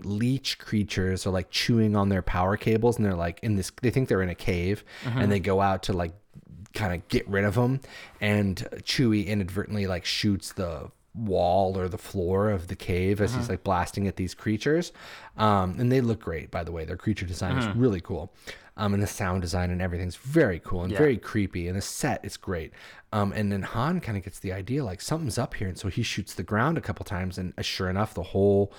leech 0.00 0.58
creatures 0.58 1.26
are 1.26 1.30
like 1.30 1.48
chewing 1.50 1.96
on 1.96 2.10
their 2.10 2.20
power 2.20 2.58
cables 2.58 2.96
and 2.98 3.06
they're 3.06 3.14
like 3.14 3.40
in 3.42 3.56
this, 3.56 3.72
they 3.80 3.88
think 3.88 4.10
they're 4.10 4.20
in 4.20 4.28
a 4.28 4.34
cave 4.34 4.84
Mm-hmm. 5.04 5.18
and 5.18 5.32
they 5.32 5.40
go 5.40 5.62
out 5.62 5.82
to 5.84 5.94
like 5.94 6.12
kind 6.78 6.94
of 6.94 7.06
get 7.08 7.28
rid 7.28 7.44
of 7.44 7.54
them. 7.54 7.80
And 8.20 8.56
Chewie 8.84 9.26
inadvertently 9.26 9.86
like 9.86 10.04
shoots 10.04 10.52
the 10.52 10.90
wall 11.14 11.76
or 11.76 11.88
the 11.88 11.98
floor 11.98 12.50
of 12.50 12.68
the 12.68 12.76
cave 12.76 13.20
as 13.20 13.34
he's 13.34 13.48
like 13.48 13.64
blasting 13.64 14.06
at 14.06 14.16
these 14.16 14.34
creatures. 14.34 14.92
Um, 15.36 15.74
and 15.78 15.90
they 15.90 16.00
look 16.00 16.20
great, 16.20 16.50
by 16.50 16.62
the 16.62 16.70
way. 16.70 16.84
Their 16.84 16.96
creature 16.96 17.26
design 17.26 17.58
is 17.58 17.66
really 17.76 18.00
cool. 18.00 18.32
Um, 18.76 18.94
and 18.94 19.02
the 19.02 19.08
sound 19.08 19.42
design 19.42 19.70
and 19.70 19.82
everything's 19.82 20.14
very 20.14 20.60
cool 20.60 20.84
and 20.84 20.92
very 20.96 21.16
creepy. 21.16 21.66
And 21.66 21.76
the 21.76 21.82
set 21.82 22.24
is 22.24 22.36
great. 22.36 22.72
Um, 23.12 23.32
and 23.32 23.50
then 23.50 23.62
Han 23.62 24.00
kind 24.00 24.16
of 24.16 24.22
gets 24.22 24.38
the 24.38 24.52
idea 24.52 24.84
like 24.84 25.00
something's 25.00 25.38
up 25.38 25.54
here. 25.54 25.66
And 25.66 25.76
so 25.76 25.88
he 25.88 26.04
shoots 26.04 26.34
the 26.34 26.44
ground 26.44 26.78
a 26.78 26.80
couple 26.80 27.04
times. 27.04 27.38
And 27.38 27.52
uh, 27.58 27.62
sure 27.62 27.90
enough, 27.90 28.14
the 28.14 28.22
whole 28.22 28.72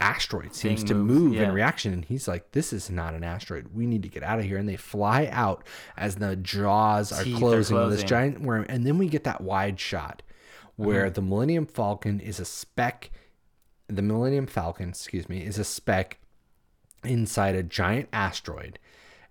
asteroid 0.00 0.54
seems 0.54 0.84
to 0.84 0.94
moves, 0.94 1.20
move 1.20 1.34
yeah. 1.34 1.44
in 1.44 1.52
reaction. 1.52 1.92
And 1.92 2.04
he's 2.04 2.28
like, 2.28 2.52
this 2.52 2.72
is 2.72 2.90
not 2.90 3.14
an 3.14 3.24
asteroid. 3.24 3.68
We 3.74 3.86
need 3.86 4.02
to 4.02 4.08
get 4.08 4.22
out 4.22 4.38
of 4.38 4.44
here. 4.44 4.56
And 4.56 4.68
they 4.68 4.76
fly 4.76 5.28
out 5.30 5.64
as 5.96 6.16
the 6.16 6.36
jaws 6.36 7.12
are 7.12 7.24
Teeth 7.24 7.36
are 7.36 7.38
closing 7.38 7.90
this 7.90 8.04
giant 8.04 8.40
worm. 8.40 8.64
And 8.68 8.86
then 8.86 8.98
we 8.98 9.08
get 9.08 9.24
that 9.24 9.40
wide 9.40 9.80
shot 9.80 10.22
where 10.76 11.06
Mm-hmm. 11.06 11.14
the 11.14 11.22
Millennium 11.22 11.66
Falcon 11.66 12.20
is 12.20 12.38
a 12.38 12.44
speck. 12.44 13.10
The 13.88 14.02
Millennium 14.02 14.46
Falcon, 14.46 14.90
excuse 14.90 15.28
me, 15.28 15.44
is 15.44 15.58
a 15.58 15.64
speck 15.64 16.18
inside 17.04 17.54
a 17.54 17.62
giant 17.62 18.08
asteroid. 18.12 18.78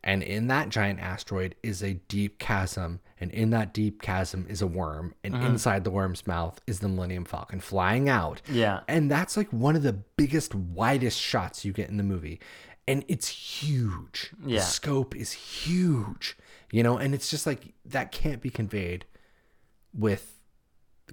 And 0.04 0.24
in 0.24 0.48
that 0.48 0.70
giant 0.70 1.00
asteroid 1.00 1.56
is 1.64 1.82
a 1.84 1.96
deep 2.08 2.40
chasm. 2.40 3.00
And 3.20 3.32
in 3.32 3.50
that 3.50 3.74
deep 3.74 4.02
chasm 4.02 4.46
is 4.48 4.62
a 4.62 4.68
worm. 4.68 5.14
And 5.24 5.34
Mm-hmm. 5.34 5.46
inside 5.48 5.84
the 5.84 5.92
worm's 5.92 6.26
mouth 6.28 6.62
is 6.68 6.80
the 6.80 6.88
Millennium 6.88 7.26
Falcon 7.26 7.60
flying 7.60 8.08
out. 8.08 8.42
Yeah. 8.50 8.82
And 8.88 9.10
that's 9.12 9.36
like 9.36 9.52
one 9.52 9.76
of 9.76 9.84
the 9.84 9.94
biggest, 9.94 10.54
widest 10.56 11.20
shots 11.20 11.66
you 11.66 11.74
get 11.74 11.90
in 11.90 11.98
the 11.98 12.04
movie. 12.04 12.40
And 12.88 13.04
it's 13.08 13.28
huge. 13.28 14.32
Yeah. 14.46 14.60
The 14.60 14.66
scope 14.66 15.16
is 15.16 15.32
huge. 15.34 16.38
You 16.72 16.84
know, 16.84 16.98
and 16.98 17.14
it's 17.14 17.30
just 17.30 17.46
like 17.46 17.74
that 17.86 18.12
can't 18.12 18.42
be 18.42 18.50
conveyed 18.50 19.06
with 19.94 20.34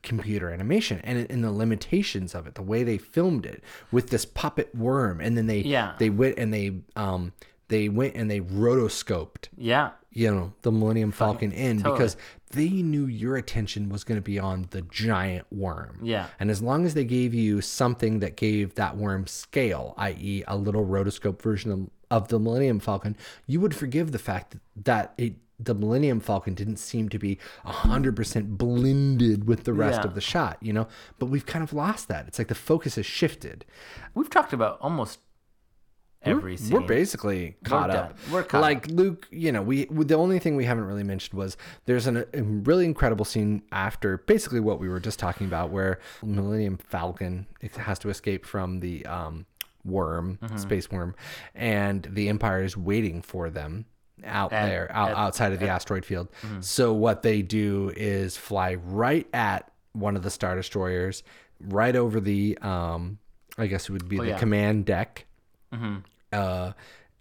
computer 0.02 0.50
animation 0.50 1.00
and 1.04 1.24
in 1.30 1.40
the 1.40 1.52
limitations 1.52 2.34
of 2.34 2.46
it 2.48 2.56
the 2.56 2.62
way 2.62 2.82
they 2.82 2.98
filmed 2.98 3.46
it 3.46 3.62
with 3.92 4.10
this 4.10 4.24
puppet 4.24 4.74
worm 4.74 5.20
and 5.20 5.38
then 5.38 5.46
they 5.46 5.60
Yeah. 5.60 5.94
they 5.98 6.10
went 6.10 6.36
and 6.36 6.52
they 6.52 6.80
um 6.96 7.32
they 7.68 7.88
went 7.88 8.14
and 8.14 8.30
they 8.30 8.40
rotoscoped 8.40 9.48
Yeah. 9.56 9.90
you 10.10 10.32
know 10.34 10.52
the 10.62 10.70
millennium 10.72 11.12
falcon 11.12 11.52
in 11.52 11.78
totally. 11.78 11.94
because 11.96 12.16
they 12.50 12.68
knew 12.68 13.06
your 13.06 13.36
attention 13.36 13.88
was 13.88 14.04
going 14.04 14.16
to 14.18 14.22
be 14.22 14.38
on 14.38 14.66
the 14.70 14.82
giant 14.82 15.46
worm 15.52 15.98
Yeah. 16.02 16.26
and 16.38 16.50
as 16.50 16.60
long 16.62 16.84
as 16.86 16.94
they 16.94 17.04
gave 17.04 17.34
you 17.34 17.60
something 17.60 18.20
that 18.20 18.36
gave 18.36 18.74
that 18.74 18.96
worm 18.96 19.26
scale 19.26 19.94
i.e 19.98 20.44
a 20.46 20.56
little 20.56 20.84
rotoscope 20.86 21.40
version 21.42 21.70
of, 21.72 21.90
of 22.10 22.28
the 22.28 22.38
millennium 22.38 22.80
falcon 22.80 23.16
you 23.46 23.60
would 23.60 23.74
forgive 23.74 24.12
the 24.12 24.18
fact 24.18 24.56
that 24.76 25.14
it 25.18 25.34
the 25.60 25.74
millennium 25.74 26.18
falcon 26.20 26.52
didn't 26.52 26.78
seem 26.78 27.08
to 27.08 27.18
be 27.18 27.38
100% 27.64 28.58
blended 28.58 29.46
with 29.46 29.64
the 29.64 29.72
rest 29.72 30.00
Yeah. 30.02 30.08
of 30.08 30.14
the 30.14 30.20
shot 30.20 30.58
you 30.60 30.72
know 30.72 30.86
but 31.18 31.26
we've 31.26 31.46
kind 31.46 31.62
of 31.62 31.72
lost 31.72 32.08
that 32.08 32.26
it's 32.26 32.38
like 32.38 32.48
the 32.48 32.54
focus 32.54 32.96
has 32.96 33.06
shifted 33.06 33.64
We've 34.14 34.30
talked 34.30 34.52
about 34.52 34.78
almost 34.80 35.18
every 36.24 36.52
we're, 36.52 36.56
scene. 36.56 36.70
we're 36.72 36.80
basically 36.86 37.56
caught 37.64 37.88
done. 37.90 37.96
up. 37.96 38.18
We're 38.30 38.42
caught 38.42 38.60
like 38.62 38.86
Luke, 38.88 39.28
you 39.30 39.52
know, 39.52 39.62
we 39.62 39.84
the 39.86 40.14
only 40.16 40.38
thing 40.38 40.56
we 40.56 40.64
haven't 40.64 40.84
really 40.84 41.02
mentioned 41.04 41.38
was 41.38 41.56
there's 41.86 42.06
an, 42.06 42.24
a 42.32 42.42
really 42.42 42.84
incredible 42.84 43.24
scene 43.24 43.62
after 43.72 44.18
basically 44.18 44.60
what 44.60 44.78
we 44.80 44.88
were 44.88 45.00
just 45.00 45.18
talking 45.18 45.46
about, 45.46 45.70
where 45.70 45.98
Millennium 46.22 46.76
Falcon 46.78 47.46
it 47.60 47.76
has 47.76 47.98
to 48.00 48.08
escape 48.10 48.44
from 48.46 48.80
the 48.80 49.04
um, 49.06 49.46
worm, 49.84 50.38
Mm-hmm. 50.42 50.56
space 50.56 50.90
worm, 50.90 51.14
and 51.54 52.06
the 52.10 52.28
Empire 52.28 52.62
is 52.64 52.76
waiting 52.76 53.20
for 53.22 53.50
them 53.50 53.84
out 54.24 54.52
At- 54.52 54.66
there, 54.66 54.90
out, 54.92 55.10
at- 55.10 55.16
outside 55.16 55.52
of 55.52 55.60
the 55.60 55.68
asteroid 55.68 56.04
field. 56.04 56.28
So 56.60 56.92
what 56.92 57.22
they 57.22 57.42
do 57.42 57.92
is 57.96 58.36
fly 58.36 58.74
right 58.74 59.26
at 59.34 59.70
one 59.92 60.16
of 60.16 60.22
the 60.22 60.30
star 60.30 60.56
destroyers, 60.56 61.22
right 61.60 61.94
over 61.94 62.20
the 62.20 62.56
um, 62.62 63.18
I 63.58 63.66
guess 63.66 63.84
it 63.88 63.92
would 63.92 64.08
be 64.08 64.16
the 64.18 64.28
yeah. 64.28 64.38
command 64.38 64.86
deck 64.86 65.26
uh, 66.34 66.72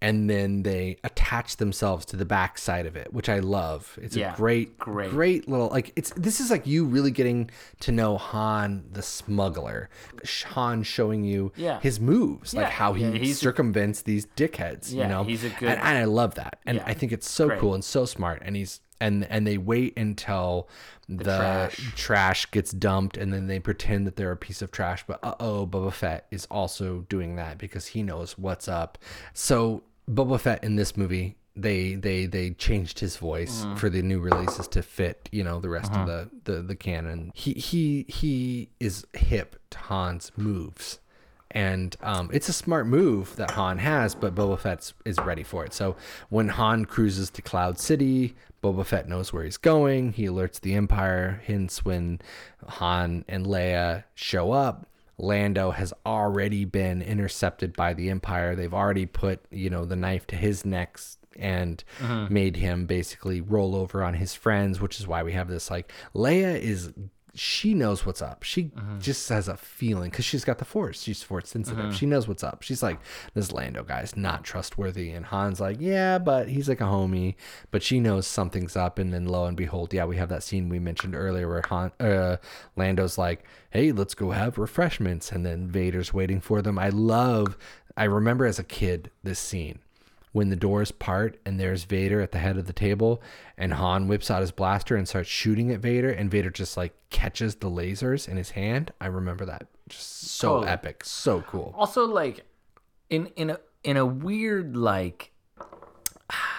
and 0.01 0.29
then 0.29 0.63
they 0.63 0.97
attach 1.05 1.55
themselves 1.57 2.05
to 2.07 2.17
the 2.17 2.25
back 2.25 2.57
side 2.57 2.85
of 2.85 2.97
it, 2.97 3.13
which 3.13 3.29
I 3.29 3.39
love. 3.39 3.97
It's 4.01 4.17
Yeah, 4.17 4.33
a 4.33 4.35
great, 4.35 4.77
great. 4.77 5.09
great 5.11 5.47
little 5.47 5.69
like 5.69 5.93
it's. 5.95 6.11
This 6.17 6.41
is 6.41 6.51
like 6.51 6.67
you 6.67 6.83
really 6.83 7.11
getting 7.11 7.49
to 7.81 7.91
know 7.93 8.17
Han 8.17 8.83
the 8.91 9.01
smuggler. 9.01 9.89
Han 10.47 10.83
showing 10.83 11.23
you 11.23 11.53
Yeah. 11.55 11.79
his 11.79 12.01
moves, 12.01 12.53
like 12.53 12.67
how 12.67 12.91
he 12.93 13.03
yeah, 13.05 13.11
he's 13.11 13.37
a- 13.37 13.39
circumvents 13.39 14.01
these 14.01 14.25
dickheads. 14.35 14.91
Yeah, 14.93 15.03
you 15.03 15.09
know, 15.09 15.23
he's 15.23 15.45
a 15.45 15.49
good- 15.49 15.69
and, 15.69 15.79
and 15.79 15.97
I 15.97 16.03
love 16.03 16.35
that, 16.35 16.59
and 16.65 16.77
Yeah, 16.77 16.83
I 16.85 16.93
think 16.93 17.13
it's 17.13 17.29
so 17.29 17.47
great. 17.47 17.59
cool 17.59 17.73
and 17.73 17.83
so 17.83 18.03
smart. 18.05 18.41
And 18.43 18.57
he's 18.57 18.81
and 18.99 19.25
and 19.29 19.47
they 19.47 19.57
wait 19.57 19.97
until 19.97 20.67
the, 21.17 21.23
trash. 21.37 21.91
trash 21.95 22.51
gets 22.51 22.71
dumped 22.71 23.17
and 23.17 23.31
then 23.33 23.47
they 23.47 23.59
pretend 23.59 24.05
that 24.07 24.15
they're 24.15 24.31
a 24.31 24.37
piece 24.37 24.61
of 24.61 24.71
trash 24.71 25.03
but 25.07 25.19
uh-oh 25.23 25.65
Boba 25.67 25.91
Fett 25.91 26.25
is 26.31 26.45
also 26.51 27.05
doing 27.09 27.35
that 27.35 27.57
because 27.57 27.87
he 27.87 28.03
knows 28.03 28.37
what's 28.37 28.67
up 28.67 28.97
so 29.33 29.83
Boba 30.09 30.39
Fett 30.39 30.63
in 30.63 30.75
this 30.75 30.95
movie 30.97 31.37
they 31.55 31.93
they 31.93 32.25
they 32.25 32.49
changed 32.51 32.99
his 32.99 33.17
voice 33.17 33.61
Mm-hmm. 33.63 33.75
for 33.75 33.87
the 33.89 34.01
new 34.01 34.19
releases 34.19 34.67
to 34.69 34.81
fit 34.81 35.29
you 35.31 35.43
know 35.43 35.59
the 35.59 35.69
rest 35.69 35.91
Uh-huh. 35.91 36.01
of 36.01 36.07
the, 36.43 36.51
the 36.51 36.61
the 36.63 36.75
canon 36.75 37.31
he 37.35 37.53
he 37.53 38.05
he 38.07 38.69
is 38.79 39.05
hip 39.13 39.55
to 39.69 39.77
Han's 39.77 40.31
moves 40.35 40.97
and 41.53 41.95
um, 42.01 42.29
it's 42.33 42.49
a 42.49 42.53
smart 42.53 42.87
move 42.87 43.35
that 43.35 43.51
Han 43.51 43.77
has, 43.77 44.15
but 44.15 44.33
Boba 44.33 44.59
Fett 44.59 44.91
is 45.05 45.17
ready 45.19 45.43
for 45.43 45.63
it. 45.63 45.73
So 45.73 45.95
when 46.29 46.49
Han 46.49 46.85
cruises 46.85 47.29
to 47.31 47.41
Cloud 47.41 47.79
City, 47.79 48.35
Boba 48.63 48.85
Fett 48.85 49.07
knows 49.07 49.31
where 49.31 49.43
he's 49.43 49.57
going. 49.57 50.13
He 50.13 50.25
alerts 50.25 50.59
the 50.59 50.73
Empire. 50.73 51.41
Hence, 51.45 51.85
when 51.85 52.19
Han 52.67 53.23
and 53.27 53.45
Leia 53.45 54.05
show 54.15 54.51
up, 54.51 54.87
Lando 55.19 55.71
has 55.71 55.93
already 56.05 56.65
been 56.65 57.01
intercepted 57.01 57.75
by 57.75 57.93
the 57.93 58.09
Empire. 58.09 58.55
They've 58.55 58.73
already 58.73 59.05
put, 59.05 59.45
you 59.51 59.69
know, 59.69 59.85
the 59.85 59.95
knife 59.95 60.25
to 60.27 60.35
his 60.35 60.65
neck 60.65 60.99
and 61.37 61.83
made 62.29 62.57
him 62.57 62.85
basically 62.85 63.41
roll 63.41 63.75
over 63.75 64.03
on 64.03 64.15
his 64.15 64.33
friends, 64.33 64.81
which 64.81 64.99
is 64.99 65.07
why 65.07 65.23
we 65.23 65.33
have 65.33 65.47
this 65.47 65.69
like 65.69 65.91
Leia 66.15 66.59
is 66.59 66.93
she 67.35 67.73
knows 67.73 68.05
what's 68.05 68.21
up. 68.21 68.43
She 68.43 68.71
just 68.99 69.27
has 69.29 69.47
a 69.47 69.57
feeling 69.57 70.11
because 70.11 70.23
she's 70.23 70.45
got 70.45 70.59
the 70.59 70.65
force. 70.65 71.01
She's 71.01 71.23
force 71.23 71.49
sensitive. 71.49 71.95
She 71.95 72.05
knows 72.05 72.27
what's 72.27 72.43
up. 72.43 72.61
She's 72.61 72.83
like, 72.83 72.99
this 73.33 73.51
Lando 73.51 73.83
guy's 73.83 74.15
not 74.15 74.43
trustworthy. 74.43 75.09
And 75.11 75.25
Han's 75.25 75.59
like, 75.59 75.77
yeah, 75.79 76.19
but 76.19 76.47
he's 76.47 76.69
like 76.69 76.79
a 76.81 76.85
homie. 76.85 77.33
But 77.71 77.81
she 77.81 77.99
knows 77.99 78.27
something's 78.27 78.75
up. 78.75 78.99
And 78.99 79.11
then 79.11 79.25
lo 79.25 79.45
and 79.45 79.57
behold, 79.57 79.93
yeah, 79.93 80.05
we 80.05 80.17
have 80.17 80.29
that 80.29 80.43
scene 80.43 80.69
we 80.69 80.77
mentioned 80.77 81.15
earlier 81.15 81.47
where 81.47 81.63
Han, 81.69 81.91
uh, 81.99 82.37
Lando's 82.75 83.17
like, 83.17 83.43
hey, 83.71 83.91
let's 83.91 84.13
go 84.13 84.29
have 84.29 84.59
refreshments. 84.59 85.31
And 85.31 85.43
then 85.43 85.67
Vader's 85.67 86.13
waiting 86.13 86.39
for 86.39 86.61
them. 86.61 86.77
I 86.77 86.89
love, 86.89 87.57
I 87.97 88.03
remember 88.03 88.45
as 88.45 88.59
a 88.59 88.63
kid 88.63 89.09
this 89.23 89.39
scene 89.39 89.79
when 90.33 90.49
the 90.49 90.55
doors 90.57 90.91
part 90.91 91.39
and 91.45 91.59
there's 91.59 91.85
Vader 91.85 92.19
at 92.19 92.31
the 92.33 92.39
head 92.39 92.57
of 92.57 92.65
the 92.67 92.73
table 92.73 93.21
and 93.57 93.71
Han 93.73 94.07
whips 94.07 94.29
out 94.29 94.41
his 94.41 94.51
blaster 94.51 94.95
and 94.97 95.07
starts 95.07 95.29
shooting 95.29 95.71
at 95.71 95.79
Vader 95.79 96.09
and 96.09 96.29
Vader 96.29 96.49
just 96.49 96.75
like 96.75 96.93
catches 97.09 97.55
the 97.55 97.69
lasers 97.69 98.27
in 98.27 98.35
his 98.35 98.49
hand. 98.51 98.91
I 98.99 99.05
remember 99.07 99.45
that. 99.45 99.67
Just 99.87 100.27
so 100.31 100.49
Totally. 100.55 100.67
epic, 100.69 101.03
so 101.05 101.41
cool. 101.41 101.73
also 101.77 102.05
like 102.05 102.45
in 103.09 103.27
in 103.35 103.49
a 103.51 103.59
in 103.83 103.95
a 103.97 104.05
weird 104.05 104.75
like 104.75 105.31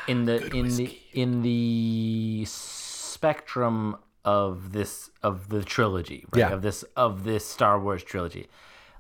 in 0.06 0.24
the 0.26 0.46
in 0.55 0.68
the 0.76 0.98
in 1.12 1.42
the 1.42 2.44
spectrum 2.46 3.96
of 4.24 4.72
this 4.72 5.10
of 5.22 5.48
the 5.48 5.62
trilogy 5.64 6.24
right 6.32 6.40
Yeah. 6.40 6.52
of 6.52 6.62
this 6.62 6.82
of 6.96 7.24
this 7.24 7.44
Star 7.46 7.80
Wars 7.80 8.02
trilogy 8.02 8.48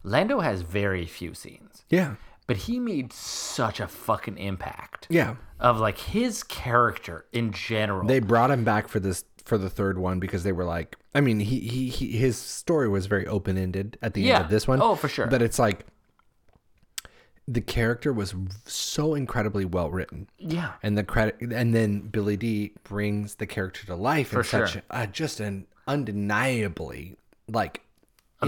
Lando 0.02 0.40
has 0.40 0.62
very 0.62 1.06
few 1.06 1.34
scenes 1.34 1.84
Yeah. 1.90 2.14
But 2.46 2.58
he 2.58 2.78
made 2.78 3.12
such 3.12 3.80
a 3.80 3.88
fucking 3.88 4.36
impact 4.38 5.06
Yeah. 5.10 5.36
of 5.58 5.80
like 5.80 5.98
his 5.98 6.42
character 6.42 7.24
in 7.32 7.52
general 7.52 8.06
They 8.06 8.20
brought 8.20 8.50
him 8.50 8.64
back 8.64 8.88
for 8.88 9.00
this 9.00 9.24
for 9.44 9.58
the 9.58 9.68
third 9.70 9.98
one 9.98 10.20
because 10.20 10.42
they 10.42 10.52
were 10.52 10.64
like 10.64 10.96
I 11.14 11.20
mean, 11.20 11.40
he 11.40 11.60
he, 11.60 11.88
he 11.88 12.12
his 12.18 12.36
story 12.36 12.88
was 12.88 13.06
very 13.06 13.26
open-ended 13.26 13.98
at 14.02 14.14
the 14.14 14.22
Yeah. 14.22 14.36
end 14.36 14.44
of 14.46 14.50
this 14.50 14.66
one. 14.68 14.82
Oh, 14.82 14.94
for 14.94 15.08
sure. 15.08 15.26
But 15.26 15.42
it's 15.42 15.58
like 15.58 15.86
the 17.46 17.60
character 17.60 18.12
was 18.12 18.34
so 18.64 19.14
incredibly 19.14 19.64
well 19.66 19.90
written. 19.90 20.28
yeah 20.38 20.72
and 20.82 20.96
the 20.96 21.04
credit 21.04 21.36
and 21.40 21.74
then 21.74 22.00
billy 22.00 22.36
dee 22.38 22.72
brings 22.84 23.34
the 23.34 23.46
character 23.46 23.84
to 23.86 23.94
life 23.94 24.32
in 24.32 24.38
For 24.38 24.44
such 24.44 24.72
sure. 24.72 24.82
uh, 24.90 25.04
just 25.06 25.40
an 25.40 25.66
undeniably 25.86 27.16
like 27.48 27.82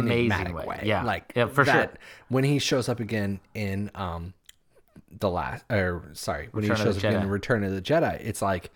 amazing 0.01 0.55
way. 0.55 0.65
way. 0.67 0.81
Yeah. 0.85 1.03
like 1.03 1.33
Yeah, 1.35 1.47
for 1.47 1.65
that, 1.65 1.91
sure. 1.91 1.99
When 2.29 2.45
he 2.45 2.59
shows 2.59 2.89
up 2.89 3.01
again 3.01 3.41
in 3.55 3.91
um 3.95 4.35
the 5.19 5.31
last, 5.31 5.65
or 5.71 6.11
sorry, 6.13 6.49
when 6.53 6.63
Return 6.63 6.77
he 6.77 6.83
shows 6.83 6.97
up 6.97 7.05
again 7.05 7.23
in 7.23 7.29
Return 7.29 7.65
of 7.65 7.73
the 7.73 7.83
Jedi, 7.83 8.21
it's 8.25 8.43
like 8.43 8.71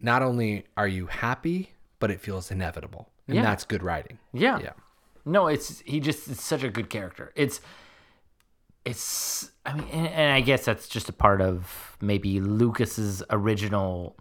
not 0.00 0.22
only 0.22 0.64
are 0.76 0.86
you 0.88 1.06
happy, 1.06 1.72
but 1.98 2.10
it 2.10 2.20
feels 2.20 2.50
inevitable, 2.50 3.08
and 3.26 3.36
Yeah. 3.36 3.42
that's 3.42 3.64
good 3.64 3.82
writing. 3.82 4.18
Yeah. 4.32 4.58
Yeah. 4.60 4.72
No, 5.24 5.48
it's 5.48 5.80
he 5.80 6.00
just 6.00 6.28
it's 6.28 6.42
such 6.42 6.62
a 6.62 6.70
good 6.70 6.88
character. 6.88 7.32
It's 7.34 7.60
it's 8.84 9.50
I 9.66 9.74
mean 9.74 9.88
and, 9.92 10.06
and 10.08 10.32
I 10.32 10.40
guess 10.40 10.64
that's 10.64 10.88
just 10.88 11.08
a 11.08 11.12
part 11.12 11.40
of 11.40 11.96
maybe 12.00 12.40
Lucas's 12.40 13.22
original 13.30 14.16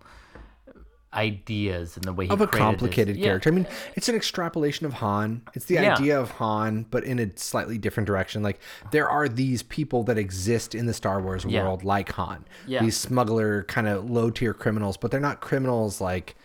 ideas 1.17 1.95
and 1.97 2.05
the 2.05 2.13
way 2.13 2.25
he 2.27 2.31
of 2.31 2.39
a 2.41 2.47
complicated 2.47 3.17
Yeah. 3.17 3.25
character. 3.25 3.49
I 3.49 3.53
mean, 3.53 3.67
it's 3.95 4.07
an 4.07 4.15
extrapolation 4.15 4.85
of 4.85 4.93
Han. 4.93 5.41
It's 5.55 5.65
the 5.65 5.73
Yeah. 5.75 5.95
idea 5.95 6.19
of 6.19 6.31
Han, 6.31 6.85
but 6.91 7.03
in 7.03 7.17
a 7.19 7.35
slightly 7.35 7.77
different 7.77 8.05
direction. 8.07 8.43
Like 8.43 8.59
there 8.91 9.09
are 9.09 9.27
these 9.27 9.63
people 9.63 10.03
that 10.03 10.17
exist 10.17 10.75
in 10.75 10.85
the 10.85 10.93
Star 10.93 11.19
Wars 11.21 11.43
Yeah. 11.43 11.63
world 11.63 11.83
like 11.83 12.11
Han. 12.13 12.45
Yeah. 12.67 12.81
These 12.83 12.97
smuggler 12.97 13.63
kind 13.63 13.87
of 13.87 14.09
low 14.09 14.29
tier 14.29 14.53
criminals, 14.53 14.95
but 14.95 15.09
they're 15.11 15.19
not 15.19 15.41
criminals 15.41 15.99
like 15.99 16.35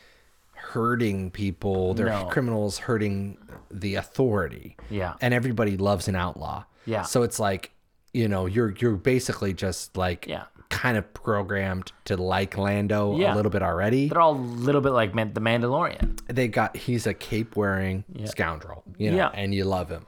hurting 0.55 1.31
people. 1.31 1.95
They're 1.95 2.07
No. 2.09 2.25
criminals 2.27 2.79
hurting 2.79 3.37
the 3.71 3.95
authority. 3.97 4.77
Yeah. 4.91 5.15
And 5.21 5.35
everybody 5.35 5.77
loves 5.77 6.09
an 6.09 6.17
outlaw. 6.17 6.65
Yeah. 6.87 7.03
So 7.03 7.23
it's 7.23 7.39
like, 7.39 7.73
you 8.13 8.29
know, 8.29 8.47
you're 8.47 8.71
you're 8.79 8.97
basically 8.97 9.53
just 9.55 9.97
like 9.97 10.27
Yeah. 10.27 10.45
Kind 10.73 10.97
of 10.97 11.05
programmed 11.15 11.93
to 12.07 12.17
like 12.17 12.57
Lando 12.57 13.17
Yeah. 13.19 13.35
a 13.35 13.37
little 13.37 13.51
bit 13.51 13.63
already 13.63 14.09
They're 14.09 14.21
all 14.21 14.35
a 14.35 14.41
little 14.67 14.81
bit 14.81 14.91
like 14.93 15.15
Man- 15.15 15.35
the 15.35 15.41
Mandalorian. 15.41 16.19
they 16.29 16.49
got 16.49 16.77
he's 16.77 17.07
a 17.07 17.13
cape 17.15 17.55
wearing 17.57 18.05
scoundrel 18.25 18.83
you 18.97 19.11
know 19.11 19.17
Yeah. 19.19 19.31
and 19.35 19.55
you 19.55 19.65
love 19.65 19.91
him 19.91 20.07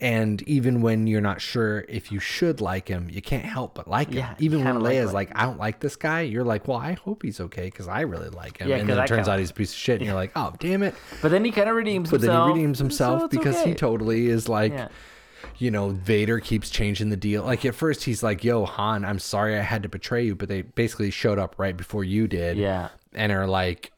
and 0.00 0.42
even 0.48 0.82
when 0.82 1.06
you're 1.06 1.20
not 1.20 1.40
sure 1.40 1.84
if 1.88 2.10
you 2.12 2.18
should 2.18 2.60
like 2.60 2.88
him 2.88 3.08
you 3.10 3.22
can't 3.22 3.44
help 3.44 3.74
but 3.74 3.88
like 3.88 4.08
him 4.08 4.18
Yeah, 4.18 4.34
even 4.38 4.58
when 4.64 4.74
kinda 4.74 4.80
like 5.06 5.12
like 5.14 5.38
i 5.38 5.44
don't 5.44 5.58
like 5.58 5.80
this 5.80 5.96
guy 5.96 6.20
you're 6.22 6.44
like 6.44 6.68
well 6.68 6.78
i 6.78 6.92
hope 6.92 7.22
he's 7.22 7.40
okay 7.40 7.66
because 7.66 7.88
i 7.88 8.00
really 8.02 8.28
like 8.28 8.58
him 8.58 8.68
Yeah, 8.68 8.76
and 8.76 8.88
then 8.88 8.98
it 8.98 9.02
I 9.02 9.06
turns 9.06 9.28
out 9.28 9.38
he's 9.38 9.50
a 9.50 9.54
piece 9.54 9.70
of 9.72 9.78
shit 9.78 9.96
and 10.00 10.06
you're 10.06 10.14
like 10.14 10.32
oh 10.36 10.52
damn 10.58 10.82
it 10.82 10.94
But 11.22 11.30
then 11.30 11.44
he 11.44 11.52
kind 11.52 11.68
of 11.70 11.76
redeems 11.76 12.10
himself. 12.10 12.20
but 12.30 12.32
then 12.32 12.46
he 12.48 12.52
redeems 12.60 12.78
himself 12.78 13.20
so 13.22 13.28
because 13.28 13.62
he 13.62 13.74
totally 13.74 14.26
is 14.26 14.48
like 14.48 14.72
Yeah. 14.72 14.88
You 15.58 15.70
know 15.70 15.90
vader 15.90 16.40
keeps 16.40 16.70
changing 16.70 17.10
the 17.10 17.16
deal 17.16 17.42
like 17.44 17.64
at 17.64 17.74
first 17.74 18.04
he's 18.04 18.22
like 18.22 18.42
yo 18.44 18.64
han 18.64 19.04
i'm 19.04 19.18
sorry 19.18 19.56
i 19.58 19.62
had 19.62 19.82
to 19.82 19.88
betray 19.88 20.24
you 20.24 20.34
but 20.34 20.48
they 20.48 20.62
basically 20.62 21.10
showed 21.10 21.38
up 21.38 21.54
right 21.58 21.76
before 21.76 22.04
you 22.04 22.26
did 22.28 22.56
Yeah. 22.56 22.88
and 23.14 23.32
are 23.32 23.46
like 23.46 23.92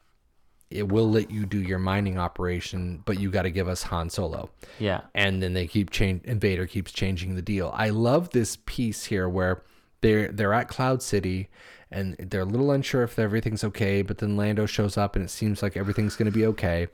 it 0.71 0.89
will 0.89 1.09
let 1.09 1.29
you 1.29 1.45
do 1.45 1.59
your 1.61 1.77
mining 1.79 2.17
operation 2.17 3.01
but 3.05 3.19
you 3.19 3.29
got 3.29 3.43
to 3.43 3.51
give 3.51 3.67
us 3.67 3.83
han 3.83 4.09
solo 4.09 4.49
Yeah. 4.79 5.01
and 5.13 5.41
then 5.41 5.53
they 5.53 5.67
keep 5.67 5.89
change 5.91 6.21
and 6.25 6.41
vader 6.41 6.65
keeps 6.67 6.91
changing 6.91 7.35
the 7.35 7.41
deal 7.41 7.71
i 7.75 7.89
love 7.89 8.31
this 8.31 8.57
piece 8.65 9.05
here 9.05 9.29
where 9.29 9.61
they're 10.01 10.29
they're 10.31 10.53
at 10.53 10.67
cloud 10.67 11.01
city 11.01 11.49
and 11.91 12.15
they're 12.17 12.41
a 12.41 12.45
little 12.45 12.71
unsure 12.71 13.03
if 13.03 13.17
everything's 13.19 13.63
okay 13.63 14.01
but 14.01 14.17
then 14.17 14.35
lando 14.35 14.65
shows 14.65 14.97
up 14.97 15.15
and 15.15 15.23
it 15.23 15.29
seems 15.29 15.61
like 15.61 15.77
everything's 15.77 16.15
going 16.15 16.25
to 16.31 16.37
be 16.37 16.45
okay 16.45 16.87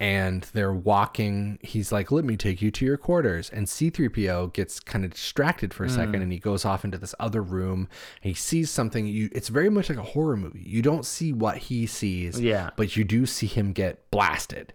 and 0.00 0.42
they're 0.52 0.72
walking. 0.72 1.58
He's 1.62 1.92
like 1.92 2.10
let 2.10 2.24
me 2.24 2.36
take 2.36 2.60
you 2.60 2.70
to 2.72 2.84
your 2.84 2.96
quarters. 2.96 3.50
And 3.50 3.66
c3po 3.66 4.48
gets 4.48 4.80
kind 4.80 5.04
of 5.04 5.12
distracted 5.12 5.72
for 5.72 5.84
a 5.84 5.88
hmm. 5.88 5.94
second 5.94 6.22
and 6.22 6.32
he 6.32 6.38
goes 6.38 6.64
off 6.64 6.84
into 6.84 6.98
this 6.98 7.14
other 7.18 7.42
room. 7.42 7.88
And 8.22 8.30
he 8.30 8.34
sees 8.34 8.70
something. 8.70 9.06
You 9.06 9.30
it's 9.32 9.48
very 9.48 9.70
much 9.70 9.88
like 9.88 9.98
a 9.98 10.02
horror 10.02 10.36
movie. 10.36 10.62
You 10.64 10.82
don't 10.82 11.06
see 11.06 11.32
what 11.32 11.58
he 11.58 11.86
sees 11.86 12.40
Yeah. 12.40 12.70
but 12.76 12.96
you 12.96 13.04
do 13.04 13.26
see 13.26 13.46
him 13.46 13.72
get 13.72 14.10
blasted 14.10 14.72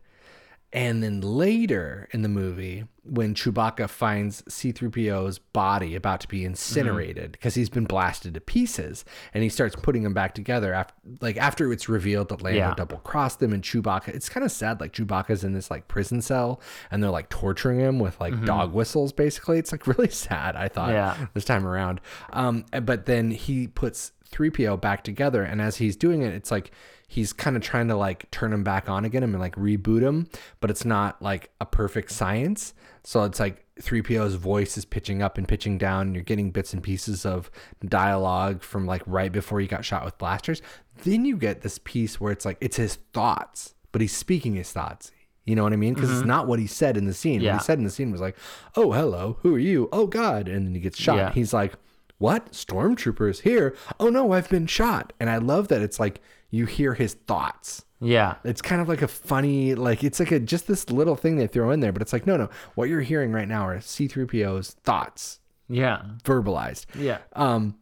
and 0.72 1.02
then 1.04 1.22
later 1.22 2.08
in 2.12 2.22
the 2.22 2.30
movie, 2.30 2.86
when 3.04 3.34
Chewbacca 3.34 3.90
finds 3.90 4.44
C3PO's 4.44 5.40
body 5.40 5.96
about 5.96 6.20
to 6.22 6.28
be 6.28 6.46
incinerated 6.46 7.32
because 7.32 7.56
he's 7.56 7.70
been 7.70 7.86
blasted 7.86 8.36
to 8.36 8.42
pieces, 8.42 9.04
and 9.34 9.42
he 9.42 9.50
starts 9.50 9.76
putting 9.76 10.04
them 10.04 10.14
back 10.14 10.36
together 10.36 10.74
after, 10.74 10.94
like 11.22 11.38
after 11.38 11.72
it's 11.74 11.90
revealed 11.90 12.30
that 12.30 12.42
Lando 12.44 12.60
Yeah. 12.60 12.74
double 12.76 12.98
crossed 13.00 13.40
them, 13.40 13.52
and 13.52 13.64
Chewbacca. 13.64 14.10
It's 14.10 14.30
kind 14.30 14.46
of 14.46 14.52
sad, 14.52 14.80
like 14.80 14.94
Chewbacca's 14.94 15.44
in 15.44 15.54
this 15.54 15.72
like 15.72 15.88
prison 15.88 16.22
cell, 16.22 16.62
and 16.92 17.02
they're 17.02 17.10
like 17.10 17.30
torturing 17.30 17.80
him 17.80 17.98
with 18.00 18.20
like 18.20 18.46
dog 18.46 18.72
whistles. 18.74 19.12
Basically, 19.12 19.58
it's 19.58 19.72
like 19.72 19.88
really 19.98 20.10
sad. 20.10 20.56
I 20.56 20.68
thought 20.68 20.92
Yeah. 20.92 21.28
this 21.34 21.46
time 21.46 21.66
around. 21.66 22.02
Um, 22.32 22.66
but 22.84 23.08
then 23.08 23.32
he 23.32 23.68
puts 23.68 24.12
3PO 24.32 24.80
back 24.82 25.04
together, 25.04 25.44
and 25.44 25.62
as 25.62 25.78
he's 25.78 25.96
doing 25.96 26.22
it, 26.22 26.34
it's 26.34 26.52
like 26.52 26.72
he's 27.08 27.34
kind 27.34 27.56
of 27.56 27.64
trying 27.64 27.88
to 27.88 27.96
like 27.96 28.30
turn 28.32 28.54
him 28.54 28.64
back 28.64 28.88
on 28.88 29.04
again 29.04 29.24
and 29.24 29.38
like 29.40 29.56
reboot 29.56 30.02
him, 30.02 30.28
but 30.60 30.70
it's 30.70 30.86
not 30.86 31.22
like 31.22 31.50
a 31.60 31.66
perfect 31.66 32.12
science. 32.12 32.74
So 33.04 33.24
it's 33.24 33.40
like 33.40 33.66
3PO's 33.82 34.36
voice 34.36 34.78
is 34.78 34.86
pitching 34.86 35.22
up 35.22 35.38
and 35.38 35.48
pitching 35.48 35.78
down, 35.78 36.08
and 36.08 36.16
you're 36.16 36.24
getting 36.24 36.52
bits 36.52 36.74
and 36.74 36.84
pieces 36.84 37.26
of 37.26 37.50
dialogue 37.86 38.62
from 38.62 38.86
like 38.86 39.02
right 39.06 39.32
before 39.32 39.60
he 39.60 39.68
got 39.68 39.86
shot 39.86 40.06
with 40.06 40.18
blasters. 40.18 40.62
Then 41.04 41.26
you 41.26 41.38
get 41.38 41.62
this 41.62 41.80
piece 41.84 42.20
where 42.20 42.32
it's 42.32 42.46
like 42.46 42.58
it's 42.62 42.78
his 42.78 42.96
thoughts, 43.14 43.74
but 43.92 44.02
he's 44.02 44.16
speaking 44.16 44.56
his 44.56 44.72
thoughts. 44.72 45.12
You 45.46 45.56
know 45.56 45.64
what 45.64 45.74
I 45.74 45.78
mean? 45.78 45.96
Because 45.96 46.12
it's 46.12 46.28
not 46.28 46.46
what 46.46 46.60
he 46.60 46.68
said 46.68 46.96
in 46.96 47.06
the 47.06 47.14
scene. 47.14 47.42
What 47.42 47.48
Mm-hmm. 47.48 47.58
He 47.58 47.64
said 47.64 47.80
in 47.80 47.84
the 47.84 47.90
scene 47.90 48.12
was 48.12 48.22
like, 48.22 48.38
"Oh, 48.76 48.92
hello, 48.92 49.38
who 49.42 49.56
are 49.56 49.60
you? 49.60 49.90
Oh 49.92 50.06
God!" 50.06 50.48
And 50.48 50.68
then 50.68 50.76
he 50.76 50.80
gets 50.80 51.00
shot. 51.00 51.18
Yeah. 51.18 51.32
He's 51.32 51.54
like, 51.54 51.74
"What? 52.20 52.52
Stormtroopers 52.52 53.42
here? 53.42 53.76
Oh 54.00 54.10
no, 54.10 54.32
I've 54.34 54.50
been 54.50 54.68
shot." 54.68 55.12
And 55.20 55.30
I 55.30 55.38
love 55.38 55.68
that 55.70 55.82
it's 55.82 56.00
like 56.00 56.22
you 56.52 56.66
hear 56.68 56.94
his 56.94 57.16
thoughts. 57.16 57.84
Yeah. 58.02 58.36
It's 58.46 58.62
kind 58.62 58.82
of 58.82 58.88
like 58.88 59.02
a 59.02 59.08
funny, 59.10 59.76
like 59.76 60.04
it's 60.06 60.20
like 60.22 60.32
a 60.32 60.40
just 60.40 60.68
this 60.68 60.90
little 60.90 61.16
thing 61.18 61.36
they 61.36 61.48
throw 61.48 61.72
in 61.72 61.80
there, 61.82 61.92
but 61.92 62.02
it's 62.02 62.14
like, 62.14 62.26
no, 62.26 62.38
no, 62.38 62.50
what 62.76 62.88
you're 62.88 63.02
hearing 63.02 63.32
right 63.34 63.48
now 63.48 63.68
are 63.68 63.78
C3PO's 63.80 64.72
thoughts 64.84 65.40
Yeah. 65.68 66.04
verbalized. 66.24 66.86
Yeah. 66.96 67.18
Um, 67.34 67.76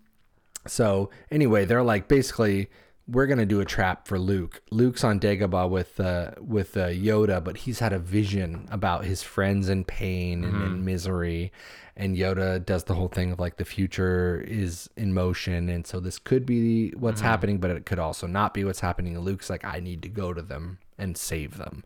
so 0.65 1.09
anyway, 1.31 1.65
they're 1.65 1.84
like 1.84 2.07
basically 2.07 2.69
we're 3.07 3.27
gonna 3.27 3.45
do 3.45 3.61
a 3.61 3.65
trap 3.65 4.05
for 4.07 4.19
Luke. 4.19 4.61
Luke's 4.69 5.03
on 5.03 5.18
Dagobah 5.19 5.69
with 5.69 5.97
uh, 5.99 6.31
with 6.41 6.76
uh, 6.76 6.88
Yoda, 6.89 7.41
but 7.41 7.55
he's 7.57 7.80
had 7.80 7.93
a 7.93 7.99
vision 7.99 8.68
about 8.69 9.05
his 9.05 9.23
friends 9.23 9.69
in 9.69 9.85
pain 9.85 10.43
and 10.43 10.61
in 10.61 10.84
misery, 10.84 11.53
and 11.98 12.15
Yoda 12.15 12.64
does 12.65 12.86
the 12.86 12.94
whole 12.94 13.10
thing 13.10 13.32
of 13.34 13.40
like 13.40 13.57
the 13.57 13.65
future 13.65 14.40
is 14.48 14.90
in 14.95 15.14
motion, 15.14 15.68
and 15.68 15.86
so 15.86 15.99
this 15.99 16.18
could 16.19 16.45
be 16.45 16.91
what's 16.91 17.19
happening, 17.22 17.57
but 17.57 17.72
it 17.72 17.86
could 17.86 17.99
also 17.99 18.28
not 18.28 18.53
be 18.53 18.64
what's 18.64 18.80
happening. 18.80 19.15
And 19.15 19.26
Luke's 19.26 19.49
like, 19.49 19.65
I 19.65 19.80
need 19.82 20.02
to 20.03 20.10
go 20.10 20.34
to 20.34 20.41
them 20.41 20.78
and 20.98 21.18
save 21.18 21.57
them, 21.57 21.84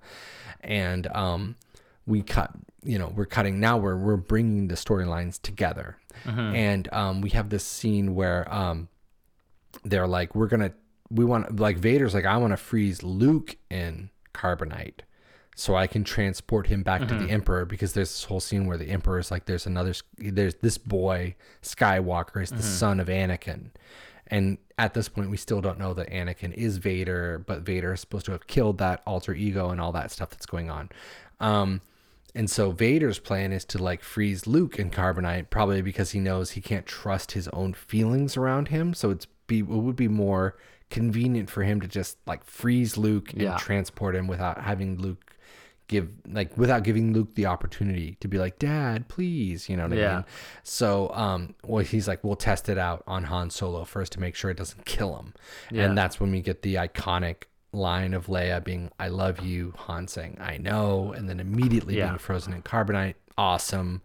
and 0.62 1.08
um, 1.08 1.56
we 2.06 2.22
cut 2.22 2.52
you 2.84 2.98
know 2.98 3.14
we're 3.16 3.26
cutting 3.26 3.60
now 3.60 3.78
we're 3.78 3.96
we're 3.96 4.18
bringing 4.18 4.68
the 4.68 4.76
storylines 4.76 5.42
together. 5.42 5.98
And 6.56 6.92
um 6.94 7.22
we 7.22 7.30
have 7.32 7.50
this 7.50 7.64
scene 7.64 8.16
where 8.16 8.52
um 8.54 8.90
they're 9.84 10.08
like 10.08 10.36
we're 10.36 10.48
gonna 10.48 10.74
we 11.10 11.24
want 11.26 11.60
like 11.60 11.78
vader's 11.78 12.14
like 12.14 12.26
i 12.26 12.38
want 12.38 12.52
to 12.52 12.58
freeze 12.58 13.04
luke 13.04 13.56
in 13.70 14.10
carbonite 14.34 15.02
so 15.62 15.76
i 15.76 15.86
can 15.88 16.04
transport 16.04 16.68
him 16.68 16.82
back 16.84 17.08
to 17.08 17.14
the 17.16 17.30
emperor 17.30 17.66
because 17.66 17.94
there's 17.94 18.10
this 18.10 18.24
whole 18.24 18.40
scene 18.40 18.66
where 18.66 18.78
the 18.78 18.90
emperor 18.90 19.20
is 19.20 19.30
like 19.32 19.46
there's 19.46 19.66
another 19.68 19.94
there's 20.18 20.56
this 20.56 20.78
boy 20.78 21.36
skywalker 21.62 22.42
is 22.42 22.50
the 22.50 22.64
son 22.64 23.00
of 23.00 23.08
anakin 23.08 23.70
and 24.28 24.58
at 24.78 24.94
this 24.94 25.08
point 25.10 25.30
we 25.30 25.38
still 25.38 25.62
don't 25.62 25.78
know 25.78 25.94
that 25.94 26.10
anakin 26.10 26.54
is 26.54 26.78
vader 26.78 27.44
but 27.46 27.62
vader 27.62 27.94
is 27.94 28.00
supposed 28.00 28.26
to 28.26 28.32
have 28.32 28.48
killed 28.48 28.78
that 28.80 29.02
alter 29.06 29.34
ego 29.34 29.70
and 29.70 29.80
all 29.80 29.92
that 29.92 30.10
stuff 30.12 30.30
that's 30.32 30.46
going 30.46 30.70
on 30.70 30.90
um 31.40 31.82
and 32.34 32.50
so 32.50 32.72
Vader's 32.72 33.20
plan 33.20 33.52
is 33.52 33.66
to 33.66 33.78
like 33.78 34.02
freeze 34.02 34.48
Luke 34.48 34.80
in 34.80 34.90
carbonite, 34.90 35.50
probably 35.50 35.82
because 35.82 36.12
he 36.12 36.22
knows 36.22 36.52
he 36.52 36.62
can't 36.62 36.86
trust 36.86 37.34
his 37.34 37.50
own 37.50 37.74
feelings 37.74 38.38
around 38.38 38.70
him. 38.70 38.94
So 38.94 39.10
it's 39.10 39.28
be 39.48 39.60
it 39.60 39.66
would 39.66 39.98
be 39.98 40.08
more 40.08 40.56
convenient 40.90 41.50
for 41.50 41.64
him 41.64 41.82
to 41.82 41.90
just 41.90 42.16
like 42.26 42.46
freeze 42.46 42.96
Luke 42.96 43.34
and 43.34 43.42
Yeah. 43.42 43.58
transport 43.58 44.16
him 44.16 44.28
without 44.28 44.62
having 44.62 44.98
Luke 44.98 45.31
give 45.92 46.10
like 46.28 46.58
without 46.58 46.84
giving 46.84 47.14
Luke 47.14 47.36
the 47.36 47.46
opportunity 47.46 48.18
to 48.22 48.28
be 48.28 48.40
like, 48.40 48.58
Dad, 48.58 49.08
please, 49.08 49.70
you 49.70 49.78
know 49.78 49.84
what 49.84 49.94
I 49.94 50.02
Yeah. 50.02 50.16
mean? 50.16 50.26
So 50.64 51.12
um 51.14 51.54
well 51.64 51.84
he's 51.84 52.08
like, 52.08 52.24
we'll 52.24 52.36
test 52.36 52.68
it 52.70 52.80
out 52.80 53.04
on 53.06 53.26
Han 53.26 53.52
Solo 53.52 53.84
first 53.84 54.12
to 54.14 54.20
make 54.20 54.34
sure 54.36 54.50
it 54.50 54.58
doesn't 54.58 54.86
kill 54.86 55.18
him. 55.18 55.34
Yeah. 55.70 55.84
And 55.86 55.98
that's 55.98 56.20
when 56.20 56.32
we 56.32 56.42
get 56.42 56.64
the 56.64 56.76
iconic 56.76 57.44
line 57.74 58.14
of 58.14 58.26
Leia 58.28 58.62
being, 58.64 58.90
I 59.00 59.08
love 59.10 59.40
you, 59.42 59.74
Han 59.78 60.08
saying, 60.08 60.38
I 60.42 60.58
know, 60.58 61.14
and 61.14 61.30
then 61.30 61.40
immediately 61.40 61.98
Yeah. 61.98 62.08
being 62.08 62.18
frozen 62.18 62.54
in 62.54 62.64
carbonite. 62.64 63.14
Awesome. 63.38 64.02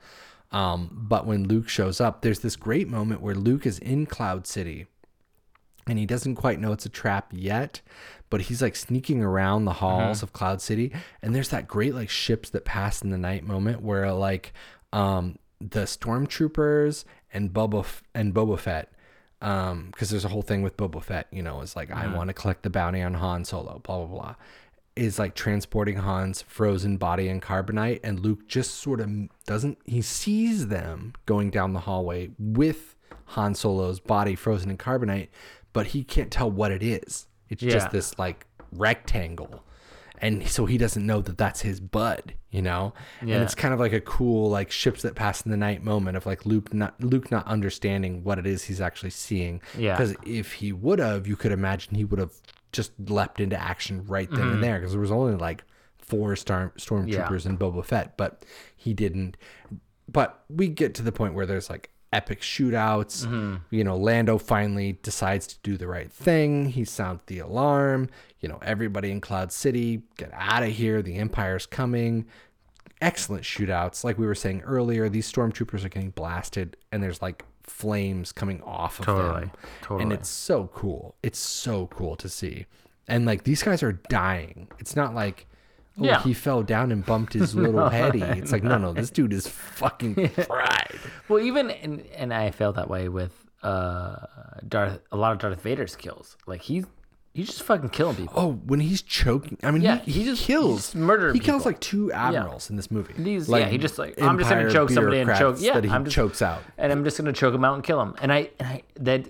Um, 0.52 0.90
but 0.92 1.26
when 1.26 1.48
Luke 1.48 1.68
shows 1.68 2.00
up, 2.00 2.22
there's 2.22 2.40
this 2.40 2.54
great 2.56 2.88
moment 2.88 3.20
where 3.20 3.34
Luke 3.34 3.66
is 3.66 3.78
in 3.80 4.06
Cloud 4.06 4.46
City 4.46 4.86
and 5.88 5.98
he 5.98 6.06
doesn't 6.06 6.34
quite 6.36 6.58
know 6.60 6.72
it's 6.72 6.86
a 6.86 6.88
trap 6.88 7.28
yet, 7.32 7.80
but 8.30 8.42
he's 8.42 8.60
like 8.62 8.76
sneaking 8.76 9.22
around 9.22 9.64
the 9.64 9.72
halls 9.74 10.22
of 10.22 10.32
Cloud 10.32 10.60
City. 10.60 10.92
And 11.22 11.34
there's 11.34 11.50
that 11.50 11.68
great 11.68 11.94
like 11.94 12.10
ships 12.10 12.50
that 12.50 12.64
pass 12.64 13.02
in 13.02 13.10
the 13.10 13.18
night 13.18 13.44
moment 13.44 13.82
where 13.82 14.12
like 14.12 14.52
um 14.92 15.38
the 15.60 15.86
stormtroopers 15.86 17.04
and 17.32 17.52
Boba 17.52 17.80
F- 17.80 18.02
and 18.14 18.34
Boba 18.34 18.58
Fett 18.58 18.92
um 19.42 19.88
because 19.92 20.10
there's 20.10 20.24
a 20.24 20.28
whole 20.28 20.42
thing 20.42 20.62
with 20.62 20.76
Boba 20.76 21.02
Fett, 21.02 21.26
you 21.30 21.42
know, 21.42 21.60
is 21.60 21.76
like 21.76 21.90
I 21.90 22.06
want 22.14 22.28
to 22.28 22.34
collect 22.34 22.62
the 22.62 22.70
bounty 22.70 23.02
on 23.02 23.14
Han 23.14 23.44
Solo, 23.44 23.80
blah 23.84 23.98
blah 24.04 24.06
blah. 24.06 24.34
is 24.96 25.18
like 25.18 25.34
transporting 25.34 25.96
Han's 25.98 26.42
frozen 26.42 26.96
body 26.96 27.28
in 27.28 27.40
carbonite, 27.40 28.00
and 28.02 28.20
Luke 28.20 28.48
just 28.48 28.74
sort 28.76 29.00
of 29.00 29.10
doesn't. 29.46 29.78
He 29.84 30.00
sees 30.02 30.68
them 30.68 31.12
going 31.26 31.50
down 31.50 31.74
the 31.74 31.80
hallway 31.80 32.30
with 32.38 32.94
Han 33.30 33.54
Solo's 33.54 34.00
body 34.00 34.34
frozen 34.34 34.70
in 34.70 34.78
carbonite, 34.78 35.28
but 35.72 35.88
he 35.88 36.02
can't 36.02 36.30
tell 36.30 36.50
what 36.50 36.72
it 36.72 36.82
is. 36.82 37.26
It's 37.48 37.62
Yeah. 37.62 37.70
just 37.72 37.90
this 37.90 38.18
like 38.18 38.46
rectangle. 38.72 39.62
And 40.18 40.48
so 40.48 40.64
he 40.64 40.78
doesn't 40.78 41.04
know 41.04 41.20
that 41.20 41.36
that's 41.36 41.60
his 41.60 41.78
bud, 41.78 42.32
you 42.50 42.62
know? 42.62 42.94
Yeah. 43.22 43.34
And 43.34 43.44
it's 43.44 43.54
kind 43.54 43.74
of 43.74 43.80
like 43.80 43.92
a 43.92 44.00
cool 44.00 44.48
like 44.48 44.70
ships 44.70 45.02
that 45.02 45.14
pass 45.14 45.42
in 45.42 45.50
the 45.50 45.58
night 45.58 45.84
moment 45.84 46.16
of 46.16 46.24
like 46.24 46.46
Luke 46.46 46.72
not 46.72 46.98
Luke 47.02 47.30
not 47.30 47.46
understanding 47.46 48.24
what 48.24 48.38
it 48.38 48.46
is 48.46 48.64
he's 48.64 48.80
actually 48.80 49.10
seeing. 49.10 49.60
Yeah. 49.76 49.94
Because 49.94 50.16
if 50.24 50.54
he 50.54 50.72
would 50.72 50.98
have, 51.00 51.26
you 51.26 51.36
could 51.36 51.52
imagine 51.52 51.94
he 51.96 52.04
would 52.04 52.18
have 52.18 52.32
just 52.72 52.92
leapt 53.08 53.40
into 53.40 53.60
action 53.60 54.04
right 54.06 54.30
then 54.30 54.40
Mhm. 54.40 54.52
and 54.54 54.62
there 54.64 54.78
because 54.78 54.92
there 54.92 55.00
was 55.00 55.12
only 55.12 55.36
like 55.36 55.64
four 55.98 56.34
star 56.36 56.72
stormtroopers 56.78 57.44
Yeah. 57.44 57.50
in 57.50 57.58
Boba 57.58 57.84
Fett, 57.84 58.16
but 58.16 58.42
he 58.74 58.94
didn't. 58.94 59.36
But 60.08 60.44
we 60.48 60.68
get 60.68 60.94
to 60.94 61.02
the 61.02 61.12
point 61.12 61.34
where 61.34 61.46
there's 61.46 61.68
like 61.68 61.90
epic 62.16 62.40
shootouts. 62.40 63.26
Mhm. 63.26 63.60
You 63.70 63.84
know, 63.84 63.96
Lando 63.96 64.38
finally 64.38 64.98
decides 65.02 65.46
to 65.48 65.56
do 65.62 65.76
the 65.76 65.86
right 65.86 66.10
thing. 66.10 66.66
He 66.70 66.84
sounds 66.84 67.20
the 67.26 67.38
alarm. 67.38 68.08
You 68.40 68.48
know, 68.48 68.58
everybody 68.62 69.10
in 69.10 69.20
Cloud 69.20 69.52
City, 69.52 70.02
get 70.16 70.30
out 70.32 70.62
of 70.62 70.70
here. 70.70 71.02
The 71.02 71.14
Empire's 71.16 71.66
coming. 71.66 72.26
Excellent 73.00 73.44
shootouts. 73.44 74.04
Like 74.04 74.18
we 74.18 74.26
were 74.26 74.34
saying 74.34 74.62
earlier, 74.62 75.08
these 75.08 75.30
stormtroopers 75.30 75.84
are 75.84 75.88
getting 75.90 76.10
blasted, 76.10 76.76
and 76.90 77.02
there's 77.02 77.20
like 77.20 77.44
flames 77.62 78.32
coming 78.32 78.62
off 78.62 79.00
of 79.00 79.06
Totally, 79.06 79.40
them. 79.40 79.50
totally. 79.82 80.02
And 80.04 80.12
it's 80.12 80.28
so 80.28 80.68
cool. 80.72 81.14
It's 81.22 81.38
so 81.38 81.88
cool 81.88 82.16
to 82.16 82.28
see. 82.28 82.64
And 83.08 83.26
like 83.26 83.42
these 83.44 83.62
guys 83.62 83.82
are 83.82 83.92
dying. 84.08 84.68
It's 84.78 84.96
not 84.96 85.14
like, 85.14 85.46
oh, 85.98 86.04
Yeah. 86.04 86.22
he 86.22 86.32
fell 86.34 86.62
down 86.62 86.92
and 86.92 87.04
bumped 87.04 87.32
his 87.32 87.54
little 87.54 87.72
No, 87.84 87.88
heady. 87.88 88.22
It's 88.22 88.52
like, 88.52 88.62
no, 88.62 88.78
no, 88.78 88.92
this 88.92 89.10
dude 89.10 89.32
is 89.32 89.46
fucking 89.80 90.28
fried. 90.28 90.98
Well, 91.28 91.40
even 91.40 91.70
and, 91.70 92.00
and 92.16 92.32
I 92.34 92.50
felt 92.50 92.76
that 92.76 92.88
way 92.88 93.08
with 93.08 93.32
uh 93.62 94.16
Darth. 94.66 95.00
A 95.12 95.16
lot 95.16 95.32
of 95.32 95.38
Darth 95.38 95.60
Vader's 95.62 95.96
kills. 95.96 96.36
Like 96.46 96.62
he's 96.62 96.84
he's 97.34 97.48
just 97.48 97.62
fucking 97.64 97.90
killing 97.90 98.16
people. 98.16 98.32
Oh, 98.36 98.52
when 98.66 98.80
he's 98.80 99.02
choking, 99.02 99.58
I 99.62 99.70
mean, 99.70 99.82
Yeah, 99.82 99.98
he, 100.00 100.12
he 100.12 100.20
he 100.20 100.24
just- 100.26 100.42
kills, 100.44 100.94
murdering 100.94 101.34
He 101.34 101.40
kills 101.40 101.60
people. 101.62 101.72
like 101.72 101.80
two 101.80 102.12
admirals 102.12 102.70
in 102.70 102.76
this 102.76 102.90
movie. 102.90 103.14
These, 103.18 103.48
yeah, 103.48 103.66
he 103.68 103.76
just 103.78 103.98
like 103.98 104.20
I'm 104.20 104.38
just 104.38 104.48
gonna 104.50 104.70
choke 104.70 104.90
somebody 104.90 105.18
and 105.20 105.30
choke. 105.36 105.56
Yeah, 105.60 105.74
that 105.74 105.84
he 105.84 105.90
I'm 105.90 106.04
just, 106.04 106.14
chokes 106.14 106.40
out. 106.42 106.62
and 106.78 106.92
I'm 106.92 107.04
just 107.04 107.16
gonna 107.18 107.32
choke 107.32 107.54
him 107.54 107.64
out 107.64 107.74
and 107.74 107.82
kill 107.84 108.00
him. 108.00 108.14
And 108.20 108.32
I, 108.32 108.50
and 108.60 108.68
I 108.68 108.82
that 109.00 109.26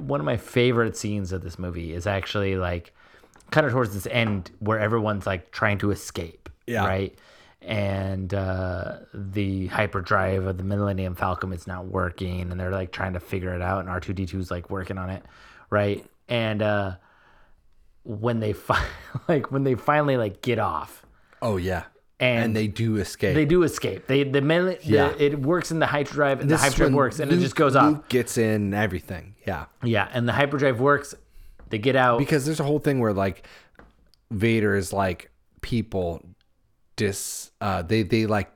one 0.00 0.20
of 0.20 0.26
my 0.26 0.36
favorite 0.36 0.96
scenes 0.96 1.32
of 1.32 1.42
this 1.42 1.58
movie 1.58 1.92
is 1.92 2.06
actually 2.06 2.56
like 2.56 2.92
kind 3.50 3.66
of 3.66 3.72
towards 3.72 3.94
this 3.94 4.06
end 4.10 4.50
where 4.60 4.78
everyone's 4.78 5.26
like 5.26 5.50
trying 5.52 5.78
to 5.78 5.90
escape. 5.90 6.48
Yeah. 6.66 6.86
Right. 6.86 7.18
And 7.62 8.32
uh, 8.34 8.98
the 9.12 9.66
hyperdrive 9.66 10.46
of 10.46 10.58
the 10.58 10.64
Millennium 10.64 11.14
Falcon 11.14 11.52
is 11.52 11.66
not 11.66 11.86
working, 11.86 12.50
and 12.50 12.58
they're 12.60 12.70
like 12.70 12.92
trying 12.92 13.14
to 13.14 13.20
figure 13.20 13.52
it 13.54 13.60
out, 13.62 13.80
and 13.80 13.88
R 13.88 13.98
two 14.00 14.12
D 14.12 14.26
2 14.26 14.38
is 14.38 14.50
like 14.50 14.70
working 14.70 14.96
on 14.96 15.10
it, 15.10 15.22
right? 15.68 16.04
And 16.28 16.62
uh, 16.62 16.92
when 18.04 18.40
they 18.40 18.52
fi- 18.52 18.86
like 19.28 19.50
when 19.50 19.64
they 19.64 19.74
finally 19.74 20.16
like 20.16 20.40
get 20.40 20.58
off, 20.58 21.04
Oh 21.42 21.56
yeah, 21.56 21.84
and, 22.20 22.54
they 22.54 22.68
do 22.68 22.96
escape. 22.96 23.34
they 23.34 23.44
do 23.44 23.62
escape. 23.64 24.06
They 24.06 24.22
the, 24.24 24.40
mil- 24.40 24.76
Yeah. 24.82 25.08
the 25.08 25.24
it 25.24 25.40
works 25.40 25.70
in 25.70 25.78
the 25.78 25.86
hyperdrive, 25.86 26.40
and 26.40 26.48
This 26.48 26.60
the 26.60 26.66
hyperdrive 26.68 26.92
works, 26.94 27.18
and 27.18 27.30
it 27.32 27.38
just 27.38 27.56
goes 27.56 27.74
off. 27.76 27.92
Luke 27.92 28.08
gets 28.08 28.38
in 28.38 28.72
everything. 28.72 29.34
Yeah, 29.46 29.66
Yeah, 29.82 30.08
and 30.12 30.28
the 30.28 30.32
hyperdrive 30.32 30.78
works. 30.80 31.14
They 31.70 31.78
get 31.78 31.96
out. 31.96 32.18
because 32.18 32.44
there's 32.46 32.60
a 32.60 32.64
whole 32.64 32.78
thing 32.78 32.98
where 33.00 33.12
like 33.12 33.46
Vader 34.30 34.74
is 34.76 34.92
like 34.92 35.30
people 35.62 36.22
dis 36.96 37.50
uh 37.60 37.82
they 37.82 38.02
they 38.02 38.26
like 38.26 38.50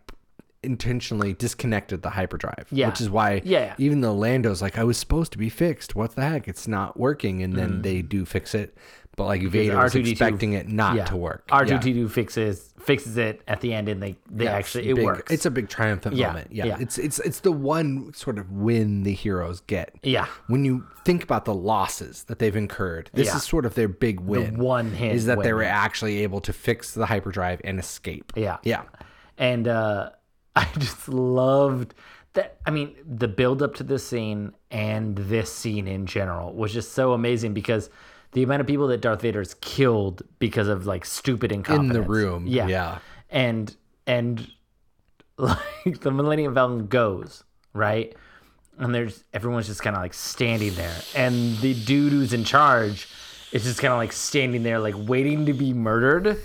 intentionally 0.63 1.33
disconnected 1.33 2.03
the 2.03 2.11
hyperdrive 2.11 2.67
Yeah. 2.71 2.89
which 2.89 3.01
is 3.01 3.11
why 3.11 3.43
Yeah. 3.45 3.75
even 3.79 4.01
though 4.01 4.15
lando's 4.15 4.63
like 4.63 4.79
i 4.79 4.85
was 4.85 4.97
supposed 4.97 5.33
to 5.33 5.39
be 5.39 5.49
fixed 5.49 5.97
what 5.97 6.15
the 6.15 6.23
heck 6.23 6.47
it's 6.47 6.69
not 6.69 6.99
working 6.99 7.43
and 7.43 7.55
then 7.55 7.79
Mm. 7.79 7.83
they 7.83 8.03
do 8.03 8.25
fix 8.25 8.55
it 8.55 8.77
but 9.17 9.25
like 9.25 9.43
vader 9.43 9.77
was 9.77 9.93
R2D2 9.95 10.11
expecting 10.11 10.53
it 10.55 10.69
not 10.69 10.97
yeah, 10.97 11.05
to 11.05 11.17
work 11.17 11.45
R 11.53 11.65
two 11.67 11.79
D 11.79 11.93
two 11.93 12.09
fixes 12.09 12.73
fixes 12.81 13.17
it 13.17 13.43
at 13.47 13.61
the 13.61 13.73
end, 13.75 13.89
and 13.89 14.03
they 14.03 14.17
they 14.31 14.45
Yeah, 14.45 14.53
actually 14.53 14.89
it 14.89 14.97
big- 14.97 15.05
works. 15.05 15.33
It's 15.33 15.47
a 15.47 15.51
big 15.51 15.69
triumphant 15.69 16.17
Yeah, 16.17 16.29
moment. 16.29 16.49
Yeah. 16.53 16.79
It's 16.81 16.99
it's 16.99 17.19
it's 17.21 17.41
the 17.41 17.53
one 17.53 18.13
sort 18.15 18.39
of 18.39 18.51
win 18.51 19.03
the 19.05 19.13
heroes 19.13 19.61
get. 19.61 19.95
Yeah. 20.03 20.27
When 20.49 20.65
you 20.65 20.87
think 21.05 21.23
about 21.23 21.45
the 21.45 21.55
losses 21.55 22.25
that 22.25 22.39
they've 22.39 22.57
incurred, 22.57 23.11
this 23.13 23.35
is 23.35 23.45
sort 23.45 23.67
of 23.67 23.75
their 23.75 23.89
big 23.89 24.21
win. 24.21 24.59
one 24.59 24.91
hit 24.93 25.15
is 25.15 25.27
that 25.27 25.41
they 25.43 25.53
were 25.53 25.63
actually 25.63 26.23
able 26.23 26.41
to 26.41 26.53
fix 26.53 26.95
the 26.95 27.07
hyperdrive 27.07 27.61
and 27.65 27.79
escape. 27.79 28.33
Yeah. 28.35 28.59
Yeah. 28.65 28.83
and 29.39 29.69
uh, 29.69 30.11
I 30.57 30.67
just 30.79 31.09
loved 31.09 31.95
that. 32.33 32.57
I 32.67 32.71
mean, 32.71 32.95
the 33.07 33.29
build 33.29 33.63
up 33.63 33.75
to 33.77 33.85
this 33.85 34.07
scene 34.07 34.53
and 34.71 35.17
this 35.17 35.53
scene 35.53 35.87
in 35.87 36.07
general 36.07 36.53
was 36.55 36.73
just 36.73 36.93
so 36.93 37.13
amazing 37.13 37.55
because 37.55 37.91
the 38.33 38.43
amount 38.43 38.61
of 38.61 38.67
people 38.67 38.87
that 38.89 39.01
Darth 39.01 39.23
Vader's 39.23 39.55
killed 39.61 40.23
because 40.39 40.69
of 40.69 40.87
like 40.87 41.05
stupid 41.05 41.53
incompetence 41.53 41.95
in 41.97 42.03
the 42.03 42.09
room, 42.09 42.47
Yeah, 42.47 42.67
yeah. 42.67 42.99
and 43.31 43.75
and 44.07 44.47
like 45.39 46.01
the 46.01 46.11
Millennium 46.11 46.55
Falcon 46.55 46.87
goes 46.87 47.45
right, 47.73 48.15
and 48.79 48.95
there's 48.95 49.25
everyone's 49.33 49.67
just 49.67 49.83
kind 49.83 49.97
of 49.97 50.03
like 50.03 50.15
standing 50.15 50.75
there, 50.75 50.95
and 51.15 51.57
the 51.59 51.75
dude 51.75 52.13
who's 52.13 52.33
in 52.33 52.45
charge 52.45 53.09
is 53.53 53.65
just 53.65 53.81
kind 53.81 53.93
of 53.93 53.99
like 53.99 54.13
standing 54.13 54.63
there, 54.63 54.79
like 54.79 54.95
waiting 54.97 55.47
to 55.47 55.53
be 55.53 55.73
murdered. 55.73 56.39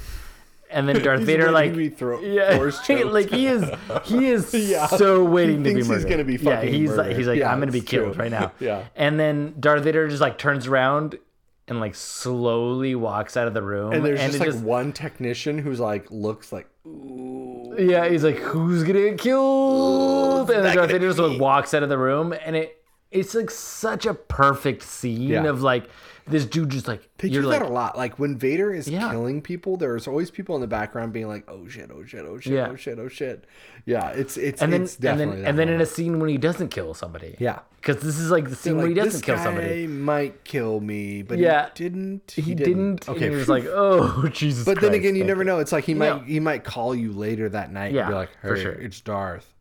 And 0.69 0.89
then 0.89 1.01
Darth 1.03 1.22
Vader, 1.22 1.49
like, 1.49 1.72
to 1.72 1.77
be 1.77 1.88
thro- 1.88 2.19
yeah, 2.19 2.57
like 3.05 3.30
he 3.30 3.47
is, 3.47 3.64
he 4.03 4.27
is 4.27 4.53
Yeah. 4.53 4.88
so 4.88 5.23
waiting 5.23 5.64
to 5.64 5.64
be 5.64 5.69
thinks 5.76 5.88
he's 5.88 5.89
murdered. 5.89 6.09
gonna 6.09 6.23
be 6.26 6.34
yeah, 6.35 6.55
fucking 6.57 6.73
he's 6.73 6.91
like, 6.97 7.15
he's 7.15 7.27
like, 7.27 7.39
Yeah, 7.39 7.53
I'm 7.53 7.59
gonna 7.59 7.72
be 7.72 7.77
it's 7.80 7.88
killed 7.89 8.15
true. 8.15 8.22
right 8.23 8.31
now. 8.31 8.51
Yeah. 8.59 8.84
And 8.97 9.18
then 9.18 9.55
Darth 9.61 9.84
Vader 9.85 10.09
just 10.09 10.19
like 10.22 10.38
turns 10.38 10.68
around 10.68 11.18
and 11.68 11.80
like 11.80 11.95
slowly 11.95 12.95
walks 12.95 13.35
out 13.38 13.48
of 13.48 13.53
the 13.53 13.61
room. 13.61 13.94
And 13.94 14.06
there's 14.06 14.19
it 14.22 14.31
just 14.31 14.39
like 14.39 14.56
one 14.65 14.94
technician 14.94 15.57
who's 15.60 15.80
like 15.80 16.10
looks 16.11 16.52
like 16.52 16.68
yeah, 17.80 18.07
he's 18.10 18.23
like, 18.23 18.38
who's 18.38 18.84
gonna 18.84 19.02
get 19.11 19.19
killed? 19.19 20.49
And 20.49 20.65
then 20.65 20.76
Darth 20.76 20.89
Vader 20.91 21.07
just 21.07 21.19
like 21.19 21.39
walks 21.39 21.73
out 21.73 21.84
of 21.84 21.89
the 21.89 21.98
room, 21.98 22.34
and 22.45 22.56
it 22.56 22.84
it's 23.11 23.34
like 23.35 23.49
such 23.52 24.06
a 24.06 24.14
perfect 24.14 24.84
scene 24.84 25.30
Yeah. 25.30 25.44
of 25.45 25.61
like 25.61 25.89
this 26.28 26.45
dude 26.45 26.70
just 26.70 26.88
like 26.88 27.08
you're 27.22 27.41
do 27.44 27.48
like 27.48 27.60
that 27.62 27.70
a 27.70 27.72
lot. 27.74 27.98
Like 27.98 28.20
when 28.20 28.38
Vader 28.38 28.74
is 28.74 28.88
Yeah. 28.88 29.10
killing 29.12 29.41
people, 29.41 29.78
there's 29.78 30.08
always 30.08 30.30
people 30.30 30.56
in 30.56 30.62
the 30.62 30.68
background 30.68 31.14
being 31.14 31.28
like, 31.28 31.44
"Oh 31.49 31.68
shit! 31.68 31.90
Oh 31.94 32.04
shit! 32.06 32.26
Oh 32.26 32.40
shit! 32.40 32.54
Yeah. 32.54 32.68
Oh 32.70 32.76
shit! 32.76 32.99
Oh 32.99 33.08
shit!" 33.08 33.45
Yeah, 33.86 34.10
it's 34.10 34.38
it's 34.38 34.62
and 34.62 34.72
then 34.74 34.84
it's 34.84 34.95
and 34.98 35.20
then 35.20 35.30
that 35.41 35.49
and 35.49 35.58
then 35.60 35.70
in 35.70 35.80
a 35.82 35.86
scene 35.86 36.20
when 36.20 36.30
he 36.30 36.38
doesn't 36.38 36.70
kill 36.70 36.94
somebody. 36.94 37.36
Yeah. 37.40 37.60
because 37.78 37.98
this 38.04 38.18
is 38.20 38.30
like 38.32 38.49
the 38.49 38.56
scene 38.56 38.78
when 38.78 38.88
he 38.90 38.94
doesn't 38.94 39.12
"This 39.14 39.22
kill 39.22 39.38
somebody. 39.38 39.88
might 39.88 40.44
kill 40.44 40.80
me, 40.82 41.22
but 41.22 41.38
Yeah. 41.38 41.68
he 41.76 41.84
didn't. 41.84 42.32
He, 42.36 42.54
didn't. 42.56 43.08
Okay, 43.08 43.26
and 43.26 43.32
you're 43.32 43.40
just 43.41 43.49
like, 43.49 43.66
oh 43.70 44.28
Jesus. 44.34 44.66
But 44.66 44.82
then 44.82 44.94
again, 44.94 45.16
you 45.16 45.24
never 45.24 45.44
know. 45.44 45.60
It's 45.60 45.72
like 45.72 45.86
he 45.86 45.94
Yeah. 45.94 45.98
might 46.16 46.24
he 46.24 46.40
might 46.40 46.64
call 46.64 46.94
you 46.94 47.14
later 47.14 47.48
that 47.49 47.72
night 47.72 47.94
Yeah, 47.94 48.02
and 48.02 48.10
be 48.10 48.16
like, 48.16 48.30
for 48.41 48.58
sure. 48.58 48.74
it's 48.74 48.99
Darth. 49.02 49.54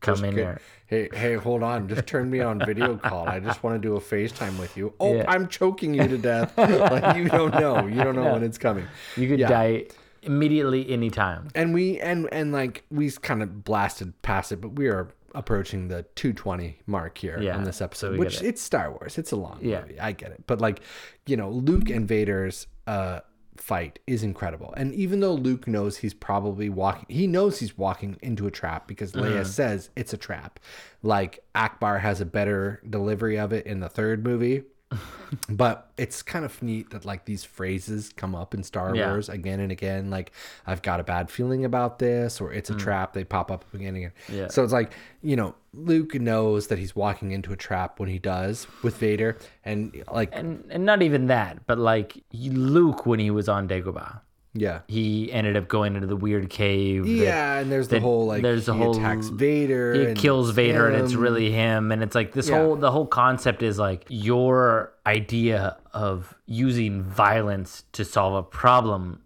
Come 0.00 0.24
in 0.24 0.34
here." 0.34 0.60
Hey, 0.86 1.08
hey, 1.12 1.34
hold 1.34 1.62
on. 1.62 1.86
Just 1.88 2.06
turn 2.06 2.30
me 2.30 2.40
on 2.40 2.58
video 2.64 2.96
call. 2.96 3.28
I 3.28 3.40
just 3.40 3.62
want 3.62 3.80
to 3.80 3.86
do 3.88 3.96
a 3.96 4.00
FaceTime 4.00 4.58
with 4.58 4.74
you. 4.76 4.94
Oh, 4.98 5.16
Yeah. 5.16 5.24
I'm 5.28 5.46
choking 5.48 5.92
you 5.94 6.08
to 6.08 6.16
death. 6.18 6.56
like 6.56 7.16
you 7.16 7.28
don't 7.28 7.52
know. 7.54 7.86
You 7.86 8.02
don't 8.02 8.16
know 8.16 8.24
Yeah. 8.24 8.32
when 8.32 8.42
it's 8.42 8.56
coming. 8.58 8.86
You 9.16 9.28
could 9.28 9.38
Yeah. 9.40 9.48
die 9.48 9.84
immediately 10.22 10.88
anytime. 10.90 11.48
And 11.54 11.74
we 11.74 12.00
and 12.00 12.28
and 12.32 12.52
like 12.52 12.84
we 12.90 13.10
kind 13.10 13.42
of 13.42 13.64
blasted 13.64 14.20
past 14.22 14.50
it, 14.52 14.60
but 14.60 14.76
we 14.76 14.88
are 14.88 15.08
approaching 15.34 15.88
the 15.88 16.04
220 16.14 16.78
mark 16.86 17.18
here 17.18 17.38
Yeah, 17.40 17.56
in 17.56 17.64
this 17.64 17.82
episode, 17.82 18.12
we 18.12 18.18
which 18.20 18.40
it. 18.40 18.46
it's 18.46 18.62
Star 18.62 18.90
Wars. 18.90 19.18
It's 19.18 19.30
a 19.32 19.36
long 19.36 19.58
Yeah. 19.60 19.82
movie. 19.82 20.00
I 20.00 20.12
get 20.12 20.30
it. 20.30 20.44
But 20.46 20.60
like, 20.60 20.80
you 21.26 21.36
know, 21.36 21.50
Luke 21.50 21.90
and 21.90 22.08
Vader's 22.08 22.66
uh 22.86 23.20
fight 23.60 23.98
is 24.06 24.22
incredible. 24.22 24.72
And 24.76 24.94
even 24.94 25.20
though 25.20 25.34
Luke 25.34 25.66
knows 25.66 25.98
he's 25.98 26.14
probably 26.14 26.68
walking 26.68 27.06
he 27.08 27.26
knows 27.26 27.58
he's 27.60 27.76
walking 27.76 28.16
into 28.22 28.46
a 28.46 28.50
trap 28.50 28.86
because 28.86 29.12
Leia 29.12 29.40
Mhm. 29.42 29.46
says 29.46 29.90
it's 29.96 30.12
a 30.12 30.16
trap. 30.16 30.60
Like 31.02 31.42
Ackbar 31.54 32.00
has 32.00 32.20
a 32.20 32.26
better 32.26 32.80
delivery 32.88 33.38
of 33.38 33.52
it 33.52 33.66
in 33.66 33.80
the 33.80 33.88
third 33.88 34.24
movie. 34.24 34.64
but 35.50 35.90
it's 35.96 36.22
kind 36.22 36.44
of 36.44 36.62
neat 36.62 36.90
that 36.90 37.04
like 37.04 37.24
these 37.26 37.44
phrases 37.44 38.10
come 38.16 38.34
up 38.34 38.54
in 38.54 38.62
Star 38.62 38.94
Yeah. 38.94 39.08
Wars 39.10 39.28
again 39.28 39.60
and 39.60 39.70
again. 39.70 40.10
Like 40.10 40.32
I've 40.66 40.82
got 40.82 41.00
a 41.00 41.04
bad 41.04 41.30
feeling 41.30 41.64
about 41.64 41.98
this, 41.98 42.40
or 42.40 42.52
it's 42.52 42.70
a 42.70 42.74
trap. 42.74 43.12
They 43.12 43.24
pop 43.24 43.50
up 43.50 43.64
again 43.74 43.88
and 43.88 43.96
again. 43.98 44.12
Mm. 44.28 44.36
Yeah. 44.36 44.48
So 44.48 44.64
it's 44.64 44.72
like 44.72 44.92
you 45.22 45.36
know, 45.36 45.54
Luke 45.74 46.14
knows 46.14 46.68
that 46.68 46.78
he's 46.78 46.96
walking 46.96 47.32
into 47.32 47.52
a 47.52 47.56
trap 47.56 48.00
when 48.00 48.08
he 48.08 48.18
does 48.18 48.66
with 48.82 48.96
Vader, 48.96 49.36
and 49.64 50.02
like 50.12 50.30
And 50.34 50.64
and 50.70 50.84
not 50.84 51.02
even 51.02 51.26
that, 51.26 51.66
but 51.66 51.78
like 51.78 52.22
Luke 52.32 53.04
when 53.04 53.18
he 53.18 53.30
was 53.30 53.48
on 53.48 53.68
Dagobah. 53.68 54.20
Yeah. 54.54 54.80
He 54.88 55.30
ended 55.32 55.56
up 55.56 55.68
going 55.68 55.94
into 55.94 56.06
the 56.06 56.16
weird 56.16 56.50
cave. 56.50 57.04
that- 57.04 57.10
Yeah, 57.10 57.58
and 57.58 57.70
there's 57.70 57.88
the 57.88 58.00
whole 58.00 58.26
like 58.26 58.42
there's 58.42 58.66
the 58.66 58.74
he 58.74 58.80
whole 58.82 58.96
attacks 58.96 59.28
Vader, 59.28 60.08
He 60.08 60.14
kills 60.14 60.50
Vader, 60.50 60.88
and 60.88 60.96
it's 60.96 61.14
really 61.14 61.50
him. 61.50 61.92
And 61.92 62.02
it's 62.02 62.14
like 62.14 62.32
this 62.32 62.48
Yeah. 62.48 62.58
whole 62.58 62.76
the 62.76 62.90
whole 62.90 63.06
concept 63.06 63.62
is 63.62 63.78
like 63.78 64.04
your 64.08 64.92
idea 65.06 65.76
of 65.92 66.34
using 66.46 67.02
violence 67.02 67.84
to 67.92 68.04
solve 68.04 68.34
a 68.34 68.42
problem 68.42 69.22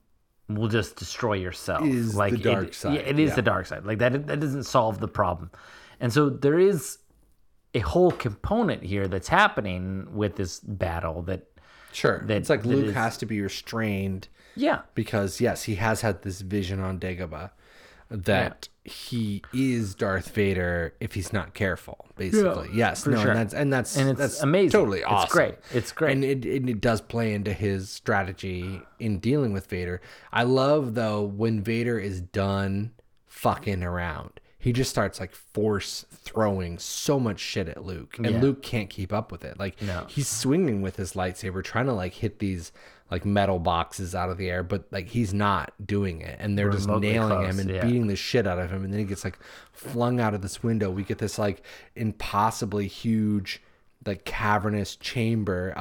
will 0.49 0.69
just 0.69 0.97
destroy 0.97 1.35
yourself. 1.35 1.85
Is 1.87 2.13
the 2.13 2.19
like 2.19 2.43
dark 2.43 2.69
it, 2.69 2.75
side, 2.75 2.95
Yeah, 2.95 3.01
it 3.01 3.19
is 3.19 3.31
yeah. 3.31 3.37
the 3.37 3.43
dark 3.43 3.67
side. 3.67 3.85
Like 3.87 3.99
that. 3.99 4.27
That 4.27 4.41
doesn't 4.41 4.65
solve 4.65 5.01
the 5.01 5.09
problem. 5.09 5.51
And 6.01 6.13
so 6.13 6.29
there 6.29 6.59
is 6.59 6.99
a 7.75 7.79
whole 7.79 8.11
component 8.11 8.83
here 8.83 9.09
that's 9.09 9.29
happening 9.29 10.09
with 10.13 10.37
this 10.37 10.61
battle 10.61 11.23
that 11.23 11.47
Sure. 11.93 12.23
That- 12.27 12.39
it's 12.39 12.51
like 12.51 12.63
that 12.63 12.69
Luke 12.69 12.87
is- 12.87 12.95
has 12.95 13.17
to 13.19 13.27
be 13.27 13.41
restrained 13.41 14.29
yeah 14.57 14.83
because 14.95 15.41
yes, 15.41 15.65
he 15.65 15.77
has 15.77 16.01
had 16.03 16.23
this 16.23 16.41
vision 16.41 16.81
on 16.81 16.99
Dagobah 16.99 17.51
that 18.11 18.69
he 18.85 19.43
is 19.55 19.95
Darth 19.95 20.29
Vader 20.35 20.93
if 21.01 21.15
he's 21.15 21.33
not 21.33 21.55
careful. 21.55 22.07
Basically, 22.17 22.69
yes, 22.75 23.05
for 23.05 23.11
no, 23.11 23.23
sure. 23.23 23.31
and 23.31 23.39
that's 23.41 23.55
and 23.55 23.73
that's 23.73 23.97
And 23.97 24.11
it's 24.11 24.19
that's 24.19 24.43
amazing. 24.43 24.71
Totally 24.71 25.03
awesome. 25.03 25.25
It's 25.25 25.33
great. 25.33 25.55
It's 25.73 25.93
great. 25.93 26.13
and 26.13 26.25
it, 26.25 26.45
it 26.45 26.69
it 26.69 26.81
does 26.81 27.01
play 27.01 27.33
into 27.33 27.53
his 27.53 27.89
strategy 27.89 28.83
in 28.99 29.19
dealing 29.19 29.53
with 29.53 29.67
Vader. 29.67 30.01
I 30.33 30.43
love 30.43 30.95
though 30.95 31.23
when 31.23 31.63
Vader 31.63 31.99
is 31.99 32.21
done 32.21 32.93
fucking 33.27 33.83
around. 33.83 34.41
He 34.59 34.73
just 34.73 34.91
starts 34.91 35.19
like 35.19 35.35
force 35.35 36.05
throwing 36.13 36.79
so 36.79 37.19
much 37.19 37.41
shit 37.41 37.69
at 37.69 37.85
Luke, 37.85 38.17
and 38.19 38.27
Yeah. 38.31 38.41
Luke 38.41 38.63
can't 38.63 38.89
keep 38.91 39.13
up 39.13 39.33
with 39.33 39.43
it. 39.45 39.59
Like 39.59 39.81
No. 39.83 40.05
he's 40.09 40.29
swinging 40.29 40.83
with 40.83 40.97
his 40.97 41.15
lightsaber, 41.15 41.65
trying 41.65 41.87
to 41.87 41.93
like 41.95 42.15
hit 42.15 42.39
these 42.41 42.71
like 43.13 43.27
metal 43.27 43.59
boxes 43.59 44.15
out 44.15 44.31
of 44.31 44.39
the 44.39 44.49
air, 44.49 44.63
but 44.63 44.87
like 44.91 45.07
he's 45.09 45.35
not 45.35 45.75
doing 45.85 46.23
it, 46.23 46.39
and 46.41 46.59
they're 46.59 46.71
just 46.71 46.89
nailing 46.89 47.29
close, 47.29 47.51
him 47.51 47.59
and 47.61 47.71
yeah. 47.71 47.85
beating 47.85 48.07
the 48.07 48.17
shit 48.17 48.47
out 48.47 48.59
of 48.59 48.71
him, 48.71 48.85
and 48.85 48.93
then 48.93 49.01
he 49.01 49.05
gets 49.05 49.23
like 49.23 49.39
flung 49.71 50.19
out 50.19 50.33
of 50.33 50.41
this 50.41 50.63
window. 50.63 50.91
We 50.91 51.05
get 51.05 51.19
this 51.19 51.39
like 51.39 51.63
impossibly 51.95 52.87
huge, 52.87 53.63
like 54.07 54.25
cavernous 54.25 54.97
chamber. 54.97 55.75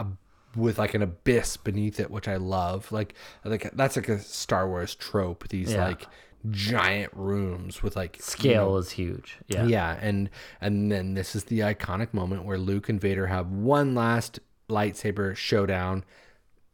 with 0.58 0.78
like 0.78 0.94
an 0.94 1.02
abyss 1.02 1.56
beneath 1.56 2.02
it, 2.02 2.12
which 2.12 2.28
I 2.28 2.36
love. 2.36 2.92
Like, 2.92 3.16
like 3.46 3.72
that's 3.72 3.96
like 3.96 4.10
a 4.10 4.20
Star 4.20 4.68
Wars 4.68 4.94
trope. 4.94 5.48
These 5.48 5.72
Yeah. 5.72 5.88
like 5.88 6.06
giant 6.50 7.14
rooms 7.16 7.82
with 7.82 7.96
like 7.96 8.18
you 8.18 8.24
scale 8.24 8.72
know, 8.72 8.78
is 8.78 8.92
huge. 8.92 9.38
Yeah. 9.48 9.66
yeah, 9.66 9.98
and 10.02 10.30
and 10.60 10.92
then 10.92 11.14
this 11.14 11.36
is 11.36 11.46
the 11.46 11.60
iconic 11.60 12.14
moment 12.14 12.44
where 12.44 12.58
Luke 12.58 12.90
and 12.90 13.00
Vader 13.00 13.28
have 13.28 13.50
one 13.50 13.96
last 13.96 14.40
lightsaber 14.70 15.36
showdown. 15.36 16.04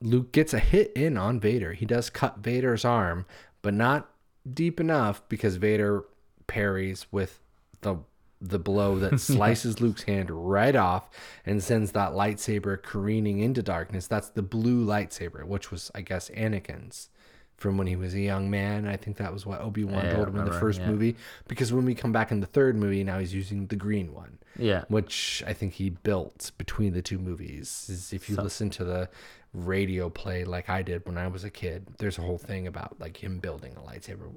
Luke 0.02 0.32
gets 0.32 0.53
a 0.53 0.60
hit 0.60 0.91
in 0.94 1.18
on 1.18 1.40
Vader. 1.40 1.74
He 1.74 1.86
does 1.86 2.10
cut 2.10 2.40
Vader's 2.40 2.86
arm, 2.86 3.26
but 3.61 3.74
not 3.74 4.10
deep 4.52 4.80
enough 4.80 5.22
because 5.30 5.56
Vader 5.57 6.06
parries 6.45 7.07
with 7.11 7.40
the 7.82 7.98
the 8.40 8.60
blow 8.60 8.99
that 8.99 9.19
slices 9.19 9.82
Luke's 9.82 10.03
hand 10.03 10.30
right 10.30 10.76
off 10.76 11.10
and 11.45 11.64
sends 11.64 11.94
that 11.94 12.11
lightsaber 12.11 12.82
careening 12.82 13.40
into 13.40 13.64
darkness. 13.64 14.06
That's 14.07 14.30
the 14.30 14.44
blue 14.44 14.86
lightsaber, 14.86 15.44
which 15.45 15.72
was 15.72 15.90
I 15.95 16.02
guess 16.02 16.30
Anakin's 16.30 17.10
from 17.57 17.76
when 17.76 17.88
he 17.88 17.95
was 17.95 18.14
a 18.14 18.19
young 18.19 18.52
man. 18.52 18.88
I 18.88 18.95
think 18.98 19.18
that 19.18 19.34
was 19.34 19.45
what 19.45 19.61
Obi-Wan 19.61 19.95
Yeah, 19.95 20.11
I 20.11 20.14
told 20.14 20.28
him 20.28 20.38
in 20.38 20.45
the 20.45 20.60
first 20.60 20.80
yeah. 20.80 20.91
movie 20.91 21.15
because 21.48 21.74
when 21.74 21.86
we 21.86 21.95
come 21.95 22.11
back 22.11 22.32
in 22.32 22.40
the 22.40 22.45
third 22.45 22.76
movie, 22.76 23.03
now 23.03 23.18
he's 23.18 23.34
using 23.34 23.65
the 23.68 23.76
green 23.76 24.14
one. 24.14 24.38
Yeah. 24.60 24.84
Which 24.88 25.44
I 25.45 25.53
think 25.53 25.74
he 25.74 25.90
built 25.90 26.52
between 26.60 26.94
the 26.94 27.02
two 27.02 27.18
movies. 27.18 27.88
Is 27.90 28.14
if 28.14 28.30
you 28.30 28.36
listen 28.36 28.69
to 28.72 28.84
the 28.84 29.10
radio 29.53 30.10
play 30.10 30.44
like 30.44 30.69
I 30.69 30.82
did 30.82 31.06
when 31.06 31.18
I 31.18 31.28
was 31.28 31.44
a 31.44 31.49
kid, 31.49 31.88
there's 31.98 32.18
a 32.18 32.22
whole 32.22 32.38
thing 32.38 32.68
about 32.68 32.99
like 32.99 33.18
him 33.18 33.40
building 33.40 33.76
a 33.76 33.82
lightsaber. 33.82 34.30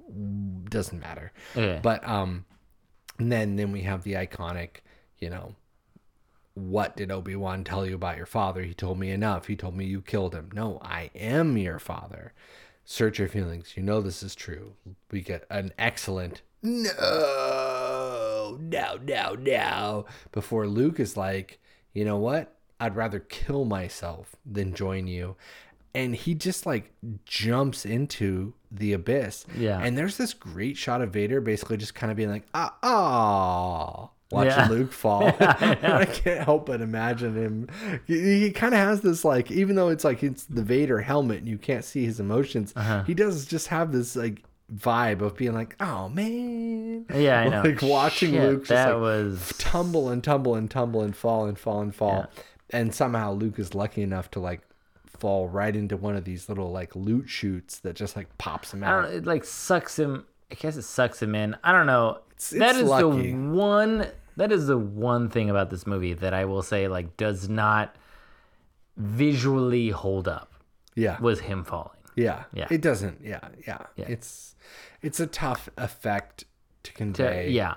Doesn't 0.68 1.00
matter. 1.00 1.32
Yeah. 1.54 1.80
But 1.82 2.06
um 2.06 2.44
and 3.18 3.30
then 3.30 3.56
then 3.56 3.72
we 3.72 3.82
have 3.82 4.02
the 4.02 4.14
iconic, 4.14 4.78
you 5.18 5.30
know, 5.30 5.54
what 6.54 6.96
did 6.96 7.10
Obi-Wan 7.10 7.64
tell 7.64 7.86
you 7.86 7.94
about 7.94 8.16
your 8.16 8.26
father? 8.26 8.62
He 8.62 8.74
told 8.74 8.98
me 8.98 9.10
enough. 9.10 9.46
He 9.46 9.56
told 9.56 9.76
me 9.76 9.84
you 9.84 10.00
killed 10.00 10.34
him. 10.34 10.50
No, 10.52 10.78
I 10.82 11.10
am 11.14 11.56
your 11.56 11.78
father. 11.78 12.32
Search 12.84 13.18
your 13.18 13.28
feelings. 13.28 13.76
You 13.76 13.82
know 13.82 14.00
this 14.00 14.22
is 14.22 14.34
true. 14.34 14.74
We 15.10 15.20
get 15.20 15.44
an 15.50 15.72
excellent 15.78 16.42
no, 16.62 18.58
no, 18.60 18.98
no, 19.02 19.34
no. 19.34 20.04
Before 20.32 20.66
Luke 20.66 21.00
is 21.00 21.16
like, 21.16 21.58
you 21.94 22.04
know 22.04 22.18
what? 22.18 22.54
I'd 22.80 22.96
rather 22.96 23.20
kill 23.20 23.64
myself 23.64 24.34
than 24.44 24.74
join 24.74 25.06
you. 25.06 25.36
And 25.94 26.14
he 26.14 26.34
just 26.34 26.66
like 26.66 26.92
jumps 27.26 27.84
into 27.84 28.54
the 28.70 28.92
abyss. 28.92 29.44
Yeah. 29.56 29.80
And 29.82 29.98
there's 29.98 30.16
this 30.16 30.32
great 30.34 30.76
shot 30.76 31.02
of 31.02 31.12
Vader 31.12 31.40
basically 31.40 31.76
just 31.76 31.94
kind 31.96 32.10
of 32.12 32.16
being 32.16 32.30
like, 32.30 32.44
ah, 32.54 32.76
ah, 32.82 34.10
watching 34.30 34.50
Yeah. 34.52 34.68
Luke 34.68 34.92
fall. 35.02 35.26
I 35.40 36.06
can't 36.10 36.44
help 36.44 36.66
but 36.66 36.80
imagine 36.80 37.34
him. 37.34 37.68
He, 38.06 38.40
he 38.40 38.50
kind 38.52 38.72
of 38.72 38.78
has 38.80 39.00
this 39.00 39.24
like, 39.24 39.50
even 39.50 39.74
though 39.74 39.88
it's 39.88 40.04
like 40.04 40.22
it's 40.22 40.44
the 40.44 40.62
Vader 40.62 41.00
helmet 41.00 41.38
and 41.38 41.48
you 41.48 41.58
can't 41.58 41.84
see 41.84 42.04
his 42.04 42.20
emotions, 42.20 42.72
Uh-huh. 42.76 43.02
he 43.04 43.14
does 43.14 43.44
just 43.44 43.66
have 43.68 43.90
this 43.90 44.14
like 44.14 44.44
vibe 44.72 45.20
of 45.20 45.36
being 45.36 45.54
like, 45.54 45.74
oh 45.80 46.08
man, 46.08 47.04
Yeah, 47.12 47.40
I 47.40 47.48
know. 47.48 47.62
like 47.62 47.82
watching 47.82 48.30
Shit, 48.34 48.42
Luke 48.42 48.60
just 48.60 48.68
that 48.70 48.92
like 48.92 49.00
was- 49.00 49.52
tumble 49.58 50.08
and 50.08 50.22
tumble 50.22 50.54
and 50.54 50.70
tumble 50.70 51.02
and 51.02 51.16
fall 51.16 51.46
and 51.46 51.58
fall 51.58 51.80
and 51.80 51.92
fall, 51.92 52.28
and 52.72 52.94
somehow 52.94 53.32
Luke 53.32 53.58
is 53.58 53.74
lucky 53.74 54.02
enough 54.02 54.30
to 54.32 54.40
like 54.40 54.60
fall 55.06 55.48
right 55.48 55.74
into 55.76 55.96
one 55.96 56.16
of 56.16 56.24
these 56.24 56.48
little 56.48 56.70
like 56.70 56.94
loot 56.96 57.28
shoots 57.28 57.78
that 57.80 57.94
just 57.96 58.16
like 58.16 58.36
pops 58.38 58.72
him 58.72 58.82
out. 58.82 59.10
It 59.10 59.26
like 59.26 59.44
sucks 59.44 59.98
him. 59.98 60.24
I 60.50 60.54
guess 60.54 60.76
it 60.76 60.82
sucks 60.82 61.22
him 61.22 61.34
in. 61.34 61.56
I 61.62 61.72
don't 61.72 61.86
know. 61.86 62.18
It's- 62.32 62.50
that 62.50 62.70
it's 62.70 62.78
is 62.84 62.88
lucky. 62.88 63.32
the 63.32 63.34
one. 63.34 64.06
That 64.36 64.52
is 64.52 64.68
the 64.68 64.78
one 64.78 65.28
thing 65.28 65.50
about 65.50 65.68
this 65.70 65.86
movie 65.86 66.14
that 66.14 66.32
I 66.32 66.44
will 66.46 66.62
say 66.62 66.88
like 66.88 67.16
does 67.16 67.48
not 67.48 67.94
visually 68.96 69.90
hold 69.90 70.28
up. 70.28 70.52
Yeah. 70.94 71.20
Was 71.20 71.40
him 71.40 71.64
falling. 71.64 71.90
Yeah. 72.16 72.44
Yeah. 72.52 72.66
It 72.70 72.80
doesn't. 72.82 73.20
Yeah. 73.22 73.40
Yeah. 73.66 73.78
Yeah. 73.96 74.06
It's 74.08 74.54
it's 75.02 75.20
a 75.20 75.26
tough 75.26 75.68
effect 75.78 76.44
to 76.84 76.92
convey. 76.92 77.50
yeah. 77.50 77.76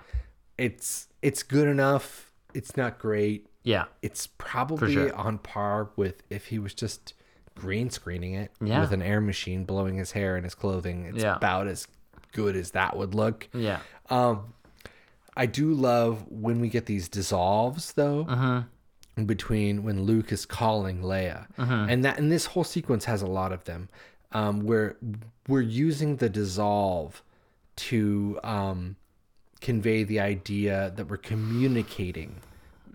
It's 0.58 1.08
it's 1.22 1.44
good 1.44 1.68
enough. 1.68 2.32
It's 2.54 2.76
not 2.78 3.00
great. 3.00 3.48
Yeah. 3.64 3.86
It's 4.02 4.28
probably 4.28 4.94
sure. 4.94 5.16
on 5.16 5.38
par 5.38 5.90
with 5.96 6.24
if 6.30 6.48
he 6.48 6.60
was 6.60 6.74
just 6.74 7.14
green 7.56 7.90
screening 7.90 8.34
it 8.34 8.52
Yeah. 8.62 8.82
with 8.82 8.92
an 8.92 9.02
air 9.02 9.22
machine 9.22 9.64
blowing 9.64 9.96
his 9.98 10.12
hair 10.12 10.36
and 10.36 10.44
his 10.44 10.56
clothing. 10.56 11.06
It's 11.06 11.24
Yeah. 11.24 11.36
about 11.36 11.68
as 11.68 11.88
good 12.32 12.56
as 12.56 12.72
that 12.72 12.98
would 12.98 13.14
look. 13.14 13.48
Yeah. 13.54 13.80
Um, 14.10 14.54
I 15.38 15.46
do 15.46 15.74
love 15.74 16.26
when 16.30 16.60
we 16.60 16.70
get 16.70 16.86
these 16.88 17.08
dissolves 17.10 17.94
though. 17.94 18.26
Uh-huh. 18.28 18.64
in 19.16 19.26
Between 19.28 19.84
when 19.84 20.04
Luke 20.06 20.32
is 20.32 20.44
calling 20.44 21.02
Leia, 21.04 21.46
Uh-huh. 21.60 21.86
and 21.88 22.04
that 22.04 22.18
and 22.18 22.32
this 22.32 22.48
whole 22.48 22.64
sequence 22.64 23.06
has 23.06 23.22
a 23.22 23.28
lot 23.28 23.52
of 23.52 23.64
them, 23.66 23.88
um, 24.32 24.62
where 24.62 24.98
we're 25.48 25.62
using 25.62 26.16
the 26.16 26.30
dissolve 26.30 27.22
to 27.76 28.40
um, 28.44 28.96
convey 29.62 30.04
the 30.04 30.20
idea 30.20 30.92
that 30.96 31.08
we're 31.10 31.18
communicating 31.18 32.38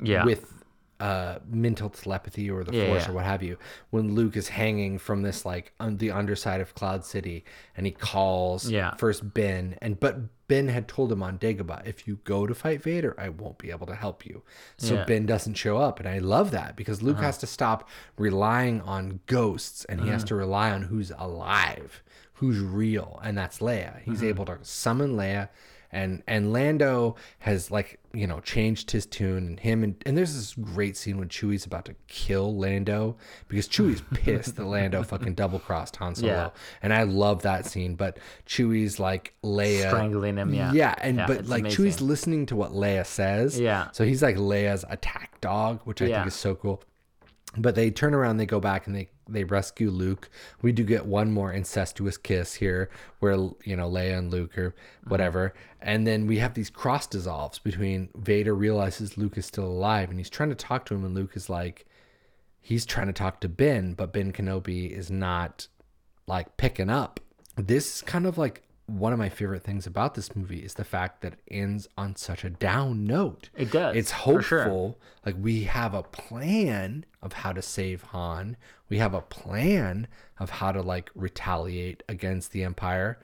Yeah. 0.03 0.24
with 0.24 0.57
uh, 1.00 1.38
mental 1.48 1.88
telepathy 1.90 2.50
or 2.50 2.64
the 2.64 2.74
Yeah, 2.76 2.86
force 2.86 3.04
yeah. 3.04 3.10
or 3.10 3.14
what 3.14 3.24
have 3.24 3.42
you. 3.42 3.56
When 3.90 4.14
Luke 4.16 4.36
is 4.36 4.48
hanging 4.48 4.98
from 4.98 5.22
this 5.22 5.44
like 5.46 5.72
on 5.78 5.98
the 5.98 6.10
underside 6.10 6.60
of 6.60 6.74
Cloud 6.74 7.04
City 7.04 7.44
and 7.76 7.86
he 7.86 7.92
calls 7.92 8.68
Yeah. 8.68 8.94
first 8.96 9.32
Ben 9.32 9.76
and 9.80 10.00
but 10.00 10.16
Ben 10.48 10.68
had 10.68 10.88
told 10.88 11.12
him 11.12 11.22
on 11.22 11.38
Dagobah, 11.38 11.86
if 11.86 12.08
you 12.08 12.18
go 12.24 12.46
to 12.46 12.54
fight 12.54 12.82
Vader, 12.82 13.14
I 13.18 13.28
won't 13.28 13.58
be 13.58 13.70
able 13.70 13.86
to 13.86 13.94
help 13.94 14.24
you. 14.26 14.42
So 14.78 14.94
Yeah. 14.94 15.04
Ben 15.04 15.26
doesn't 15.26 15.54
show 15.54 15.76
up, 15.76 16.00
and 16.00 16.08
I 16.08 16.18
love 16.18 16.50
that 16.52 16.74
because 16.74 17.02
Luke 17.02 17.16
Uh-huh. 17.18 17.26
has 17.26 17.38
to 17.38 17.46
stop 17.46 17.86
relying 18.16 18.80
on 18.80 19.20
ghosts 19.26 19.84
and 19.84 20.00
he 20.00 20.08
has 20.08 20.22
Uh-huh. 20.22 20.28
to 20.28 20.34
rely 20.36 20.70
on 20.72 20.82
who's 20.84 21.12
alive, 21.18 22.02
who's 22.34 22.58
real, 22.60 23.20
and 23.22 23.36
that's 23.36 23.58
Leia. 23.58 24.00
He's 24.00 24.18
Uh-huh. 24.20 24.28
able 24.30 24.46
to 24.46 24.58
summon 24.62 25.16
Leia. 25.16 25.48
And 25.90 26.23
and 26.27 26.52
Lando 26.52 27.16
has 27.39 27.70
like 27.70 27.98
you 28.12 28.27
know 28.27 28.40
changed 28.40 28.90
his 28.90 29.06
tune 29.06 29.47
and 29.47 29.60
him 29.60 29.82
and, 29.82 29.94
and 30.05 30.16
there's 30.19 30.35
this 30.35 30.55
great 30.55 30.97
scene 30.97 31.16
when 31.19 31.28
Chewie's 31.28 31.65
about 31.65 31.86
to 31.86 31.94
kill 32.09 32.55
Lando 32.56 33.16
because 33.48 33.66
Chewie's 33.69 34.02
pissed 34.15 34.56
that 34.56 34.65
Lando 34.65 35.02
fucking 35.02 35.35
double 35.35 35.59
crossed 35.59 35.97
Han 35.97 36.15
Solo 36.15 36.32
Yeah. 36.32 36.51
and 36.82 36.93
I 36.93 37.05
love 37.05 37.43
that 37.43 37.65
scene 37.65 37.94
but 37.94 38.19
Chewie's 38.47 38.98
like 39.01 39.32
Leia 39.43 39.89
Strangling 39.89 40.36
him, 40.36 40.52
yeah. 40.52 40.73
yeah 40.73 40.94
and 41.01 41.16
Yeah, 41.19 41.27
but 41.27 41.47
like 41.47 41.60
amazing. 41.60 41.85
Chewie's 41.86 42.01
listening 42.02 42.47
to 42.47 42.56
what 42.56 42.73
Leia 42.73 43.06
says 43.06 43.59
Yeah. 43.59 43.89
so 43.93 44.05
he's 44.05 44.23
like 44.23 44.36
Leia's 44.36 44.85
attack 44.90 45.40
dog 45.40 45.81
which 45.85 46.02
I 46.02 46.06
Yeah. 46.06 46.16
think 46.19 46.28
is 46.28 46.35
so 46.35 46.55
cool 46.55 46.82
but 47.56 47.74
they 47.74 47.90
turn 47.90 48.14
around 48.14 48.36
they 48.36 48.46
go 48.46 48.60
back 48.60 48.86
and 48.86 48.94
they 48.94 49.08
they 49.28 49.44
rescue 49.44 49.90
luke. 49.90 50.30
We 50.62 50.72
do 50.72 50.84
get 50.84 51.06
one 51.06 51.30
more 51.32 51.52
incestuous 51.52 52.16
kiss 52.16 52.54
here 52.54 52.90
where 53.20 53.34
you 53.64 53.76
know 53.76 53.90
leia 53.90 54.18
and 54.18 54.30
luke 54.30 54.56
or 54.56 54.70
mm-hmm. 54.70 55.10
whatever. 55.10 55.54
And 55.80 56.06
then 56.06 56.26
we 56.26 56.38
have 56.38 56.54
these 56.54 56.70
cross 56.70 57.06
dissolves 57.06 57.58
between 57.58 58.08
vader 58.16 58.54
realizes 58.54 59.18
luke 59.18 59.38
is 59.38 59.46
still 59.46 59.66
alive 59.66 60.10
and 60.10 60.18
he's 60.18 60.30
trying 60.30 60.50
to 60.50 60.54
talk 60.54 60.84
to 60.86 60.94
him 60.94 61.04
and 61.04 61.14
luke 61.14 61.32
is 61.34 61.48
like 61.48 61.86
he's 62.60 62.86
trying 62.86 63.06
to 63.06 63.12
talk 63.12 63.40
to 63.40 63.48
ben 63.48 63.94
but 63.94 64.12
ben 64.12 64.32
kenobi 64.32 64.90
is 64.90 65.10
not 65.10 65.68
like 66.26 66.56
picking 66.56 66.90
up. 66.90 67.20
This 67.56 67.96
is 67.96 68.02
kind 68.02 68.26
of 68.26 68.38
like 68.38 68.62
one 68.89 69.12
of 69.12 69.19
my 69.19 69.28
favorite 69.28 69.62
things 69.62 69.86
about 69.86 70.15
this 70.15 70.35
movie 70.35 70.60
is 70.60 70.74
the 70.74 70.85
fact 70.85 71.20
that 71.20 71.35
it 71.35 71.40
ends 71.51 71.86
on 71.97 72.16
such 72.16 72.43
a 72.43 72.51
down 72.51 73.05
note. 73.05 73.51
It 73.56 73.70
does, 73.70 73.94
It's 73.94 74.10
for 74.12 74.40
sure. 74.43 74.62
hopeful. 74.65 74.98
Like 75.27 75.36
we 75.39 75.65
have 75.65 75.93
a 75.94 76.02
plan 76.02 77.05
of 77.23 77.32
how 77.35 77.52
to 77.52 77.60
save 77.62 78.02
Han. 78.05 78.56
We 78.89 78.97
have 78.98 79.12
a 79.15 79.20
plan 79.20 80.09
of 80.39 80.48
how 80.51 80.73
to 80.73 80.81
like 80.81 81.10
retaliate 81.15 82.02
against 82.09 82.52
the 82.52 82.65
Empire. 82.65 83.19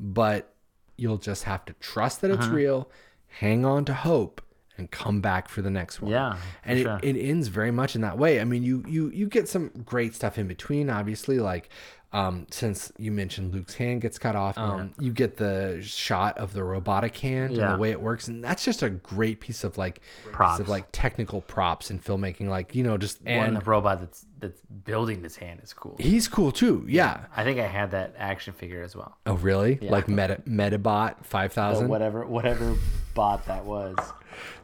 But 0.00 0.52
you'll 0.96 1.18
just 1.18 1.44
have 1.44 1.64
to 1.66 1.72
trust 1.74 2.20
that 2.22 2.30
it's 2.30 2.46
Uh-huh. 2.46 2.54
real, 2.54 2.90
hang 3.26 3.64
on 3.64 3.84
to 3.86 3.94
hope, 3.94 4.42
and 4.76 4.90
come 4.90 5.20
back 5.20 5.48
for 5.48 5.62
the 5.62 5.70
next 5.70 6.00
one. 6.02 6.10
Yeah, 6.10 6.36
and 6.64 6.78
it, 6.78 6.86
it 7.04 7.16
ends 7.20 7.48
very 7.48 7.70
much 7.70 7.94
in 7.94 8.00
that 8.00 8.18
way. 8.18 8.40
I 8.40 8.44
mean, 8.44 8.62
you 8.62 8.82
you 8.88 9.10
you 9.10 9.26
get 9.28 9.48
some 9.48 9.68
great 9.84 10.14
stuff 10.14 10.38
in 10.38 10.48
between, 10.48 10.90
obviously, 10.90 11.38
like 11.38 11.68
um, 12.12 12.46
since 12.50 12.92
you 12.98 13.10
mentioned 13.10 13.54
Luke's 13.54 13.74
hand 13.74 14.02
gets 14.02 14.18
cut 14.18 14.36
off, 14.36 14.58
um, 14.58 14.92
you 15.00 15.12
get 15.12 15.36
the 15.36 15.80
shot 15.82 16.36
of 16.38 16.52
the 16.52 16.62
robotic 16.62 17.16
hand 17.16 17.52
Yeah. 17.56 17.64
and 17.64 17.74
the 17.74 17.78
way 17.78 17.90
it 17.90 18.00
works, 18.00 18.28
and 18.28 18.42
that's 18.44 18.64
just 18.64 18.82
a 18.82 18.90
great 18.90 19.40
piece 19.40 19.64
of 19.64 19.78
like 19.78 20.00
piece 20.24 20.32
Props. 20.32 20.60
of 20.60 20.68
like 20.68 20.86
technical 20.92 21.40
props 21.40 21.90
and 21.90 22.02
filmmaking, 22.04 22.48
like 22.48 22.74
you 22.74 22.82
know, 22.82 22.98
just 22.98 23.20
and 23.24 23.48
and 23.48 23.56
the 23.56 23.60
robot 23.64 24.00
that's 24.00 24.26
that's 24.40 24.60
building 24.84 25.22
this 25.22 25.36
hand 25.36 25.60
is 25.62 25.72
cool. 25.72 25.96
he's 26.00 26.26
cool 26.28 26.50
too. 26.52 26.84
Yeah. 26.88 27.26
I 27.36 27.44
think 27.44 27.60
I 27.60 27.66
had 27.66 27.92
that 27.92 28.14
action 28.18 28.52
figure 28.52 28.82
as 28.82 28.94
well. 28.96 29.16
Oh, 29.24 29.34
really? 29.34 29.78
Yeah. 29.80 29.92
Like 29.92 30.08
Meta 30.08 30.42
Metabot 30.48 31.24
five 31.24 31.52
thousand, 31.52 31.88
whatever 31.88 32.26
whatever 32.26 32.74
bot 33.14 33.46
that 33.46 33.64
was. 33.64 33.96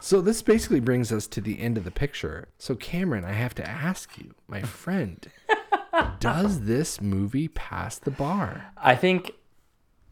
So 0.01 0.21
this 0.21 0.43
basically 0.43 0.81
brings 0.81 1.13
us 1.13 1.27
to 1.29 1.41
the 1.41 1.61
end 1.61 1.77
of 1.79 1.85
the 1.85 1.91
picture. 1.91 2.49
So 2.59 2.75
Cameron, 2.75 3.25
I 3.25 3.33
have 3.33 3.55
to 3.57 3.69
ask 3.69 4.17
you, 4.19 4.35
my 4.49 4.63
friend, 4.63 5.27
does 6.21 6.63
this 6.63 7.01
movie 7.01 7.49
pass 7.49 7.99
the 7.99 8.11
bar? 8.11 8.73
I 8.77 8.95
think 8.97 9.33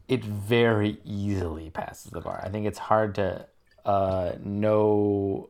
it 0.07 0.23
very 0.23 0.99
easily 1.03 1.69
passes 1.69 2.11
the 2.11 2.21
bar. 2.21 2.41
I 2.43 2.49
think 2.49 2.65
it's 2.65 2.79
hard 2.79 3.15
to 3.15 3.45
uh, 3.85 4.33
know. 4.43 5.49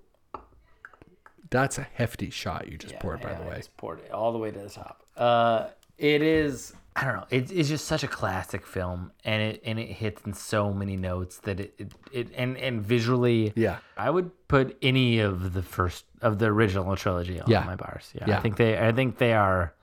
That's 1.49 1.78
a 1.78 1.88
hefty 1.94 2.30
shot 2.30 2.68
you 2.70 2.78
just 2.78 2.99
poured, 2.99 3.22
by 3.22 3.32
Yeah, 3.32 3.38
the 3.40 3.45
I 3.45 3.49
way. 3.49 3.56
just 3.58 3.78
poured 3.78 3.99
it 3.99 4.12
all 4.12 4.34
the 4.34 4.38
way 4.38 4.52
to 4.52 4.60
the 4.60 4.70
top. 4.70 5.04
Uh, 5.16 5.68
it 5.98 6.22
is. 6.22 6.74
I 6.95 7.06
don't 7.06 7.16
know. 7.16 7.28
It's, 7.30 7.52
it's 7.52 7.70
just 7.70 7.86
such 7.86 8.04
a 8.04 8.08
classic 8.08 8.66
film, 8.66 9.12
and 9.24 9.41
it 9.41 9.62
and 9.64 9.80
it 9.80 9.88
hits 9.88 10.24
in 10.26 10.34
so 10.34 10.74
many 10.74 10.98
notes 10.98 11.38
that 11.44 11.60
it 11.60 11.74
it, 11.78 11.91
it 12.12 12.28
and 12.36 12.58
and 12.58 12.82
visually. 12.82 13.54
Yeah. 13.56 13.78
I 13.95 14.10
would 14.10 14.32
put 14.48 14.78
any 14.82 15.20
of 15.20 15.54
the 15.54 15.62
first 15.62 16.06
of 16.22 16.40
the 16.40 16.48
original 16.48 16.95
trilogy 16.95 17.40
on 17.40 17.49
Yeah. 17.49 17.64
my 17.64 17.76
bars. 17.76 18.12
Yeah, 18.16 18.26
Yeah. 18.28 18.40
I 18.40 18.41
think 18.41 18.58
they 18.58 18.78
I 18.86 18.91
think 18.91 19.20
they 19.20 19.34
are 19.34 19.74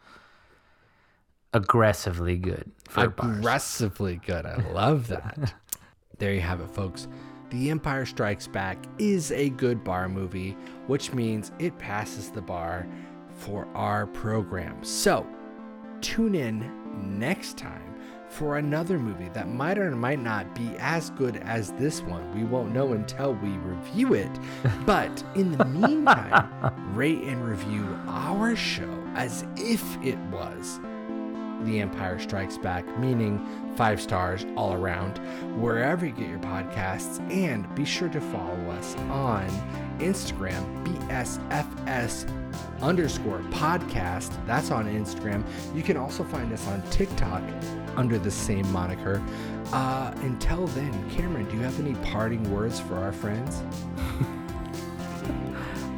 aggressively 1.54 2.36
good 2.36 2.70
for 2.88 3.08
bars. 3.08 3.38
Aggressively 3.38 4.20
good. 4.26 4.44
I 4.44 4.56
love 4.72 5.08
that. 5.08 5.54
there 6.18 6.34
you 6.34 6.40
have 6.40 6.60
it, 6.60 6.70
folks. 6.70 7.08
The 7.50 7.70
Empire 7.70 8.04
Strikes 8.04 8.48
Back 8.48 8.78
is 8.98 9.30
a 9.30 9.50
good 9.50 9.84
bar 9.84 10.08
movie, 10.08 10.56
which 10.88 11.12
means 11.12 11.52
it 11.58 11.78
passes 11.78 12.30
the 12.30 12.42
bar 12.42 12.86
for 13.34 13.66
our 13.74 14.06
program. 14.08 14.82
So, 14.82 15.26
tune 16.00 16.34
in 16.34 17.18
next 17.18 17.56
time 17.56 17.94
for 18.28 18.58
another 18.58 18.98
movie 18.98 19.28
that 19.28 19.48
might 19.48 19.78
or 19.78 19.92
might 19.92 20.18
not 20.18 20.52
be 20.56 20.68
as 20.78 21.10
good 21.10 21.36
as 21.36 21.70
this 21.74 22.02
one. 22.02 22.34
We 22.34 22.44
won't 22.44 22.72
know 22.72 22.92
until 22.92 23.34
we 23.34 23.50
review 23.50 24.14
it. 24.14 24.30
But 24.86 25.24
in 25.34 25.52
the 25.52 25.64
meantime, 25.64 26.50
rate 26.94 27.22
and 27.22 27.46
review 27.46 27.86
our 28.08 28.56
show 28.56 29.02
as 29.14 29.46
if 29.56 29.82
it 30.02 30.18
was 30.32 30.80
the 31.64 31.80
Empire 31.80 32.18
Strikes 32.18 32.58
Back, 32.58 32.86
meaning 32.98 33.46
five 33.76 34.00
stars 34.00 34.46
all 34.56 34.72
around, 34.72 35.18
wherever 35.60 36.06
you 36.06 36.12
get 36.12 36.28
your 36.28 36.38
podcasts. 36.38 37.20
And 37.32 37.72
be 37.74 37.84
sure 37.84 38.08
to 38.08 38.20
follow 38.20 38.70
us 38.70 38.94
on 39.10 39.48
Instagram, 39.98 40.84
BSFS 40.84 42.30
underscore 42.80 43.40
podcast. 43.50 44.32
That's 44.46 44.70
on 44.70 44.86
Instagram. 44.86 45.44
You 45.74 45.82
can 45.82 45.96
also 45.96 46.24
find 46.24 46.52
us 46.52 46.66
on 46.68 46.82
TikTok 46.90 47.42
under 47.96 48.18
the 48.18 48.30
same 48.30 48.70
moniker. 48.72 49.22
Uh, 49.72 50.12
until 50.22 50.66
then, 50.68 51.10
Cameron, 51.10 51.48
do 51.48 51.56
you 51.56 51.62
have 51.62 51.78
any 51.80 51.94
parting 52.06 52.50
words 52.52 52.80
for 52.80 52.96
our 52.96 53.12
friends? 53.12 53.62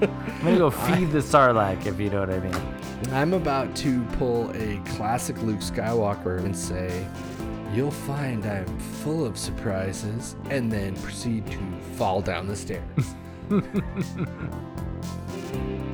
I'm 0.02 0.42
gonna 0.42 0.58
go 0.58 0.70
feed 0.70 1.10
the 1.10 1.20
Sarlacc 1.20 1.86
if 1.86 1.98
you 1.98 2.10
know 2.10 2.20
what 2.20 2.30
I 2.30 2.38
mean. 2.38 2.85
I'm 3.12 3.34
about 3.34 3.74
to 3.76 4.02
pull 4.18 4.50
a 4.54 4.80
classic 4.86 5.40
Luke 5.42 5.60
Skywalker 5.60 6.38
and 6.38 6.56
say, 6.56 7.06
You'll 7.72 7.90
find 7.90 8.42
I'm 8.42 8.66
full 9.02 9.24
of 9.24 9.36
surprises, 9.36 10.36
and 10.50 10.72
then 10.72 10.96
proceed 10.96 11.46
to 11.50 11.58
fall 11.96 12.22
down 12.22 12.46
the 12.46 12.56
stairs. 12.56 13.14